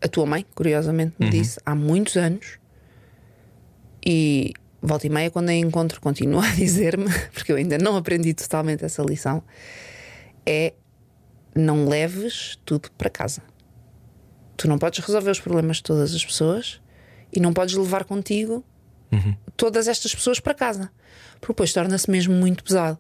a 0.01 0.09
tua 0.09 0.25
mãe, 0.25 0.47
curiosamente, 0.55 1.15
Uhum. 1.21 1.27
me 1.27 1.31
disse 1.33 1.61
há 1.67 1.75
muitos 1.75 2.17
anos, 2.17 2.59
e 4.05 4.53
volta 4.81 5.07
e 5.07 5.11
meia, 5.11 5.31
quando 5.31 5.49
a 5.51 5.55
encontro, 5.55 6.01
continua 6.01 6.45
a 6.47 6.51
dizer-me, 6.55 7.13
porque 7.35 7.53
eu 7.53 7.57
ainda 7.57 7.77
não 7.79 7.97
aprendi 7.97 8.33
totalmente 8.33 8.85
essa 8.85 9.03
lição: 9.03 9.43
é 10.47 10.73
não 11.55 11.87
leves 11.89 12.59
tudo 12.65 12.91
para 12.97 13.11
casa. 13.11 13.43
Tu 14.57 14.67
não 14.69 14.79
podes 14.79 15.05
resolver 15.05 15.31
os 15.31 15.41
problemas 15.41 15.77
de 15.79 15.83
todas 15.85 16.15
as 16.15 16.25
pessoas 16.25 16.81
e 17.33 17.39
não 17.41 17.53
podes 17.53 17.75
levar 17.75 18.05
contigo 18.05 18.65
todas 19.57 19.89
estas 19.89 20.15
pessoas 20.15 20.41
para 20.41 20.55
casa. 20.55 20.91
Porque 21.41 21.53
depois 21.53 21.73
torna-se 21.73 22.11
mesmo 22.11 22.35
muito 22.35 22.65
pesado. 22.65 22.99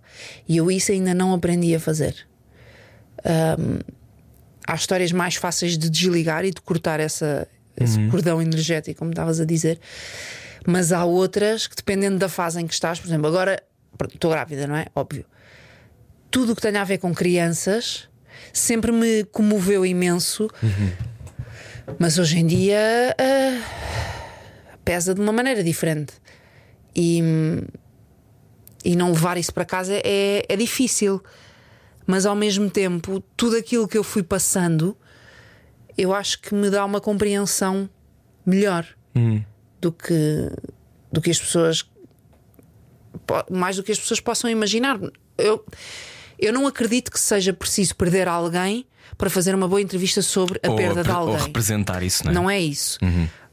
E 0.49 0.57
eu 0.57 0.71
isso 0.71 0.93
ainda 0.93 1.13
não 1.13 1.35
aprendi 1.35 1.75
a 1.75 1.81
fazer 1.81 2.27
há 4.67 4.75
histórias 4.75 5.13
mais 5.13 5.37
fáceis 5.37 5.79
de 5.79 5.89
desligar 5.89 6.45
e 6.45 6.51
de 6.51 6.61
cortar 6.61 7.01
essa, 7.01 7.49
esse 7.77 8.07
cordão 8.09 8.41
energético, 8.41 8.99
como 8.99 9.11
estavas 9.11 9.41
a 9.41 9.45
dizer, 9.45 9.81
mas 10.67 10.93
há 10.93 11.05
outras 11.05 11.67
que, 11.67 11.75
dependendo 11.75 12.19
da 12.19 12.29
fase 12.29 12.61
em 12.61 12.67
que 12.67 12.75
estás, 12.75 13.01
por 13.01 13.09
exemplo, 13.09 13.27
agora 13.27 13.63
estou 14.13 14.31
grávida, 14.31 14.67
não 14.67 14.77
é? 14.77 14.87
Óbvio. 14.95 15.25
Tudo 16.31 16.53
o 16.53 16.57
que 16.57 16.61
tenha 16.61 16.83
a 16.83 16.85
ver 16.85 16.99
com 16.99 17.15
crianças 17.15 18.09
sempre 18.53 18.93
me 18.93 19.25
comoveu 19.25 19.87
imenso, 19.87 20.51
mas 21.99 22.19
hoje 22.19 22.39
em 22.39 22.47
dia 22.47 23.17
ah, 23.19 24.18
pesa 24.89 25.15
de 25.15 25.21
uma 25.21 25.33
maneira 25.33 25.63
diferente. 25.63 26.15
E, 26.97 27.21
e 28.85 28.97
não 28.97 29.13
levar 29.13 29.37
isso 29.37 29.53
para 29.53 29.65
casa 29.65 29.93
é, 30.05 30.43
é 30.49 30.57
difícil 30.57 31.23
mas 32.07 32.25
ao 32.25 32.35
mesmo 32.35 32.71
tempo, 32.71 33.23
tudo 33.37 33.55
aquilo 33.57 33.87
que 33.87 33.99
eu 33.99 34.03
fui 34.03 34.23
passando, 34.23 34.97
eu 35.97 36.15
acho 36.15 36.41
que 36.41 36.55
me 36.55 36.71
dá 36.71 36.83
uma 36.87 37.03
compreensão 37.03 37.87
melhor 38.47 38.87
do 39.79 39.93
que 39.93 40.51
do 41.13 41.21
que 41.21 41.31
as 41.31 41.39
pessoas 41.39 41.87
mais 43.51 43.77
do 43.77 43.83
que 43.83 43.93
as 43.93 43.99
pessoas 43.99 44.21
possam 44.21 44.49
imaginar. 44.49 44.99
Eu, 45.37 45.63
eu 46.39 46.51
não 46.53 46.67
acredito 46.67 47.11
que 47.11 47.21
seja 47.21 47.53
preciso 47.53 47.95
perder 47.95 48.27
alguém 48.27 48.87
para 49.19 49.29
fazer 49.29 49.55
uma 49.55 49.69
boa 49.69 49.83
entrevista 49.83 50.23
sobre 50.23 50.59
a 50.65 50.71
ou, 50.71 50.77
perda 50.77 51.03
de 51.03 51.09
repre- 51.09 51.13
ou 51.23 51.29
alguém. 51.33 51.47
representar 51.47 52.03
isso, 52.03 52.25
não 52.25 52.31
é? 52.31 52.35
Não 52.35 52.51
é 52.51 52.59
isso. 52.61 52.99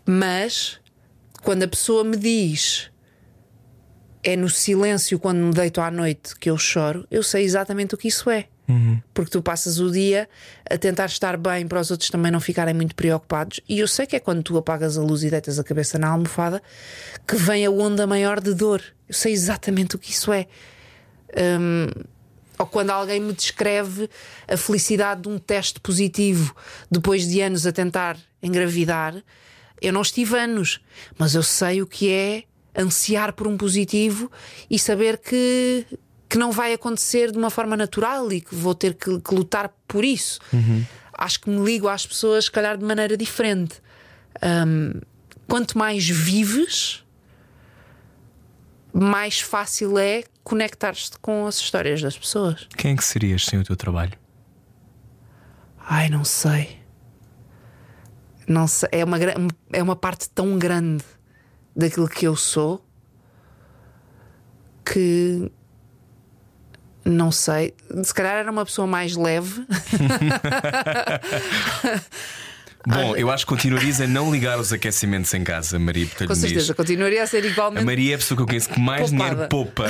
Mas 0.05 0.79
quando 1.45 1.61
a 1.61 1.67
pessoa 1.67 2.03
me 2.03 2.17
diz 2.17 2.89
é 4.23 4.35
no 4.35 4.49
silêncio 4.49 5.19
quando 5.19 5.37
me 5.37 5.53
deito 5.53 5.79
à 5.79 5.91
noite 5.91 6.35
que 6.39 6.49
eu 6.49 6.57
choro, 6.57 7.07
eu 7.11 7.21
sei 7.21 7.45
exatamente 7.45 7.93
o 7.93 7.97
que 7.97 8.07
isso 8.07 8.31
é. 8.31 8.47
Porque 9.13 9.29
tu 9.29 9.43
passas 9.43 9.79
o 9.79 9.91
dia 9.91 10.27
a 10.67 10.75
tentar 10.75 11.05
estar 11.05 11.37
bem 11.37 11.67
para 11.67 11.79
os 11.79 11.91
outros 11.91 12.09
também 12.09 12.31
não 12.31 12.39
ficarem 12.39 12.73
muito 12.73 12.95
preocupados. 12.95 13.61
E 13.69 13.77
eu 13.77 13.87
sei 13.87 14.07
que 14.07 14.15
é 14.15 14.19
quando 14.19 14.41
tu 14.41 14.57
apagas 14.57 14.97
a 14.97 15.03
luz 15.03 15.21
e 15.21 15.29
deitas 15.29 15.59
a 15.59 15.63
cabeça 15.63 15.99
na 15.99 16.07
almofada 16.07 16.63
que 17.27 17.35
vem 17.35 17.63
a 17.63 17.69
onda 17.69 18.07
maior 18.07 18.41
de 18.41 18.55
dor. 18.55 18.81
Eu 19.07 19.13
sei 19.13 19.31
exatamente 19.31 19.95
o 19.95 19.99
que 19.99 20.09
isso 20.09 20.33
é. 20.33 20.47
Hum, 21.59 21.87
ou 22.57 22.65
quando 22.65 22.89
alguém 22.89 23.19
me 23.19 23.33
descreve 23.33 24.09
a 24.47 24.57
felicidade 24.57 25.21
de 25.21 25.29
um 25.29 25.37
teste 25.37 25.79
positivo 25.79 26.55
depois 26.89 27.27
de 27.27 27.41
anos 27.41 27.67
a 27.67 27.71
tentar 27.71 28.17
engravidar, 28.41 29.13
eu 29.81 29.93
não 29.93 30.01
estive 30.01 30.37
anos, 30.37 30.79
mas 31.17 31.35
eu 31.35 31.43
sei 31.43 31.81
o 31.81 31.87
que 31.87 32.11
é 32.11 32.43
ansiar 32.77 33.33
por 33.33 33.47
um 33.47 33.57
positivo 33.57 34.31
e 34.69 34.77
saber 34.77 35.17
que, 35.17 35.85
que 36.27 36.37
não 36.37 36.51
vai 36.51 36.73
acontecer 36.73 37.31
de 37.31 37.37
uma 37.37 37.49
forma 37.49 37.77
natural 37.77 38.31
e 38.31 38.41
que 38.41 38.53
vou 38.53 38.75
ter 38.75 38.93
que, 38.95 39.19
que 39.19 39.33
lutar 39.33 39.69
por 39.87 40.03
isso. 40.03 40.39
acho 41.17 41.39
que 41.39 41.49
me 41.49 41.63
ligo 41.63 41.87
às 41.87 42.05
pessoas, 42.05 42.45
se 42.45 42.51
calhar, 42.51 42.77
de 42.77 42.83
maneira 42.83 43.15
diferente. 43.15 43.81
Hum, 44.43 44.99
quanto 45.47 45.77
mais 45.77 46.07
vives, 46.07 47.03
mais 48.91 49.39
fácil 49.39 49.97
é 49.97 50.23
conectar-te 50.43 51.17
com 51.21 51.47
as 51.47 51.55
histórias 51.59 52.01
das 52.01 52.17
pessoas. 52.17 52.67
Quem 52.77 52.93
é 52.93 52.95
que 52.95 53.03
serias 53.03 53.45
sem 53.45 53.59
o 53.59 53.63
teu 53.63 53.75
trabalho? 53.75 54.13
Ai, 55.87 56.09
não 56.09 56.23
sei. 56.23 56.84
Não 58.47 58.67
sei. 58.67 58.89
É 58.91 59.03
uma, 59.03 59.17
é 59.73 59.81
uma 59.83 59.95
parte 59.95 60.29
tão 60.29 60.57
grande 60.57 61.03
daquilo 61.75 62.07
que 62.07 62.25
eu 62.27 62.35
sou 62.35 62.83
que 64.85 65.51
não 67.03 67.31
sei. 67.31 67.73
Se 68.03 68.13
calhar 68.13 68.33
era 68.35 68.51
uma 68.51 68.65
pessoa 68.65 68.87
mais 68.87 69.15
leve. 69.15 69.65
Bom, 72.87 73.15
eu 73.15 73.31
acho 73.31 73.45
que 73.45 73.49
continuarias 73.49 73.99
a 73.99 74.05
não 74.05 74.31
ligar 74.31 74.59
os 74.59 74.71
aquecimentos 74.71 75.33
em 75.33 75.43
casa, 75.43 75.79
Maria. 75.79 76.05
Portanto, 76.05 76.27
Com 76.27 76.35
certeza, 76.35 76.73
continuaria 76.75 77.23
a 77.23 77.27
ser 77.27 77.43
A 77.43 77.47
igualmente. 77.47 77.83
Maria 77.83 78.11
é 78.13 78.15
a 78.15 78.17
pessoa 78.19 78.35
que 78.37 78.43
eu 78.43 78.47
conheço 78.47 78.69
que 78.69 78.79
mais 78.79 79.09
Poupada. 79.09 79.29
dinheiro 79.29 79.49
poupa 79.49 79.87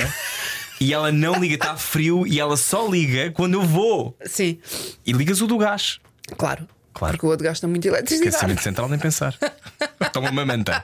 e 0.80 0.94
ela 0.94 1.12
não 1.12 1.34
liga, 1.38 1.56
está 1.56 1.76
frio 1.76 2.26
e 2.26 2.40
ela 2.40 2.56
só 2.56 2.88
liga 2.88 3.30
quando 3.32 3.52
eu 3.54 3.62
vou. 3.62 4.16
Sim, 4.24 4.58
E 5.04 5.12
ligas 5.12 5.42
o 5.42 5.46
do 5.46 5.58
gás. 5.58 6.00
claro. 6.38 6.66
Claro. 6.96 7.12
Porque 7.14 7.26
o 7.26 7.28
outro 7.28 7.44
gasta 7.44 7.68
muito 7.68 7.86
eletricidade. 7.86 8.28
Aquecimento 8.30 8.62
central, 8.62 8.88
nem 8.88 8.98
pensar. 8.98 9.36
Toma 10.14 10.30
uma 10.30 10.46
manta. 10.46 10.82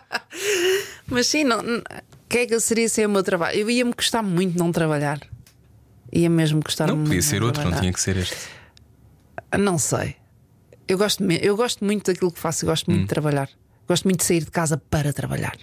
Mas 1.07 1.27
sim, 1.27 1.43
não, 1.43 1.63
não, 1.63 1.83
que 2.29 2.39
é 2.39 2.47
que 2.47 2.55
eu 2.55 2.61
seria 2.61 2.87
sem 2.87 3.07
o 3.07 3.09
meu 3.09 3.23
trabalho? 3.23 3.59
Eu 3.59 3.71
ia-me 3.71 3.93
gostar 3.95 4.23
muito 4.23 4.53
de 4.53 4.59
não 4.59 4.71
trabalhar. 4.71 5.19
Ia 6.13 6.29
mesmo 6.29 6.61
gostar 6.63 6.87
Não 6.89 6.97
muito. 6.97 7.07
podia 7.09 7.21
de 7.21 7.27
ser 7.27 7.43
outro, 7.43 7.61
não 7.63 7.71
trabalhar. 7.71 7.81
tinha 7.81 7.93
que 7.95 8.01
ser 8.01 8.19
este. 8.19 8.37
Não 9.59 9.79
sei. 9.79 10.17
Eu 10.87 10.99
gosto, 10.99 11.25
eu 11.25 11.57
gosto 11.57 11.83
muito 11.83 12.13
daquilo 12.13 12.31
que 12.31 12.39
faço, 12.39 12.67
eu 12.67 12.69
gosto 12.69 12.91
Hum. 12.91 12.95
muito 12.95 13.05
de 13.05 13.09
trabalhar. 13.09 13.49
Gosto 13.89 14.05
muito 14.05 14.19
de 14.19 14.25
sair 14.27 14.45
de 14.45 14.51
casa 14.51 14.77
para 14.77 15.13
trabalhar. 15.15 15.57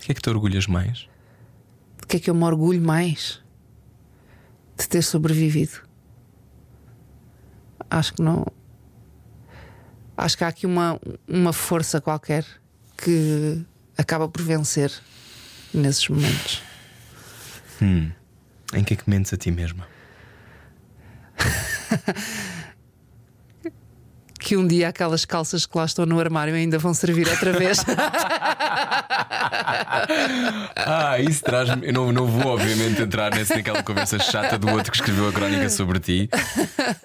O 0.00 0.04
que 0.04 0.12
é 0.12 0.14
que 0.14 0.22
te 0.22 0.30
orgulhas 0.30 0.68
mais? 0.68 1.08
De 2.00 2.06
que 2.06 2.16
é 2.18 2.20
que 2.20 2.30
eu 2.30 2.34
me 2.34 2.44
orgulho 2.44 2.80
mais? 2.80 3.40
De 4.78 4.88
ter 4.88 5.02
sobrevivido. 5.02 5.80
Acho 7.90 8.14
que 8.14 8.22
não. 8.22 8.46
Acho 10.16 10.38
que 10.38 10.44
há 10.44 10.48
aqui 10.48 10.66
uma, 10.66 10.98
uma 11.28 11.52
força 11.52 12.00
qualquer 12.00 12.44
que 12.96 13.62
acaba 13.98 14.28
por 14.28 14.42
vencer 14.42 14.90
nesses 15.74 16.08
momentos. 16.08 16.62
Em 18.72 18.82
que 18.82 18.94
é 18.94 18.96
que 18.96 19.08
mentes 19.08 19.32
a 19.32 19.36
ti 19.36 19.50
mesma? 19.50 19.86
Que 24.46 24.56
um 24.56 24.64
dia 24.64 24.86
aquelas 24.90 25.24
calças 25.24 25.66
que 25.66 25.76
lá 25.76 25.84
estão 25.84 26.06
no 26.06 26.20
armário 26.20 26.54
ainda 26.54 26.78
vão 26.78 26.94
servir 26.94 27.26
outra 27.28 27.52
vez. 27.52 27.78
Ah, 30.76 31.18
isso 31.18 31.42
traz-me. 31.42 31.86
Eu 31.88 31.92
não, 31.92 32.12
não 32.12 32.26
vou, 32.26 32.52
obviamente, 32.52 33.00
entrar 33.02 33.34
nessa, 33.34 33.56
naquela 33.56 33.82
conversa 33.82 34.18
chata 34.20 34.56
do 34.58 34.68
outro 34.70 34.92
que 34.92 34.98
escreveu 34.98 35.28
a 35.28 35.32
crónica 35.32 35.68
sobre 35.68 35.98
ti, 35.98 36.28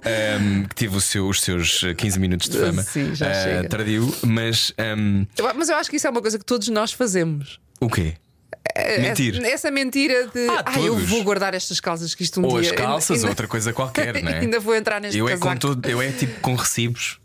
ehm, 0.06 0.66
que 0.66 0.76
tive 0.76 0.98
o 0.98 1.02
seu- 1.02 1.28
os 1.28 1.42
seus 1.42 1.82
15 1.98 2.20
minutos 2.20 2.48
de 2.48 2.58
fama. 2.60 2.84
Sim, 2.84 3.16
já 3.16 3.28
Eh, 3.28 3.44
chega. 3.44 3.70
Tardio, 3.70 4.14
mas 4.24 4.72
ehm, 4.78 5.26
Eu- 5.38 5.52
Mas 5.56 5.70
eu 5.70 5.76
acho 5.78 5.90
que 5.90 5.96
isso 5.96 6.06
é 6.08 6.10
uma 6.10 6.22
coisa 6.22 6.38
que 6.38 6.46
todos 6.46 6.68
nós 6.68 6.92
fazemos. 6.92 7.60
o 7.80 7.90
quê? 7.90 8.14
Mentir. 9.00 9.44
Essa, 9.44 9.72
mentira 9.72 10.28
de 10.28 10.48
Ah, 10.48 10.64
ah, 10.68 10.80
eu 10.80 10.96
vou 10.98 11.24
guardar 11.24 11.54
estas 11.56 11.80
calças 11.80 12.14
que 12.14 12.24
isto 12.24 12.40
um 12.40 12.46
Ou 12.46 12.62
dia. 12.62 12.70
as 12.70 12.76
calças, 12.76 13.12
ainda, 13.18 13.26
ou 13.26 13.30
outra 13.32 13.48
coisa 13.48 13.74
qualquer, 13.74 14.14
não 14.22 14.32
é? 14.32 14.40
ainda 14.40 14.60
vou 14.60 14.76
entrar 14.76 15.02
neste 15.02 15.18
eu 15.18 15.28
é, 15.28 15.32
casaco. 15.32 15.50
com 15.50 15.58
todo, 15.58 15.90
eu 15.90 16.02
é 16.02 16.12
tipo 16.12 16.40
com 16.42 16.54
recibos. 16.56 17.20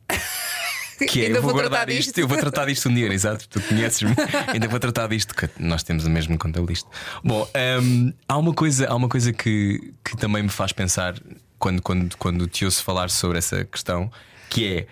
Que 1.09 1.21
é, 1.21 1.27
Ainda 1.27 1.39
eu 1.39 1.43
vou, 1.43 1.53
vou 1.53 1.61
guardar 1.61 1.91
isto, 1.91 2.05
disto. 2.07 2.19
eu 2.19 2.27
vou 2.27 2.39
tratar 2.39 2.65
disto 2.65 2.89
um 2.89 2.95
dia, 2.95 3.13
exato. 3.13 3.47
Tu 3.51 3.61
conheces-me, 3.61 4.15
ainda 4.51 4.67
vou 4.67 4.81
tratar 4.81 5.07
disto, 5.09 5.35
que 5.35 5.47
nós 5.59 5.83
temos 5.83 6.07
o 6.07 6.11
mesmo 6.11 6.39
contabilista. 6.39 6.89
Bom, 7.23 7.47
hum, 7.83 8.13
há 8.27 8.39
uma 8.39 8.55
coisa, 8.55 8.89
há 8.89 8.95
uma 8.95 9.09
coisa 9.09 9.31
que, 9.31 9.93
que 10.03 10.17
também 10.17 10.43
me 10.43 10.49
faz 10.49 10.73
pensar 10.73 11.15
quando, 11.59 11.83
quando, 11.83 12.17
quando 12.17 12.47
te 12.47 12.65
ouço 12.65 12.83
falar 12.83 13.11
sobre 13.11 13.37
essa 13.37 13.63
questão, 13.67 14.11
que 14.49 14.67
é 14.73 14.87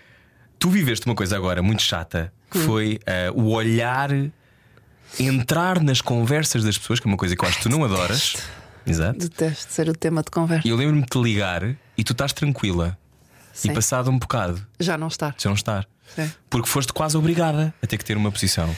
tu 0.58 0.68
viveste 0.68 1.06
uma 1.06 1.14
coisa 1.14 1.36
agora 1.36 1.62
muito 1.62 1.80
chata, 1.80 2.30
que 2.50 2.58
Hum. 2.58 2.64
foi 2.66 3.00
ah, 3.06 3.32
o 3.34 3.50
olhar, 3.52 4.10
entrar 5.18 5.80
nas 5.82 6.00
conversas 6.02 6.62
das 6.64 6.76
pessoas, 6.76 7.00
que 7.00 7.06
é 7.06 7.10
uma 7.10 7.16
coisa 7.16 7.34
que 7.34 7.42
eu 7.44 7.48
acho 7.48 7.56
que 7.58 7.62
tu 7.64 7.68
não 7.70 7.82
adoras. 7.82 8.36
Exato. 8.86 9.18
Detesto 9.18 9.72
ser 9.72 9.88
o 9.88 9.94
tema 9.94 10.22
de 10.22 10.30
conversa. 10.30 10.68
E 10.68 10.70
eu 10.70 10.76
lembro-me 10.76 11.00
de 11.02 11.08
te 11.08 11.18
ligar 11.18 11.62
e 11.96 12.04
tu 12.04 12.12
estás 12.12 12.32
tranquila. 12.34 12.98
Sim. 13.54 13.70
E 13.70 13.74
passado 13.74 14.10
um 14.10 14.18
bocado, 14.18 14.66
Já 14.78 14.98
não 14.98 15.06
está. 15.08 15.34
já 15.38 15.48
não 15.48 15.54
estar. 15.54 15.86
Sim. 16.14 16.30
Porque 16.50 16.68
foste 16.68 16.92
quase 16.92 17.16
obrigada 17.16 17.72
a 17.82 17.86
ter 17.86 17.96
que 17.96 18.04
ter 18.04 18.16
uma 18.16 18.30
posição 18.30 18.74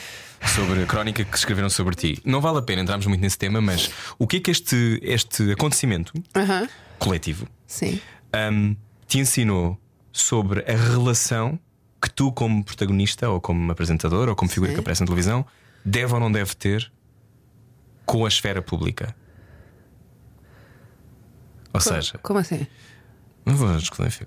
sobre 0.55 0.83
a 0.83 0.85
crónica 0.85 1.25
que 1.25 1.35
escreveram 1.37 1.69
sobre 1.69 1.95
ti. 1.95 2.21
Não 2.23 2.39
vale 2.39 2.59
a 2.59 2.61
pena 2.61 2.81
entrarmos 2.83 3.05
muito 3.07 3.19
nesse 3.21 3.37
tema, 3.37 3.59
mas 3.59 3.89
o 4.19 4.27
que 4.27 4.37
é 4.37 4.39
que 4.39 4.51
este, 4.51 4.99
este 5.01 5.51
acontecimento 5.51 6.13
Aham. 6.35 6.69
coletivo 6.99 7.47
Sim. 7.65 7.99
hum, 8.51 8.75
te 9.07 9.17
ensinou 9.19 9.77
sobre 10.13 10.61
a 10.71 10.75
relação 10.75 11.59
que 12.01 12.09
tu, 12.11 12.31
como 12.31 12.63
protagonista, 12.63 13.27
ou 13.29 13.41
como 13.41 13.71
apresentador, 13.71 14.29
ou 14.29 14.35
como 14.35 14.49
figura 14.49 14.69
Sim. 14.71 14.75
que 14.75 14.81
aparece 14.81 15.01
na 15.01 15.07
televisão, 15.07 15.43
deve 15.83 16.13
ou 16.13 16.19
não 16.19 16.31
deve 16.31 16.55
ter 16.55 16.91
com 18.05 18.23
a 18.25 18.27
esfera 18.27 18.61
pública? 18.61 19.15
Ou 21.73 21.81
seja, 21.81 22.17
Como 22.23 22.39
assim? 22.39 22.65
Não 23.47 23.55
vou 23.55 23.75
esclarecer. 23.77 24.23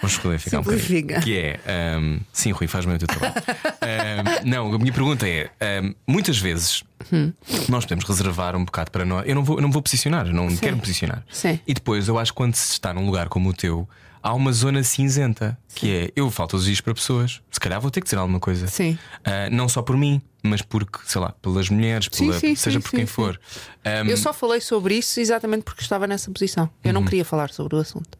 Vou 0.00 0.08
esclarecer 0.10 0.58
um 0.58 0.62
bocadinho. 0.62 1.20
Que 1.22 1.38
é, 1.38 1.60
ahm, 1.96 2.18
sim, 2.32 2.50
Rui, 2.52 2.66
faz 2.66 2.84
bem 2.84 2.94
o 2.94 2.98
teu 2.98 3.08
trabalho. 3.08 3.34
Ahm, 3.80 4.48
não, 4.48 4.74
a 4.74 4.78
minha 4.78 4.92
pergunta 4.92 5.26
é: 5.28 5.50
ahm, 5.60 5.92
muitas 6.06 6.38
vezes 6.38 6.84
Hum. 7.12 7.32
nós 7.68 7.84
podemos 7.84 8.04
reservar 8.04 8.54
um 8.54 8.64
bocado 8.64 8.90
para 8.90 9.04
nós. 9.04 9.26
Eu 9.28 9.34
não 9.34 9.42
vou, 9.42 9.56
eu 9.58 9.62
não 9.62 9.70
vou 9.72 9.82
posicionar, 9.82 10.26
eu 10.26 10.32
não 10.32 10.54
quero 10.56 10.76
me 10.76 10.80
posicionar. 10.82 11.22
Sim. 11.30 11.58
E 11.66 11.74
depois, 11.74 12.06
eu 12.06 12.16
acho 12.18 12.32
que 12.32 12.36
quando 12.36 12.54
se 12.54 12.72
está 12.72 12.94
num 12.94 13.04
lugar 13.06 13.28
como 13.28 13.48
o 13.48 13.52
teu, 13.52 13.88
há 14.22 14.32
uma 14.34 14.52
zona 14.52 14.82
cinzenta 14.82 15.58
que 15.74 15.90
é 15.94 16.10
eu 16.14 16.30
falo 16.30 16.48
todos 16.50 16.62
os 16.64 16.66
dias 16.66 16.80
para 16.80 16.94
pessoas. 16.94 17.40
Se 17.50 17.58
calhar 17.58 17.80
vou 17.80 17.90
ter 17.90 18.00
que 18.00 18.04
dizer 18.04 18.16
alguma 18.18 18.38
coisa. 18.40 18.66
Sim. 18.68 18.96
Ah, 19.24 19.48
não 19.50 19.68
só 19.68 19.82
por 19.82 19.96
mim, 19.96 20.20
mas 20.42 20.62
porque, 20.62 20.98
sei 21.04 21.20
lá, 21.20 21.32
pelas 21.42 21.68
mulheres, 21.68 22.08
Sim, 22.12 22.26
pela- 22.28 22.38
sim, 22.40 22.54
seja 22.54 22.78
sim, 22.78 22.82
por 22.82 22.90
sim, 22.90 22.96
quem 22.98 23.06
sim. 23.06 23.12
for. 23.12 23.40
Ahm, 23.84 24.08
Eu 24.08 24.16
só 24.16 24.32
falei 24.32 24.60
sobre 24.60 24.94
isso 24.96 25.18
exatamente 25.20 25.62
porque 25.64 25.82
estava 25.82 26.06
nessa 26.06 26.30
posição. 26.30 26.68
Eu 26.84 26.88
Uhum. 26.88 26.94
não 27.00 27.04
queria 27.04 27.24
falar 27.24 27.50
sobre 27.50 27.76
o 27.76 27.78
assunto. 27.78 28.18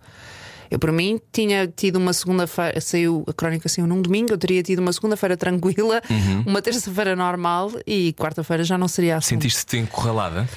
Eu, 0.71 0.79
por 0.79 0.91
mim, 0.91 1.21
tinha 1.31 1.67
tido 1.67 1.97
uma 1.97 2.15
segunda-feira, 2.15 2.81
saiu, 2.81 3.25
a 3.29 3.33
crónica 3.35 3.69
saiu 3.69 3.87
num 3.87 4.01
domingo, 4.01 4.33
eu 4.33 4.39
teria 4.39 4.63
tido 4.63 4.79
uma 4.79 4.91
segunda-feira 4.93 5.37
tranquila, 5.37 6.01
Uhum. 6.09 6.45
uma 6.47 6.63
terça-feira 6.63 7.15
normal 7.15 7.71
e 7.87 8.15
quarta-feira 8.15 8.65
já 8.65 8.79
não 8.79 8.89
seria 8.89 9.19
assunto. 9.19 9.29
Sentiste-te 9.29 9.77
encurralada? 9.77 10.49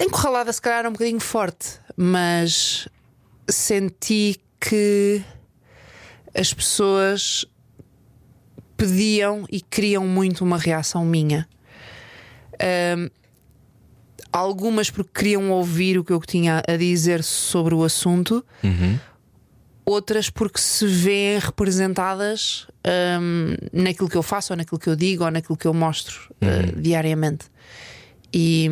Encurralada, 0.00 0.52
se 0.52 0.60
calhar, 0.60 0.86
um 0.86 0.92
bocadinho 0.92 1.20
forte, 1.20 1.78
mas 1.96 2.88
senti 3.48 4.40
que 4.60 5.22
as 6.34 6.52
pessoas 6.52 7.46
pediam 8.76 9.46
e 9.50 9.60
queriam 9.60 10.06
muito 10.06 10.44
uma 10.44 10.58
reação 10.58 11.04
minha. 11.04 11.48
Ahm, 12.60 13.08
algumas 14.32 14.90
porque 14.90 15.10
queriam 15.14 15.50
ouvir 15.50 15.98
o 15.98 16.04
que 16.04 16.12
eu 16.12 16.20
tinha 16.20 16.62
a 16.66 16.76
dizer 16.76 17.22
sobre 17.22 17.74
o 17.74 17.82
assunto, 17.84 18.44
outras 19.84 20.28
porque 20.28 20.60
se 20.60 20.86
veem 20.86 21.38
representadas 21.38 22.66
ahm, 22.84 23.54
naquilo 23.72 24.08
que 24.08 24.16
eu 24.16 24.22
faço, 24.22 24.52
ou 24.52 24.56
naquilo 24.56 24.78
que 24.78 24.88
eu 24.88 24.96
digo, 24.96 25.24
ou 25.24 25.30
naquilo 25.30 25.56
que 25.56 25.66
eu 25.66 25.72
mostro 25.72 26.34
ah, 26.42 26.72
diariamente. 26.76 27.46
E, 28.32 28.68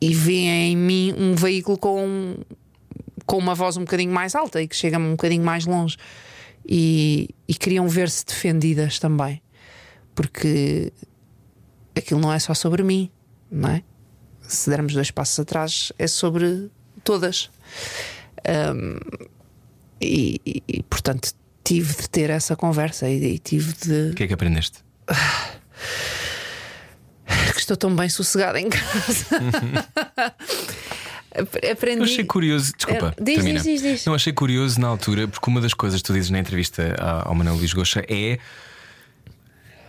e 0.00 0.14
veem 0.14 0.72
em 0.72 0.76
mim 0.76 1.14
um 1.18 1.34
veículo 1.34 1.76
com, 1.76 2.36
com 3.26 3.38
uma 3.38 3.54
voz 3.54 3.76
um 3.76 3.80
bocadinho 3.80 4.12
mais 4.12 4.34
alta 4.34 4.62
e 4.62 4.68
que 4.68 4.76
chega 4.76 4.98
um 4.98 5.10
bocadinho 5.12 5.44
mais 5.44 5.66
longe. 5.66 5.96
E, 6.68 7.30
e 7.46 7.54
queriam 7.54 7.88
ver-se 7.88 8.24
defendidas 8.24 8.98
também, 8.98 9.40
porque 10.14 10.92
aquilo 11.96 12.20
não 12.20 12.32
é 12.32 12.38
só 12.38 12.54
sobre 12.54 12.82
mim, 12.82 13.10
não 13.50 13.70
é? 13.70 13.82
Se 14.42 14.70
dermos 14.70 14.92
dois 14.94 15.10
passos 15.10 15.38
atrás, 15.40 15.92
é 15.98 16.06
sobre 16.06 16.70
todas. 17.04 17.50
Ahm, 18.48 18.98
e, 20.00 20.40
e- 20.44 20.62
e, 20.68 20.82
portanto 20.84 21.32
tive 21.64 21.94
de 21.96 22.08
ter 22.10 22.30
essa 22.30 22.54
conversa 22.54 23.08
e, 23.08 23.34
e 23.34 23.38
tive 23.38 23.72
de 23.74 24.10
O 24.12 24.14
que 24.14 24.24
é 24.24 24.26
que 24.28 24.34
aprendeste? 24.34 24.78
que 27.52 27.58
estou 27.60 27.76
tão 27.76 27.94
bem 27.94 28.08
sossegada 28.08 28.60
em 28.60 28.68
casa. 28.68 29.26
Ap- 31.42 31.70
Aprendi. 31.72 31.98
Eu 31.98 32.04
achei 32.04 32.24
curioso, 32.24 32.72
desculpa, 32.76 33.14
É, 33.18 33.22
diz, 33.22 33.34
termina. 33.36 33.60
diz, 33.60 33.82
diz. 33.82 34.04
Não 34.06 34.14
achei 34.14 34.32
curioso 34.32 34.80
na 34.80 34.88
altura, 34.88 35.28
porque 35.28 35.48
uma 35.50 35.60
das 35.60 35.74
coisas 35.74 36.00
que 36.00 36.06
tu 36.06 36.12
dizes 36.12 36.30
na 36.30 36.38
entrevista 36.38 36.94
ao 37.24 37.34
Manuel 37.34 37.56
Luís 37.56 37.72
Goxa 37.72 38.04
é 38.08 38.38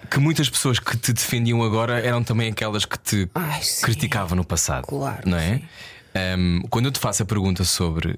que 0.10 0.20
muitas 0.20 0.50
pessoas 0.50 0.80
que 0.80 0.96
te 0.98 1.12
defendiam 1.12 1.62
agora 1.64 2.00
eram 2.00 2.24
também 2.24 2.50
aquelas 2.52 2.86
que 2.86 2.98
te 2.98 3.30
Ai, 3.36 3.62
criticavam 3.82 4.36
no 4.36 4.44
passado. 4.46 4.86
Claro, 4.88 5.22
não 5.30 5.38
é? 5.38 5.62
Um, 6.38 6.62
quando 6.70 6.86
eu 6.86 6.92
te 6.92 7.00
faço 7.00 7.24
a 7.24 7.26
pergunta 7.26 7.64
sobre 7.64 8.18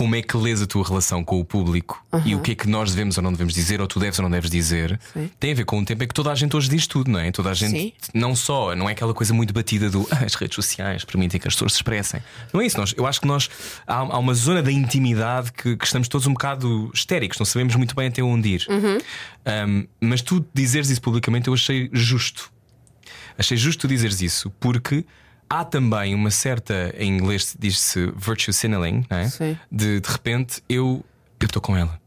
como 0.00 0.14
é 0.16 0.22
que 0.22 0.34
lês 0.34 0.62
a 0.62 0.66
tua 0.66 0.82
relação 0.82 1.22
com 1.22 1.38
o 1.38 1.44
público 1.44 2.02
e 2.24 2.34
o 2.34 2.40
que 2.40 2.52
é 2.52 2.54
que 2.54 2.66
nós 2.66 2.88
devemos 2.88 3.18
ou 3.18 3.22
não 3.22 3.32
devemos 3.32 3.52
dizer, 3.52 3.82
ou 3.82 3.86
tu 3.86 4.00
deves 4.00 4.18
ou 4.18 4.22
não 4.22 4.30
deves 4.30 4.50
dizer, 4.50 4.98
Sim. 5.12 5.30
tem 5.38 5.52
a 5.52 5.54
ver 5.54 5.66
com 5.66 5.76
um 5.78 5.84
tempo 5.84 6.02
em 6.02 6.08
que 6.08 6.14
toda 6.14 6.32
a 6.32 6.34
gente 6.34 6.56
hoje 6.56 6.70
diz 6.70 6.86
tudo, 6.86 7.10
não 7.10 7.20
é? 7.20 7.30
Toda 7.30 7.50
a 7.50 7.52
gente, 7.54 7.78
Sim. 7.78 7.92
não 8.14 8.34
só, 8.34 8.74
não 8.74 8.88
é 8.88 8.92
aquela 8.92 9.12
coisa 9.12 9.34
muito 9.34 9.52
batida 9.52 9.90
do 9.90 10.08
"Ah, 10.10 10.24
as 10.24 10.34
redes 10.36 10.54
sociais 10.54 11.04
permitem 11.04 11.38
que 11.38 11.46
as 11.46 11.52
pessoas 11.52 11.72
se 11.72 11.78
expressem. 11.80 12.22
Não 12.50 12.62
é 12.62 12.66
isso. 12.66 12.78
Nós, 12.78 12.94
eu 12.96 13.06
acho 13.06 13.20
que 13.20 13.26
nós 13.26 13.50
há, 13.86 13.96
há 13.96 14.18
uma 14.18 14.32
zona 14.32 14.62
da 14.62 14.72
intimidade 14.72 15.52
que, 15.52 15.76
que 15.76 15.84
estamos 15.84 16.08
todos 16.08 16.26
um 16.26 16.32
bocado 16.32 16.90
histéricos, 16.94 17.38
não 17.38 17.44
sabemos 17.44 17.74
muito 17.76 17.94
bem 17.94 18.08
até 18.08 18.22
onde 18.22 18.48
ir. 18.54 18.66
Um, 18.70 19.86
mas 20.00 20.22
tu 20.22 20.42
dizeres 20.54 20.88
isso 20.88 21.02
publicamente 21.02 21.46
eu 21.48 21.52
achei 21.52 21.90
justo. 21.92 22.50
Achei 23.36 23.58
justo 23.58 23.80
tu 23.82 23.88
dizeres 23.88 24.22
isso, 24.22 24.48
porque 24.58 25.04
há 25.50 25.64
também 25.64 26.14
uma 26.14 26.30
certa, 26.30 26.94
em 26.96 27.08
inglês 27.16 27.54
diz-se 27.58 28.12
virtue 28.16 28.52
signaling, 28.52 29.04
não 29.10 29.18
é? 29.18 29.28
Sim. 29.28 29.58
De 29.70 30.00
de 30.00 30.08
repente 30.08 30.62
eu 30.68 31.04
estou 31.42 31.60
com 31.60 31.76
ela. 31.76 32.00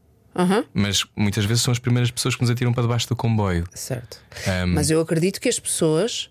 Mas 0.72 1.04
muitas 1.14 1.44
vezes 1.44 1.62
são 1.62 1.70
as 1.70 1.78
primeiras 1.78 2.10
pessoas 2.10 2.34
que 2.34 2.40
nos 2.42 2.50
atiram 2.50 2.72
para 2.72 2.82
debaixo 2.82 3.06
do 3.08 3.14
comboio. 3.14 3.64
Certo. 3.72 4.18
Um, 4.64 4.66
Mas 4.74 4.90
eu 4.90 5.00
acredito 5.00 5.40
que 5.40 5.48
as 5.48 5.60
pessoas 5.60 6.28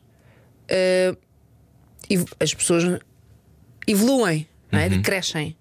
ev- 2.10 2.28
as 2.40 2.54
pessoas 2.54 2.84
evoluem, 3.88 4.48
não 4.72 4.80
é? 4.80 4.90
crescem. 5.00 5.56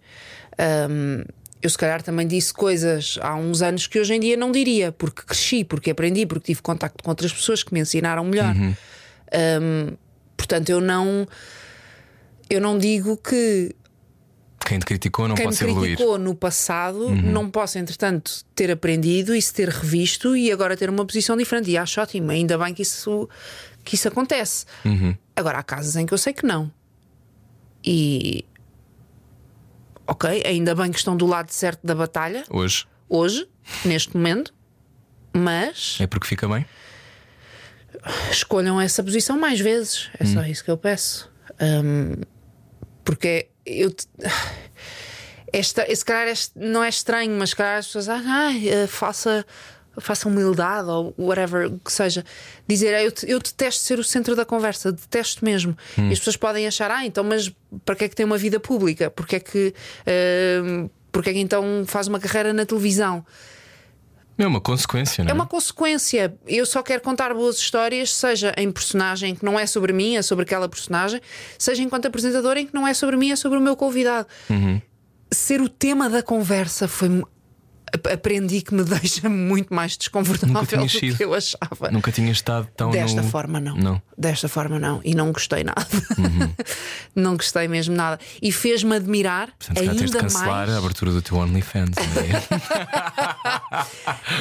Um, 0.91 1.25
eu 1.61 1.71
se 1.71 1.79
calhar 1.79 2.03
também 2.03 2.27
disse 2.27 2.53
coisas 2.53 3.17
há 3.23 3.37
uns 3.37 3.63
anos 3.63 3.87
que 3.87 3.99
hoje 4.01 4.15
em 4.15 4.19
dia 4.21 4.37
não 4.37 4.51
diria, 4.51 4.91
porque 4.91 5.23
cresci, 5.23 5.63
porque 5.65 5.91
aprendi, 5.93 6.27
porque 6.27 6.47
tive 6.47 6.61
contacto 6.63 7.03
com 7.05 7.11
outras 7.11 7.33
pessoas 7.33 7.63
que 7.63 7.73
me 7.73 7.81
ensinaram 7.81 8.25
melhor. 8.25 8.55
Um, 8.57 9.97
portanto, 10.43 10.69
eu 10.71 10.81
não 10.81 11.27
eu 12.51 12.61
não 12.61 12.77
digo 12.77 13.17
que 13.17 13.75
Quem 14.67 14.79
te 14.79 14.85
criticou 14.85 15.27
não 15.29 15.35
quem 15.35 15.47
me 15.47 15.53
pode 15.53 15.65
evoluir. 15.65 15.91
criticou 15.97 16.19
no 16.19 16.35
passado 16.35 17.07
Uhum. 17.07 17.33
não 17.33 17.51
possa, 17.51 17.79
entretanto, 17.79 18.45
ter 18.55 18.71
aprendido 18.71 19.35
e 19.35 19.41
se 19.41 19.53
ter 19.55 19.69
revisto 19.69 20.37
e 20.37 20.51
agora 20.53 20.77
ter 20.77 20.91
uma 20.91 21.05
posição 21.07 21.37
diferente. 21.37 21.71
E 21.71 21.77
acho 21.79 22.01
ótimo, 22.01 22.31
ainda 22.31 22.59
bem 22.59 22.75
que 22.75 22.83
isso, 22.83 23.29
que 23.85 23.95
isso 23.95 24.09
acontece. 24.09 24.67
Uhum. 24.85 25.17
Agora, 25.35 25.59
há 25.59 25.63
casos 25.63 25.97
em 25.97 26.05
que 26.07 26.13
eu 26.15 26.19
sei 26.19 26.33
que 26.33 26.45
não. 26.45 26.71
E. 27.85 28.45
Ok, 30.07 30.43
ainda 30.45 30.75
bem 30.75 30.91
que 30.91 30.99
estão 30.99 31.17
do 31.17 31.27
lado 31.27 31.51
certo 31.51 31.87
da 31.87 31.95
batalha, 31.95 32.45
Hoje 32.51 32.87
hoje, 33.09 33.49
neste 33.85 34.15
momento, 34.17 34.53
mas 35.33 35.97
é 36.01 36.07
porque 36.07 36.27
fica 36.27 36.47
bem. 36.49 36.67
Escolham 38.31 38.81
essa 38.81 39.03
posição 39.03 39.39
mais 39.39 39.61
vezes. 39.61 40.09
É 40.19 40.25
Hum. 40.25 40.35
só 40.35 40.43
isso 40.45 40.65
que 40.65 40.71
eu 40.71 40.77
peço. 40.77 41.31
Hum, 41.61 42.15
porque 43.05 43.49
eu. 43.67 43.91
te- 43.91 44.07
Esta, 45.53 45.85
se 45.95 46.03
calhar 46.05 46.29
este- 46.29 46.53
não 46.59 46.83
é 46.83 46.89
estranho, 46.89 47.31
mas 47.39 47.51
se 47.51 47.57
calhar 47.57 47.79
as 47.79 47.87
pessoas 47.87 48.09
ah, 48.09 48.23
ai, 48.25 48.69
eh, 48.71 48.87
faça, 48.87 49.45
faça 50.01 50.27
humildade 50.27 50.89
ou 50.89 51.15
whatever 51.19 51.71
que 51.85 51.93
seja. 51.93 52.25
Dizer 52.67 52.95
"Ah, 52.95 53.03
eu, 53.03 53.13
te- 53.13 53.29
eu 53.29 53.39
detesto 53.39 53.85
ser 53.85 53.99
o 53.99 54.05
centro 54.05 54.35
da 54.35 54.47
conversa, 54.47 54.91
detesto 54.91 55.45
mesmo. 55.45 55.77
Hum. 55.99 56.09
E 56.09 56.13
as 56.15 56.19
pessoas 56.19 56.37
podem 56.39 56.67
achar, 56.67 56.91
ah, 56.91 57.05
então, 57.05 57.23
mas 57.23 57.53
para 57.85 57.95
que 57.97 58.05
é 58.05 58.09
que 58.09 58.17
tem 58.17 58.25
uma 58.25 58.39
vida 58.39 58.59
pública? 58.59 59.11
Porque 59.11 59.37
é 59.37 59.41
que, 59.41 59.75
hum, 60.65 60.89
porque 61.13 61.29
é 61.29 61.33
que 61.35 61.41
então 61.41 61.85
faz 61.87 62.09
uma 62.09 62.19
carreira 62.19 62.55
na 62.55 62.65
televisão? 62.65 63.23
É 64.39 64.47
uma 64.47 64.61
consequência, 64.61 65.23
não 65.23 65.29
é? 65.29 65.33
É 65.33 65.35
uma 65.35 65.47
consequência. 65.47 66.35
Eu 66.47 66.65
só 66.67 66.83
quero 66.83 67.03
contar 67.03 67.35
boas 67.35 67.59
histórias, 67.59 68.13
seja 68.15 68.55
em 68.57 68.71
personagem 68.71 69.35
que 69.35 69.45
não 69.45 69.59
é 69.59 69.67
sobre 69.67 69.93
mim, 69.93 70.17
é 70.17 70.23
sobre 70.23 70.45
aquela 70.45 70.69
personagem, 70.69 71.21
seja 71.59 71.83
enquanto 71.83 72.07
apresentadora 72.07 72.61
em 72.61 72.67
que 72.67 72.75
não 72.75 72.87
é 72.87 72.95
sobre 72.95 73.17
mim, 73.17 73.31
é 73.31 73.37
sobre 73.37 73.59
o 73.59 73.61
meu 73.61 73.77
convidado. 73.77 74.27
Uhum. 74.49 74.81
Ser 75.31 75.61
o 75.61 75.69
tema 75.69 76.09
da 76.09 76.23
conversa 76.23 76.89
foi. 76.89 77.09
Ap- 77.95 78.07
Aprendi 78.13 78.63
que 78.63 78.75
me 78.75 78.83
deixa 78.85 79.29
muito 79.29 79.73
mais 79.75 79.97
desconfortável 79.97 80.63
do 80.79 80.89
sido. 80.89 81.17
que 81.17 81.25
eu 81.25 81.35
achava. 81.35 81.91
Nunca 81.91 82.11
tinha 82.13 82.31
estado 82.33 82.69
tão 82.77 82.91
Desta 82.91 83.23
no- 83.23 83.29
forma, 83.31 83.61
não. 83.61 83.77
Não. 83.77 84.03
Desta 84.17 84.49
forma, 84.49 84.79
não. 84.79 85.01
E 85.05 85.15
não 85.15 85.33
gostei 85.33 85.65
nada. 85.65 85.87
Uhum. 86.19 86.55
não 87.15 87.37
gostei 87.37 87.69
mesmo 87.69 87.95
nada. 87.95 88.19
E 88.41 88.51
fez-me 88.53 88.97
admirar 88.97 89.49
Portanto, 89.59 89.77
calhar 89.77 89.95
tens 89.95 90.11
de 90.11 90.17
ainda 90.17 90.21
cancelar 90.21 90.47
mais. 90.67 90.71
a 90.71 90.79
abertura 90.79 91.11
do 91.13 91.23
teu 91.23 91.37
OnlyFans. 91.37 91.91
não 91.97 92.23
é? 92.23 92.43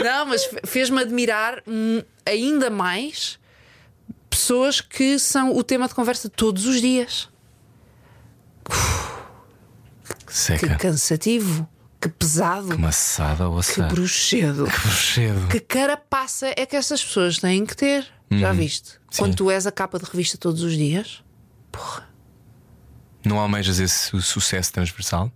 Não, 0.03 0.25
mas 0.25 0.43
fe- 0.45 0.61
fez-me 0.65 1.01
admirar 1.01 1.61
hum, 1.67 2.01
ainda 2.25 2.69
mais 2.69 3.39
pessoas 4.29 4.81
que 4.81 5.17
são 5.19 5.55
o 5.55 5.63
tema 5.63 5.87
de 5.87 5.93
conversa 5.95 6.29
todos 6.29 6.65
os 6.65 6.81
dias. 6.81 7.29
Que 10.25 10.33
Seca. 10.37 10.75
cansativo, 10.75 11.67
que 12.01 12.09
pesado, 12.09 12.69
Que 12.69 12.77
maçada 12.77 13.47
ou 13.47 13.61
que 13.61 13.81
bruxedo. 13.83 14.65
Que 14.65 14.79
bruxedo. 14.79 15.47
Que 15.47 15.59
carapaça 15.59 16.51
é 16.57 16.65
que 16.65 16.75
essas 16.75 17.03
pessoas 17.03 17.37
têm 17.37 17.65
que 17.65 17.75
ter? 17.75 18.07
Já 18.31 18.51
viste? 18.53 18.91
Sim. 18.91 18.97
Quando 19.19 19.35
tu 19.35 19.51
és 19.51 19.67
a 19.67 19.71
capa 19.71 19.99
de 19.99 20.05
revista 20.05 20.37
todos 20.37 20.63
os 20.63 20.73
dias, 20.73 21.23
porra. 21.71 22.09
Não 23.23 23.37
almejas 23.39 23.77
esse 23.79 24.09
su- 24.09 24.21
sucesso 24.21 24.73
transversal? 24.73 25.31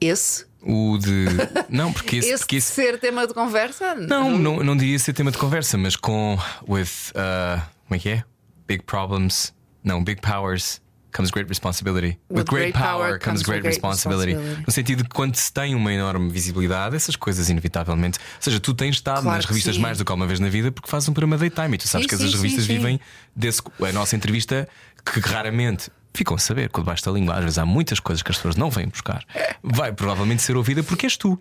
Esse, 0.00 0.44
O 0.62 0.98
de. 0.98 1.26
Não, 1.68 1.92
porque 1.92 2.16
esse. 2.16 2.28
esse 2.28 2.38
porque 2.44 2.56
esse- 2.56 2.72
ser 2.72 2.98
tema 3.00 3.26
de 3.26 3.32
conversa? 3.32 3.94
Não, 3.94 4.36
não, 4.38 4.62
não 4.62 4.76
diria 4.76 4.98
ser 4.98 5.12
tema 5.12 5.30
de 5.30 5.38
conversa, 5.38 5.78
mas 5.78 5.96
com. 5.96 6.38
With. 6.68 6.84
uh, 7.14 7.60
como 7.88 7.96
é 7.96 7.98
que 7.98 8.08
é? 8.10 8.24
Big 8.68 8.82
problems. 8.84 9.54
Não, 9.82 10.02
big 10.04 10.20
powers. 10.20 10.80
Comes 11.16 11.30
great 11.30 11.48
responsibility. 11.48 12.18
With, 12.28 12.44
great, 12.44 12.74
power, 12.74 13.18
comes 13.18 13.42
great, 13.42 13.66
responsibility. 13.66 14.34
responsibility. 14.34 14.64
No 14.66 14.72
sentido 14.72 15.02
de 15.02 15.08
que 15.08 15.14
quando 15.14 15.34
se 15.34 15.50
tem 15.50 15.74
uma 15.74 15.90
enorme 15.90 16.28
visibilidade, 16.30 16.94
essas 16.94 17.16
coisas, 17.16 17.48
inevitavelmente. 17.48 18.18
Ou 18.18 18.42
seja, 18.42 18.60
tu 18.60 18.74
tens 18.74 18.96
estado 18.96 19.22
Claro 19.22 19.36
nas 19.36 19.46
revistas 19.46 19.76
sim. 19.76 19.80
mais 19.80 19.96
do 19.96 20.04
que 20.04 20.12
alguma 20.12 20.26
vez 20.26 20.38
na 20.40 20.50
vida 20.50 20.70
porque 20.70 20.90
fazes 20.90 21.08
um 21.08 21.14
programa 21.14 21.38
daytime 21.38 21.76
e 21.76 21.78
tu 21.78 21.88
sabes 21.88 22.04
Sim, 22.04 22.08
que 22.10 22.16
sim, 22.18 22.24
essas 22.24 22.34
revistas 22.34 22.66
vivem 22.66 23.00
desse. 23.34 23.62
A 23.80 23.92
nossa 23.92 24.14
entrevista, 24.14 24.68
que 25.04 25.18
raramente. 25.20 25.90
Ficam 26.12 26.34
a 26.34 26.38
saber, 26.38 26.70
com 26.70 26.80
debaixo 26.80 27.04
da 27.04 27.12
língua, 27.12 27.34
às 27.34 27.42
vezes 27.44 27.58
há 27.58 27.66
muitas 27.66 28.00
coisas 28.00 28.22
que 28.22 28.30
as 28.30 28.36
pessoas 28.38 28.56
não 28.56 28.70
vêm 28.70 28.88
buscar. 28.88 29.22
Vai 29.62 29.92
provavelmente 29.92 30.40
ser 30.40 30.56
ouvida 30.56 30.82
porque 30.82 31.04
és 31.04 31.16
tu. 31.16 31.38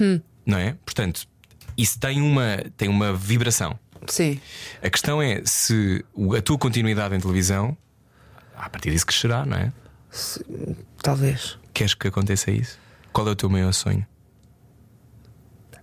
Hum. 0.00 0.20
Não 0.44 0.58
é? 0.58 0.76
Portanto, 0.84 1.26
isso 1.76 1.98
tem 2.00 2.20
uma, 2.20 2.58
tem 2.76 2.88
uma 2.88 3.12
vibração. 3.12 3.78
Sim. 4.08 4.40
A 4.82 4.90
questão 4.90 5.22
é 5.22 5.42
se 5.44 6.04
a 6.36 6.42
tua 6.42 6.58
continuidade 6.58 7.14
em 7.14 7.20
televisão, 7.20 7.76
a 8.56 8.68
partir 8.68 8.90
disso 8.90 9.06
crescerá, 9.06 9.44
não 9.44 9.56
é? 9.56 9.72
Talvez. 11.02 11.58
Queres 11.72 11.94
que 11.94 12.08
aconteça 12.08 12.50
isso? 12.50 12.78
Qual 13.12 13.26
é 13.28 13.30
o 13.30 13.36
teu 13.36 13.48
maior 13.50 13.72
sonho? 13.72 14.06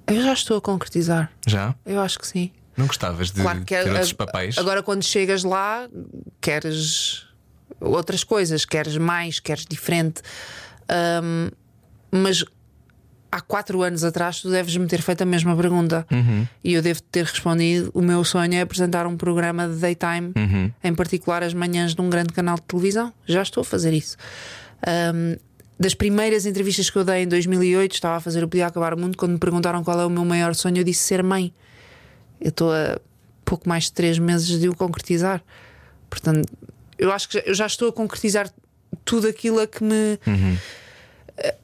Eu 0.07 0.21
já 0.21 0.33
estou 0.33 0.57
a 0.57 0.61
concretizar. 0.61 1.31
Já? 1.47 1.75
Eu 1.85 1.99
acho 2.01 2.19
que 2.19 2.27
sim. 2.27 2.51
Não 2.75 2.87
gostavas 2.87 3.31
de 3.31 3.41
Claro 3.41 3.59
que 3.59 3.65
ter 3.65 3.87
a- 3.89 3.93
outros 3.93 4.13
papéis? 4.13 4.57
Agora, 4.57 4.81
quando 4.81 5.03
chegas 5.03 5.43
lá, 5.43 5.87
queres 6.39 7.25
outras 7.79 8.23
coisas, 8.23 8.65
queres 8.65 8.97
mais, 8.97 9.39
queres 9.39 9.65
diferente. 9.65 10.21
Ahm, 10.89 11.51
mas 12.11 12.43
há 13.31 13.39
quatro 13.41 13.81
anos 13.81 14.03
atrás, 14.03 14.41
tu 14.41 14.49
deves-me 14.49 14.85
ter 14.87 15.01
feito 15.01 15.21
a 15.21 15.25
mesma 15.25 15.55
pergunta. 15.55 16.05
Uhum. 16.11 16.47
E 16.63 16.73
eu 16.73 16.81
devo 16.81 17.01
ter 17.03 17.23
respondido: 17.25 17.89
o 17.93 18.01
meu 18.01 18.23
sonho 18.23 18.53
é 18.53 18.61
apresentar 18.61 19.07
um 19.07 19.15
programa 19.15 19.67
de 19.67 19.75
daytime, 19.75 20.33
Uhum. 20.35 20.71
em 20.83 20.93
particular 20.95 21.43
as 21.43 21.53
manhãs 21.53 21.95
de 21.95 22.01
um 22.01 22.09
grande 22.09 22.33
canal 22.33 22.55
de 22.55 22.63
televisão. 22.63 23.13
Já 23.25 23.41
estou 23.41 23.61
a 23.61 23.65
fazer 23.65 23.93
isso. 23.93 24.17
Ahm, 24.85 25.37
das 25.79 25.93
primeiras 25.95 26.45
entrevistas 26.45 26.89
que 26.89 26.97
eu 26.97 27.03
dei 27.03 27.23
em 27.23 27.27
2008, 27.27 27.93
estava 27.93 28.17
a 28.17 28.19
fazer 28.19 28.43
o 28.43 28.47
Podia 28.47 28.67
Acabar 28.67 28.93
o 28.93 28.97
Mundo. 28.99 29.17
Quando 29.17 29.31
me 29.31 29.39
perguntaram 29.39 29.83
qual 29.83 29.99
é 29.99 30.05
o 30.05 30.09
meu 30.09 30.23
maior 30.25 30.53
sonho, 30.53 30.77
eu 30.77 30.83
disse 30.83 31.01
ser 31.03 31.23
mãe. 31.23 31.51
Eu 32.39 32.49
estou 32.49 32.71
a 32.71 32.99
pouco 33.43 33.67
mais 33.67 33.85
de 33.85 33.93
três 33.93 34.19
meses 34.19 34.59
de 34.59 34.69
o 34.69 34.75
concretizar. 34.75 35.41
Portanto, 36.09 36.47
eu 36.99 37.11
acho 37.11 37.27
que 37.29 37.35
já, 37.35 37.43
eu 37.45 37.53
já 37.55 37.65
estou 37.65 37.89
a 37.89 37.93
concretizar 37.93 38.47
tudo 39.03 39.27
aquilo 39.27 39.59
a 39.59 39.65
que 39.65 39.83
me 39.83 40.19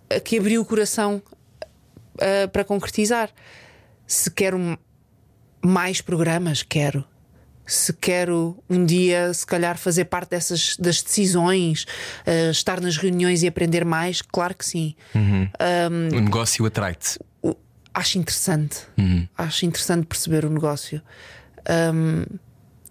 a, 0.10 0.16
a 0.16 0.20
que 0.20 0.40
abriu 0.40 0.62
o 0.62 0.66
coração 0.66 1.22
ah, 2.20 2.48
para 2.48 2.64
concretizar. 2.64 3.30
Se 4.06 4.32
quero 4.32 4.78
mais 5.62 6.02
programas, 6.02 6.64
quero. 6.64 7.04
Se 7.66 7.92
quero 7.92 8.64
um 8.70 8.86
dia, 8.86 9.34
se 9.34 9.46
calhar, 9.46 9.78
fazer 9.78 10.06
parte 10.06 10.30
dessas 10.30 10.78
das 10.78 11.02
decisões, 11.02 11.86
ah, 12.26 12.52
estar 12.52 12.80
nas 12.80 12.98
reuniões 12.98 13.44
e 13.44 13.48
aprender 13.48 13.84
mais, 13.84 14.22
claro 14.22 14.56
que 14.56 14.66
sim. 14.66 14.96
O 15.14 16.22
negócio 16.22 16.66
atrai-te. 16.66 17.20
Acho 17.94 18.20
interessante. 18.20 18.78
Acho 19.38 19.66
interessante 19.66 20.06
perceber 20.06 20.46
o 20.46 20.50
negócio. 20.50 21.02
Ahm, 21.68 22.26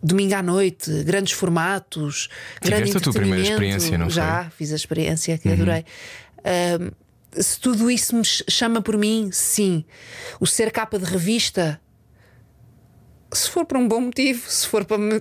domingo 0.03 0.35
à 0.35 0.43
noite, 0.43 1.05
grandes 1.05 1.33
formatos, 1.33 2.29
grande 2.61 2.87
Tiveste 2.87 2.99
a 2.99 3.01
tua 3.01 3.13
primeira 3.13 3.43
experiência, 3.43 3.97
não? 3.97 4.11
Já 4.11 4.51
fiz 4.51 4.73
a 4.73 4.77
experiência 4.77 5.39
que 5.39 5.49
adorei. 5.49 5.85
Ahm, 6.45 6.91
se 7.43 7.59
tudo 7.61 7.91
isso 7.91 8.15
me 8.17 8.25
ch- 8.25 8.45
chama 8.49 8.81
por 8.83 8.97
mim, 8.97 9.31
sim. 9.33 9.85
O 10.41 10.47
ser 10.47 10.71
capa 10.71 10.99
de 10.99 11.05
revista. 11.05 11.81
Se 13.37 13.51
for 13.51 13.65
por 13.67 13.77
um 13.77 13.87
bom 13.87 14.01
motivo, 14.01 14.43
se 14.51 14.67
for 14.67 14.85
para 14.85 14.99
me 14.99 15.13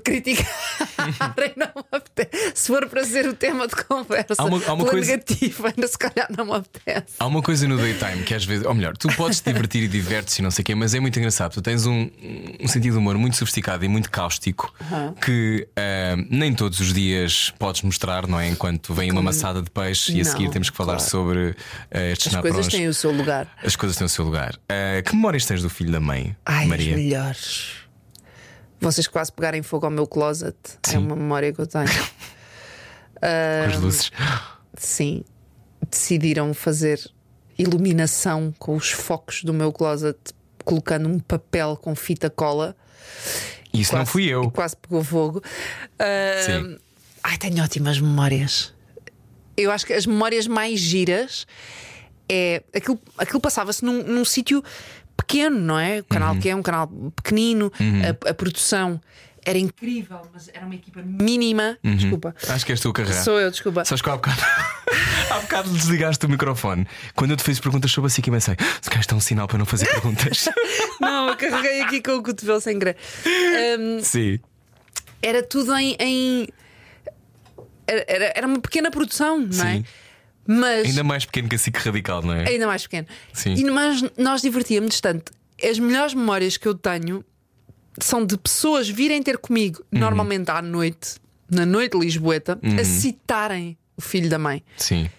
não 1.55 1.85
apetece. 1.91 2.51
Se 2.55 2.67
for 2.67 2.87
para 2.87 3.03
ser 3.03 3.27
o 3.27 3.33
tema 3.33 3.67
de 3.67 3.75
conversa, 3.75 4.35
Há 4.37 4.45
uma- 4.45 4.61
há 4.65 4.73
uma 4.73 4.85
coisa- 4.85 5.11
negativa, 5.11 5.67
ainda 5.67 5.87
se 5.87 5.97
calhar 5.97 6.27
não 6.35 6.45
me 6.45 6.53
apetece. 6.55 7.15
Há 7.19 7.25
uma 7.25 7.41
coisa 7.41 7.67
no 7.67 7.77
daytime 7.77 8.23
que 8.23 8.33
às 8.33 8.45
vezes, 8.45 8.65
ou 8.65 8.73
melhor, 8.73 8.95
tu 8.97 9.07
podes 9.15 9.39
te 9.41 9.51
divertir 9.51 9.83
e 9.83 9.87
divertes 9.87 10.37
e 10.39 10.41
não 10.41 10.49
sei 10.51 10.61
o 10.63 10.65
quê, 10.65 10.75
mas 10.75 10.93
é 10.93 10.99
muito 10.99 11.17
engraçado. 11.19 11.53
Tu 11.53 11.61
tens 11.61 11.85
um, 11.85 12.09
um 12.59 12.67
sentido 12.67 12.93
de 12.93 12.99
humor 12.99 13.17
muito 13.17 13.35
sofisticado 13.37 13.83
e 13.83 13.87
muito 13.87 14.09
cáustico 14.09 14.73
que 15.23 15.67
ah, 15.75 16.15
nem 16.29 16.53
todos 16.53 16.79
os 16.79 16.93
dias 16.93 17.53
podes 17.59 17.81
mostrar, 17.81 18.27
não 18.27 18.39
é? 18.39 18.47
Enquanto 18.47 18.93
vem 18.93 19.11
uma 19.11 19.21
maçada 19.21 19.61
de 19.61 19.69
peixe 19.69 20.13
e 20.13 20.21
a 20.21 20.23
Não, 20.23 20.31
seguir 20.31 20.49
temos 20.49 20.69
que 20.69 20.77
falar 20.77 20.95
claro. 20.97 21.09
sobre 21.09 21.55
ah, 21.91 22.01
estes 22.11 22.27
As 22.27 22.33
naprons. 22.33 22.53
coisas 22.55 22.71
têm 22.73 22.87
o 22.87 22.93
seu 22.93 23.11
lugar. 23.11 23.47
As 23.63 23.75
coisas 23.75 23.97
têm 23.97 24.05
o 24.05 24.09
seu 24.09 24.23
lugar. 24.25 24.55
Ah, 24.69 25.01
que 25.01 25.13
memórias 25.15 25.45
tens 25.45 25.61
do 25.61 25.69
filho 25.69 25.91
da 25.91 25.99
mãe, 25.99 26.35
Ai, 26.45 26.65
Maria? 26.65 26.91
os 26.95 27.01
melhores. 27.01 27.84
Vocês 28.79 29.07
quase 29.07 29.31
pegarem 29.31 29.61
fogo 29.63 29.85
ao 29.85 29.91
meu 29.91 30.05
closet. 30.05 30.55
É 30.87 30.91
Sim. 30.91 30.97
uma 30.97 31.15
memória 31.15 31.51
que 31.53 31.59
eu 31.59 31.67
tenho. 31.67 31.85
Com 33.19 33.69
as 33.75 33.79
luzes. 33.79 34.11
Sim. 34.77 35.23
Decidiram 35.89 36.53
fazer 36.53 36.99
iluminação 37.57 38.53
com 38.59 38.75
os 38.75 38.91
focos 38.91 39.43
do 39.43 39.53
meu 39.53 39.71
closet, 39.71 40.17
colocando 40.63 41.07
um 41.07 41.19
papel 41.19 41.77
com 41.77 41.95
fita 41.95 42.29
cola. 42.29 42.75
Isso 43.73 43.93
não 43.93 44.01
Quase- 44.01 44.11
fui 44.11 44.25
eu. 44.25 44.51
Quase 44.51 44.75
pegou 44.75 45.03
fogo. 45.03 45.41
Ah, 45.97 46.41
Sim. 46.45 46.77
Ai, 47.23 47.37
tenho 47.37 47.63
ótimas 47.63 47.99
memórias. 47.99 48.73
Eu 49.57 49.71
acho 49.71 49.85
que 49.85 49.93
as 49.93 50.05
memórias 50.05 50.47
mais 50.47 50.79
giras 50.79 51.47
é. 52.29 52.61
Aquilo, 52.75 52.99
aquilo 53.17 53.39
passava-se 53.39 53.83
num, 53.85 54.03
num 54.03 54.25
sítio 54.25 54.63
pequeno, 55.17 55.59
não 55.59 55.79
é? 55.79 55.99
O 55.99 56.03
canal 56.05 56.33
Uhum. 56.33 56.39
que 56.39 56.49
é 56.49 56.55
um 56.55 56.61
canal 56.63 56.87
pequenino, 57.15 57.71
a, 58.25 58.29
a 58.29 58.33
produção 58.33 58.99
era 59.47 59.59
incrível, 59.59 60.21
mas 60.33 60.49
era 60.51 60.65
uma 60.65 60.73
equipa 60.75 61.01
mínima. 61.03 61.77
Uhum. 61.83 61.95
Desculpa. 61.95 62.35
Acho 62.49 62.65
que 62.65 62.71
és 62.71 62.79
tu 62.81 62.89
a 62.89 62.93
carregar. 62.93 63.23
Sou 63.23 63.39
eu, 63.39 63.51
desculpa. 63.51 63.85
Sabes 63.85 64.01
que 64.01 64.09
há 64.09 64.15
bocado, 64.15 64.41
há 65.29 65.39
bocado 65.39 65.69
desligaste 65.69 66.25
o 66.25 66.29
microfone. 66.29 66.87
Quando 67.15 67.31
eu 67.31 67.37
te 67.37 67.43
fiz 67.43 67.59
perguntas 67.59 67.91
sobre 67.91 68.07
a 68.07 68.09
SIC, 68.09 68.25
pensei: 68.31 68.55
se 68.81 68.89
calhar 68.89 69.01
isto 69.01 69.13
é 69.13 69.17
um 69.17 69.21
sinal 69.21 69.47
para 69.47 69.57
não 69.59 69.65
fazer 69.65 69.87
perguntas. 69.87 70.49
Não, 70.99 71.27
eu 71.29 71.35
carreguei 71.37 71.81
aqui 71.81 72.01
com 72.01 72.13
o 72.13 72.23
cotovelo 72.23 72.59
sem 72.61 72.79
querer. 72.79 72.95
Ahm, 73.25 73.99
Sim. 74.01 74.39
era 75.21 75.43
tudo 75.43 75.75
em. 75.75 75.95
em- 75.99 76.47
Era, 77.87 78.05
era- 78.07 78.33
era 78.37 78.47
uma 78.47 78.59
pequena 78.59 78.89
produção, 78.89 79.37
não 79.39 79.65
é? 79.67 79.73
Sim. 79.75 79.85
Mas. 80.47 80.87
Ainda 80.87 81.03
mais 81.03 81.25
pequeno 81.25 81.49
que 81.49 81.55
a 81.55 81.59
SIC 81.59 81.75
radical, 81.77 82.21
não 82.21 82.33
é? 82.33 82.47
Ainda 82.47 82.67
mais 82.67 82.83
pequeno. 82.83 83.07
Sim. 83.33 83.53
E 83.55 83.63
nós, 83.63 84.03
nós 84.17 84.41
divertíamos 84.41 84.99
tanto. 85.01 85.31
As 85.63 85.79
melhores 85.79 86.13
memórias 86.13 86.57
que 86.57 86.67
eu 86.67 86.75
tenho 86.75 87.23
são 87.99 88.25
de 88.25 88.37
pessoas 88.37 88.89
virem 88.89 89.23
ter 89.23 89.37
comigo, 89.37 89.79
Uhum. 89.93 89.99
normalmente 89.99 90.51
à 90.51 90.61
noite, 90.61 91.15
na 91.49 91.65
noite 91.65 91.97
lisboeta, 91.97 92.59
a 92.79 92.83
citarem 92.83 93.77
o 93.95 94.01
filho 94.01 94.29
da 94.29 94.37
mãe. 94.37 94.61
Sim. 94.77 95.09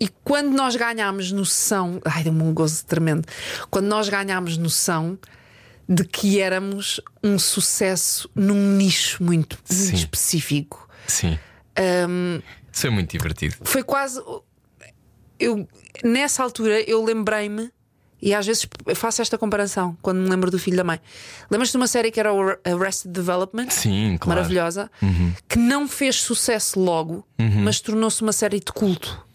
E 0.00 0.08
quando 0.24 0.54
nós 0.54 0.76
ganhámos 0.76 1.30
noção, 1.32 2.00
ai, 2.04 2.22
deu-me 2.24 2.42
um 2.42 2.52
gozo 2.54 2.84
tremendo. 2.86 3.26
Quando 3.70 3.86
nós 3.86 4.08
ganhámos 4.08 4.56
noção 4.58 5.18
de 5.88 6.04
que 6.04 6.40
éramos 6.40 7.00
um 7.22 7.38
sucesso 7.38 8.28
num 8.34 8.76
nicho 8.76 9.22
muito, 9.22 9.58
específico. 9.70 10.88
Sim. 11.06 11.38
Isso 12.72 12.86
é 12.86 12.90
muito 12.90 13.10
divertido. 13.12 13.56
foi 13.64 13.82
quase. 13.82 14.20
Eu, 15.38 15.68
nessa 16.04 16.42
altura 16.42 16.80
eu 16.80 17.04
lembrei-me, 17.04 17.70
e 18.20 18.34
às 18.34 18.46
vezes 18.46 18.66
faço 18.94 19.20
esta 19.20 19.36
comparação 19.36 19.96
quando 20.00 20.18
me 20.18 20.28
lembro 20.28 20.50
do 20.50 20.58
filho 20.58 20.76
da 20.76 20.84
mãe. 20.84 20.98
Lembras-te 21.50 21.72
de 21.72 21.76
uma 21.76 21.86
série 21.86 22.10
que 22.10 22.18
era 22.18 22.32
o 22.32 22.56
Arrested 22.64 23.12
Development? 23.12 23.68
Sim, 23.70 24.16
claro. 24.18 24.40
Uhum. 24.40 24.42
Maravilhosa, 24.42 24.90
que 25.46 25.58
não 25.58 25.86
fez 25.86 26.16
sucesso 26.16 26.80
logo, 26.80 27.26
mas 27.62 27.80
tornou-se 27.80 28.22
uma 28.22 28.32
série 28.32 28.58
de 28.58 28.72
culto. 28.72 29.25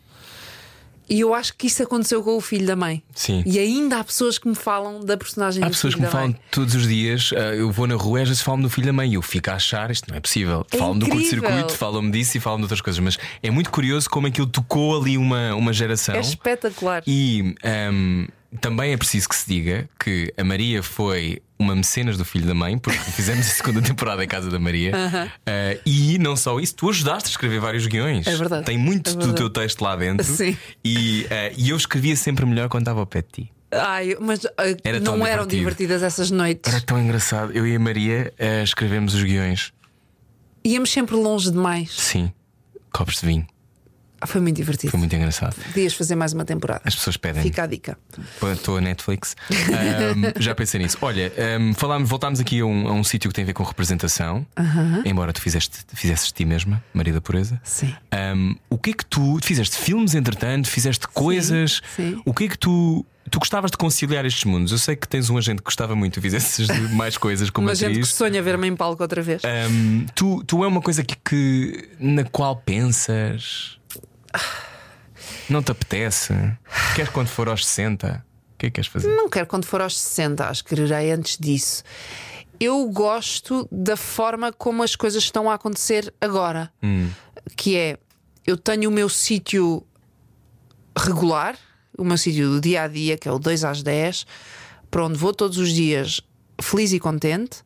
E 1.12 1.20
eu 1.20 1.34
acho 1.34 1.54
que 1.58 1.68
isso 1.68 1.84
aconteceu 1.84 2.24
com 2.24 2.38
o 2.38 2.42
filho 2.42 2.66
da 2.66 2.76
mãe. 2.76 3.04
Sim. 3.14 3.44
E 3.46 3.60
ainda 3.60 3.98
há 4.00 4.04
pessoas 4.04 4.38
que 4.40 4.48
me 4.48 4.56
falam 4.56 5.02
da 5.02 5.18
personagem 5.18 5.62
Há 5.62 5.68
do 5.68 5.72
pessoas 5.72 5.94
filho 5.94 6.06
que 6.06 6.08
me 6.08 6.12
falam 6.12 6.28
mãe. 6.30 6.40
todos 6.50 6.74
os 6.74 6.88
dias, 6.88 7.32
ah, 7.36 7.54
eu 7.54 7.70
vou 7.70 7.86
na 7.86 7.96
rua 7.96 8.20
e 8.20 8.22
às 8.24 8.30
vezes 8.30 8.42
falam 8.42 8.62
do 8.62 8.70
filho 8.70 8.88
da 8.88 8.94
mãe 8.94 9.12
e 9.12 9.16
eu 9.16 9.22
fico 9.22 9.50
a 9.52 9.56
achar 9.56 9.92
isto 9.92 10.10
não 10.10 10.16
é 10.16 10.22
possível. 10.22 10.66
É 10.72 10.78
falam 10.78 10.98
do 10.98 11.06
incrível. 11.06 11.42
curto-circuito, 11.42 11.78
falam-me 11.78 12.12
disso 12.12 12.38
e 12.38 12.40
falam 12.40 12.60
de 12.60 12.64
outras 12.64 12.80
coisas, 12.80 13.00
mas 13.00 13.18
é 13.44 13.52
muito 13.52 13.70
curioso 13.72 14.10
como 14.10 14.26
aquilo 14.28 14.48
tocou 14.48 15.00
ali 15.02 15.18
uma, 15.18 15.54
uma 15.54 15.74
geração. 15.74 16.16
É 16.16 16.22
espetacular. 16.22 17.04
E 17.06 17.56
ahm, 17.62 18.28
também 18.60 18.92
é 18.92 18.98
preciso 18.98 19.30
que 19.30 19.36
se 19.36 19.48
diga 19.48 19.90
que 20.00 20.34
a 20.38 20.44
Maria 20.44 20.84
foi 20.84 21.42
uma 21.58 21.76
mecenas 21.76 22.18
do 22.18 22.26
filho 22.26 22.46
da 22.48 22.54
mãe, 22.56 22.78
porque 22.78 22.98
fizemos 23.12 23.46
a 23.48 23.50
segunda 23.50 23.82
temporada 23.82 24.24
em 24.24 24.28
casa 24.28 24.50
da 24.50 24.60
Maria. 24.60 24.92
Ah, 25.46 25.78
e 25.86 26.18
não 26.18 26.36
só 26.36 26.60
isso, 26.60 26.76
tu 26.76 26.90
ajudaste 26.90 27.28
a 27.30 27.32
escrever 27.32 27.60
vários 27.60 27.86
guiões. 27.88 28.26
É 28.28 28.36
verdade. 28.36 28.66
Tem 28.66 28.78
muito 28.78 29.12
É 29.12 29.14
do 29.14 29.20
verdade. 29.20 29.38
teu 29.38 29.50
texto 29.50 29.82
lá 29.82 29.96
dentro. 29.96 30.26
Sim. 30.26 30.58
E, 30.84 31.26
ah, 31.30 31.52
e 31.56 31.70
eu 31.70 31.78
escrevia 31.78 32.16
sempre 32.16 32.46
melhor 32.46 32.68
quando 32.68 32.82
estava 32.84 33.00
ao 33.00 33.06
pé 33.06 33.22
de 33.22 33.28
ti. 33.44 33.52
Ai, 33.72 34.18
mas 34.20 34.46
ah, 34.46 34.64
Era 34.84 35.00
não 35.00 35.26
eram 35.26 35.46
divertidas 35.48 36.04
essas 36.04 36.30
noites. 36.30 36.74
Era 36.74 36.82
tão 36.82 37.00
engraçado. 37.02 37.54
Eu 37.54 37.66
e 37.66 37.76
a 37.76 37.80
Maria 37.80 38.34
ah, 38.38 38.64
escrevemos 38.64 39.14
os 39.14 39.24
guiões. 39.24 39.72
Íamos 40.66 40.92
sempre 40.92 41.16
longe 41.16 41.50
demais. 41.52 41.92
Sim. 41.94 42.32
Copos 42.92 43.22
de 43.22 43.26
vinho. 43.28 43.48
Ah, 44.22 44.28
Foi 44.28 44.40
muito 44.40 44.56
divertido. 44.58 44.92
Foi 44.92 45.00
muito 45.00 45.16
engraçado. 45.16 45.56
Podias 45.56 45.94
fazer 45.94 46.16
mais 46.16 46.32
uma 46.34 46.46
temporada. 46.46 46.82
As 46.86 46.96
pessoas 46.96 47.18
pedem. 47.18 47.42
Fica 47.42 47.64
a 47.64 47.66
dica. 47.68 47.98
Estou 48.54 48.78
a 48.78 48.82
Netflix. 48.82 49.36
Ahm, 49.50 50.32
já 50.40 50.54
pensei 50.54 50.80
nisso. 50.80 50.98
Olha, 51.02 51.32
ahm, 51.38 51.74
falámos, 51.74 52.08
voltámos 52.10 52.40
aqui 52.40 52.60
a 52.60 52.66
um, 52.66 52.88
a 52.88 52.92
um 52.94 53.04
sítio 53.04 53.30
que 53.30 53.34
tem 53.36 53.44
a 53.44 53.48
ver 53.48 53.54
com 53.54 53.64
representação. 53.64 54.46
Embora 55.06 55.34
tu 55.34 55.42
fizeste, 55.42 55.80
fizesses 55.94 56.32
ti 56.32 56.46
mesma, 56.46 56.84
Maria 56.94 57.14
da 57.14 57.22
Pureza. 57.22 57.60
Sim. 57.64 57.94
Ahm, 58.12 58.54
o 58.70 58.78
que 58.78 58.92
é 58.92 58.94
que 58.94 59.06
tu. 59.06 59.40
Fizeste 59.42 59.76
filmes, 59.78 60.14
entretanto, 60.16 60.70
fizeste 60.70 61.08
coisas. 61.08 61.82
sim. 61.96 62.22
O 62.26 62.34
que 62.34 62.44
é 62.44 62.48
que 62.48 62.58
tu. 62.58 63.06
Tu 63.30 63.40
gostavas 63.40 63.72
de 63.72 63.78
conciliar 63.78 64.26
estes 64.26 64.44
mundos? 64.44 64.72
Eu 64.74 64.78
sei 64.78 64.96
que 64.96 65.08
tens 65.08 65.30
um 65.30 65.38
agente 65.38 65.60
que 65.60 65.64
gostava 65.66 65.96
muito, 65.96 66.16
tu 66.16 66.22
fizesses 66.22 66.68
mais 66.92 67.18
coisas 67.18 67.50
como 67.50 67.66
Uma 67.70 67.76
gente 67.76 67.92
que 67.94 68.00
atriz. 68.00 68.14
sonha 68.14 68.42
ver-me 68.42 68.68
em 68.68 68.76
palco 68.76 69.02
outra 69.02 69.22
vez. 69.22 69.42
Tu, 70.16 70.44
tu 70.44 70.64
é 70.66 70.68
uma 70.68 70.82
coisa 70.82 71.02
que, 71.04 71.16
que 71.16 71.90
na 72.00 72.24
qual 72.26 72.58
pensas? 72.58 73.78
Não 75.50 75.62
te 75.62 75.72
apetece? 75.72 76.34
Queres 76.96 77.12
quando 77.12 77.28
for 77.28 77.50
aos 77.50 77.66
60? 77.66 78.26
O 78.54 78.58
que 78.58 78.68
é 78.68 78.70
que 78.70 78.76
queres 78.76 78.90
fazer? 78.90 79.08
Não 79.16 79.30
quero 79.30 79.48
quando 79.48 79.66
for 79.66 79.82
aos 79.82 80.00
60, 80.00 80.48
acho 80.48 80.64
que 80.64 80.76
quererei 80.76 81.12
antes 81.12 81.38
disso. 81.38 81.84
Eu 82.60 82.88
gosto 82.90 83.68
da 83.72 83.98
forma 83.98 84.54
como 84.54 84.84
as 84.84 84.96
coisas 84.96 85.24
estão 85.24 85.50
a 85.50 85.56
acontecer 85.56 86.14
agora. 86.22 86.72
Que 87.58 87.76
é, 87.76 87.98
eu 88.46 88.56
tenho 88.56 88.90
o 88.90 88.94
meu 88.94 89.10
sítio 89.10 89.84
regular, 90.98 91.58
o 91.98 92.04
meu 92.04 92.18
sítio 92.18 92.50
do 92.50 92.62
dia 92.62 92.84
a 92.84 92.88
dia, 92.88 93.18
que 93.18 93.28
é 93.28 93.32
o 93.32 93.40
2 93.40 93.64
às 93.64 93.82
10, 93.82 94.26
para 94.90 95.06
onde 95.06 95.18
vou 95.18 95.34
todos 95.34 95.58
os 95.58 95.72
dias 95.72 96.22
feliz 96.62 96.94
e 96.94 97.00
contente, 97.00 97.64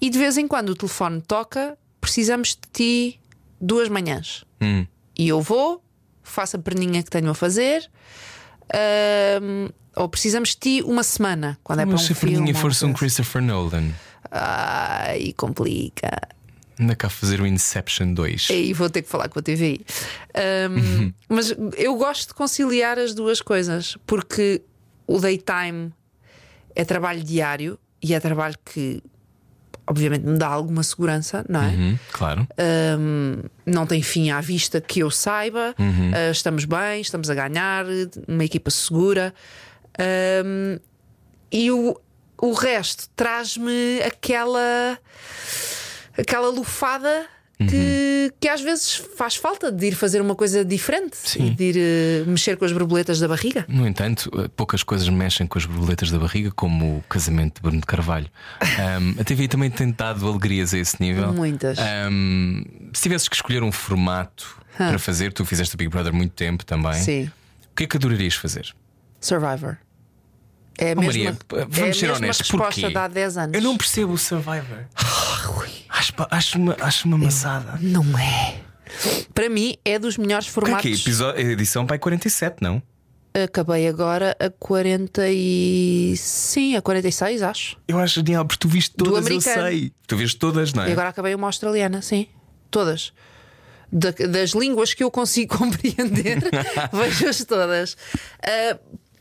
e 0.00 0.10
de 0.10 0.18
vez 0.18 0.36
em 0.36 0.46
quando 0.46 0.70
o 0.70 0.74
telefone 0.76 1.20
toca, 1.22 1.76
precisamos 2.00 2.50
de 2.50 2.68
ti 2.72 3.20
duas 3.60 3.88
manhãs. 3.88 4.44
Hum. 4.60 4.86
E 5.16 5.28
eu 5.28 5.40
vou, 5.40 5.82
faço 6.28 6.56
a 6.56 6.58
perninha 6.58 7.02
que 7.02 7.10
tenho 7.10 7.30
a 7.30 7.34
fazer. 7.34 7.88
ou 9.96 10.08
precisamos 10.08 10.50
de 10.50 10.56
ti 10.56 10.82
uma 10.84 11.02
semana 11.02 11.58
quando 11.62 11.80
é 11.80 11.86
para 11.86 11.94
um 11.94 11.98
se 11.98 12.12
a 12.12 12.14
filme. 12.14 12.36
perninha 12.36 12.54
ou 12.54 12.60
fosse 12.60 12.84
um. 12.84 12.92
Christopher 12.92 13.42
Nolan, 13.42 13.90
Ai, 14.30 15.32
complica. 15.36 16.10
anda 16.78 16.94
cá 16.94 17.06
a 17.06 17.10
fazer 17.10 17.40
o 17.40 17.46
Inception 17.46 18.12
2. 18.14 18.48
Aí 18.50 18.72
vou 18.72 18.88
ter 18.90 19.02
que 19.02 19.08
falar 19.08 19.28
com 19.28 19.38
a 19.38 19.42
TVI. 19.42 19.84
Ahm, 20.34 21.12
mas 21.28 21.54
eu 21.76 21.96
gosto 21.96 22.28
de 22.28 22.34
conciliar 22.34 22.98
as 22.98 23.14
duas 23.14 23.40
coisas, 23.40 23.96
porque 24.06 24.62
o 25.06 25.18
daytime 25.18 25.92
é 26.76 26.84
trabalho 26.84 27.22
diário 27.24 27.78
e 28.02 28.14
é 28.14 28.20
trabalho 28.20 28.54
que, 28.64 29.02
obviamente, 29.88 30.24
me 30.26 30.38
dá 30.38 30.48
alguma 30.48 30.82
segurança, 30.82 31.44
não 31.48 31.62
é? 31.62 31.68
Uhum, 31.68 31.98
claro. 32.12 32.46
Um, 32.98 33.42
não 33.64 33.86
tem 33.86 34.02
fim 34.02 34.30
à 34.30 34.40
vista 34.40 34.80
que 34.80 35.00
eu 35.00 35.10
saiba. 35.10 35.74
Uh, 35.78 36.30
estamos 36.30 36.64
bem, 36.64 37.00
estamos 37.00 37.30
a 37.30 37.34
ganhar, 37.34 37.86
uma 38.26 38.44
equipa 38.44 38.70
segura. 38.70 39.34
Um, 40.44 40.78
e 41.50 41.70
o, 41.70 41.98
o 42.40 42.52
resto 42.52 43.08
traz-me 43.16 44.02
aquela 44.02 44.98
aquela 46.16 46.48
lufada 46.48 47.26
que, 47.66 48.32
que 48.38 48.48
às 48.48 48.60
vezes 48.60 48.94
faz 49.16 49.34
falta 49.34 49.72
de 49.72 49.86
ir 49.86 49.94
fazer 49.94 50.20
uma 50.20 50.34
coisa 50.34 50.64
diferente 50.64 51.16
Sim. 51.16 51.46
e 51.46 51.50
de 51.50 51.64
ir 51.64 51.76
eh, 51.76 52.24
mexer 52.26 52.56
com 52.56 52.64
as 52.64 52.72
borboletas 52.72 53.18
da 53.18 53.26
barriga. 53.26 53.64
No 53.68 53.86
entanto, 53.86 54.30
eh, 54.38 54.48
poucas 54.54 54.82
coisas 54.82 55.08
mexem 55.08 55.46
com 55.46 55.58
as 55.58 55.66
borboletas 55.66 56.10
da 56.10 56.18
barriga, 56.18 56.52
como 56.52 56.98
o 56.98 57.02
casamento 57.08 57.56
de 57.56 57.62
Bruno 57.62 57.80
de 57.80 57.86
Carvalho. 57.86 58.28
Ahm, 58.78 59.20
a 59.20 59.24
TV 59.24 59.48
também 59.48 59.70
tem 59.70 59.90
dado 59.90 60.28
alegrias 60.28 60.72
a 60.72 60.78
esse 60.78 61.00
nível. 61.00 61.32
Muitas. 61.32 61.78
Ahm, 61.78 62.62
se 62.92 63.02
tivesses 63.02 63.28
que 63.28 63.34
escolher 63.34 63.62
um 63.62 63.72
formato 63.72 64.58
para 64.76 64.98
fazer, 64.98 65.32
tu 65.32 65.44
fizeste 65.44 65.74
o 65.74 65.78
Big 65.78 65.90
Brother 65.90 66.12
muito 66.12 66.32
tempo 66.32 66.64
também. 66.64 66.94
Sim. 66.94 67.24
O 67.72 67.76
que 67.76 67.84
é 67.84 67.86
que 67.86 67.96
adorarias 67.96 68.34
fazer? 68.34 68.72
Survivor. 69.20 69.78
É 70.78 70.92
a 70.92 70.94
Oh, 70.96 71.00
mesma, 71.00 71.06
Maria, 71.06 71.28
é 71.28 71.62
a 71.62 71.66
vamos 71.68 71.98
ser 71.98 72.06
mesma 72.06 72.16
honestos. 72.16 72.48
resposta 72.50 72.80
Porquê? 72.80 72.88
de 72.92 72.96
há 72.98 73.08
10 73.08 73.36
anos. 73.38 73.54
Eu 73.56 73.62
não 73.62 73.76
percebo 73.76 74.12
o 74.12 74.18
Survivor. 74.18 74.84
Acho, 75.88 76.14
pa- 76.14 76.28
acho 76.30 76.58
uma, 76.58 76.76
acho 76.80 77.08
uma 77.08 77.18
maçada. 77.18 77.78
Não 77.80 78.04
é. 78.18 78.60
Para 79.34 79.48
mim 79.50 79.76
é 79.84 79.98
dos 79.98 80.16
melhores 80.16 80.46
O 80.46 80.48
que 80.48 80.50
é 80.50 80.54
formatos. 80.62 80.82
que 80.82 80.88
é? 80.88 80.92
Episódio, 80.94 81.50
edição 81.50 81.86
pai 81.86 81.98
47, 81.98 82.56
não? 82.62 82.80
Acabei 83.44 83.86
agora 83.86 84.36
a 84.40 84.48
40 84.50 85.22
e. 85.28 86.14
Sim, 86.16 86.76
a 86.76 86.82
46, 86.82 87.42
acho. 87.42 87.76
Eu 87.86 87.98
acho 87.98 88.14
genial, 88.20 88.44
porque 88.44 88.58
tu 88.60 88.68
viste 88.68 88.94
todas, 88.96 89.26
eu 89.28 89.40
sei. 89.40 89.92
Tu 90.06 90.16
viste 90.16 90.38
todas, 90.38 90.72
não 90.72 90.84
é? 90.84 90.88
E 90.88 90.92
agora 90.92 91.08
acabei 91.10 91.34
uma 91.34 91.46
australiana, 91.46 92.00
sim. 92.02 92.26
Todas. 92.70 93.12
Da- 93.92 94.10
das 94.28 94.50
línguas 94.50 94.94
que 94.94 95.04
eu 95.04 95.10
consigo 95.10 95.56
compreender, 95.58 96.38
vejo-as 96.92 97.44
todas. 97.44 97.96
Ah, 98.42 98.78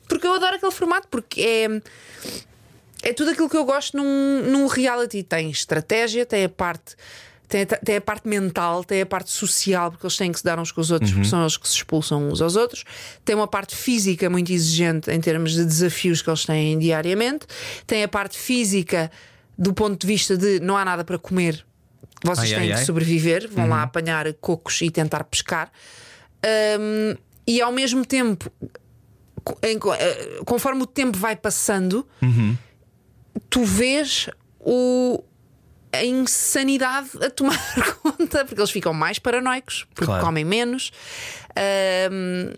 porque 0.07 0.25
eu 0.27 0.33
adoro 0.33 0.55
aquele 0.55 0.71
formato, 0.71 1.07
porque 1.09 1.41
é. 1.41 1.81
É 3.03 3.13
tudo 3.13 3.29
aquilo 3.29 3.47
que 3.49 3.55
eu 3.55 3.63
gosto 3.63 3.95
num, 3.95 4.41
num 4.49 4.65
reality. 4.67 5.21
Tem 5.23 5.49
estratégia, 5.51 6.25
tem 6.25 6.45
a 6.45 6.49
parte. 6.49 6.95
Tem, 7.47 7.61
a- 7.61 7.65
tem 7.65 7.95
a 7.97 8.01
parte 8.01 8.27
mental, 8.27 8.83
tem 8.83 9.01
a 9.01 9.05
parte 9.05 9.31
social, 9.31 9.91
porque 9.91 10.05
eles 10.05 10.17
têm 10.17 10.31
que 10.31 10.39
se 10.39 10.43
dar 10.43 10.59
uns 10.59 10.71
com 10.71 10.81
os 10.81 10.91
outros, 10.91 11.11
porque 11.11 11.27
são 11.27 11.39
eles 11.41 11.55
que 11.55 11.67
se 11.67 11.75
expulsam 11.75 12.27
uns 12.27 12.41
aos 12.41 12.55
outros. 12.57 12.83
Tem 13.23 13.35
uma 13.35 13.47
parte 13.47 13.75
física 13.75 14.29
muito 14.29 14.51
exigente 14.51 15.09
em 15.11 15.21
termos 15.21 15.53
de 15.53 15.63
desafios 15.63 16.21
que 16.21 16.29
eles 16.29 16.43
têm 16.45 16.77
diariamente. 16.77 17.45
Tem 17.85 18.03
a 18.03 18.07
parte 18.07 18.37
física 18.37 19.09
do 19.57 19.73
ponto 19.73 20.01
de 20.01 20.07
vista 20.07 20.35
de 20.35 20.59
não 20.59 20.75
há 20.75 20.83
nada 20.83 21.05
para 21.05 21.17
comer, 21.17 21.63
vocês 22.23 22.51
Ai, 22.51 22.59
têm 22.59 22.67
ai, 22.69 22.73
que 22.73 22.79
ai. 22.79 22.85
sobreviver, 22.85 23.47
vão 23.49 23.69
lá 23.69 23.83
apanhar 23.83 24.33
cocos 24.41 24.81
e 24.81 24.89
tentar 24.91 25.23
pescar. 25.23 25.71
Hum, 26.79 27.15
e 27.45 27.61
ao 27.61 27.71
mesmo 27.71 28.05
tempo, 28.05 28.51
em- 29.63 29.79
eh, 29.97 30.39
conforme 30.45 30.83
o 30.83 30.85
tempo 30.87 31.17
vai 31.17 31.35
passando, 31.35 32.07
tu 33.49 33.63
vês 33.63 34.29
o, 34.59 35.23
a 35.93 36.03
insanidade 36.03 37.09
a 37.21 37.29
tomar 37.29 37.57
conta, 38.01 38.45
porque 38.45 38.59
eles 38.59 38.71
ficam 38.71 38.93
mais 38.93 39.19
paranoicos, 39.19 39.85
porque 39.93 40.05
Claro. 40.05 40.25
comem 40.25 40.43
menos. 40.45 40.91
Hum, 42.11 42.51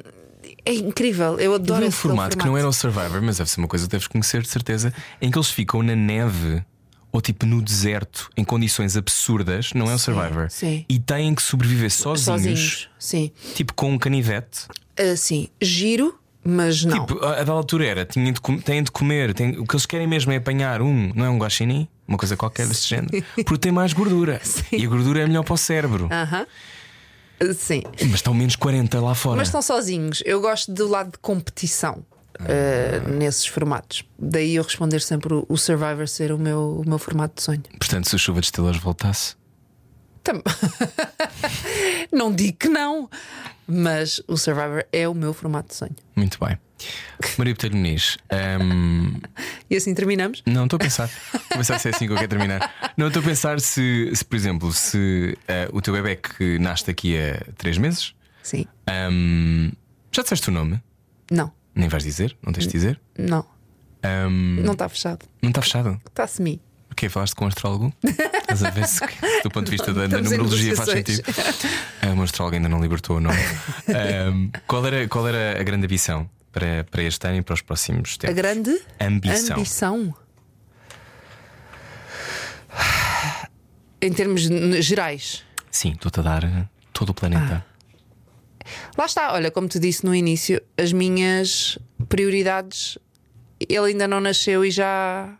é 0.65 0.73
incrível, 0.73 1.39
eu 1.39 1.53
adoro 1.53 1.79
vi 1.81 1.85
um 1.85 1.89
esse 1.89 1.97
formato 1.97 2.37
que 2.37 2.45
não 2.45 2.57
era 2.57 2.67
o 2.67 2.73
Survivor, 2.73 3.21
mas 3.21 3.37
deve 3.37 3.49
ser 3.49 3.59
uma 3.59 3.67
coisa 3.67 3.85
que 3.85 3.91
deves 3.91 4.07
conhecer 4.07 4.41
de 4.41 4.47
certeza, 4.49 4.93
em 5.21 5.29
que 5.29 5.37
eles 5.37 5.49
ficam 5.49 5.83
na 5.83 5.95
neve 5.95 6.63
ou 7.11 7.21
tipo 7.21 7.45
no 7.45 7.61
deserto, 7.61 8.29
em 8.37 8.43
condições 8.43 8.95
absurdas, 8.95 9.71
não 9.73 9.89
é 9.89 9.95
o 9.95 9.99
Survivor? 9.99 10.47
sim. 10.49 10.85
E 10.87 10.99
têm 10.99 11.33
que 11.35 11.41
sobreviver 11.41 11.91
sozinhos, 11.91 12.25
sozinhos. 12.41 12.89
Sim, 12.99 13.31
tipo 13.55 13.73
com 13.73 13.91
um 13.91 13.97
canivete. 13.97 14.67
assim, 14.97 15.49
giro, 15.61 16.18
mas 16.43 16.83
não. 16.85 17.05
Tipo, 17.05 17.23
a, 17.23 17.39
a 17.41 17.43
da 17.43 17.51
altura 17.51 17.85
era, 17.85 18.05
tinham 18.05 18.31
de, 18.31 18.39
têm 18.63 18.81
de 18.83 18.91
comer, 18.91 19.33
têm- 19.33 19.57
o 19.59 19.65
que 19.65 19.75
eles 19.75 19.85
querem 19.85 20.07
mesmo 20.07 20.31
é 20.31 20.37
apanhar 20.37 20.81
um, 20.81 21.11
não 21.15 21.25
é 21.25 21.29
um 21.29 21.37
guaxinim, 21.37 21.87
uma 22.07 22.17
coisa 22.17 22.35
qualquer 22.37 22.67
desse 22.67 22.87
género, 22.87 23.23
porque 23.35 23.57
tem 23.57 23.71
mais 23.71 23.93
gordura. 23.93 24.41
E 24.71 24.85
a 24.85 24.89
gordura 24.89 25.21
é 25.21 25.27
melhor 25.27 25.43
para 25.43 25.53
o 25.53 25.57
cérebro. 25.57 26.07
Aham. 26.11 26.45
Sim. 27.55 27.83
Mas 28.01 28.15
estão 28.15 28.33
menos 28.33 28.55
40 28.57 28.99
lá 28.99 29.15
fora. 29.15 29.37
Mas 29.37 29.47
estão 29.47 29.61
sozinhos. 29.61 30.21
Eu 30.25 30.41
gosto 30.41 30.73
do 30.73 30.87
lado 30.89 31.11
de 31.11 31.17
competição 31.19 32.03
uh, 32.39 33.09
nesses 33.09 33.45
formatos. 33.45 34.03
Daí 34.17 34.55
eu 34.55 34.63
responder 34.63 34.99
sempre 35.01 35.33
o, 35.33 35.45
o 35.47 35.57
Survivor 35.57 36.05
ser 36.07 36.33
o 36.33 36.37
meu, 36.37 36.81
o 36.85 36.89
meu 36.89 36.99
formato 36.99 37.35
de 37.37 37.43
sonho. 37.43 37.63
Portanto, 37.79 38.09
se 38.09 38.15
o 38.15 38.19
Chuva 38.19 38.41
de 38.41 38.47
Estrelas 38.47 38.75
voltasse, 38.77 39.35
Tam- 40.21 40.41
não 42.11 42.33
digo 42.33 42.57
que 42.57 42.67
não, 42.69 43.09
mas 43.69 44.21
o 44.27 44.35
Survivor 44.37 44.83
é 44.91 45.07
o 45.07 45.13
meu 45.13 45.33
formato 45.33 45.69
de 45.69 45.75
sonho. 45.75 45.95
muito 46.15 46.37
bem. 46.43 46.57
Maria 47.37 47.53
Botelho 47.53 47.75
Muniz, 47.75 48.17
hum, 48.61 49.19
E 49.69 49.75
assim 49.75 49.93
terminamos? 49.93 50.41
não 50.45 50.63
estou 50.63 50.77
a 50.77 50.79
pensar. 50.79 51.09
Vou 51.33 51.57
pensar 51.57 51.77
se 51.77 51.89
é 51.89 51.91
assim 51.91 52.07
que 52.07 52.13
eu 52.13 52.17
quero 52.17 52.29
terminar. 52.29 52.93
Não 52.95 53.07
estou 53.07 53.21
a 53.21 53.25
pensar 53.25 53.59
se, 53.59 54.09
se, 54.15 54.23
por 54.23 54.35
exemplo, 54.37 54.71
se 54.71 55.37
eh, 55.47 55.67
o 55.73 55.81
teu 55.81 55.93
bebê 55.93 56.15
que 56.15 56.57
nasce 56.57 56.87
daqui 56.87 57.17
a 57.17 57.37
3 57.57 57.77
meses, 57.79 58.15
Sim. 58.41 58.65
hum, 59.11 59.71
já 60.11 60.21
disseste 60.23 60.47
o 60.49 60.53
nome? 60.53 60.81
Não, 61.29 61.51
Nem 61.75 61.89
vais 61.89 62.03
dizer? 62.03 62.35
Não 62.41 62.53
tens 62.53 62.65
de 62.65 62.71
dizer? 62.71 62.99
não. 63.17 63.45
Hum, 64.29 64.61
Não 64.63 64.71
está 64.71 64.87
fechado. 64.87 65.25
não 65.41 65.49
está 65.49 65.61
fechado. 65.61 66.01
Está 66.07 66.25
semi. 66.25 66.61
O 66.99 67.01
quê? 67.01 67.07
Falaste 67.07 67.33
com 67.33 67.45
o 67.45 67.47
astrólogo? 67.47 67.93
Estás 68.03 68.61
a 68.61 68.69
ver 68.71 68.85
se, 68.85 68.99
do 69.41 69.49
ponto 69.49 69.63
de 69.67 69.71
vista 69.71 69.93
da, 69.93 70.05
da 70.05 70.21
numerologia 70.21 70.75
faz 70.75 70.89
sentido. 70.89 71.23
Ah, 72.01 72.13
o 72.13 72.21
astrólogo 72.23 72.57
ainda 72.57 72.67
não 72.67 72.81
libertou 72.81 73.15
o 73.15 73.19
nome. 73.21 73.37
Ahm, 73.87 74.49
qual, 74.67 74.85
era, 74.85 75.07
qual 75.07 75.25
era 75.25 75.57
a 75.57 75.63
grande 75.63 75.85
ambição 75.85 76.29
para, 76.51 76.83
para 76.91 77.01
este 77.03 77.25
ano 77.25 77.37
e 77.37 77.41
para 77.41 77.53
os 77.53 77.61
próximos 77.61 78.15
A 78.15 78.27
tempos? 78.27 78.35
grande 78.35 78.81
Ambição. 78.99 79.55
ambição. 79.55 80.15
Em 84.01 84.11
termos 84.11 84.41
gerais. 84.83 85.45
Sim, 85.71 85.93
estou-te 85.93 86.19
a 86.19 86.23
dar 86.23 86.69
todo 86.91 87.11
o 87.11 87.13
planeta. 87.13 87.65
Lá 88.97 89.05
está, 89.05 89.31
olha, 89.31 89.49
como 89.49 89.69
te 89.69 89.79
disse 89.79 90.05
no 90.05 90.13
início, 90.13 90.61
as 90.77 90.91
minhas 90.91 91.79
prioridades. 92.09 92.97
Ele 93.57 93.91
ainda 93.91 94.05
não 94.05 94.19
nasceu 94.19 94.65
e 94.65 94.69
já, 94.71 95.33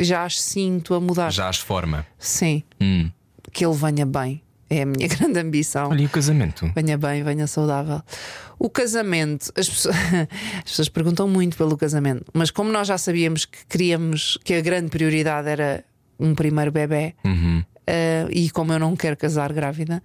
já 0.00 0.24
as 0.24 0.40
sinto 0.40 0.94
a 0.94 1.00
mudar. 1.00 1.30
Já 1.32 1.48
as 1.48 1.58
forma. 1.58 2.06
Sim, 2.18 2.62
Hum. 2.80 3.10
que 3.52 3.64
ele 3.64 3.74
venha 3.76 4.04
bem. 4.06 4.42
É 4.68 4.82
a 4.82 4.86
minha 4.86 5.08
grande 5.08 5.38
ambição. 5.40 5.90
Olha, 5.90 6.02
e 6.02 6.06
o 6.06 6.08
casamento? 6.08 6.70
Venha 6.74 6.96
bem, 6.96 7.22
venha 7.24 7.46
saudável. 7.46 8.00
O 8.58 8.70
casamento, 8.70 9.50
as 9.56 9.68
pessoas, 9.68 9.96
as 10.58 10.62
pessoas 10.70 10.88
perguntam 10.88 11.26
muito 11.26 11.56
pelo 11.56 11.76
casamento, 11.76 12.24
mas 12.32 12.50
como 12.52 12.70
nós 12.70 12.86
já 12.86 12.96
sabíamos 12.96 13.44
que 13.46 13.58
queríamos 13.68 14.38
que 14.44 14.54
a 14.54 14.60
grande 14.60 14.90
prioridade 14.90 15.48
era 15.48 15.84
um 16.18 16.34
primeiro 16.34 16.70
bebê, 16.70 17.14
Uhum. 17.24 17.64
eh, 17.86 18.28
e 18.30 18.48
como 18.50 18.72
eu 18.72 18.78
não 18.78 18.94
quero 18.94 19.16
casar 19.16 19.52
grávida, 19.52 20.00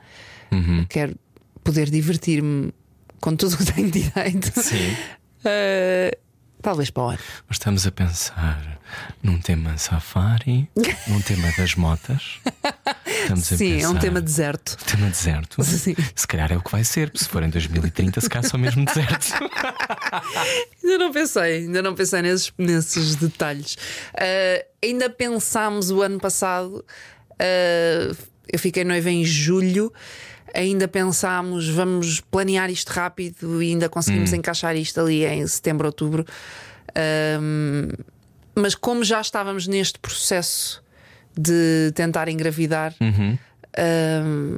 Uhum. 0.51 0.85
quero 0.89 1.15
poder 1.63 1.89
divertir-me 1.91 2.73
com 3.21 3.35
tudo 3.35 3.53
o 3.53 3.57
que 3.57 3.71
tenho 3.73 3.91
direito. 3.91 4.51
Sim. 4.61 4.95
Eh, 5.47 6.17
talvez 6.61 6.89
para 6.89 7.03
o 7.03 7.09
ano. 7.09 7.19
Nós 7.47 7.57
estamos 7.57 7.85
a 7.85 7.91
pensar 7.91 8.79
num 9.21 9.39
tema 9.39 9.77
safari, 9.77 10.69
num 11.07 11.21
tema 11.21 11.51
das 11.57 11.75
motas. 11.75 12.39
Estamos 13.05 13.53
a 13.53 13.57
Sim, 13.57 13.73
pensar 13.73 13.85
é 13.85 13.89
um 13.89 13.99
tema 13.99 14.21
deserto. 14.21 14.77
Tema 14.85 15.09
deserto. 15.09 15.63
Sim. 15.63 15.95
Se 16.15 16.27
calhar 16.27 16.51
é 16.51 16.57
o 16.57 16.61
que 16.61 16.71
vai 16.71 16.83
ser. 16.83 17.11
Se 17.15 17.27
for 17.27 17.43
em 17.43 17.49
2030, 17.49 18.21
se 18.21 18.29
calhar 18.29 18.49
só 18.49 18.57
mesmo 18.57 18.85
deserto. 18.85 19.33
Ainda 20.83 20.97
não 20.97 21.11
pensei, 21.11 21.57
ainda 21.57 21.81
não 21.81 21.95
pensei 21.95 22.21
nesses, 22.21 22.53
nesses 22.57 23.15
detalhes. 23.15 23.77
Eh, 24.17 24.65
ainda 24.83 25.09
pensámos 25.09 25.89
o 25.89 26.01
ano 26.01 26.19
passado, 26.19 26.85
eh, 27.39 28.11
eu 28.51 28.59
fiquei 28.59 28.83
noiva 28.83 29.09
em 29.09 29.25
julho. 29.25 29.91
Ainda 30.55 30.87
pensámos, 30.87 31.67
vamos 31.67 32.21
planear 32.21 32.69
isto 32.69 32.89
rápido 32.89 33.61
e 33.61 33.69
ainda 33.71 33.89
conseguimos 33.89 34.31
encaixar 34.33 34.75
isto 34.75 34.99
ali 35.01 35.25
em 35.25 35.45
setembro, 35.47 35.85
outubro. 35.87 36.25
Ahm, 36.95 37.89
mas 38.55 38.73
como 38.73 39.03
já 39.03 39.19
estávamos 39.19 39.67
neste 39.67 39.99
processo 39.99 40.81
de 41.37 41.91
tentar 41.93 42.29
engravidar, 42.29 42.95
ahm, 43.77 44.57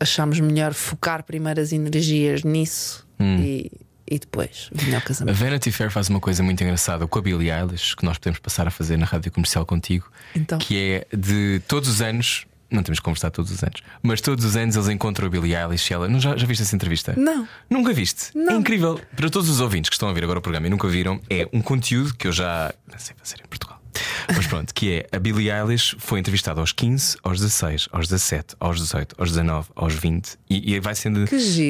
achámos 0.00 0.40
melhor 0.40 0.72
focar 0.72 1.22
primeiro 1.22 1.60
as 1.60 1.72
energias 1.72 2.42
nisso 2.42 3.06
e, 3.20 3.70
e 4.10 4.18
depois 4.18 4.68
vinha 4.72 4.96
o 4.96 4.98
A 4.98 5.02
casamento. 5.02 5.36
Vanity 5.36 5.70
Fair 5.70 5.90
faz 5.90 6.08
uma 6.08 6.18
coisa 6.20 6.42
muito 6.42 6.62
engraçada 6.62 7.06
com 7.06 7.18
a 7.18 7.22
Billie 7.22 7.50
Eilish 7.50 7.94
que 7.94 8.04
nós 8.04 8.18
podemos 8.18 8.40
passar 8.40 8.66
a 8.66 8.70
fazer 8.70 8.96
na 8.96 9.06
rádio 9.06 9.30
comercial 9.30 9.64
contigo, 9.66 10.10
Então. 10.34 10.58
que 10.58 10.76
é 11.12 11.16
de 11.16 11.60
todos 11.68 11.88
os 11.88 12.00
anos. 12.02 12.46
Não 12.72 12.82
temos 12.82 12.98
que 12.98 13.04
conversar 13.04 13.30
todos 13.30 13.50
os 13.52 13.62
anos, 13.62 13.82
mas 14.02 14.20
todos 14.20 14.44
os 14.44 14.56
anos 14.56 14.76
eles 14.76 14.88
encontram 14.88 15.26
a 15.26 15.30
Billie 15.30 15.54
Eilish. 15.54 15.90
e 15.90 15.94
Ela, 15.94 16.08
não, 16.08 16.18
já, 16.18 16.36
já 16.36 16.46
viste 16.46 16.62
essa 16.62 16.74
entrevista? 16.74 17.14
Não. 17.16 17.46
Nunca 17.68 17.92
viste? 17.92 18.30
Não. 18.34 18.54
É 18.54 18.56
incrível. 18.56 19.00
Para 19.14 19.28
todos 19.28 19.48
os 19.48 19.60
ouvintes 19.60 19.88
que 19.90 19.94
estão 19.94 20.08
a 20.08 20.12
ver 20.12 20.24
agora 20.24 20.38
o 20.38 20.42
programa 20.42 20.66
e 20.66 20.70
nunca 20.70 20.88
viram, 20.88 21.20
é 21.28 21.46
um 21.52 21.60
conteúdo 21.60 22.14
que 22.14 22.26
eu 22.26 22.32
já 22.32 22.72
não 22.90 22.98
sei 22.98 23.14
fazer 23.18 23.36
em 23.44 23.48
Portugal. 23.48 23.82
Mas 24.34 24.46
pronto, 24.46 24.72
que 24.72 24.92
é 24.92 25.16
a 25.16 25.18
Billie 25.18 25.50
Eilish 25.50 25.96
foi 25.98 26.18
entrevistada 26.18 26.60
aos 26.60 26.72
15, 26.72 27.18
aos 27.22 27.38
16, 27.40 27.88
aos 27.92 28.08
17, 28.08 28.56
aos 28.58 28.78
18, 28.78 29.16
aos 29.18 29.30
19, 29.30 29.68
aos 29.74 29.94
20 29.94 30.38
e, 30.48 30.74
e 30.74 30.80
vai 30.80 30.94
sendo 30.94 31.24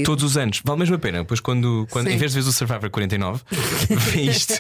todos 0.04 0.22
os 0.22 0.36
anos. 0.36 0.60
Vale 0.64 0.78
mesmo 0.78 0.94
a 0.94 0.98
pena. 0.98 1.18
Depois, 1.18 1.40
quando, 1.40 1.86
quando 1.90 2.08
Sim. 2.08 2.14
em 2.14 2.18
vez 2.18 2.32
de 2.32 2.40
ver 2.40 2.48
o 2.48 2.52
Survivor 2.52 2.90
49, 2.90 3.42
vê 4.12 4.20
isto 4.22 4.54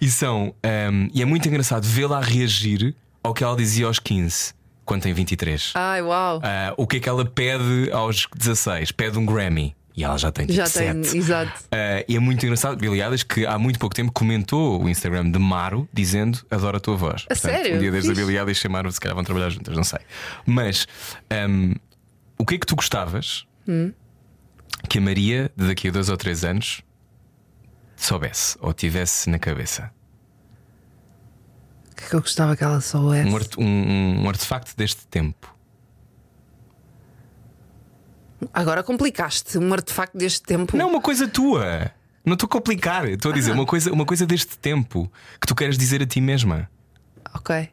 e 0.00 0.10
são. 0.10 0.54
um, 0.92 1.08
e 1.14 1.22
é 1.22 1.24
muito 1.24 1.48
engraçado 1.48 1.84
vê-la 1.84 2.20
reagir 2.20 2.94
ao 3.22 3.32
que 3.34 3.42
ela 3.42 3.56
dizia 3.56 3.86
aos 3.86 3.98
15, 3.98 4.54
quando 4.88 5.02
tem 5.02 5.12
23. 5.12 5.72
Ai, 5.76 6.02
uau! 6.02 6.40
Ah, 6.42 6.72
o 6.76 6.86
que 6.86 6.96
é 6.96 7.00
que 7.00 7.08
ela 7.08 7.24
pede 7.24 7.90
aos 7.92 8.26
16? 8.36 8.90
Pede 8.92 9.18
um 9.18 9.26
Grammy. 9.26 9.76
E 9.96 10.04
ela 10.04 10.16
já 10.16 10.30
tem 10.30 10.46
tipo 10.46 10.56
Já 10.56 10.62
tem, 10.64 11.02
7. 11.02 11.18
exato. 11.18 11.52
Ah, 11.72 12.04
e 12.08 12.14
é 12.16 12.20
muito 12.20 12.44
engraçado, 12.44 12.76
Billy 12.78 13.02
Eilish, 13.02 13.24
que 13.24 13.44
há 13.44 13.58
muito 13.58 13.78
pouco 13.80 13.94
tempo 13.96 14.12
comentou 14.12 14.80
o 14.82 14.88
Instagram 14.88 15.28
de 15.30 15.38
Maro 15.40 15.88
dizendo 15.92 16.38
adoro 16.50 16.76
a 16.76 16.80
tua 16.80 16.96
voz. 16.96 17.26
A 17.28 17.34
sério? 17.34 17.76
Um 17.76 17.78
dia 17.80 17.90
desde 17.90 18.10
a. 18.12 18.14
Billy 18.14 18.38
Eilish 18.38 18.66
Maro 18.68 18.90
se 18.92 19.00
calhar 19.00 19.14
vão 19.16 19.24
trabalhar 19.24 19.50
juntas, 19.50 19.76
não 19.76 19.82
sei. 19.84 19.98
Mas 20.46 20.86
ahm, 21.30 21.72
o 22.38 22.46
que 22.46 22.54
é 22.54 22.58
que 22.58 22.66
tu 22.66 22.76
gostavas 22.76 23.44
Hum. 23.66 23.92
que 24.88 24.98
a 24.98 25.00
Maria, 25.00 25.50
de 25.56 25.66
daqui 25.66 25.88
a 25.88 25.90
dois 25.90 26.08
ou 26.08 26.16
três 26.16 26.44
anos, 26.44 26.80
soubesse 27.96 28.56
ou 28.60 28.72
tivesse 28.72 29.28
na 29.28 29.38
cabeça? 29.38 29.90
O 31.98 32.00
que 32.00 32.04
é 32.04 32.08
que 32.10 32.14
eu 32.14 32.20
gostava 32.20 32.56
que 32.56 32.62
ela 32.62 32.80
soubesse? 32.80 33.28
Um, 33.28 33.34
arte- 33.36 33.60
um- 33.60 34.22
um 34.24 34.28
artefacto 34.28 34.76
deste 34.76 35.04
tempo. 35.08 35.52
Agora 38.54 38.84
complicaste 38.84 39.58
um 39.58 39.72
artefacto 39.72 40.16
deste 40.16 40.42
tempo. 40.42 40.76
Não, 40.76 40.88
uma 40.88 41.00
coisa 41.00 41.26
tua. 41.26 41.90
Não 42.24 42.34
estou 42.34 42.46
a 42.46 42.50
complicar. 42.50 43.04
Estou 43.08 43.32
a 43.32 43.34
dizer 43.34 43.50
uma 43.52 43.66
coisa, 43.66 43.92
uma 43.92 44.06
coisa 44.06 44.24
deste 44.24 44.56
tempo 44.58 45.10
que 45.40 45.46
tu 45.48 45.56
queres 45.56 45.76
dizer 45.76 46.00
a 46.02 46.06
ti 46.06 46.20
mesma. 46.20 46.70
Ok. 47.34 47.68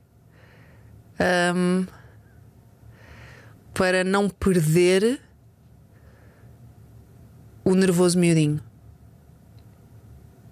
Ahm, 1.19 1.85
para 3.75 4.03
não 4.03 4.27
perder 4.27 5.21
o 7.63 7.75
nervoso 7.75 8.17
miudinho. 8.17 8.59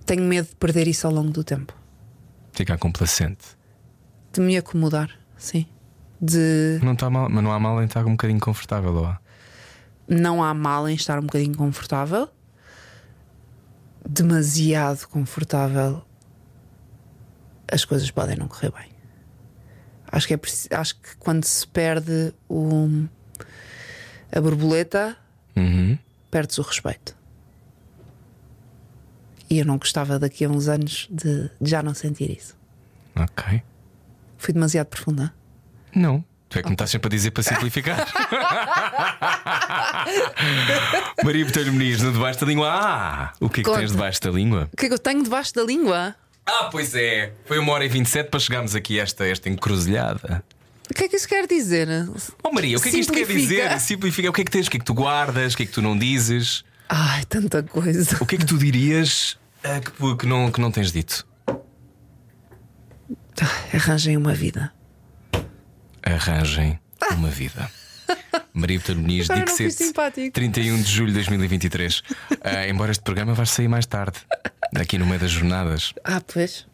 Tenho 0.06 0.24
medo 0.24 0.50
de 0.50 0.56
perder 0.58 0.88
isso 0.88 1.08
ao 1.08 1.14
longo 1.14 1.32
do 1.32 1.44
tempo. 1.44 1.74
Ficar 2.52 2.78
complacente. 2.78 3.58
De 4.34 4.42
me 4.42 4.58
acomodar, 4.58 5.12
sim. 5.38 5.66
De 6.20 6.80
Não 6.82 6.94
está 6.94 7.10
mal, 7.10 7.30
mas 7.30 7.44
não 7.44 7.52
há 7.52 7.60
mal 7.60 7.82
em 7.82 7.86
estar 7.86 8.06
um 8.06 8.12
bocadinho 8.12 8.40
confortável 8.40 8.92
lá. 8.94 9.20
não 10.08 10.44
há 10.44 10.54
mal 10.54 10.88
em 10.90 10.96
estar 10.96 11.20
um 11.20 11.24
bocadinho 11.24 11.56
confortável. 11.56 12.28
Demasiado 14.08 15.08
confortável. 15.08 16.04
As 17.72 17.86
coisas 17.86 18.10
podem 18.12 18.36
não 18.36 18.48
correr 18.48 18.72
bem. 18.72 18.90
Acho 20.12 20.28
que, 20.28 20.34
é, 20.34 20.40
acho 20.78 20.96
que 21.00 21.16
quando 21.18 21.44
se 21.46 21.66
perde 21.68 22.34
o, 22.50 23.06
a 24.32 24.40
borboleta, 24.42 25.18
Uhum. 25.56 25.98
perdes 26.32 26.58
o 26.58 26.62
respeito. 26.64 27.16
E 29.50 29.60
eu 29.60 29.66
não 29.66 29.78
gostava 29.78 30.18
daqui 30.20 30.46
a 30.46 30.50
uns 30.50 30.68
anos 30.68 31.08
de, 31.12 31.50
de 31.62 31.70
já 31.70 31.82
não 31.84 31.94
sentir 31.94 32.30
isso. 32.32 32.56
Ok. 33.16 33.62
Fui 34.44 34.54
demasiado 34.54 34.88
profunda. 34.88 35.34
Não. 35.96 36.22
Tu 36.50 36.60
é 36.60 36.62
que 36.62 36.68
me 36.68 36.74
estás 36.74 36.90
sempre 36.90 37.08
a 37.08 37.10
dizer 37.10 37.32
para 37.32 37.44
simplificar. 37.44 37.96
Maria 41.24 41.46
Botelho 41.46 41.72
Muniz, 41.72 42.02
no 42.02 42.12
debaixo 42.12 42.42
da 42.42 42.46
língua. 42.46 42.70
Ah! 42.70 43.32
O 43.40 43.50
que 43.50 43.62
é 43.62 43.64
que 43.64 43.70
Conta. 43.70 43.80
tens 43.80 43.94
debaixo 43.94 44.22
da 44.22 44.32
língua? 44.32 44.70
O 44.74 44.76
que 44.76 44.88
é 44.88 44.90
que 44.90 44.96
eu 44.96 45.00
tenho 45.00 45.24
debaixo 45.24 45.54
da 45.54 45.64
língua? 45.64 46.14
Ah, 46.46 46.68
pois 46.70 46.94
é. 46.94 47.32
Foi 47.46 47.58
uma 47.58 47.72
hora 47.72 47.86
e 47.86 47.88
27 47.88 48.30
para 48.30 48.40
chegarmos 48.42 48.76
aqui 48.76 49.00
a 49.00 49.04
esta, 49.04 49.26
esta 49.26 49.48
encruzilhada. 49.48 50.44
O 50.92 50.94
que 50.94 51.06
é 51.06 51.08
que 51.08 51.16
isso 51.16 51.30
quer 51.30 51.48
dizer? 51.48 51.88
Oh 52.44 52.52
Maria, 52.52 52.78
o 52.78 52.82
que 52.82 52.90
é 52.90 52.92
que 52.92 53.00
isto 53.00 53.14
quer 53.14 53.26
Simplifica. 53.26 53.64
dizer? 53.64 53.80
Simplifica. 53.80 54.30
O 54.30 54.34
que 54.34 54.42
é 54.42 54.44
que 54.44 54.52
tens? 54.52 54.68
O 54.68 54.72
que 54.72 54.76
é 54.76 54.80
que 54.82 54.86
tu 54.86 54.94
guardas? 54.94 55.54
O 55.54 55.58
que 55.58 55.64
é 55.64 55.66
que 55.66 55.72
tu 55.72 55.82
não 55.82 55.98
dizes? 55.98 56.66
Ai, 56.90 57.24
tanta 57.30 57.64
coisa. 57.64 58.18
O 58.20 58.26
que 58.26 58.36
é 58.36 58.40
que 58.40 58.46
tu 58.46 58.58
dirias 58.58 59.40
ah, 59.64 59.80
que, 59.80 60.18
que 60.18 60.28
não, 60.28 60.52
que 60.52 60.60
não 60.60 60.70
tens 60.70 60.92
dito? 60.92 61.26
Ai, 63.42 63.80
Arranjem 63.80 64.18
uma 64.18 64.34
vida. 64.34 64.72
Arranjem 66.04 66.80
uma 67.12 67.30
vida. 67.30 67.70
Maria 68.54 68.78
Botelho 68.80 69.00
Muniz, 69.00 69.28
Dixit, 69.28 69.72
simpático. 69.72 70.32
31 70.34 70.82
de 70.82 70.92
julho 70.92 71.08
de 71.08 71.16
2023. 71.16 72.02
Ah, 72.46 72.68
embora 72.68 72.92
este 72.92 73.02
programa 73.04 73.34
vai 73.34 73.46
sair 73.46 73.70
mais 73.70 73.86
tarde, 73.86 74.18
aqui 74.76 74.98
no 74.98 75.06
meio 75.06 75.20
das 75.20 75.32
jornadas. 75.32 75.94
Ah, 76.04 76.20
pois. 76.22 76.68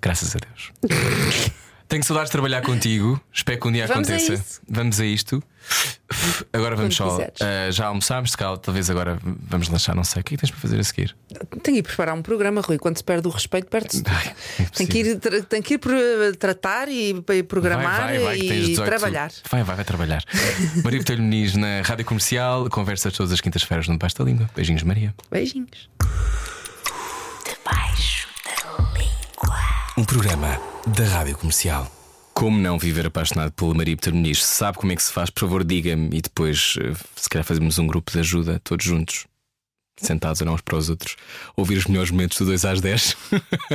Graças 0.00 0.36
a 0.36 0.38
Deus. 0.38 1.50
Tenho 1.90 2.04
saudades 2.04 2.28
de 2.28 2.32
trabalhar 2.32 2.62
contigo. 2.62 3.20
Espero 3.32 3.60
que 3.60 3.66
um 3.68 3.72
dia 3.72 3.84
Vamos 3.88 4.08
a 4.08 4.14
aconteça. 4.14 4.34
isso. 4.34 4.60
Vamos 4.68 5.00
a 5.00 5.04
isto. 5.04 5.42
Agora 6.52 6.76
vamos 6.76 6.96
Quando 6.96 7.16
só. 7.16 7.26
ah, 7.40 7.70
já 7.72 7.86
almoçámos, 7.86 8.30
se 8.30 8.36
calhar, 8.36 8.56
talvez 8.58 8.88
agora 8.88 9.18
vamos 9.22 9.68
lanchar, 9.68 9.96
não 9.96 10.04
sei. 10.04 10.20
O 10.20 10.24
que 10.24 10.34
é 10.34 10.36
que 10.36 10.40
tens 10.40 10.50
para 10.52 10.60
fazer 10.60 10.78
a 10.78 10.84
seguir? 10.84 11.16
Tenho 11.62 11.74
que 11.74 11.80
ir 11.80 11.82
preparar 11.82 12.14
um 12.14 12.22
programa, 12.22 12.60
Rui. 12.60 12.78
Quando 12.78 12.96
se 12.96 13.02
perde 13.02 13.26
o 13.26 13.30
respeito, 13.30 13.66
perde-se 13.68 14.04
é 14.06 14.64
Tem 14.72 14.86
que 14.86 14.98
ir, 15.00 15.18
tra- 15.18 15.42
tem 15.42 15.60
que 15.60 15.74
ir 15.74 15.80
tratar 16.38 16.88
e, 16.88 17.10
e 17.34 17.42
programar 17.42 18.02
vai, 18.02 18.18
vai, 18.20 18.38
vai, 18.38 18.38
e 18.38 18.66
18. 18.68 18.84
trabalhar. 18.84 19.32
Vai, 19.50 19.64
vai, 19.64 19.74
vai 19.76 19.84
trabalhar. 19.84 20.24
Maria 20.84 21.00
Botelho 21.00 21.22
Muniz 21.24 21.56
na 21.56 21.82
Rádio 21.82 22.04
Comercial, 22.04 22.70
conversas 22.70 23.12
todas 23.12 23.32
as 23.32 23.40
quintas-feiras 23.40 23.88
no 23.88 23.94
Debaixo 23.94 24.16
da 24.16 24.24
Língua. 24.24 24.48
Beijinhos, 24.54 24.84
Maria. 24.84 25.12
Beijinhos. 25.28 25.90
Debaixo 27.44 28.28
da 28.44 28.82
língua. 28.96 29.79
Um 29.98 30.04
programa 30.04 30.60
da 30.86 31.04
Rádio 31.04 31.36
Comercial. 31.36 31.90
Como 32.32 32.56
não 32.56 32.78
viver 32.78 33.06
apaixonado 33.06 33.50
pela 33.52 33.74
Maria? 33.74 33.96
Se 34.34 34.34
sabe 34.34 34.78
como 34.78 34.92
é 34.92 34.96
que 34.96 35.02
se 35.02 35.12
faz, 35.12 35.30
por 35.30 35.40
favor, 35.40 35.64
diga-me 35.64 36.16
e 36.16 36.22
depois, 36.22 36.76
eh, 36.80 36.94
se 37.16 37.28
calhar, 37.28 37.44
fazemos 37.44 37.76
um 37.78 37.86
grupo 37.86 38.12
de 38.12 38.20
ajuda, 38.20 38.60
todos 38.62 38.86
juntos. 38.86 39.26
Sentados 40.00 40.40
uns 40.40 40.60
para 40.62 40.76
os 40.76 40.88
outros, 40.88 41.16
ouvir 41.54 41.76
os 41.76 41.84
melhores 41.84 42.10
momentos 42.10 42.38
do 42.38 42.46
2 42.46 42.64
às 42.64 42.80
10. 42.80 43.16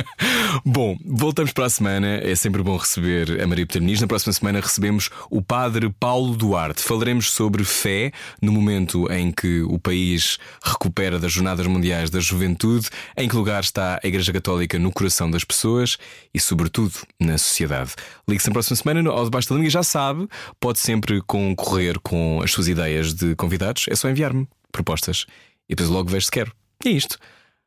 bom, 0.66 0.96
voltamos 1.04 1.52
para 1.52 1.66
a 1.66 1.70
semana. 1.70 2.16
É 2.16 2.34
sempre 2.34 2.62
bom 2.64 2.76
receber 2.76 3.40
a 3.40 3.46
Maria 3.46 3.66
Muniz. 3.76 4.00
Na 4.00 4.08
próxima 4.08 4.32
semana 4.32 4.60
recebemos 4.60 5.08
o 5.30 5.40
Padre 5.40 5.88
Paulo 5.88 6.36
Duarte. 6.36 6.82
Falaremos 6.82 7.30
sobre 7.30 7.62
fé 7.64 8.10
no 8.42 8.50
momento 8.50 9.10
em 9.12 9.30
que 9.30 9.62
o 9.62 9.78
país 9.78 10.38
recupera 10.64 11.20
das 11.20 11.32
Jornadas 11.32 11.66
Mundiais 11.66 12.10
da 12.10 12.18
Juventude. 12.18 12.88
Em 13.16 13.28
que 13.28 13.36
lugar 13.36 13.62
está 13.62 14.00
a 14.02 14.06
Igreja 14.06 14.32
Católica 14.32 14.80
no 14.80 14.90
coração 14.90 15.30
das 15.30 15.44
pessoas 15.44 15.96
e, 16.34 16.40
sobretudo, 16.40 16.94
na 17.20 17.38
sociedade. 17.38 17.92
Ligue-se 18.28 18.48
na 18.48 18.52
próxima 18.52 18.76
semana 18.76 19.10
ao 19.10 19.24
Debaixo 19.24 19.48
da 19.48 19.54
Língua 19.54 19.70
já 19.70 19.82
sabe, 19.82 20.28
pode 20.58 20.80
sempre 20.80 21.20
concorrer 21.22 22.00
com 22.00 22.40
as 22.42 22.50
suas 22.50 22.66
ideias 22.66 23.14
de 23.14 23.36
convidados. 23.36 23.86
É 23.88 23.94
só 23.94 24.08
enviar-me 24.08 24.48
propostas 24.72 25.26
e 25.68 25.74
depois 25.74 25.90
logo 25.90 26.10
vejo 26.10 26.26
se 26.26 26.30
quero. 26.30 26.52
E 26.84 26.88
é 26.88 26.92
isto. 26.92 27.18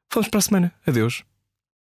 Falamos 0.10 0.30
para 0.30 0.40
a 0.40 0.42
semana. 0.42 0.74
Adeus. 0.86 1.24